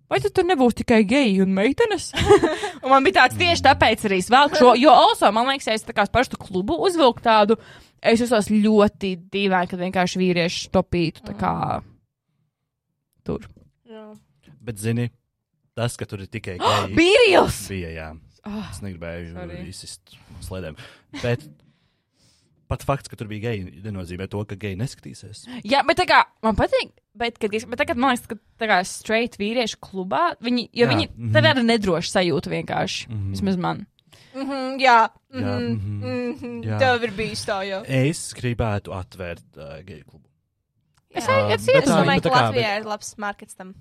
vai 0.08 0.22
tu 0.24 0.32
tur 0.32 0.48
nebūs 0.48 0.78
tikai 0.80 1.02
geji 1.10 1.42
un 1.44 1.52
meitenes? 1.60 2.08
un 2.84 2.88
man 2.94 3.04
bija 3.04 3.18
tāds 3.20 3.36
tieši 3.44 3.66
tāpēc 3.68 4.08
arī 4.08 4.22
es 4.24 4.32
velku 4.32 4.62
šo, 4.64 4.72
jo 4.80 4.96
also, 4.96 5.30
man 5.36 5.52
liekas, 5.52 5.68
ja 5.68 5.76
es 5.76 5.84
tā 5.84 5.92
kā 6.00 6.08
parastu 6.08 6.40
klubu 6.40 6.80
uzvilku 6.88 7.20
tādu, 7.28 7.60
es 8.00 8.24
jūtos 8.24 8.48
ļoti 8.56 9.12
dīvaini, 9.28 9.68
kad 9.76 9.84
vienkārši 9.84 10.24
vīrieši 10.24 10.72
topītu, 10.72 11.28
tā 11.28 11.36
kā, 11.36 11.54
tur. 13.28 13.48
Bet 14.64 14.80
zini, 14.82 15.10
tas, 15.78 15.96
ka 16.00 16.08
tur 16.10 16.24
ir 16.26 16.32
tikai 16.32 16.58
geji, 16.62 16.96
Bīrils! 16.98 17.62
bija, 17.72 17.92
jā. 17.96 18.10
Oh, 18.48 18.64
Es 18.72 18.80
negribēju 18.84 19.48
izsist 19.68 20.14
slēdēm. 20.48 20.78
Bet 21.22 21.44
pat 22.68 22.84
fakts, 22.84 23.08
ka 23.12 23.16
tur 23.20 23.28
bija 23.32 23.50
geji, 23.50 23.82
nenozīmē 23.86 24.28
to, 24.32 24.42
ka 24.48 24.56
geji 24.60 24.78
neskatīsies. 24.80 25.46
Jā, 25.68 25.84
bet 25.88 26.00
tā 26.02 26.06
kā 26.10 26.22
man 26.44 26.56
patīk, 26.60 26.92
bet, 27.18 27.38
kad, 27.40 27.54
es- 27.56 27.68
bet 27.68 27.80
tagad 27.80 28.00
man 28.00 28.12
liekas, 28.16 28.28
ka 28.28 28.36
tā 28.60 28.68
kā 28.72 28.80
straight 28.88 29.38
vīriešu 29.40 29.80
klubā, 29.84 30.34
viņi, 30.44 30.68
jo 30.76 30.86
Jā, 30.88 30.92
viņi 30.94 31.08
mhm. 31.12 31.32
tad 31.36 31.48
ir 31.54 31.64
nedroši 31.64 32.12
sajūta 32.16 32.52
vienkārši. 32.56 33.08
Mhm. 33.12 33.30
Vismaz 33.36 33.60
man. 33.68 33.86
Mhm, 34.38 34.78
jā, 34.84 34.98
Jā, 35.34 35.54
mhm, 35.58 35.74
mhm. 35.74 36.32
mhm. 36.32 36.58
Jā. 36.68 36.80
tev 36.84 37.04
ir 37.08 37.12
bijis 37.18 37.44
tā 37.48 37.62
jau. 37.68 37.82
Es 37.88 38.28
gribētu 38.38 38.94
atvērt 38.96 39.48
uh, 39.58 39.80
geju 39.88 40.04
klubu. 40.06 40.27
Es, 41.18 41.26
Jā. 41.26 41.38
es, 41.56 41.66
bet 41.66 41.88
Es 41.88 41.90
domāju, 41.90 42.22
bet 42.22 42.28
ka 42.28 42.36
Latvijā 42.36 42.74
ir 42.80 42.86
labs 42.88 43.14
markets 43.22 43.58
tam. 43.58 43.74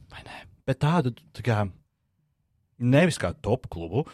Bet 0.67 0.81
tādu, 0.83 1.13
tā 1.37 1.45
kā, 1.45 1.59
nevis 2.81 3.19
kā 3.21 3.33
top 3.45 3.69
klubu, 3.73 4.07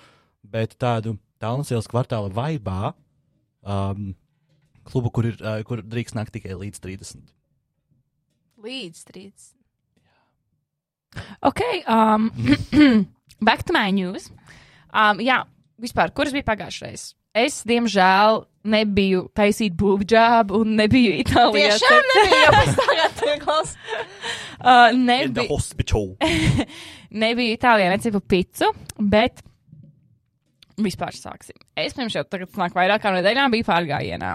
bet 0.43 0.75
tādu 0.81 1.17
Tallinas 1.43 1.89
kvartāla 1.91 2.31
vaibā, 2.35 2.93
um, 3.63 4.13
klubu, 4.87 5.11
kur, 5.15 5.31
ir, 5.31 5.39
uh, 5.43 5.63
kur 5.67 5.83
drīkst 5.83 6.19
nākt 6.19 6.35
tikai 6.37 6.59
līdz 6.59 6.83
30. 6.83 7.33
Līdz 8.63 9.01
trīs. 9.09 9.49
ok, 11.43 11.63
um, 11.91 12.31
back 13.49 13.67
to 13.67 13.75
my 13.75 13.91
news. 13.95 14.31
Um, 14.93 15.23
jā, 15.25 15.43
vispār, 15.83 16.13
kuras 16.15 16.35
bija 16.35 16.47
pagājušais? 16.53 17.13
Es, 17.33 17.63
diemžēl, 17.65 18.43
nebiju 18.69 19.23
taisīt 19.37 19.73
būvģābu 19.81 20.59
un 20.63 20.75
nebiju 20.79 21.15
Itālijā. 21.23 21.73
Tiešām 21.79 22.11
nebija 22.11 22.41
jau 22.43 22.53
pēc 22.59 22.75
tagad 22.81 23.23
viegls. 23.25 23.73
Uh, 24.61 24.93
In 24.93 25.07
the 25.07 25.17
nebija, 25.33 25.47
hospital. 25.49 26.11
nebiju 27.25 27.57
Itālijā, 27.57 27.89
necepu 27.95 28.21
picu, 28.21 28.69
bet 29.01 29.41
vispār 30.83 31.17
sāksim. 31.17 31.57
Es 31.79 31.97
pirms 31.97 32.15
jau 32.17 32.25
tagad 32.29 32.53
nāk 32.61 32.77
vairāk 32.77 33.03
kā 33.03 33.15
nedēļām 33.17 33.57
biju 33.57 33.69
pārgājienā. 33.71 34.35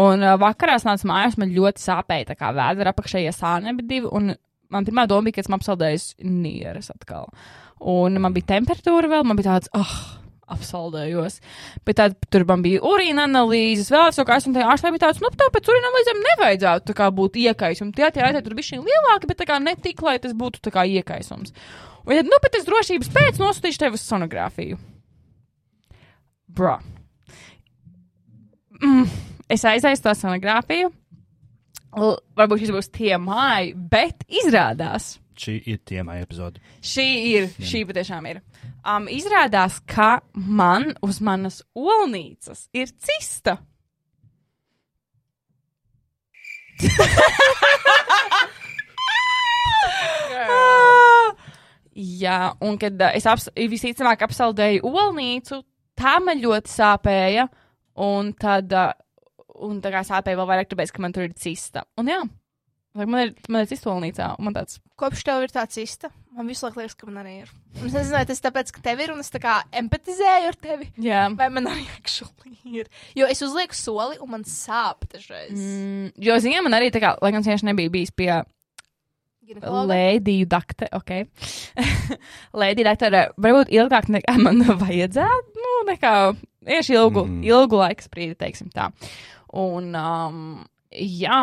Un 0.00 0.24
uh, 0.24 0.34
vakarā 0.40 0.78
es 0.80 0.88
nācu 0.88 1.06
mājās, 1.12 1.36
man 1.38 1.52
ļoti 1.54 1.84
sāpēja 1.84 2.32
tā 2.32 2.38
kā 2.40 2.50
vēdera 2.56 2.96
apakšējie 2.96 3.36
sānebi 3.36 3.84
divi, 3.86 4.08
un 4.10 4.32
man 4.72 4.88
pirmā 4.88 5.04
doma 5.06 5.28
bija, 5.28 5.36
ka 5.38 5.44
esmu 5.44 5.60
apsaldējis 5.60 6.08
nieres 6.24 6.88
atkal. 6.90 7.28
Un 7.84 8.16
man 8.24 8.32
bija 8.34 8.54
temperatūra 8.56 9.12
vēl, 9.12 9.28
man 9.28 9.38
bija 9.38 9.52
tāds, 9.58 9.70
ah, 9.76 9.84
oh, 9.84 10.23
apsaldējos. 10.54 11.38
Bet 11.86 11.98
tad 12.00 12.16
tur 12.32 12.46
man 12.48 12.64
bija 12.64 12.82
urīna 12.86 13.26
analīzes, 13.28 13.90
vēl 13.92 14.10
kaut 14.16 14.30
kas, 14.30 14.48
un 14.48 14.56
tajā 14.56 14.70
ārstē 14.72 14.92
bija 14.94 15.06
tāds, 15.06 15.22
nu, 15.24 15.30
tāpēc 15.34 15.70
urīna 15.70 15.90
analīzēm 15.90 16.22
nevajadzētu 16.28 16.90
tā 16.90 16.96
kā 16.98 17.10
būt 17.20 17.38
iekaisumam. 17.44 17.92
Tie 17.96 18.10
tie 18.14 18.32
tur 18.40 18.56
bija 18.58 18.70
šī 18.70 18.80
lielāki, 18.82 19.30
bet 19.30 19.42
tā 19.42 19.48
kā 19.50 19.60
ne 19.62 19.76
tik, 19.76 20.02
lai 20.06 20.16
tas 20.22 20.34
būtu 20.36 20.62
tā 20.64 20.74
kā 20.74 20.86
iekaisums. 20.88 21.54
Un 22.04 22.18
tad, 22.18 22.28
nu, 22.28 22.40
bet 22.42 22.58
es 22.58 22.66
drošības 22.68 23.12
pēc 23.14 23.40
nosūtīšu 23.40 23.80
tevi 23.80 23.98
uz 23.98 24.04
sonogrāfiju. 24.04 24.80
Bro. 26.54 26.76
Mm, 28.82 29.08
es 29.50 29.64
aizēju 29.66 30.02
to 30.04 30.14
sonogrāfiju. 30.18 30.92
L 31.94 32.16
varbūt 32.38 32.64
šis 32.64 32.72
būs 32.74 32.90
tie 32.94 33.14
māji, 33.22 33.74
bet 33.74 34.26
izrādās. 34.42 35.14
Šī 35.34 35.54
ir 35.66 35.78
tiemā 35.86 36.20
epizode. 36.22 36.60
Šī 36.84 37.06
ir, 37.32 37.48
šī 37.58 37.84
patiešām 37.88 38.26
ir. 38.30 38.40
Um, 38.86 39.08
izrādās, 39.10 39.80
ka 39.82 40.20
man 40.34 40.94
uz 41.02 41.20
manas 41.24 41.62
olnīcas 41.74 42.68
ir 42.76 42.86
cista. 43.02 43.58
Jā, 51.94 52.54
un 52.66 52.78
kad 52.78 52.98
uh, 52.98 53.12
es 53.14 53.26
aps, 53.30 53.48
visticamāk 53.54 54.24
apsaldēju 54.26 54.82
olnīcu, 54.88 55.60
tā 55.98 56.16
man 56.22 56.40
ļoti 56.42 56.72
sāpēja. 56.72 57.48
Un 58.02 58.32
tad, 58.34 58.72
uh, 58.74 58.90
un 59.62 59.78
tā 59.82 59.92
kā 59.94 60.02
sāpēja 60.06 60.40
vēl 60.40 60.48
vairāk, 60.50 60.70
tāpēc, 60.72 60.90
ka 60.94 61.02
man 61.04 61.14
tur 61.14 61.28
ir 61.28 61.34
cista. 61.38 61.84
Un 62.00 62.10
jā, 62.10 62.18
Vai 62.94 63.06
man 63.10 63.24
ir, 63.26 63.30
man 63.50 63.64
ir 63.64 63.70
cista 63.70 63.90
olnīcā, 63.90 64.28
un 64.38 64.46
man 64.46 64.54
tāds 64.54 64.78
Kopš 65.00 65.24
tev 65.26 65.42
ir 65.42 65.50
tāds 65.50 65.78
īsta, 65.82 66.12
man 66.36 66.46
visu 66.46 66.62
laiku 66.62 66.78
liekas, 66.78 66.94
ka 66.94 67.08
man 67.08 67.24
arī 67.24 67.32
ir. 67.40 67.48
Un 67.80 67.88
Es 67.88 67.96
nezinu, 67.96 68.20
tas 68.28 68.42
tāpēc, 68.44 68.70
ka 68.76 68.82
tev 68.84 69.00
ir, 69.02 69.10
un 69.10 69.22
es 69.24 69.32
tā 69.34 69.40
kā 69.42 69.56
empatizēju 69.80 70.50
ar 70.52 70.58
tevi. 70.62 70.86
Jā. 71.02 71.24
Vai 71.34 71.48
man 71.50 71.66
arī 71.72 71.82
actually 71.96 72.54
ir? 72.62 72.86
Jo 73.18 73.26
es 73.26 73.42
uzlieku 73.42 73.74
soli, 73.74 74.20
un 74.22 74.30
man 74.36 74.46
sāp 74.46 75.08
dažreiz. 75.10 75.58
Mm, 75.58 76.12
jo, 76.22 76.38
ziniet, 76.44 76.62
man 76.62 76.78
arī 76.78 76.92
tā 76.94 77.02
kā, 77.02 77.16
lai 77.18 77.32
gan 77.34 77.42
es 77.42 77.50
vienkārši 77.50 77.70
nebiju 77.72 77.94
bijis 77.96 78.14
pie? 78.14 78.30
Lēdiju 79.44 80.46
dakte, 80.48 80.86
ok. 80.94 81.12
Lēdiju 82.62 82.86
daktere, 82.86 83.26
varbūt 83.34 83.74
ilgāk 83.74 84.06
nekā 84.14 84.38
man 84.46 84.62
vajadzētu, 84.62 85.66
nu, 85.66 85.76
nekā, 85.90 86.14
tieši 86.70 86.98
ilgu, 87.00 87.26
mm. 87.26 87.44
ilgu 87.50 87.82
laiku 87.82 88.06
sprīdi, 88.06 88.38
teiksim 88.38 88.70
tā. 88.70 88.92
Un, 89.50 89.90
um, 89.98 90.44
jā, 90.94 91.42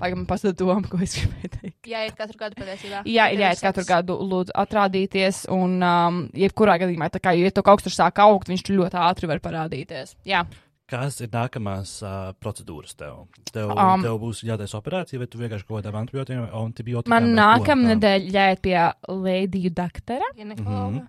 pagaidām 0.00 0.22
man 0.22 0.28
pasaka 0.30 0.56
doma, 0.58 0.82
ko 0.90 1.00
es 1.04 1.16
gribēju 1.18 1.50
teikt. 1.56 1.88
Jā, 1.90 2.04
ir 2.08 2.14
katru 2.18 2.38
gadu 2.40 2.58
patiesībā. 2.60 3.02
Jā, 3.10 3.30
ir 3.34 3.42
jāiet 3.44 3.62
katru 3.64 3.84
gadu 3.88 4.18
lūdzu 4.20 4.54
atrādīties, 4.64 5.42
un 5.54 5.80
um, 5.82 6.20
jebkurā 6.36 6.76
gadījumā, 6.82 7.10
tā 7.14 7.22
kā, 7.24 7.34
ja 7.36 7.50
to 7.54 7.64
kaut 7.66 7.80
kas 7.82 7.88
tur 7.88 7.96
sāk 7.96 8.22
augt, 8.24 8.52
viņš 8.52 8.64
tur 8.66 8.80
ļoti 8.82 9.02
ātri 9.06 9.30
var 9.30 9.42
parādīties. 9.44 10.16
Jā. 10.28 10.44
Kas 10.86 11.16
ir 11.18 11.32
nākamās 11.32 11.96
uh, 12.06 12.30
procedūras 12.38 12.94
tev? 12.94 13.24
Tev, 13.50 13.72
Um, 13.74 14.04
tev 14.06 14.20
būs 14.22 14.44
jātaisa 14.46 14.78
operācija, 14.78 15.18
vai 15.18 15.26
tu 15.26 15.40
vienkārši 15.40 15.66
kaut 15.66 15.80
kādām 15.80 15.96
antibiotikām, 16.04 16.44
antibiotikām 16.60 17.10
Man 17.10 17.26
vai 17.26 17.32
ko? 17.34 17.40
nākamnedēļ 17.40 18.28
jāiet 18.30 18.62
pie 18.62 18.76
Lēdiju 19.10 19.72
daktera. 19.74 20.28
Ginekologa. 20.38 21.02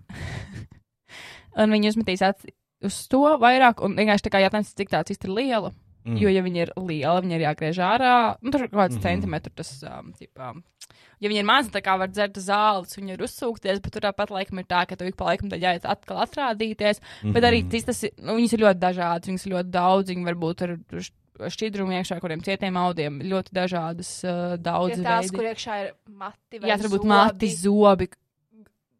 un 1.61 1.75
viņi 1.77 1.91
uzmetīs 1.93 2.25
uz 2.87 2.97
to 3.11 3.21
vairāk, 3.41 3.83
un 3.85 3.93
vienkārši 3.97 4.25
tā 4.25 4.33
kā 4.33 4.41
jātājums, 4.41 4.73
cik 4.77 4.89
tā 4.93 5.03
cista 5.05 5.29
ir 5.29 5.35
liela. 5.37 5.71
Mm. 6.07 6.17
Jo, 6.21 6.29
ja 6.29 6.41
viņi 6.41 6.61
ir 6.63 6.71
liela, 6.77 7.21
viņi 7.21 7.35
ir 7.35 7.41
jāgriež 7.43 7.77
ārā, 7.83 8.37
nu, 8.41 8.51
tur 8.51 8.61
ir 8.63 8.69
kaut 8.69 8.79
kāds 8.79 8.95
mm 8.95 8.97
Mhm. 8.97 9.03
-hmm. 9.03 9.21
centimetrs. 9.21 9.55
Tas, 9.55 9.83
um, 9.99 10.13
ķipā, 10.13 10.61
ja 11.19 11.29
viņi 11.29 11.39
ir 11.39 11.45
mazi, 11.45 11.69
tā 11.69 11.81
kā 11.81 11.97
var 11.99 12.07
dzert 12.07 12.37
zāles, 12.39 12.95
viņi 12.97 13.11
ir 13.13 13.19
uzsūkties, 13.27 13.81
bet 13.81 13.91
tur 13.91 14.01
tāpat 14.01 14.29
laikam 14.31 14.59
ir 14.59 14.65
tā, 14.65 14.87
ka 14.87 14.95
tev 14.95 15.07
ik 15.07 15.15
pa 15.17 15.25
laikam 15.25 15.49
tad 15.49 15.59
jāiet 15.59 15.83
atkal 15.85 16.17
atrādīties. 16.25 17.01
Mm 17.01 17.29
-hmm. 17.29 17.33
Bet 17.33 17.43
arī 17.43 17.69
cistas, 17.69 18.03
ir- 18.03 18.13
nu, 18.23 18.33
viņas 18.37 18.53
ir 18.53 18.59
ļoti 18.59 18.79
dažādas, 18.79 19.27
viņas 19.27 19.45
ir 19.47 19.53
ļoti 19.53 19.69
daudz, 19.71 20.09
viņi 20.09 20.25
varbūt 20.25 20.61
ar 20.61 20.77
šķidrumu 21.49 21.91
iekšā, 21.93 22.19
kuriem 22.19 22.41
cietiem 22.41 22.73
audiem, 22.77 23.19
ļoti 23.21 23.51
dažādas, 23.53 24.23
uh, 24.23 24.57
daudz 24.57 24.97
Ir 24.97 25.03
tās, 25.03 25.25
veidi. 25.29 25.35
kur 25.35 25.45
iekšā 25.45 25.85
ir 25.85 25.93
mati 26.09 26.59
vai 26.59 26.69
Jā, 26.69 26.77
tur 26.81 26.89
būtu 26.89 27.03
zobi. 27.03 27.07
mati, 27.07 27.47
zobi. 27.47 28.07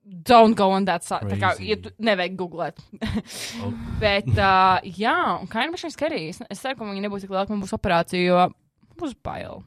Don't 0.08 0.56
go 0.56 0.72
on 0.72 0.86
that 0.88 1.04
side. 1.04 1.28
Tā 1.28 1.36
kā, 1.40 1.50
ja 1.64 1.76
tu 1.84 1.92
nevajag 2.00 2.38
googlēt. 2.40 2.84
Oh. 3.58 3.72
Bet, 4.00 4.28
uh, 4.38 4.78
jā, 4.84 5.16
un 5.42 5.48
kā 5.50 5.66
ir 5.66 5.72
mašīna 5.74 5.96
skarīgi. 5.96 6.30
Es, 6.36 6.40
es 6.54 6.62
ceru, 6.62 6.78
ka 6.80 6.88
viņi 6.88 7.02
nebūs 7.04 7.24
tik 7.26 7.32
liela, 7.34 7.48
ka 7.48 7.56
man 7.56 7.64
būs 7.64 7.74
operācija, 7.76 8.22
jo 8.22 8.44
būs 9.00 9.16
bail. 9.26 9.64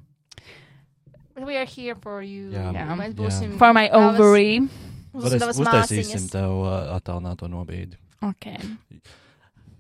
We 1.41 1.57
are 1.57 1.67
here 1.69 1.97
for 1.97 2.23
you. 2.23 2.51
Jā. 2.55 2.71
Mēs 2.73 3.13
Jā. 3.13 3.17
būsim. 3.19 3.57
For 3.61 3.75
my 3.77 3.89
ovary. 3.97 4.61
Uz 5.17 5.35
tavas 5.35 5.59
uztaisīsim 5.59 6.21
māsiņas. 6.21 6.31
tev 6.33 6.61
uh, 6.63 6.93
attālināto 6.99 7.49
nobīdi. 7.51 7.99
Okay. 8.31 8.61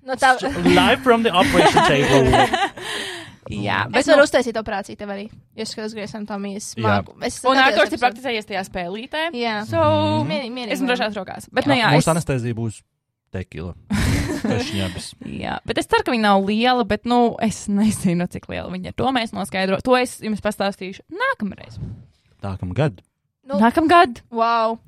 No 0.03 0.17
tā, 0.19 0.35
Live 0.65 1.05
from 1.05 1.23
the 1.23 1.31
operation 1.31 1.85
table. 1.87 2.27
Jā, 3.51 3.81
es 3.89 3.93
bet 3.93 4.07
varu 4.13 4.23
nu, 4.23 4.27
uztaisīt 4.29 4.57
operāciju 4.61 4.97
tev 5.01 5.09
arī. 5.11 5.25
Es 5.57 5.73
skatos 5.75 5.95
Grēsam 5.97 6.27
Tomijas 6.29 6.75
Jā. 6.79 6.85
māku. 7.03 7.17
Es 7.27 7.41
un 7.45 7.59
Arthurs 7.59 7.93
ir 7.97 7.99
praktizējies 7.99 8.47
tajā 8.47 8.63
spēlītē. 8.69 9.25
Jā. 9.35 9.65
So, 9.67 9.81
Mhm. 9.81 10.29
Mierīgi, 10.31 10.53
mierīgi. 10.55 10.77
esmu 10.79 10.89
drošās 10.93 11.17
rokās. 11.19 11.49
Bet, 11.53 11.65
Jā, 11.65 11.69
nu, 11.69 11.75
jā, 11.81 11.91
Mūsu 11.97 12.07
es, 12.07 12.09
anestezija 12.15 12.55
būs 12.55 12.83
tekila. 13.33 13.75
Jā, 15.45 15.59
bet 15.67 15.79
es 15.79 15.87
ceru, 15.91 16.05
ka 16.07 16.13
viņa 16.15 16.23
nav 16.25 16.45
liela, 16.47 16.85
bet, 16.89 17.05
nu, 17.09 17.37
es 17.45 17.67
nezinu, 17.69 18.27
cik 18.31 18.49
liela 18.51 18.71
viņa 18.73 18.93
ir. 18.93 18.97
To 18.99 19.11
mēs 19.15 19.35
noskaidrosim. 19.37 19.85
To 19.87 19.97
es 19.99 20.19
jums 20.25 20.41
pastāstīšu 20.45 21.05
nākamreiz. 21.13 21.79
Nākamā 22.43 22.75
gada. 22.75 23.03
Nu, 23.47 23.59
Nākamgad. 23.61 24.23
Wow. 24.31 24.79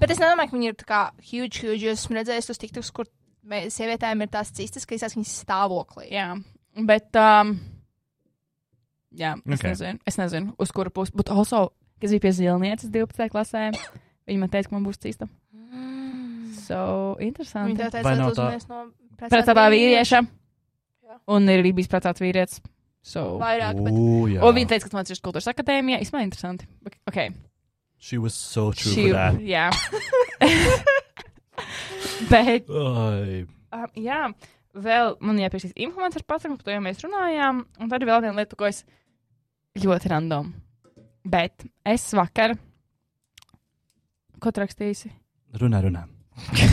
Bet 0.00 0.10
es 0.14 0.18
nedomāju, 0.22 0.50
ka 0.50 0.56
viņi 0.56 0.68
ir 0.70 0.74
tā 0.80 0.86
kā 0.88 1.00
huge, 1.30 1.60
huge. 1.62 1.82
Jo 1.84 1.92
esmu 1.96 2.16
redzējis 2.18 2.46
tos 2.50 2.58
tiktus, 2.60 2.90
kur 2.94 3.06
sievietēm 3.44 4.22
ir 4.24 4.28
tās 4.32 4.52
cistas, 4.56 4.86
ka 4.86 4.94
izsaka 4.96 5.18
viņas 5.18 5.34
stāvoklī. 5.44 6.06
Jā, 6.14 6.28
bet, 6.86 7.10
um, 7.20 7.58
jā, 9.16 9.34
es 9.46 9.60
Ok. 9.60 9.64
nezinu, 9.70 9.98
es 10.06 10.16
nezinu, 10.18 10.54
uz 10.58 10.72
kuru 10.72 10.90
pusi. 10.90 11.12
Bet, 11.14 11.30
also, 11.30 11.70
kad 12.00 12.08
es 12.10 12.14
biju 12.14 12.20
pie 12.20 12.32
zilnieces 12.32 12.90
12. 12.90 13.28
klasē, 13.30 13.70
viņa 14.28 14.38
man 14.38 14.48
teica, 14.52 14.68
ka 14.68 14.76
man 14.76 14.84
būs 14.84 14.98
cista. 15.00 15.28
So, 16.64 17.16
Viņi 17.20 17.28
interesanti. 17.28 17.76
Vai 17.76 17.90
teica, 17.90 18.02
ka 18.02 18.30
tā- 18.32 18.52
tas 18.52 18.68
no 18.68 18.84
Precētā 19.20 19.64
vīrieša. 19.70 20.20
Jā. 21.04 21.18
Un 21.28 21.48
ir 21.48 21.60
arī 21.62 21.72
bijis 21.74 21.88
precēts 21.88 22.20
vīrietis. 22.24 22.60
So. 23.02 23.38
Vairāk, 23.38 23.76
bet 23.84 23.92
Ū, 23.92 24.32
jā. 24.32 24.40
Un 24.42 24.54
viņa 24.56 24.68
teica, 24.68 24.84
ka 24.84 24.88
tas 24.88 24.98
mācījās 25.02 25.20
kultūras 25.20 25.48
akadēmijā. 25.52 26.00
Īstenībā 26.00 26.22
interesanti. 26.24 26.66
Ok. 27.06 27.34
She 27.98 28.16
was 28.18 28.34
so 28.34 28.72
true 28.72 28.92
Šī- 28.92 29.08
for 29.08 29.12
that. 29.14 29.34
Jā. 29.44 29.70
Bet, 32.30 32.68
Ai. 32.70 33.44
um, 33.74 33.86
jā, 34.00 34.20
vēl 34.74 35.16
man 35.20 35.38
jāpiešķir 35.38 35.74
informācija 35.86 36.22
par 36.24 36.36
pasaku, 36.38 36.56
par 36.58 36.64
to 36.68 36.74
jau 36.74 36.82
mēs 36.84 37.02
runājām. 37.04 37.64
Un 37.80 37.90
tad 37.92 38.02
ir 38.02 38.08
vēl 38.10 38.22
viena 38.24 38.36
lieta, 38.38 38.56
ko 38.58 38.64
es 38.68 38.82
ļoti 39.82 40.10
random. 40.12 40.52
Bet 41.24 41.64
es 41.88 42.04
vakar. 42.14 42.54
Ko 44.42 44.52
tu 44.52 44.62
rakstīsi? 44.62 45.10
Runā, 45.58 45.80
runā. 45.84 46.04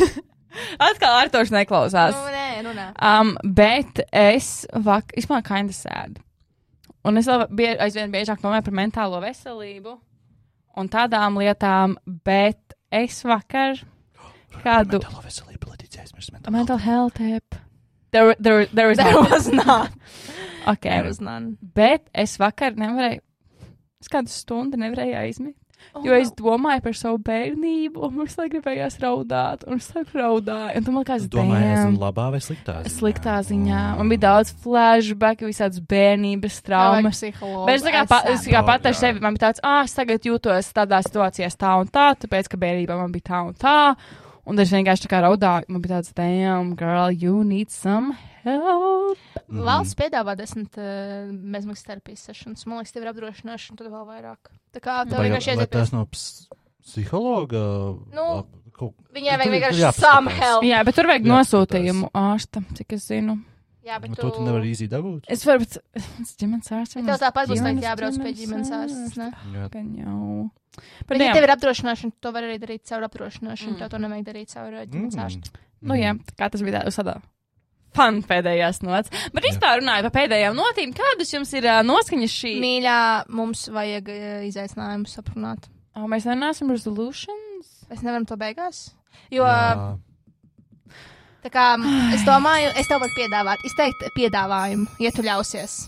Atkal 0.89 1.16
Artošs 1.22 1.54
neklausās. 1.54 2.16
Nu, 2.18 2.34
nē, 2.34 2.47
runā. 2.68 2.88
Um, 2.97 3.34
bet 3.56 4.04
es 4.12 4.66
vakar, 4.74 5.16
izmēr 5.22 5.45
kinda 5.47 5.76
sēdu. 5.76 6.22
Un 7.08 7.18
es 7.18 7.30
bie, 7.58 7.72
aizvien 7.82 8.12
biežāk 8.14 8.43
domāju 8.43 8.68
par 8.68 8.76
mentālo 8.78 9.22
veselību 9.24 9.95
un 10.78 10.89
tādām 10.91 11.39
lietām, 11.41 11.95
bet 12.26 12.76
es 12.93 13.24
vakar 13.26 13.80
kādu 14.66 14.99
Mentālo 14.99 15.24
veselību, 15.26 15.72
Letīcija, 15.72 16.06
aizmirst 16.06 16.36
mentālo. 16.36 16.54
mental 16.60 16.82
health 16.84 17.22
app. 17.24 17.56
There, 18.12 18.36
there, 18.38 18.68
there 18.76 18.89
was 18.91 18.97
There 18.99 19.22
was 19.24 19.47
not. 19.47 19.91
Okay. 20.72 20.89
There 20.89 21.07
was 21.07 21.22
none. 21.22 21.57
Bet 21.76 22.07
es 22.13 22.38
vakar 22.41 22.76
nevarēju, 22.80 23.22
es 24.01 24.11
kādu 24.11 24.32
stundu 24.34 24.80
nevarēju 24.82 25.17
aizmigt. 25.24 25.57
Oh, 25.95 26.03
Jo 26.05 26.13
es 26.13 26.30
domāju 26.38 26.84
par 26.86 26.93
savu 26.93 27.17
bērnību, 27.26 28.03
un 28.05 28.11
man 28.13 28.28
visu 28.28 28.43
gribējās 28.51 28.99
raudāt, 29.01 29.63
un 29.65 29.80
es 29.82 29.88
raudāju. 30.13 30.76
Un 30.78 30.86
tu 30.86 30.93
man 30.93 31.07
kāds 31.07 31.26
Domāju, 31.26 31.57
esmu 31.72 31.88
damn. 31.88 31.97
labā 32.03 32.28
vai 32.36 32.41
sliktā 32.45 32.76
ziņā? 32.84 32.91
Sliktā 32.99 33.38
ziņā. 33.47 33.80
Man 33.97 34.11
bija 34.13 34.22
daudz 34.28 34.53
flashback, 34.61 35.41
visādas 35.41 35.82
bērnības 35.82 36.59
traumas. 36.69 37.24
Bet 37.65 37.76
es 37.80 37.86
tā 37.88 37.95
kā, 37.97 38.05
pa, 38.13 38.22
es 38.30 38.45
kā 38.45 38.61
Oh, 38.61 38.67
pat 38.69 38.86
ar 38.86 38.93
jā. 38.93 38.99
sevi, 39.01 39.24
man 39.26 39.34
bija 39.34 39.47
tāds, 39.49 39.63
ah, 39.65 39.82
es 39.89 39.97
tagad 39.97 40.22
jūtos 40.30 40.69
tādā 40.78 41.01
situācijā 41.01 41.49
tā 41.57 41.74
un 41.82 41.89
tā, 41.89 42.11
tāpēc, 42.24 42.47
ka 42.53 42.61
bērnībā 42.61 43.01
man 43.01 43.11
bija 43.17 43.32
tā 43.34 43.41
un 43.49 43.57
tā. 43.57 43.78
Un 44.45 44.61
es 44.61 44.72
vienkārši 44.74 45.07
tā 45.07 45.09
kā 45.15 45.26
raudāju. 45.26 45.65
Man 45.69 45.82
bija 45.82 45.97
tāds, 45.97 46.13
damn, 46.13 46.76
girl, 46.78 47.09
you 47.11 47.43
need 47.43 47.72
some 47.74 48.13
help. 48.44 49.18
Mhm. 49.48 49.62
Valsts 49.68 49.96
piedāvā 50.00 50.36
desmit 50.39 50.78
uh, 50.80 51.30
bezmaksas 51.54 51.86
terapijas 51.88 52.26
sešanas. 52.30 52.66
Man 52.70 52.80
liekas, 52.82 52.94
tev 52.96 53.04
ir 53.06 53.12
apdrošināšana, 53.14 53.78
tad 53.82 53.92
vēl 53.92 54.08
vairāk. 54.08 54.52
Tā 54.76 54.80
kā 54.84 54.98
tev 55.10 55.20
vienkārši 55.26 55.54
aiziet 55.56 55.72
tas 55.74 55.92
no 55.96 56.06
ps 56.06 56.26
psihologa? 56.82 57.62
Nu, 58.16 58.26
kaut- 58.74 58.96
Viņai 59.14 59.38
vajag 59.38 59.48
ir 59.48 59.56
vienkārši 59.60 59.94
some 60.00 60.30
help. 60.32 60.64
Jā, 60.66 60.84
bet 60.86 60.96
tur 60.96 61.06
vajag 61.12 61.28
nosūtījumu 61.30 62.12
ārstam, 62.14 62.66
cik 62.78 62.94
es 62.98 63.08
zinu. 63.12 63.38
Jā, 63.86 63.96
bet 64.00 64.12
Nu, 64.12 64.16
To 64.16 64.30
tu 64.30 64.42
nevari 64.46 64.72
īsi 64.76 64.86
dabūt. 64.88 65.26
Es 65.28 65.42
varu, 65.44 65.60
bet 65.66 65.78
tas 65.98 66.36
ģimenes 66.38 66.70
ārsts. 66.70 66.94
Tev 67.02 67.18
tāpat 67.18 67.48
būs 67.50 67.64
teikt 67.66 67.82
jābrauc 67.82 68.18
pie 68.22 68.34
ģimenes 68.38 68.70
ārstas, 68.78 69.16
ne? 69.18 69.32
Jā. 69.56 69.70
Gan 69.74 69.88
jau. 69.98 70.52
Bet, 70.78 71.08
Bet, 71.10 71.18
ja 71.20 71.26
jā, 71.32 71.34
tev 71.34 71.44
ir 71.48 71.54
apdrošināšana, 71.56 72.14
to 72.22 72.32
var 72.32 72.44
arī 72.46 72.60
darīt 72.62 72.86
caur 72.86 73.02
apdrošināšanu. 73.10 73.74
Mm. 73.74 73.76
Mm. 73.76 73.80
Tev 73.82 73.89
to 73.89 73.98
nevajag 73.98 74.26
darīt 74.30 74.54
caur 74.54 74.70
uh, 74.78 74.86
ģimenes 74.86 75.18
Mm. 75.18 75.24
ārstu. 75.26 75.50
nu 75.82 75.94
jā, 75.98 76.14
kā 76.38 76.50
tas 76.54 76.62
bija 76.62 76.84
tādā. 76.86 77.22
Fun 77.96 78.22
pēdējās 78.24 78.82
nots. 78.86 79.12
Bet 79.36 79.44
vispār 79.44 79.82
runāju 79.82 80.08
par 80.08 80.14
pēdējām 80.16 80.56
notīm. 80.56 80.94
Kādas 80.96 81.34
jums 81.34 81.52
ir 81.58 81.68
uh, 81.68 81.82
noskaņas 81.84 82.38
šī? 82.44 82.54
Mīļā, 82.64 83.00
mums 83.36 83.66
vajag 83.74 84.12
uh, 84.14 84.30
izaicinājumus 84.48 85.20
aprunāt. 85.20 85.68
Oh, 86.00 86.08
mēs 86.08 86.24
nerunāsim 86.30 86.72
resolutions. 86.72 87.76
Mēs 87.92 88.06
nevaram 88.06 88.28
to 88.28 88.39
beigās. 88.39 88.86
Jo, 89.32 89.44
Jā. 89.44 89.92
tā 91.44 91.52
kā 91.52 91.66
es 92.16 92.24
domāju, 92.28 92.72
es 92.80 92.88
tev 92.88 93.04
varu 93.04 93.16
piedāvāt, 93.18 93.68
izteikt 93.68 94.08
piedāvājumu, 94.16 94.88
ja 95.04 95.12
tu 95.16 95.28
ļausies. 95.28 95.82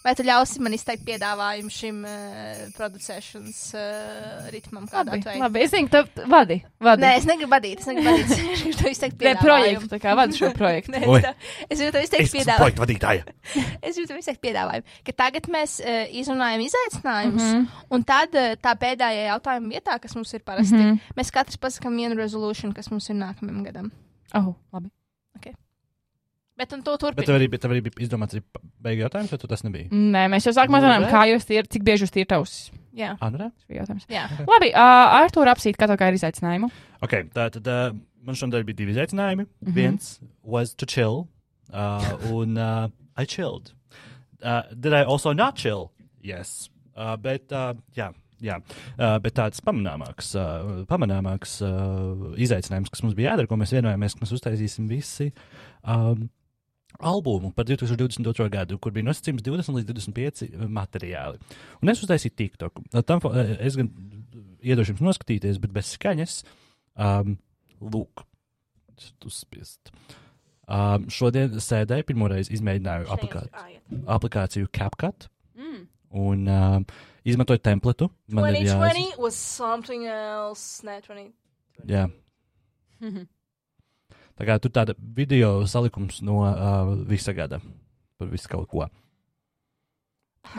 Vai 0.00 0.14
tu 0.16 0.24
ļausi 0.24 0.62
man 0.64 0.72
izteikt 0.72 1.02
piedāvājumu 1.04 1.68
šim 1.68 1.98
uh, 2.08 2.60
producēšanas 2.72 3.58
uh, 3.76 4.46
ritmam? 4.54 4.86
kādā 4.88 5.12
Labi, 5.12 5.26
ej? 5.28 5.40
labi. 5.42 5.60
Es 5.60 5.74
zinu, 5.74 5.90
tu 5.92 6.24
vadi. 6.30 6.56
vadi. 6.80 7.04
Nē, 7.04 7.10
es 7.18 7.26
negribu 7.28 7.52
vadīt, 7.52 7.82
es 7.82 7.88
negribu 7.90 8.08
vadīt. 8.08 8.32
Es 8.54 8.62
gribu 8.64 8.78
tev 8.78 8.88
izteikt 8.94 9.16
Nē, 9.16 9.24
piedāvājumu. 9.24 9.44
projektu, 9.44 9.90
tā 9.92 9.98
kā 10.00 10.14
vadi 10.16 10.38
šo 10.38 10.50
projektu. 10.56 10.94
Nē, 10.94 11.02
es 11.04 11.26
tev- 11.26 11.34
es 11.68 11.82
gribu 11.82 11.92
tev 11.92 12.00
Es 12.00 12.08
izteikt 12.08 12.24
esmu 12.24 12.38
piedāvājumu. 12.38 12.60
projekta 12.62 12.84
vadītāja. 12.84 13.24
Es 13.90 13.98
gribu 13.98 14.08
tev 14.12 14.22
izteikt 14.22 14.40
piedāvājumu, 14.46 14.96
ka 15.08 15.16
tagad 15.20 15.50
mēs 15.52 15.74
uh, 15.84 15.98
izrunājam 16.22 16.64
izaicinājumus, 16.64 17.42
mm. 17.42 17.58
-hmm. 17.58 17.82
un 17.96 18.06
tad 18.08 18.38
uh, 18.40 18.54
tā 18.56 18.72
pēdējā 18.80 19.26
jautājuma 19.34 19.74
vietā, 19.74 19.98
kas 20.00 20.16
mums 20.16 20.32
ir 20.32 20.40
parasti, 20.40 20.76
mm. 20.80 20.86
-hmm. 20.94 21.18
mēs 21.20 21.34
katrs 21.34 21.60
pasakām 21.60 21.96
vienu 21.96 22.16
resolution, 22.16 22.72
kas 22.72 22.88
mums 22.90 23.08
ir 23.12 23.20
nākamajam 23.20 23.64
gadam. 23.68 23.92
Oh, 24.32 24.54
labi. 24.72 24.88
Bet 26.60 26.74
un 26.76 26.82
to 26.84 26.96
Bet 27.00 27.24
tev 27.24 27.38
arī, 27.38 27.46
bet 27.48 27.62
tev 27.64 27.72
arī 27.72 27.80
bija 27.86 28.04
izdomāts 28.04 28.36
arī 28.36 28.42
beigu 28.84 29.06
jautājums, 29.06 29.32
vai 29.32 29.38
tu 29.40 29.48
tas 29.48 29.64
nebija? 29.64 29.88
Nē, 29.88 30.26
mēs 30.32 30.44
jau 30.44 30.52
sākumā 30.58 30.82
zinām, 30.84 31.06
kā 31.08 31.22
jūs 31.30 31.48
tīri, 31.48 31.70
cik 31.72 31.86
bieži 31.86 32.04
jūs 32.04 32.12
tīri 32.12 32.36
ausis. 32.36 32.68
Jā, 32.96 33.14
Ah, 33.22 33.30
nu? 33.30 33.38
Tas 33.38 33.64
bija 33.70 33.80
jautājums. 33.84 34.04
jā. 34.10 34.26
Labi, 34.50 34.68
uh, 34.74 35.16
Artur 35.22 35.48
apsīt, 35.48 35.78
kā 35.80 35.86
tev 35.88 35.96
kā 36.00 36.10
ir 36.10 36.18
izaicinājumu. 36.18 36.68
Ok, 37.06 37.14
tā 37.32 37.46
tad 37.54 37.70
uh, 37.70 37.94
man 38.26 38.36
šodien 38.36 38.66
bija 38.68 38.76
divi 38.82 38.92
izaicinājumi. 38.96 39.46
Mm. 39.46 39.68
-hmm. 39.68 39.74
Viens 39.78 40.20
was 40.44 40.74
to 40.74 40.86
chill, 40.86 41.28
uh, 41.72 42.32
un 42.32 42.58
uh, 42.58 42.90
I 43.16 43.24
chilled. 43.24 43.72
Uh, 44.42 44.62
did 44.74 44.92
I 44.92 45.04
also 45.04 45.32
not 45.32 45.56
chill? 45.56 45.90
Yes. 46.22 46.68
Uh, 46.96 47.16
bet, 47.16 47.52
uh, 47.52 47.72
jā, 47.96 48.10
jā. 48.42 48.58
Uh, 48.98 49.18
bet 49.18 49.34
tāds 49.38 49.60
pamanāmāks, 49.64 50.34
uh, 50.36 50.84
pamanāmāks 50.84 51.62
uh, 51.62 52.34
izaicinājums, 52.36 52.90
kas 52.90 53.02
mums 53.02 53.14
bija 53.14 53.32
jādara, 53.32 53.46
ko 53.46 53.56
mēs 53.56 53.72
vienojāmies, 53.72 54.14
ka 54.18 54.24
mēs 54.26 54.32
uztaisīsim 54.36 54.88
visi. 54.88 55.32
Um, 55.84 56.28
Albumu 57.00 57.52
par 57.56 57.64
2022. 57.68 58.48
gadu, 58.52 58.78
kur 58.78 58.92
bija 58.92 59.06
nosacījums 59.08 59.44
20 59.46 59.76
līdz 59.78 59.90
25 59.92 60.68
materiāli. 60.68 61.40
Un 61.82 61.92
es 61.92 62.02
uztaisīju 62.04 62.36
TikTok. 62.36 62.80
Tam, 63.06 63.22
eh, 63.34 63.56
es 63.66 63.76
gan 63.80 63.88
iedošu 64.62 64.94
jums 64.94 65.06
noskatīties, 65.08 65.60
bet 65.62 65.72
bez 65.72 65.94
skaņas. 65.96 66.42
Um, 67.00 67.38
lūk, 67.80 68.24
uzspiest. 69.24 69.92
Um, 70.70 71.08
šodien 71.10 71.56
sēdēju, 71.58 72.06
pirmoreiz 72.12 72.50
izmēģināju 72.52 73.08
aplikā 73.10 73.46
aplikāciju 74.06 74.68
CapCut 74.70 75.28
Mm. 75.60 75.86
un 76.10 76.48
um, 76.48 76.84
izmantoju 77.24 77.58
templatu. 77.58 78.10
Man 78.28 78.54
ir 78.54 78.62
jāz... 78.64 78.78
2020 78.78 79.18
was 79.18 79.36
something 79.36 80.06
else. 80.06 80.80
Nē, 80.86 81.00
20. 81.04 81.32
Jā. 81.90 82.06
Tā 84.40 84.46
kā 84.48 84.56
tur 84.64 84.72
tāda 84.72 84.94
video 84.96 85.66
salikums 85.68 86.22
no 86.24 86.38
uh, 86.48 86.94
visa 87.10 87.34
gada 87.36 87.58
par 88.18 88.30
visu 88.32 88.48
kaut 88.48 88.68
ko. 88.72 88.86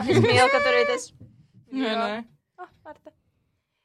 Es 0.06 0.20
mīlu, 0.22 0.46
ka 0.52 0.60
tur 0.62 0.76
ir 0.78 0.86
tas. 0.88 1.08
Nē, 1.72 1.90
nē. 1.98 2.20
Ah, 2.62 2.68
Marta. 2.86 3.10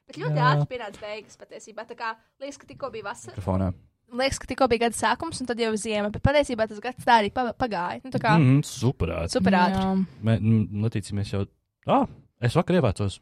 Bet 0.08 0.20
ļoti 0.22 0.40
ātri 0.52 0.68
pienāca 0.76 1.02
beigas 1.02 1.40
patiesībā. 1.42 1.84
Tā 1.90 1.98
kā 2.00 2.12
liekas, 2.44 2.60
ka 2.62 2.70
tikko 2.70 2.92
bija 2.94 3.08
vasara. 3.10 3.34
Mikrofonā. 3.34 3.72
Liekas, 4.22 4.38
ka 4.40 4.48
tikko 4.48 4.68
bija 4.72 4.86
gada 4.86 4.96
sākums, 4.96 5.42
un 5.44 5.50
tad 5.50 5.60
jau 5.60 5.72
ziema. 5.80 6.12
Bet 6.14 6.24
patiesībā 6.24 6.68
tas 6.70 6.80
gads 6.84 7.04
tā 7.08 7.18
arī 7.24 7.32
pa- 7.34 7.52
pagāja. 7.58 8.00
Nu, 8.06 8.12
tā 8.14 8.22
kā 8.24 8.38
Mm, 8.38 8.62
super 8.64 9.08
ātri. 9.18 9.34
super 9.34 9.58
ātri. 9.60 9.82
Jā. 9.82 10.06
Mē, 10.24 10.38
mm, 10.40 10.86
Latīcija, 10.86 11.18
mēs 11.18 11.34
jau. 11.34 11.42
Ah, 11.88 12.06
es 12.40 12.54
vakar 12.56 12.78
ievācos. 12.80 13.18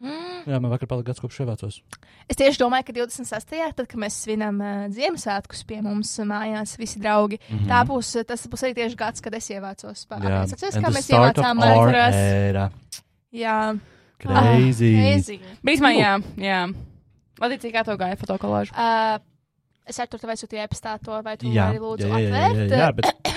Mm. 0.00 0.48
Jā, 0.48 0.56
man 0.56 0.72
vakar 0.72 0.88
palika 0.88 1.10
gads, 1.10 1.20
kopš 1.20 1.42
ievācos. 1.44 1.74
Es 2.24 2.38
tieši 2.40 2.62
domāju, 2.62 2.86
ka 2.88 2.94
26. 2.96 3.50
tad, 3.76 3.84
kad 3.84 4.00
mēs 4.00 4.16
svinam 4.24 4.56
uh, 4.64 4.86
Ziemassvētkus 4.96 5.60
pie 5.68 5.82
mums 5.84 6.14
mājās, 6.24 6.72
visi 6.80 7.02
draugi, 7.02 7.36
mm. 7.42 7.58
-hmm. 7.58 7.68
tā 7.68 7.82
būs, 7.88 8.14
tas 8.24 8.46
būs 8.48 8.64
arī 8.64 8.78
tieši 8.80 8.96
gads, 8.96 9.20
kad 9.20 9.36
es 9.36 9.50
ievācos. 9.52 10.06
Jā, 10.08 10.42
Atceries, 10.46 10.76
and 10.80 10.86
kā 10.86 10.94
mēs 10.96 11.10
ievācām 11.12 11.64
era. 11.68 12.70
Jā, 13.30 13.58
Crazy. 14.20 14.92
Crazy. 14.96 15.38
Bīsmā, 15.64 15.94
jā, 15.96 16.12
jā. 16.40 16.60
Latīcija, 17.40 17.72
kā 17.72 17.84
tev 17.88 17.96
gāja 18.00 18.18
fotokolāžu? 18.20 18.74
Uh, 18.76 19.16
es 19.88 20.00
ar 20.02 20.10
to 20.10 20.20
tev 20.20 20.32
aizsūtīju 20.34 20.60
epistā 20.66 20.98
to, 21.00 21.16
vai 21.24 21.38
tu 21.40 21.48
Jā, 21.48 21.70
vari 21.70 21.80
lūdzu 21.80 22.08
jā, 22.08 22.20
jā, 22.20 22.28
jā, 22.28 22.28
atvērt? 22.28 22.74
jā, 22.74 22.80
jā, 22.82 22.90
bet 22.98 23.32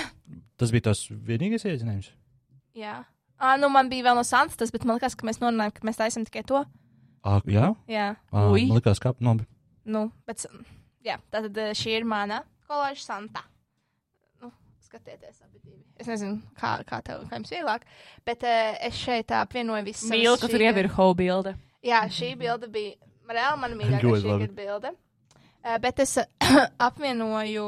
tas 0.60 0.74
bija 0.74 0.88
tas 0.90 1.00
vienīgais 1.08 1.64
iezinājums. 1.70 2.12
jā. 2.76 3.00
Ah, 3.44 3.56
nu 3.60 3.68
man 3.72 3.90
bija 3.92 4.06
vēl 4.08 4.16
no 4.16 4.24
Santas, 4.24 4.70
bet 4.72 4.84
man 4.88 4.96
liekas, 4.96 5.16
ka 5.18 5.26
mēs 5.28 5.40
norunājam, 5.42 5.74
ka 5.76 5.84
mēs 5.88 5.98
taisam 6.00 6.24
tikai 6.24 6.44
to. 6.48 6.62
Ah, 7.24 7.40
jā, 7.48 7.70
Jā, 7.90 8.06
ah, 8.32 8.50
Ui. 8.52 8.66
man 8.70 8.78
likās, 8.78 9.00
ka 9.02 9.12
nu, 9.24 9.34
nu, 9.84 10.02
bet, 10.28 10.44
jā, 11.04 11.18
tātad 11.32 11.58
šī 11.76 11.94
ir 11.98 12.04
mana 12.08 12.42
kolāža 12.68 13.04
Santa. 13.04 13.42
Nu, 14.40 14.50
skatieties, 14.86 15.42
abi 15.44 15.60
divi. 15.64 15.80
Es 16.00 16.08
nezinu, 16.10 16.38
kā, 16.60 16.74
kā 16.88 17.00
tev, 17.06 17.24
kā 17.30 17.38
jums 17.40 17.52
vieglāk, 17.54 17.84
bet 18.28 18.44
uh, 18.48 18.74
es 18.88 18.96
šeit 18.98 19.28
tā 19.32 19.42
apvienoju 19.44 19.92
savas 19.94 20.10
Mīlu, 20.14 20.36
ka 20.40 20.48
tur 20.48 20.60
šī- 20.60 20.68
jau 20.70 20.76
ir 20.84 20.90
hobilde. 20.96 21.54
Jā, 21.84 22.00
šī 22.12 22.32
bilde 22.40 22.68
bija 22.72 22.96
reāli 23.28 23.60
mana 23.60 23.76
mīļākā 23.80 24.48
bilde. 24.56 24.94
Uh, 25.64 25.78
bet 25.84 26.00
es 26.04 26.16
uh, 26.20 26.26
apvienoju 26.88 27.66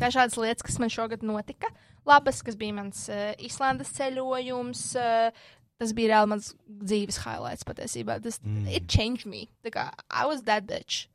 dažādas 0.00 0.36
lietas, 0.40 0.64
kas 0.64 0.78
man 0.80 0.92
šogad 0.92 1.24
notika. 1.24 1.68
Labas, 2.08 2.42
kas 2.42 2.56
bija 2.58 2.74
mans 2.76 3.06
uh, 3.12 3.32
Islandes 3.42 3.92
ceļojums. 3.96 4.84
Uh, 4.98 5.50
tas 5.82 5.94
bija 5.96 6.14
reāli 6.14 6.30
mans 6.34 6.52
dzīves 6.66 7.20
highlights 7.24 7.66
patiesībā. 7.66 8.18
Tas 8.22 8.40
mm. 8.42 8.68
it 8.70 8.88
changed 8.90 9.26
me. 9.26 9.48
Tā 9.66 9.74
kā 9.74 9.88
I 10.10 10.26
was 10.30 10.44
that 10.48 10.66
bitch. 10.66 11.06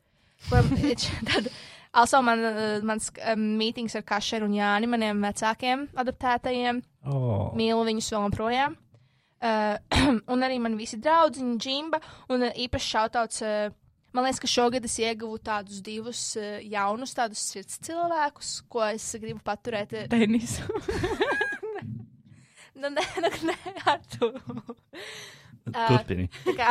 Kuram, 0.48 0.72
it, 0.86 1.08
tad, 1.30 1.50
also 1.94 2.22
man, 2.22 2.44
uh, 2.46 2.80
mans 2.86 3.10
um, 3.26 3.46
meetings 3.60 3.96
ar 3.98 4.06
Kašeru 4.08 4.48
un 4.48 4.58
Jāni, 4.58 4.90
maniem 4.90 5.24
vecākiem 5.24 5.88
adaptētajiem. 5.98 6.84
oh. 7.08 7.50
Mīlu 7.58 7.88
viņus 7.88 8.12
vēl 8.14 8.30
joprojām. 8.30 8.78
Uh, 9.38 9.76
un 10.34 10.46
arī 10.46 10.58
man 10.62 10.78
visi 10.80 11.00
draugi, 11.02 11.44
Džimba. 11.62 12.02
Un 12.34 12.48
uh, 12.48 12.56
īpaši 12.66 12.94
šautauts, 12.96 13.44
uh, 13.46 13.76
man 14.18 14.26
liekas, 14.26 14.42
ka 14.42 14.50
šogad 14.50 14.86
es 14.90 14.98
ieguvu 15.00 15.38
tādus 15.46 15.80
divus 15.86 16.22
uh, 16.42 16.58
jaunus, 16.66 17.14
tādus 17.18 17.46
sirds 17.54 17.78
cilvēkus, 17.86 18.56
ko 18.72 18.82
es 18.90 19.06
gribu 19.22 19.44
paturēt. 19.46 19.94
uh, 19.94 20.10
Denis. 20.12 20.58
Nu, 22.78 22.92
nē, 22.94 23.04
nu, 23.24 23.30
nē, 23.50 23.56
ar 23.90 24.02
to. 24.14 24.30
Turpini. 25.74 26.28
Tā 26.46 26.54
kā, 26.60 26.68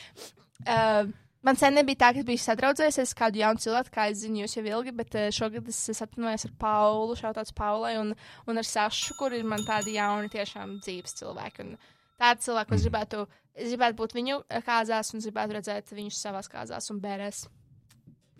uh, 0.74 1.10
man 1.46 1.60
sen 1.60 1.76
nebija 1.78 2.00
tā, 2.02 2.08
ka 2.16 2.24
biju 2.26 2.42
sadraudzējies 2.42 2.98
ar 3.04 3.12
kādu 3.20 3.42
jaunu 3.44 3.62
cilvēku, 3.62 3.92
kā 3.94 4.08
es 4.10 4.24
zinu, 4.24 4.42
jūs 4.42 4.58
jau 4.58 4.64
ilgi, 4.66 4.94
bet 4.96 5.14
uh, 5.18 5.28
šogad 5.34 5.70
es 5.70 5.78
sapratu 5.94 6.26
ar 6.26 6.56
Paulu, 6.64 7.14
šautauts 7.20 7.54
Paulai 7.56 7.94
un, 8.00 8.12
un 8.50 8.62
ar 8.62 8.66
Sašu, 8.66 9.14
kur 9.20 9.36
ir 9.36 9.46
man 9.46 9.62
tādi 9.68 9.94
jauni, 10.00 10.32
tiešām 10.34 10.80
dzīves 10.82 11.14
cilvēki. 11.22 11.68
Un 11.68 11.78
tādi 12.20 12.48
cilvēki, 12.48 12.72
ko 12.72 12.80
es 12.80 12.88
gribētu, 12.88 13.24
es 13.54 13.72
gribētu 13.72 13.96
būt 13.98 14.14
viņu 14.16 14.38
eh, 14.48 14.62
kāzās 14.66 15.12
un 15.14 15.20
es 15.22 15.26
gribētu 15.28 15.56
redzēt 15.58 15.92
viņus 15.96 16.20
savās 16.22 16.48
kāzās 16.50 16.90
un 16.94 17.00
bērēs. 17.02 17.46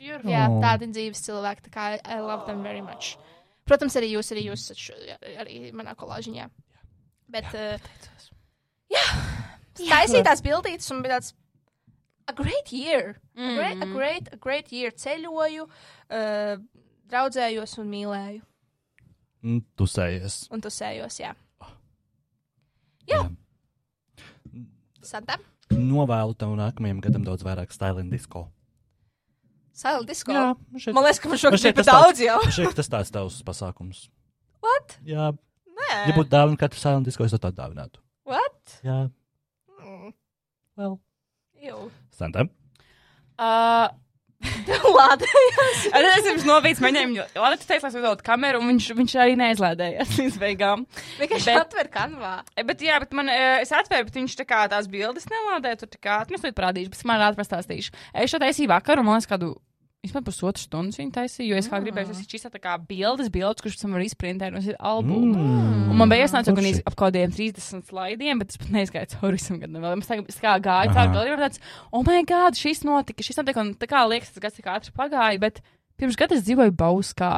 Jā, 0.00 0.46
Oh. 0.48 0.60
tādi 0.62 0.86
dzīves 0.88 1.20
cilvēki, 1.26 1.66
tā 1.66 1.70
kā 1.74 1.86
I, 2.00 2.20
love 2.24 2.46
them 2.46 2.62
very 2.62 2.80
much. 2.80 3.18
Protams, 3.68 3.94
arī 4.00 4.08
jūs, 4.14 4.30
arī 4.32 4.46
jūs, 4.46 4.70
esat 4.72 5.18
arī 5.42 5.58
manā 5.76 5.92
kolāžiņā. 5.94 6.46
Bet, 7.30 7.50
uh, 7.54 7.90
jā, 8.90 9.02
taisīja 9.76 10.24
tās 10.24 10.40
bildītas 10.42 10.88
un 10.90 11.02
bija 11.04 11.18
tāds 11.18 11.34
a 12.26 12.32
great 12.32 12.72
year. 12.72 13.20
A 13.36 13.52
great, 13.58 13.82
a 13.82 13.86
great, 13.92 14.32
a 14.32 14.36
great 14.36 14.72
year. 14.72 14.90
Ceļoju, 14.90 15.68
uh, 15.68 16.56
draudzējos 17.12 17.76
un 17.82 17.92
mīlēju. 17.92 18.42
Mm, 19.44 19.62
Tusējies. 19.78 20.40
Un 20.50 20.60
tusējos, 20.64 21.20
jā. 21.20 21.34
Jā. 23.08 23.22
Santa? 25.02 25.36
Novēlu 25.70 26.34
tev 26.38 26.54
nākamajam 26.58 27.00
gadam 27.04 27.24
daudz 27.24 27.44
vairāk 27.46 27.72
Stalin 27.72 28.10
disko. 28.10 28.46
Saila 29.80 30.02
disko. 30.04 30.32
Jā, 30.34 30.48
šeit, 30.82 30.94
Man 30.96 31.04
liekas, 31.06 31.20
ka 31.22 31.30
man 31.30 31.38
šogad 31.40 31.64
ir 31.64 31.76
pat 31.78 31.86
daudz 31.88 32.20
jau. 32.20 32.38
šeit 32.52 32.74
tas 32.76 32.90
tāds 32.90 33.12
tavs 33.14 33.38
pasākums. 33.46 34.08
What? 34.60 34.96
Jā, 35.06 35.30
Nē. 35.78 35.90
ja 36.10 36.12
būtu 36.16 36.28
dāvana 36.32 36.58
katru 36.60 36.80
Stalin 36.82 37.06
disko, 37.06 37.24
es 37.24 37.32
to 37.32 37.38
tādu 37.40 37.56
dāvinātu. 37.62 38.02
What? 38.28 38.80
Jā, 38.84 39.10
Mm. 39.80 40.12
vēl. 40.76 40.98
Ew. 41.62 41.90
Santa. 42.12 42.44
Uh, 43.38 43.88
Lādējās. 44.98 45.80
Es 46.20 46.24
pirms 46.24 46.46
novīts 46.48 46.80
mēģinājumu, 46.82 47.16
jo 47.18 47.42
Lada 47.42 47.58
teica, 47.60 47.82
lai 47.84 47.90
es 47.90 47.96
uzvelku 47.98 48.24
kameru, 48.26 48.60
un 48.62 48.72
viņš, 48.72 48.88
viņš 48.98 49.14
arī 49.22 49.36
neizlēdējās 49.40 50.14
līdz 50.20 50.38
beigām. 50.40 50.84
Vienkārši 51.20 51.56
atver 51.60 51.90
kanvā. 51.92 52.34
E, 52.56 52.64
Bet, 52.70 52.84
jā, 52.84 52.98
bet 53.02 53.14
man, 53.16 53.30
eh, 53.32 53.60
es 53.64 53.72
atvēru, 53.74 54.08
bet 54.08 54.20
viņš 54.20 54.36
tā 54.40 54.46
kā 54.48 54.62
tās 54.70 54.88
bildes 54.90 55.26
nelādē, 55.30 55.74
tur 55.80 55.90
tā 55.90 56.00
kā, 56.00 56.20
nu, 56.28 56.38
es 56.38 56.44
to 56.44 56.52
parādīšu, 56.56 56.92
bet 56.94 57.08
man 57.08 57.24
ātri 57.26 57.42
pastāstīšu. 57.42 57.96
Es 58.14 58.32
šo 58.32 58.40
taisīju 58.42 58.70
vakar, 58.70 59.00
un 59.02 59.08
man 59.08 59.18
liekas, 59.18 59.30
kādu, 59.30 59.54
vispār 60.00 60.22
pusotru 60.24 60.62
stundu 60.62 60.96
viņu 60.96 61.12
taisīju, 61.12 61.50
jo 61.52 61.58
es 61.60 61.66
kā 61.68 61.78
gribēju, 61.84 62.14
es 62.14 62.22
šķīstu 62.24 62.50
tā 62.54 62.60
kā 62.62 62.76
bildes, 62.88 63.28
bildes, 63.32 63.60
kurš 63.60 63.76
tam 63.82 63.92
var 63.92 64.00
izprintēt, 64.04 64.54
un 64.54 64.56
tas 64.62 64.68
ir 64.72 64.78
albumu. 64.80 65.34
Mm. 65.36 65.90
Un 65.92 65.98
man 66.00 66.08
bija 66.08 66.24
jāsnāca 66.24 66.54
gan 66.56 66.68
ap 66.88 66.94
kaut 66.96 67.12
kādiem 67.12 67.34
30 67.36 67.84
slaidiem, 67.90 68.40
bet 68.40 68.54
es 68.54 68.60
pat 68.62 68.72
neizgāju 68.72 69.10
cauri 69.18 69.36
visam 69.36 69.60
gadam. 69.60 69.82
vēl. 69.84 70.00
Es 70.00 70.08
tā, 70.08 70.18
es 70.32 70.40
kā 70.40 70.56
gāju 70.64 70.94
cauri 70.96 71.12
galdiem, 71.12 71.36
un 71.36 71.44
tāds, 71.44 71.60
oh, 71.92 72.02
my 72.06 72.24
God, 72.24 72.56
šis 72.56 72.80
notika, 72.88 73.22
šis 73.26 73.36
notika, 73.42 73.60
un 73.60 73.74
tā 73.76 73.90
kā 73.90 74.06
liekas, 74.08 74.32
tas 74.32 74.40
gads 74.46 74.56
tik 74.56 74.72
ātri 74.72 74.96
pagāja, 74.96 75.40
bet 75.44 75.60
pirms 76.00 76.16
gada 76.16 76.34
es 76.38 76.46
dzīvoju 76.48 76.72
Bauskā. 76.80 77.34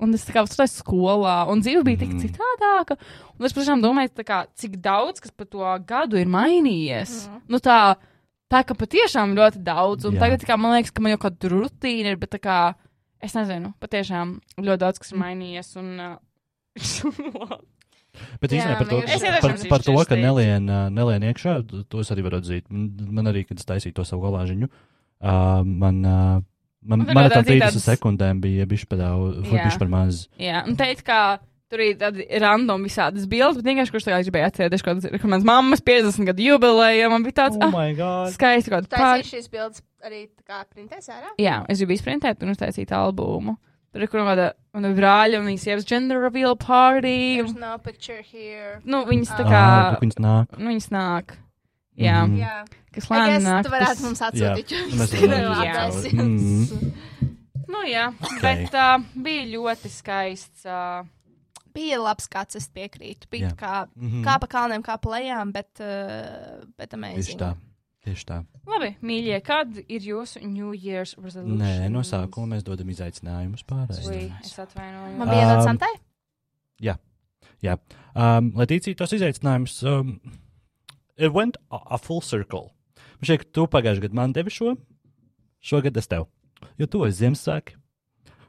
Un 0.00 0.14
es 0.16 0.24
tā 0.24 0.32
kā 0.32 0.42
strādāju 0.48 0.80
skolā, 0.80 1.38
un 1.52 1.60
dzīve 1.60 1.84
bija 1.84 1.98
tik 2.02 2.14
Mhm. 2.16 2.20
citādāka. 2.24 2.96
Un 3.38 3.44
es 3.46 3.52
patiešām 3.52 3.82
domāju, 3.84 4.10
tā 4.16 4.24
kā, 4.24 4.46
cik 4.56 4.80
daudz 4.80 5.20
kas 5.20 5.30
pa 5.30 5.44
to 5.44 5.60
gadu 5.86 6.16
ir 6.16 6.24
mainījies. 6.26 7.28
Nu, 7.46 7.58
tā, 7.60 7.94
tā 8.50 8.62
ka 8.66 8.74
patiešām 8.78 9.36
ļoti 9.38 9.62
daudz. 9.66 10.06
Un 10.08 10.16
Jā. 10.18 10.24
tagad, 10.26 10.44
kā, 10.48 10.56
man 10.60 10.74
liekas, 10.76 10.92
ka 10.94 11.02
man 11.04 11.14
jau 11.14 11.20
kāda 11.22 11.50
rutīna 11.52 12.12
ir, 12.14 12.18
bet 12.20 12.32
tā 12.34 12.40
kā, 12.42 12.58
es 13.22 13.36
nezinu, 13.36 13.72
patiešām 13.82 14.36
ļoti 14.58 14.82
daudz 14.82 14.98
kas 15.02 15.12
ir 15.14 15.20
mainījies. 15.22 15.72
Un, 15.80 15.92
uh, 16.00 16.16
Bet 18.42 18.52
īstenībā 18.52 18.76
par 18.80 18.88
to, 18.90 18.96
par, 19.40 19.52
par 19.70 19.82
to 19.86 19.92
ka 19.94 20.16
teica. 20.16 20.18
nelien, 20.20 20.66
iekšā, 21.30 21.52
to 21.88 22.00
es 22.02 22.10
arī 22.12 22.24
varu 22.26 22.40
atzīt. 22.40 22.66
Man 22.68 23.30
arī, 23.30 23.44
kad 23.48 23.60
es 23.62 23.68
taisīju 23.68 23.94
to 23.96 24.04
savu 24.04 24.26
galāžiņu, 24.26 24.66
uh, 24.66 25.62
man, 25.64 26.00
uh, 26.04 26.40
man, 26.82 27.04
Man 27.06 27.14
man 27.14 27.30
tam 27.30 27.44
atzīt 27.44 27.60
30 27.62 27.68
tādas- 27.70 27.86
sekundēm 27.86 28.42
bija 28.42 28.66
bišķi 28.66 28.90
par 28.90 28.98
daudz, 28.98 29.38
bišķi 29.46 29.78
par 29.84 29.92
maz. 29.94 30.24
jā, 30.42 30.64
un 30.66 30.76
teikt, 30.76 31.04
ka 31.06 31.38
tur 31.70 31.80
ir 31.84 31.94
tādi 32.00 32.26
random 32.42 32.82
visādas 32.84 33.26
bildes, 33.30 33.56
bet 33.60 33.68
vienkārši 33.70 33.94
kurš 33.94 34.06
tagad 34.08 34.26
gribēja 34.26 34.50
atcerēties, 34.50 34.82
kādas, 34.82 35.06
kur 35.22 35.30
mans 35.30 35.44
mammas 35.46 35.80
50 35.86 36.26
gadu 36.32 36.42
jubileja, 36.42 37.08
man 37.12 37.22
bija 37.26 37.36
tāds, 37.44 37.56
Oh 37.60 37.68
ah, 37.68 37.70
my 37.74 37.94
god! 37.94 38.32
skaisti 38.34 38.70
kaut 38.74 38.88
kāda 38.90 39.20
ir 39.22 39.28
šīs 39.30 39.48
bildes 39.52 39.82
arī 40.04 40.26
tā 40.28 40.42
kā 40.48 40.64
printēs 40.66 41.08
ārā. 41.14 41.30
Jā, 41.38 41.60
es 41.70 41.78
gribu 41.78 41.94
izprintēt 41.94 42.42
un 42.42 42.50
uztaisīt 42.54 42.90
albumu. 42.96 43.56
Tur 43.92 44.02
ir 44.04 44.10
kaut 44.10 44.22
kāda 44.22 44.52
mana 44.72 44.92
brāļa 44.94 45.40
un 45.40 45.46
viņas 45.50 45.64
sievas 45.66 45.86
gender 45.86 46.20
reveal 46.22 46.54
party. 46.56 47.38
There's 47.42 47.56
no 47.58 47.76
picture 47.78 48.22
here. 48.22 48.80
Nu, 48.84 49.04
viņas 49.04 49.32
tā 49.34 49.46
Ah. 49.46 49.50
kā, 49.50 49.64
tur 49.96 50.04
viņas 50.06 50.20
nāk. 50.22 50.58
nu, 50.58 50.68
viņas 50.70 50.90
nāk. 50.94 51.34
Jā, 51.98 52.20
Mhm. 52.24 52.36
Jā. 52.38 52.64
kas 52.94 53.08
guess 53.08 53.44
nāk. 53.44 53.62
tu 53.64 53.70
varētu 53.70 53.98
tas- 53.98 54.02
mums 54.02 54.20
atsūtīt. 54.20 54.70
mēs 54.94 55.10
jums 55.14 55.28
varam 55.28 55.54
adreses. 55.60 56.12
Mm. 56.14 56.92
Nu, 57.68 57.82
jā, 57.86 58.08
Ok. 58.22 58.40
bet 58.42 58.74
uh, 58.74 58.98
bija 59.14 59.44
ļoti 59.54 59.90
skaists. 59.90 60.64
Uh, 60.66 61.04
Bija 61.80 61.98
labs 62.02 62.28
skats, 62.28 62.56
es 62.60 62.68
piekrītu. 62.68 63.28
Bija 63.32 63.48
Jā. 63.50 63.56
kā, 63.56 63.74
Mhm. 63.96 64.22
kā 64.26 64.36
pa 64.40 64.46
kalniem, 64.46 64.82
kā 64.84 64.98
pa 65.00 65.16
lejām, 65.16 65.52
bet, 65.56 65.70
uh, 65.80 66.64
bet 66.76 66.90
Tieši 66.90 66.98
amazing. 67.00 67.38
tā. 67.40 67.54
Tieši 68.04 68.24
tā. 68.24 68.38
labi, 68.66 68.94
mīļie, 69.04 69.38
kad 69.44 69.74
ir 69.76 70.00
jūsu 70.00 70.40
New 70.48 70.70
Year's 70.72 71.14
resolution? 71.20 71.58
Nē, 71.60 71.90
no 71.92 72.00
sākuma 72.00 72.54
mēs 72.56 72.62
dodam 72.64 72.88
izaicinājumus 72.88 73.64
pārējiem. 73.68 74.32
es 74.40 74.54
atvainojos. 74.58 75.18
Man 75.18 75.28
bija 75.28 75.42
Um, 75.52 75.58
um, 75.58 75.66
Santai? 75.66 75.90
Jā, 77.60 77.74
um, 78.16 78.52
lai 78.56 78.64
tīcītu 78.64 78.96
tos 78.96 79.12
izaicinājumus, 79.12 79.82
um, 79.84 80.14
it 81.18 81.30
went 81.30 81.58
a, 81.70 81.76
a 81.92 81.98
full 81.98 82.22
circle. 82.24 82.70
Man 83.20 83.28
ka 83.42 83.44
tu 83.52 83.66
pagājušajā 83.66 84.06
gadā 84.06 84.16
man 84.16 84.32
devi 84.32 84.48
šo, 84.54 84.78
šogad 85.60 85.94
es 86.00 86.08
tev. 86.08 86.24
Jo 86.80 86.86
tu 86.88 87.04
esi 87.04 87.20
Ziemassvētki. 87.26 87.76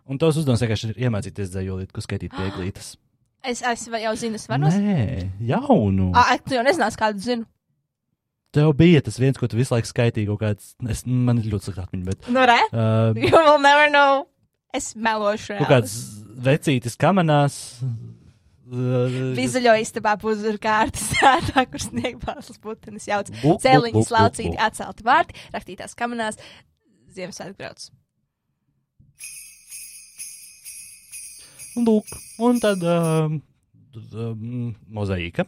Un 0.07 0.17
tos 0.17 0.37
uzdevums 0.39 0.63
vienkārši 0.63 0.93
ir 0.95 1.09
iemācīties 1.09 1.51
dzējolīt, 1.51 1.91
ko 1.91 1.99
skaitīt 1.99 2.31
pieglītas. 2.31 2.93
Es, 3.43 3.61
es 3.65 3.87
jau 3.89 4.13
zinu, 4.19 4.37
es 4.37 4.45
varu. 4.49 4.69
Nē, 4.69 5.31
jaunu. 5.49 6.11
Ah, 6.17 6.35
tu 6.37 6.53
jau 6.57 6.63
nezināsi, 6.67 6.99
kādu 6.99 7.23
zinu. 7.25 7.47
Tev 8.53 8.73
bija 8.77 8.99
tas 9.01 9.15
viens, 9.17 9.37
ko 9.39 9.47
tu 9.47 9.55
visu 9.57 9.71
laiku 9.73 9.87
skaitīji 9.87 10.27
kaut 10.27 10.41
kāds, 10.43 10.73
es, 10.91 11.05
man 11.07 11.39
ir 11.39 11.47
ļoti 11.53 11.69
slikta 11.69 11.85
atmiņa, 11.87 12.05
bet 12.09 12.27
Nu, 12.35 12.43
re? 12.49 12.57
uh, 12.69 13.15
You 13.23 13.31
will 13.31 13.61
never 13.63 13.87
know. 13.89 14.25
Es 14.75 14.91
melošu. 14.95 15.55
kaut 15.61 15.71
kāds 15.71 15.93
vecītis 16.45 16.97
kamanās. 16.99 17.55
Uh, 18.71 19.33
Vizuļo 19.35 19.73
istabā 19.81 20.13
puzuru 20.21 20.59
kārtas 20.61 21.09
sētā, 21.15 21.65
kur 21.71 21.81
sniegpārslas 21.83 22.59
putenis 22.63 23.07
jauc. 23.09 23.31
Cēliņas 23.63 24.11
laucīti, 24.13 24.55
atcelti 24.63 25.07
vārti, 25.07 25.35
rakstītās 25.55 25.97
kamanās, 25.99 26.37
Ziemassvētku 27.11 27.57
grauds. 27.59 27.89
Lūk, 31.87 32.09
un 32.45 32.59
tad 32.63 32.83
um, 32.87 33.39
um, 34.13 34.75
mozaīka. 34.97 35.45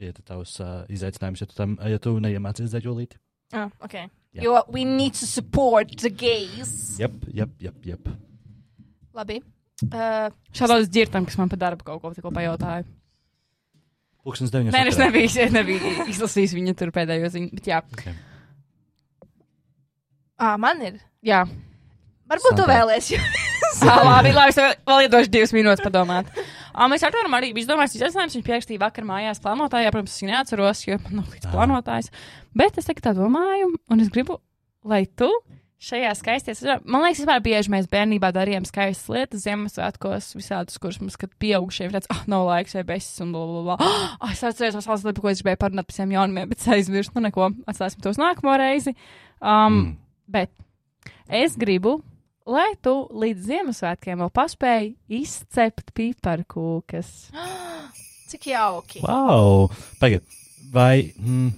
Ir 0.00 0.14
tavs 0.24 0.54
uh, 0.64 0.84
izaicinājums, 0.88 1.42
ja 1.42 1.46
tu, 1.50 1.56
tam, 1.58 1.74
ja 1.84 1.98
tu 2.00 2.14
neiemācies 2.24 2.70
dzēļolīt. 2.72 3.18
Ah, 3.52 3.66
ok. 3.84 3.96
Jā. 4.32 4.44
Jo 4.46 4.60
we 4.72 4.84
need 4.86 5.16
to 5.18 5.26
support 5.26 5.90
the 6.00 6.08
gays. 6.08 6.70
Jep, 7.00 7.16
jep, 7.34 7.50
jep, 7.60 7.76
jep. 7.84 8.08
Labi. 9.18 9.40
Uh, 9.90 10.28
Šādos 10.54 10.86
dzirdam, 10.92 11.26
kas 11.26 11.36
man 11.40 11.50
par 11.50 11.58
darbu 11.60 11.84
kaut 11.88 12.00
ko 12.04 12.12
tikko 12.16 12.30
pajautāja. 12.36 12.86
Pūkstens 14.24 14.52
deviņos. 14.52 14.74
Nē, 14.76 14.82
es 14.86 14.96
vakarā. 14.96 15.10
nebiju, 15.10 15.28
es 15.44 15.52
nebiju 15.56 15.92
izlasījis 16.12 16.52
viņa 16.56 16.74
tur 16.78 16.92
pēdējo 16.94 17.30
ziņu. 17.32 17.50
Bet 17.56 17.70
jā, 17.72 17.78
Okay. 17.96 18.14
ā, 20.40 20.54
man 20.60 20.80
ir. 20.84 21.00
jā. 21.26 21.42
Varbūt 22.30 22.54
tu 22.54 22.62
Santa. 22.62 22.70
vēlēsies. 22.70 23.40
Labi, 23.84 24.32
labi, 24.34 24.52
es 24.52 24.58
vēl, 24.60 25.04
iedošu 25.06 25.32
divas 25.32 25.54
minūtes 25.56 25.84
padomāt. 25.84 26.28
Uh, 26.70 26.86
mēs 26.90 27.04
Toru 27.04 27.32
arī 27.36 27.52
izdomājām, 27.54 27.94
izaicinājums 27.98 28.36
viņš 28.38 28.46
pierakstīja 28.46 28.82
vakar 28.82 29.06
mājās 29.08 29.42
plānotājā. 29.44 29.92
Protams, 29.94 30.16
es 30.16 30.26
neatceros, 30.28 30.84
jo 30.86 30.98
man 31.06 31.20
nav 31.20 31.32
līdz 31.34 31.48
plānotājs. 31.52 32.10
Bet 32.56 32.78
es 32.80 32.88
tagad 32.88 33.08
tā 33.08 33.14
domāju, 33.18 33.72
un 33.90 34.04
es 34.04 34.12
gribu, 34.12 34.38
lai 34.86 35.04
tu 35.06 35.30
šajā 35.80 36.10
skaisties. 36.18 36.60
Man 36.84 37.04
liekas, 37.04 37.22
vispār 37.22 37.40
bieži 37.44 37.72
mēs 37.72 37.88
bērnībā 37.90 38.30
darījām 38.36 38.66
skaistas 38.68 39.08
lietas, 39.12 39.46
Ziemassvētkos, 39.46 40.28
visādus, 40.36 40.76
kurus 40.82 41.00
mums, 41.00 41.16
kad 41.20 41.32
pieaugušie 41.40 41.88
ir 41.88 41.94
tāds, 41.96 42.10
ah, 42.12 42.20
nav 42.30 42.44
laiks 42.50 42.76
vai 42.76 42.84
besis 42.92 43.22
un 43.24 43.32
bla, 43.32 43.46
bla, 43.48 43.62
bla. 43.70 43.92
Ah, 44.20 44.34
es 44.34 44.44
atceros, 44.44 44.76
tas 44.76 44.90
valsts 44.90 45.08
lipa, 45.08 45.24
ko 45.24 45.32
es 45.32 45.40
gribēju 45.40 45.62
parunāt 45.62 45.88
par 45.88 45.96
visiem 45.96 46.12
jaunumiem, 46.12 46.52
bet 46.52 46.68
aizmirsu, 46.76 47.14
nu 47.16 47.24
neko, 47.24 47.48
atstāsim 47.70 48.04
tos 48.04 48.20
nākamo 48.20 48.58
reizi. 48.60 48.92
Um, 49.40 49.80
Mm. 49.80 49.96
Bet 50.30 50.52
es 51.26 51.56
gribu, 51.58 52.00
lai 52.50 52.68
tu 52.82 52.92
līdz 53.22 53.46
Ziemassvētkiem 53.50 54.20
vēl 54.24 54.30
paspēji 54.34 54.92
izcept 55.20 55.92
piparkūkas. 55.96 57.10
Cik 58.30 58.46
jauki. 58.52 59.02
Wow! 59.06 59.68
Pagaid, 60.02 60.22
vai 60.74 61.10
mm, 61.18 61.48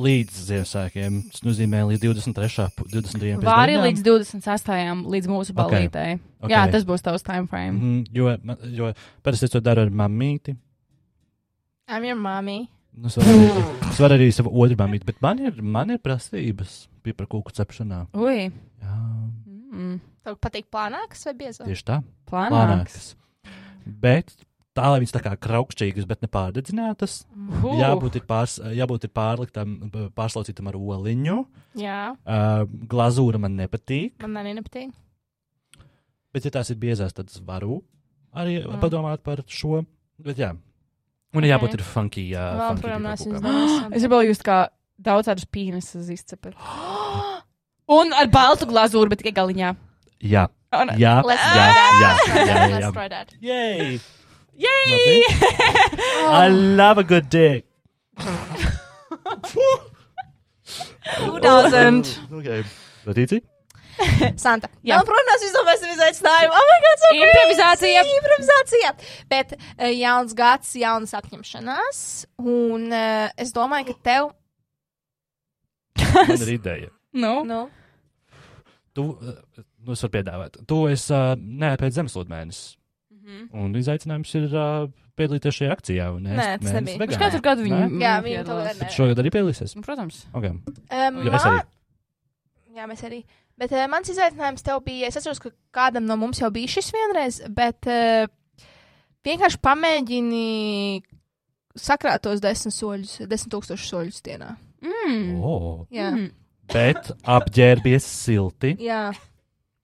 līdz 0.00 0.40
Ziemassvētkiem 0.48 1.20
tas 1.32 1.44
nozīmē 1.46 1.82
līdz 1.92 2.04
23. 2.08 2.66
pu- 2.76 2.88
20. 2.92 3.22
pēc 3.40 3.46
Vai 3.46 3.58
arī 3.66 3.78
līdz 3.86 4.04
28. 4.08 5.06
līdz 5.14 5.30
mūsu 5.32 5.56
balītei. 5.56 6.18
Ok. 6.40 6.52
Jā, 6.52 6.66
tas 6.72 6.84
būs 6.88 7.04
tavs 7.04 7.24
time 7.26 7.48
frame. 7.48 7.76
Mhm, 7.76 8.02
jo, 8.16 8.34
jo 8.80 8.92
parasti 9.24 9.48
es 9.48 9.54
to 9.56 9.60
daru 9.64 9.86
ar 9.86 9.92
mammīti. 10.02 10.56
I'm 11.90 12.04
your 12.06 12.16
mommy. 12.20 12.68
Nu, 13.00 13.06
Es 13.08 13.16
varu 13.16 13.32
arī, 13.32 13.64
es 13.90 13.98
varu 14.02 14.14
arī 14.18 14.26
savu 14.34 14.50
otru 14.62 14.76
mammīti, 14.78 15.06
bet 15.08 15.20
man 15.22 15.38
ir, 15.42 15.56
man 15.62 15.90
ir 15.94 15.98
prasības 16.02 16.84
piparkūku 17.06 17.52
cepšanā. 17.56 18.02
Ui, 18.18 18.50
Jā, 18.82 18.96
mm, 19.72 20.00
Tev 20.24 20.36
patīk 20.42 20.66
plānākas 20.72 21.24
vai 21.26 21.34
biezākas? 21.34 21.66
tieši 21.70 21.84
tā. 21.88 21.98
plānāks. 22.30 23.14
Bet 23.86 24.32
tā, 24.76 24.84
lai 24.92 25.00
viņas 25.00 25.14
tā 25.16 25.22
kā 25.24 25.32
kraukšķīgas, 25.40 26.06
bet 26.06 26.20
nepārdedzinātas, 26.26 27.24
Uh. 27.34 27.72
jābūt 27.80 28.16
ir, 28.20 28.24
pārs, 28.28 28.58
jābūt 28.60 29.04
ir 29.08 29.10
pārliktam, 29.16 29.78
pārslaucītam 30.14 30.68
ar 30.68 30.74
oliņu. 30.78 31.38
Jā, 31.80 32.16
Uh, 32.26 32.66
glazūra 32.86 33.40
man 33.40 33.56
nepatīk, 33.56 34.20
man 34.22 34.36
arī 34.44 34.54
nepatīk. 34.60 34.92
bet, 36.32 36.44
ja 36.44 36.50
tās 36.50 36.70
ir 36.70 36.76
biezās, 36.76 37.12
tad 37.12 37.26
es 37.28 37.40
varu 37.40 37.82
arī 38.36 38.60
Mm. 38.64 38.78
padomāt 38.80 39.22
par 39.22 39.38
šo. 39.48 39.84
Bet, 40.22 40.36
jā. 40.36 40.52
Un 41.32 41.44
ir 41.44 41.52
Ok. 41.54 41.60
jābūt 41.60 41.74
ir 41.74 41.82
funky. 41.82 42.28
Jā, 42.30 42.44
Vēl 42.58 42.78
funky 42.78 43.24
izdomājis. 43.32 43.92
Es 43.96 44.02
gribēju 44.04 44.28
just 44.28 44.42
kā 44.44 44.68
daudz 45.00 45.26
tādus 45.26 45.46
pīnesus 45.46 46.08
izcepēt. 46.10 46.54
Un 47.88 48.12
ar 48.12 48.26
baltu 48.28 48.66
glazūru, 48.66 49.08
bet 49.10 49.18
tikai 49.22 49.32
galiņā. 49.42 49.76
Jā, 50.22 50.48
Un, 50.72 50.88
jā, 51.00 51.16
Let's 51.26 51.42
jā, 51.42 51.50
try 51.50 51.70
that. 51.74 51.92
jā, 52.00 52.10
Let's 52.10 52.24
try 52.24 52.38
jā, 52.38 52.46
that. 52.46 52.56
jā, 52.60 52.68
Let's 52.70 52.84
jā. 52.84 52.92
try 52.92 53.08
that. 53.08 53.34
Yay! 53.40 54.00
Yay! 54.60 55.22
I 56.44 56.48
love 56.48 56.98
a 56.98 57.04
good 57.04 57.28
dick. 57.30 57.64
Who 61.18 61.40
doesn't? 61.40 62.20
okay. 62.32 62.62
Latīcija? 63.06 63.40
Santa. 64.40 64.68
Jā. 64.86 64.94
Jā, 64.94 64.98
protams, 65.04 65.42
izdomāsim 65.44 65.90
izaicinājumu. 65.92 66.54
Oh, 66.56 66.68
my 66.70 66.76
God, 66.84 67.00
so 67.02 67.10
Improvizācija. 67.18 68.04
crazy! 68.04 68.14
Improvizācija. 68.20 68.92
Bet 69.28 69.56
uh, 69.58 69.88
jauns 69.92 70.32
gads, 70.38 70.70
jaunas 70.80 71.12
apņemšanās. 71.18 72.00
Un 72.40 72.86
uh, 72.94 73.26
es 73.40 73.52
domāju, 73.56 73.90
ka 73.90 73.98
tev, 74.10 74.30
Man 76.14 76.30
ir 76.46 76.48
ideja. 76.54 76.88
Nu, 77.12 77.40
nu, 77.44 77.64
Tu, 78.96 79.02
uh, 79.04 79.62
nu, 79.86 79.92
es 79.96 80.02
varu 80.04 80.12
piedāvāt. 80.18 80.58
Tu 80.68 80.78
esi 80.92 81.12
uh, 81.16 81.34
nē, 81.38 81.74
pēc 81.80 81.96
zemeslūdes 81.98 82.30
mēnesis. 82.32 82.76
Mhm. 83.20 83.44
Un 83.60 83.74
izaicinājums 83.78 84.32
ir 84.40 84.46
uh, 84.56 84.88
piedalīties 85.20 85.58
šajā 85.60 85.74
akcijā. 85.76 86.06
Un 86.16 86.24
ēst 86.30 86.40
Nē, 86.40 86.48
tas 86.62 86.76
nebija. 86.78 87.02
Viņš 87.04 87.20
katru 87.20 87.42
gadu 87.44 87.66
viņu. 87.66 87.80
Nē? 87.92 88.00
Jā, 88.02 88.14
viņu 88.24 88.40
piedalās. 88.40 88.80
Bet 88.80 88.96
šogad 88.96 89.20
arī 89.22 89.32
piedalīsies. 89.34 89.76
Nu, 89.76 89.84
Protams. 89.86 90.22
Okay. 90.32 90.50
um, 90.56 91.20
Jo 91.26 91.34
es 91.38 91.46
arī. 91.50 91.60
Jā, 92.80 92.86
mēs 92.90 93.04
arī. 93.06 93.20
Bet 93.60 93.74
uh, 93.76 93.84
mans 93.92 94.08
izaicinājums 94.08 94.64
tev 94.64 94.80
bija, 94.86 95.10
es 95.10 95.18
atceros, 95.20 95.40
ka 95.42 95.50
kādam 95.76 96.06
no 96.08 96.16
mums 96.16 96.40
jau 96.40 96.48
bija 96.54 96.70
šis 96.72 96.88
vienreiz, 96.96 97.40
bet 97.52 97.88
uh, 97.90 98.24
vienkārši 99.26 99.60
pamēģini 99.66 101.02
sakrāt 101.80 102.24
tos 102.24 102.40
desmit 102.42 102.74
soļus, 102.74 103.18
desmit 103.30 103.52
tūkstošus 103.54 103.90
soļus 103.92 104.22
dienā. 104.26 104.54
Mm. 104.80 105.40
Oh. 105.44 105.82
Jā, 105.92 106.10
Mm. 106.16 106.30
Bet 106.70 107.08
apģērbies 107.26 108.04
silti. 108.06 108.76
jā. 108.78 109.10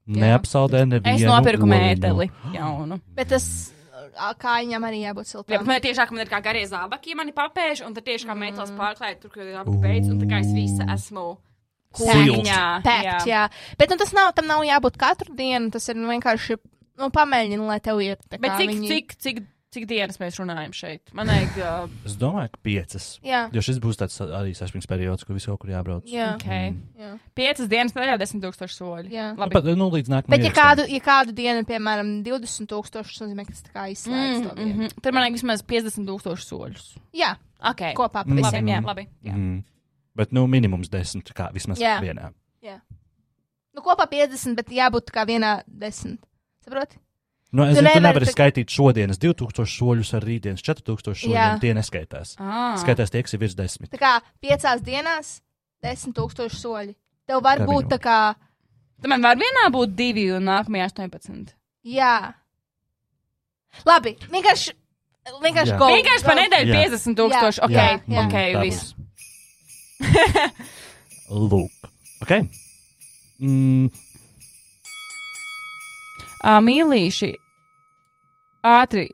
Neapsaldē 0.07 0.85
nevienu. 0.87 1.16
Es 1.16 1.23
nopirku 1.27 1.66
mēteli. 1.66 2.31
Jaunu. 2.55 3.01
bet 3.16 3.28
tas 3.28 3.73
ā, 4.16 4.31
kājām 4.39 4.85
arī 4.87 5.03
jābūt 5.03 5.33
Jā, 5.35 5.59
bet 5.59 5.66
man 5.66 5.81
tiešām 5.81 6.12
man 6.12 6.20
ir 6.24 6.31
kā 6.31 6.39
garie 6.43 6.66
zābaki, 6.66 7.11
ja 7.12 7.16
mani 7.16 7.33
papēž, 7.33 7.85
un 7.87 7.95
tad 7.95 8.05
tieši 8.07 8.27
kā 8.28 8.35
Mm. 8.37 8.45
metāls 8.47 8.70
pārklāja, 8.78 9.20
tur, 9.20 9.31
kur 9.31 9.43
ir 9.43 9.57
apbeidz, 9.59 10.09
un 10.11 10.20
tā 10.20 10.28
kā 10.31 10.41
es 10.41 10.53
visa 10.55 10.85
esmu 10.95 11.37
kūniņā. 11.97 12.62
Pēkt, 12.85 13.27
jā. 13.28 13.49
Bet 13.78 13.91
nu, 13.91 13.97
tas 13.97 14.12
nav, 14.16 14.33
tam 14.37 14.47
nav 14.47 14.62
jābūt 14.66 14.97
katru 15.01 15.35
dienu, 15.37 15.70
tas 15.73 15.89
ir 15.89 15.97
nu, 15.97 16.09
vienkārši, 16.12 16.57
nu, 16.99 17.11
pamēģini, 17.11 17.66
lai 17.66 17.78
tev 17.81 18.01
ir. 18.05 18.16
Bet 18.31 18.41
kā 18.51 18.57
cik, 18.61 18.70
viņi- 18.70 18.89
cik, 18.89 19.15
cik, 19.19 19.43
cik 19.77 19.85
dienas 19.90 20.16
mēs 20.23 20.39
runājam 20.40 20.73
šeit? 20.77 21.12
Man 21.16 21.28
vajag. 21.31 21.59
Uh, 21.61 21.94
Es 22.09 22.16
domāju, 22.19 22.51
ka 22.55 22.61
piecas. 22.66 23.07
Jā, 23.27 23.43
Jo 23.55 23.62
šis 23.65 23.78
būs 23.85 24.01
tāds 24.01 24.16
arī 24.24 24.55
saspringts 24.57 24.89
periods, 24.90 25.27
kur 25.28 25.36
visu 25.36 25.53
kaut 25.53 25.61
kur 25.62 25.70
jābrauc. 25.74 26.09
jā, 26.11 26.32
okay. 26.39 26.73
jā. 26.98 27.12
Piecas 27.39 27.69
dienas, 27.70 27.94
nedēļā 27.97 28.16
desmit 28.24 28.43
tūkstoši 28.47 28.78
soļi. 28.81 29.12
Jā. 29.15 29.28
Nu, 29.36 29.44
Labi. 29.44 29.55
pat, 29.59 29.69
nu, 29.77 29.89
līdz 29.93 30.12
nākamajam. 30.15 30.32
Bet, 30.35 30.48
ja 30.48 30.53
kādu, 30.57 30.89
ja 30.90 31.01
kādu 31.05 31.36
dienu, 31.36 31.62
piemēram, 31.69 32.15
20 32.27 32.70
tūkstoši, 32.73 33.12
tas 33.15 33.24
nozīmē, 33.27 33.47
ka 33.47 33.53
tas 33.55 33.62
tā 33.69 33.77
kā 33.77 33.86
izslēdz 33.93 34.36
Mm, 34.40 34.43
to 34.48 34.55
mm. 34.57 34.73
-hmm. 34.81 35.01
Tur 35.03 35.12
man 35.12 35.23
vajag 35.27 35.39
vismaz 35.39 35.62
50 35.62 36.07
tūkstoši 36.11 36.47
soļus. 36.51 36.86
Jā, 37.15 37.36
Okay. 37.70 37.94
kopā 37.94 38.24
pa 38.24 38.24
Mm. 38.27 38.36
visiem, 38.36 38.65
Labi, 38.66 38.73
jā. 38.73 38.82
labi. 38.86 39.07
Jā. 39.24 39.32
Mm. 39.35 39.65
Bet, 40.16 40.32
nu, 40.32 40.47
minimums 40.47 40.89
desmit, 40.89 41.31
kā 41.36 41.53
vismaz 41.53 41.78
Jā. 41.78 42.01
vienā. 42.01 42.32
Nu, 43.77 43.82
kopā 43.85 44.07
50, 44.09 44.55
bet 44.57 44.70
jābūt 44.73 45.11
tā 45.11 45.12
kā 45.12 45.27
vienā 45.28 45.51
desmit. 45.69 46.23
Saproti? 46.65 46.97
Nu, 47.57 47.65
es 47.65 47.77
Tu 47.77 47.81
zinu, 47.81 47.93
tu 47.95 48.01
nevari 48.05 48.27
tā- 48.28 48.33
skaitīt 48.35 48.69
šodienas 48.74 49.19
2000 49.23 49.65
soļus 49.78 50.11
ar 50.19 50.24
rītdienas 50.28 50.61
4000 50.66 51.15
soļiem. 51.23 51.37
Jā. 51.39 51.59
Tie 51.62 51.73
neskaitās. 51.78 52.35
Ah. 52.39 52.74
Skaitās 52.83 53.11
tie, 53.15 53.23
kas 53.24 53.33
ir 53.37 53.41
virs 53.41 53.55
desmit. 53.57 53.91
Tā 53.95 54.01
kā 54.03 54.11
piecās 54.45 54.83
dienās 54.85 55.39
10 55.87 56.12
tūkstoši 56.19 56.59
soļi. 56.61 56.93
Tev 57.27 57.41
var 57.43 57.59
Kā 57.62 57.65
būt 57.70 57.87
minimum. 57.87 57.93
tā 57.95 57.99
kā, 58.03 58.19
Tad 59.01 59.09
man 59.12 59.23
var 59.24 59.37
vienā 59.37 59.66
būt 59.73 59.95
divi 59.97 60.31
un 60.33 60.45
nākamajā 60.49 60.87
18. 60.93 61.55
jā. 61.85 62.35
Labi, 63.85 64.15
vienkārši, 64.33 64.73
vienkārši 65.43 65.73
Jā. 65.74 65.78
go. 65.78 65.87
Vienkārši 65.93 66.24
pa 66.24 66.35
go. 66.35 66.41
nedēļu 66.41 66.73
Jā. 66.73 66.85
50 66.89 67.16
tūkstoši. 67.19 67.61
Ok, 67.66 67.74
Jā, 67.77 68.01
jā. 68.09 68.23
ok, 68.24 68.37
tā 68.55 68.62
viss. 68.62 68.95
Lūk. 71.31 71.70
Ok. 72.23 72.33
Mm, 73.41 73.91
Uh, 76.47 76.61
mīlīši. 76.62 77.33
Ātri. 78.66 79.06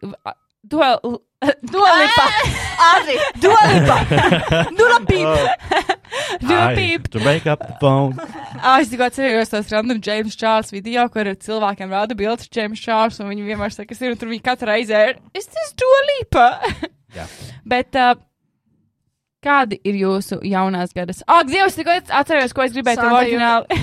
Duel. 0.62 1.20
Duelipa. 1.42 2.26
Ātri, 2.92 3.16
duelipa. 3.42 3.96
Dulapīp. 4.78 5.26
I, 5.26 6.36
Duelipīp. 6.42 7.08
to 7.14 7.20
make 7.24 7.46
up 7.46 7.66
the 7.66 7.74
phone. 7.80 8.16
Ah, 8.62 8.80
es 8.80 8.90
tikko 8.92 9.08
atceros 9.08 9.52
tos 9.52 9.70
random 9.72 10.00
James 10.04 10.36
Charles 10.38 10.72
video, 10.74 11.06
kur 11.12 11.30
cilvēkiem 11.46 11.92
rāda 11.92 12.16
bildes 12.18 12.50
James 12.52 12.80
Charles, 12.80 13.20
un 13.20 13.30
viņi 13.32 13.46
vienmēr 13.46 13.74
saka, 13.74 13.90
kas 13.92 14.02
ir, 14.02 14.14
un 14.14 14.20
tur 14.20 14.30
viņi 14.32 14.44
katru 14.46 14.70
reizi 14.70 14.96
ir, 14.98 15.16
es 15.38 15.48
tas 15.50 15.72
Duelipa. 15.78 16.48
Jā. 17.16 17.26
Bet, 17.68 17.98
uh, 17.98 18.14
kādi 19.42 19.80
ir 19.88 19.98
jūsu 20.00 20.40
jaunās 20.46 20.94
gadas? 20.96 21.24
Ak, 21.26 21.50
Dievs, 21.50 21.76
tikko 21.78 21.98
atceros, 22.22 22.54
ko 22.54 22.64
es 22.66 22.76
gribēju 22.76 23.02
tev 23.02 23.18
oriģināli. 23.18 23.81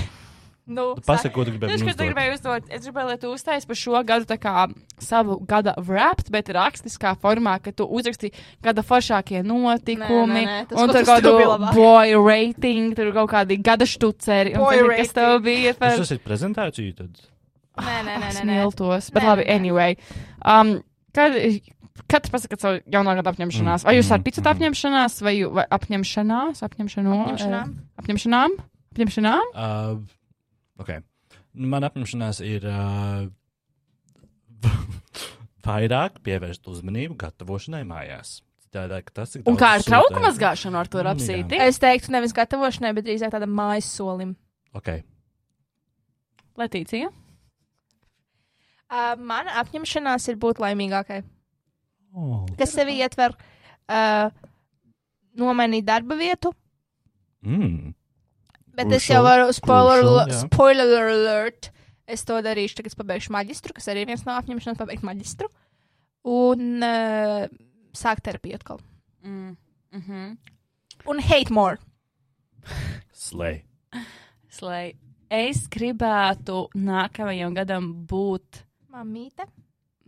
Nu, 0.69 0.83
Pasaka, 1.01 1.33
ko 1.33 1.43
tu 1.47 1.51
gribēji 1.55 1.73
Es, 1.73 1.81
ko 1.81 1.89
es 1.89 1.95
uzdot. 1.95 2.05
gribēju 2.05 2.33
uzdot, 2.37 2.67
es 2.69 2.83
gribēju, 2.85 3.07
lai 3.09 3.17
tu 3.17 3.31
uztaisītu 3.33 3.69
par 3.71 3.77
šo 3.79 4.01
gadu 4.05 4.35
kā 4.37 4.53
savu 5.01 5.39
gada 5.49 5.73
wrapped, 5.81 6.29
bet 6.29 6.51
rakstiskā 6.53 7.15
formā, 7.17 7.55
ka 7.63 7.71
tu 7.73 7.87
uzrakstīji 7.89 8.35
gada 8.61 8.83
foršākie 8.85 9.41
notikumi. 9.41 10.43
Nē, 10.43 10.45
nē, 10.45 10.59
nē, 10.59 10.67
tas, 10.69 10.77
un 10.77 10.93
tur 10.93 11.01
tu 11.01 11.09
kaut 11.09 11.49
labāk. 11.55 11.73
boy 11.73 12.13
rating, 12.21 12.93
tur 12.93 13.09
kaut 13.17 13.31
kādi 13.33 13.57
gada 13.65 13.87
štuceri. 13.89 14.53
un 14.53 14.61
Boy 14.61 14.77
tad, 14.77 14.93
kas 15.01 15.13
tev 15.17 15.41
bija 15.41 15.73
par 15.73 15.97
Tas 15.97 16.11
ir 16.13 16.19
prezentācija. 16.21 16.93
Tad. 17.01 17.17
Nē, 17.79 17.97
nē, 18.03 18.03
nē, 18.05 18.13
nē. 18.19 18.29
nē. 18.29 18.37
smiltos. 18.43 19.09
Bet 19.15 19.23
Nē, 19.23 19.27
labi, 19.31 19.43
nē. 19.49 19.55
anyway. 19.57 19.97
Um, 20.45 20.83
kad, 21.15 21.33
kad 22.11 22.29
pasakāt 22.29 22.61
savu 22.61 22.81
jaunā 22.91 23.15
gada 23.17 23.33
apņemšanās? 23.33 23.87
Vai 23.89 23.97
jūs 23.97 24.11
ar 24.13 24.19
Mm, 24.21 24.27
ticat 24.29 24.43
mm. 24.45 24.51
apņemšanās 24.53 25.17
vai, 25.25 25.35
vai 25.49 25.65
apņemšanās? 25.79 26.61
Apņemšano, 26.69 27.17
Apņemšanām. 27.25 27.73
eh, 27.73 28.03
apņemšanām? 28.03 28.57
Apņemšanām? 28.93 29.51
Uh, 29.55 30.18
okay. 30.81 31.01
Man 31.53 31.83
apņemšanās 31.87 32.39
ir 32.45 32.65
uh, 32.69 33.25
vairāk 35.67 36.19
pievērst 36.25 36.67
uzmanību 36.71 37.17
gatavošanai 37.19 37.83
mājās. 37.89 38.39
Tādā, 38.69 38.99
tas, 39.09 39.33
Un 39.49 39.55
kā 39.57 39.71
ar 39.79 39.81
trauku 39.81 40.19
mazgāšanu 40.21 40.77
ar 40.77 40.87
to 40.91 40.99
ir 41.01 41.07
Mm, 41.09 41.15
apsīti? 41.17 41.57
Es 41.57 41.79
teiktu, 41.81 42.11
nevis 42.13 42.35
gatavošanai, 42.37 42.91
bet 42.93 43.07
drīzāk 43.07 43.31
tādam 43.33 43.49
mājas 43.57 43.87
solim. 43.97 44.35
Okay. 44.77 45.01
Letīcija? 46.59 47.09
Uh, 48.89 49.15
mana 49.17 49.55
apņemšanās 49.63 50.27
ir 50.29 50.37
būt 50.41 50.61
laimīgākai. 50.61 51.23
Oh. 52.13 52.45
Kas 52.57 52.73
sevi 52.77 52.99
ietver 53.01 53.33
uh, 53.33 54.29
nomainīt 55.37 55.85
darba 55.89 56.17
vietu, 56.19 56.53
Mm. 57.39 57.93
Bet 58.79 58.95
es 58.97 59.07
jau 59.09 59.21
varu 59.25 59.49
spoiler, 59.55 60.03
crucial, 60.03 60.37
spoiler 60.47 61.11
alert. 61.13 61.71
Es 62.09 62.25
to 62.25 62.39
darīšu, 62.41 62.79
tagad 62.79 62.93
es 62.93 62.97
pabeigšu 62.97 63.33
maģistru, 63.35 63.75
kas 63.77 63.89
arī 63.91 64.03
ir 64.03 64.09
viens 64.09 64.23
no 64.25 64.33
apņemšanām, 64.33 64.79
pabeigt 64.79 65.05
maģistru. 65.05 65.49
Un 66.29 66.81
uh, 66.85 67.45
sākt 67.95 68.25
terapiju 68.25 68.57
atkal. 68.57 68.81
Mm. 69.23 69.57
Mm 69.93 70.01
-hmm. 70.07 70.37
Un 71.05 71.19
hate 71.19 71.53
more. 71.53 71.77
Slay. 73.13 73.63
Slay. 74.49 74.93
Es 75.29 75.67
gribētu 75.69 76.67
nākamajam 76.73 77.53
gadam 77.53 77.93
būt. 78.09 78.65
Mamīte. 78.89 79.45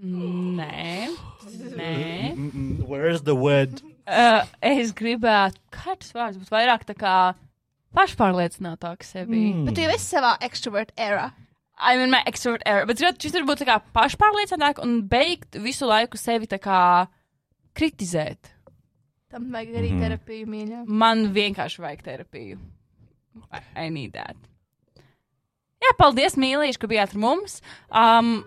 Nē, 0.01 1.09
nē. 1.77 2.33
Mm, 2.33 2.51
mm, 2.53 2.87
Where's 2.89 3.21
the 3.21 3.35
word? 3.35 3.83
Uh, 4.09 4.41
es 4.65 4.95
gribētu, 4.97 5.61
kā 5.69 5.93
tas 5.93 6.09
vārds 6.15 6.39
būtu 6.41 6.49
vairāk 6.49 6.87
tā 6.89 6.95
kā 6.97 7.35
pašpārliecinātāk 7.97 9.03
sevi. 9.03 9.39
Mm. 9.53 9.65
Bet 9.67 9.75
tu 9.77 9.83
jau 9.85 9.91
esi 9.95 10.07
savā 10.15 10.35
extrovert 10.47 10.91
era. 10.97 11.31
I'm 11.81 11.99
in 12.03 12.11
my 12.13 12.21
extrovert 12.29 12.61
era. 12.69 12.85
Bet 12.85 12.99
ziniet, 13.01 13.17
šis 13.21 13.33
tur 13.33 13.45
būtu 13.47 13.63
tā 13.63 13.69
kā 13.71 13.79
pašpārliecinātāk 13.95 14.81
un 14.83 14.99
beigt 15.09 15.57
visu 15.63 15.87
laiku 15.89 16.19
sevi 16.21 16.47
tā 16.51 16.59
kā 16.61 17.07
kritizēt. 17.77 18.51
Tam 19.31 19.47
vajag 19.53 19.75
arī 19.79 19.91
Mhm. 19.91 20.01
terapiju, 20.03 20.45
mīļā. 20.47 20.85
Man 20.87 21.33
vienkārši 21.33 21.79
vajag 21.79 22.01
terapiju. 22.03 22.57
I, 23.51 23.59
I 23.85 23.89
need 23.89 24.11
that. 24.13 24.35
Jā, 25.81 25.95
paldies, 25.97 26.35
mīlīši, 26.35 26.77
ka 26.77 26.87
bijāt 26.87 27.15
ar 27.15 27.19
mums. 27.19 27.61
Um, 27.89 28.43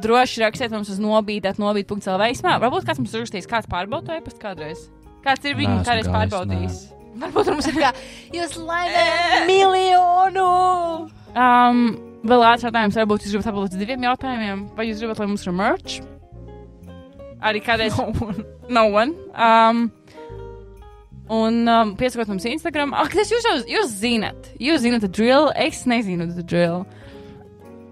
droši 0.00 0.40
rakstiet 0.40 0.70
mums 0.70 0.88
uz 0.88 0.98
nobīdēt, 1.02 1.58
nobīdēt.lv. 1.60 2.60
Varbūt 2.62 2.86
kāds 2.86 2.98
mums 3.02 3.12
uzrakstīs, 3.12 3.48
kāds 3.50 3.68
pārbauda 3.68 4.06
to 4.06 4.12
e-pastu 4.16 4.40
kādreiz. 4.40 4.86
Kāds 5.26 5.44
ir 5.44 5.58
viņu 5.58 5.82
kādreiz 5.84 6.08
pārbaudījis? 6.08 7.01
Varbūt 7.20 7.50
mums 7.52 7.66
ir 7.68 7.76
kā, 7.76 7.90
jūs 8.32 8.54
laimējat 8.56 9.44
miljonu! 9.50 10.46
Um, 11.32 11.82
vēl 12.24 12.44
ātrāk 12.48 12.70
jautājums, 12.70 12.96
varbūt 13.00 13.26
jūs 13.26 13.34
gribat 13.34 13.50
atbildēt 13.52 13.76
uz 13.76 13.82
diviem 13.82 14.06
jautājumiem, 14.08 14.62
vai 14.76 14.86
jūs 14.88 15.02
gribat, 15.02 15.20
lai 15.20 15.28
mums 15.32 15.44
ir 15.46 15.56
merch? 15.56 15.98
Arī 17.42 17.60
kādreiz. 17.64 17.96
No 17.98 18.06
one. 18.22 18.44
No 18.72 18.84
one. 18.94 19.14
Um, 19.34 19.84
un 21.32 21.56
um, 21.68 21.94
piesakot 21.98 22.30
mums 22.30 22.46
Instagram. 22.46 22.94
Ak, 22.94 23.12
tas 23.18 23.32
jūs 23.34 23.48
jau 23.48 23.56
jūs 23.66 23.96
zinat. 23.98 24.52
Jūs 24.62 24.84
zinat, 24.84 25.02
the 25.02 25.10
drill. 25.10 25.50
Es 25.58 25.82
nezinu, 25.90 26.28
the 26.36 26.44
drill. 26.46 26.84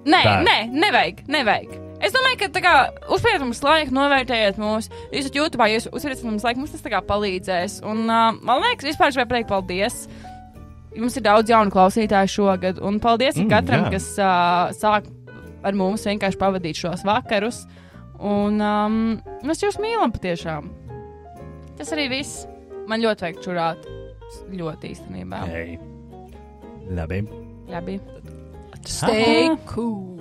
Nē, 0.07 0.23
Tā. 0.25 0.37
nē, 0.47 0.59
nevajag, 0.73 1.25
nevajag. 1.29 1.75
Es 2.01 2.15
domāju, 2.15 2.39
ka 2.41 2.49
tā 2.55 2.63
kā 2.65 2.75
uzspiediet 3.13 3.43
mums 3.45 3.61
laiku, 3.65 3.93
novērtējiet 3.93 4.59
mūs. 4.61 4.89
Jūs 5.11 5.27
esat 5.27 5.37
YouTube, 5.37 5.69
jūs 5.69 5.89
uzspiediet 5.91 6.25
mums 6.25 6.47
laiku, 6.47 6.63
mums 6.63 6.73
tas 6.73 6.85
kā 6.89 7.03
palīdzēs. 7.05 7.81
Un 7.85 8.07
uh, 8.07 8.31
man 8.41 8.65
liekas, 8.65 8.89
vispār 8.89 9.13
gribēju 9.13 9.29
pateikt 9.29 9.51
paldies. 9.53 9.99
Jums 10.97 11.17
ir 11.21 11.27
daudz 11.27 11.53
jaunu 11.53 11.71
klausītāju 11.71 12.33
šogad, 12.33 12.81
un 12.83 12.99
paldies 13.03 13.37
mm, 13.39 13.51
katram, 13.53 13.85
jā. 13.87 13.99
kas 13.99 14.09
uh, 14.19 14.73
sāk 14.75 15.07
ar 15.67 15.77
mums 15.77 16.07
vienkārši 16.09 16.41
pavadīt 16.41 16.81
šos 16.81 17.05
vakarus. 17.07 17.63
Un 18.21 18.61
um, 18.65 18.97
mēs 19.47 19.63
jūs 19.65 19.79
mīlam 19.81 20.13
patiešām. 20.17 20.73
Tas 21.79 21.93
arī 21.97 22.11
viss. 22.13 22.47
Man 22.91 23.05
ļoti 23.05 23.27
vajag 23.27 23.45
čurāt. 23.45 23.87
Ļoti 24.55 24.95
īstenībā. 24.95 25.45
Hey. 25.51 25.79
Labi. 26.91 27.23
Labi. 27.71 28.01
Stay 28.85 29.53
cool. 29.71 30.20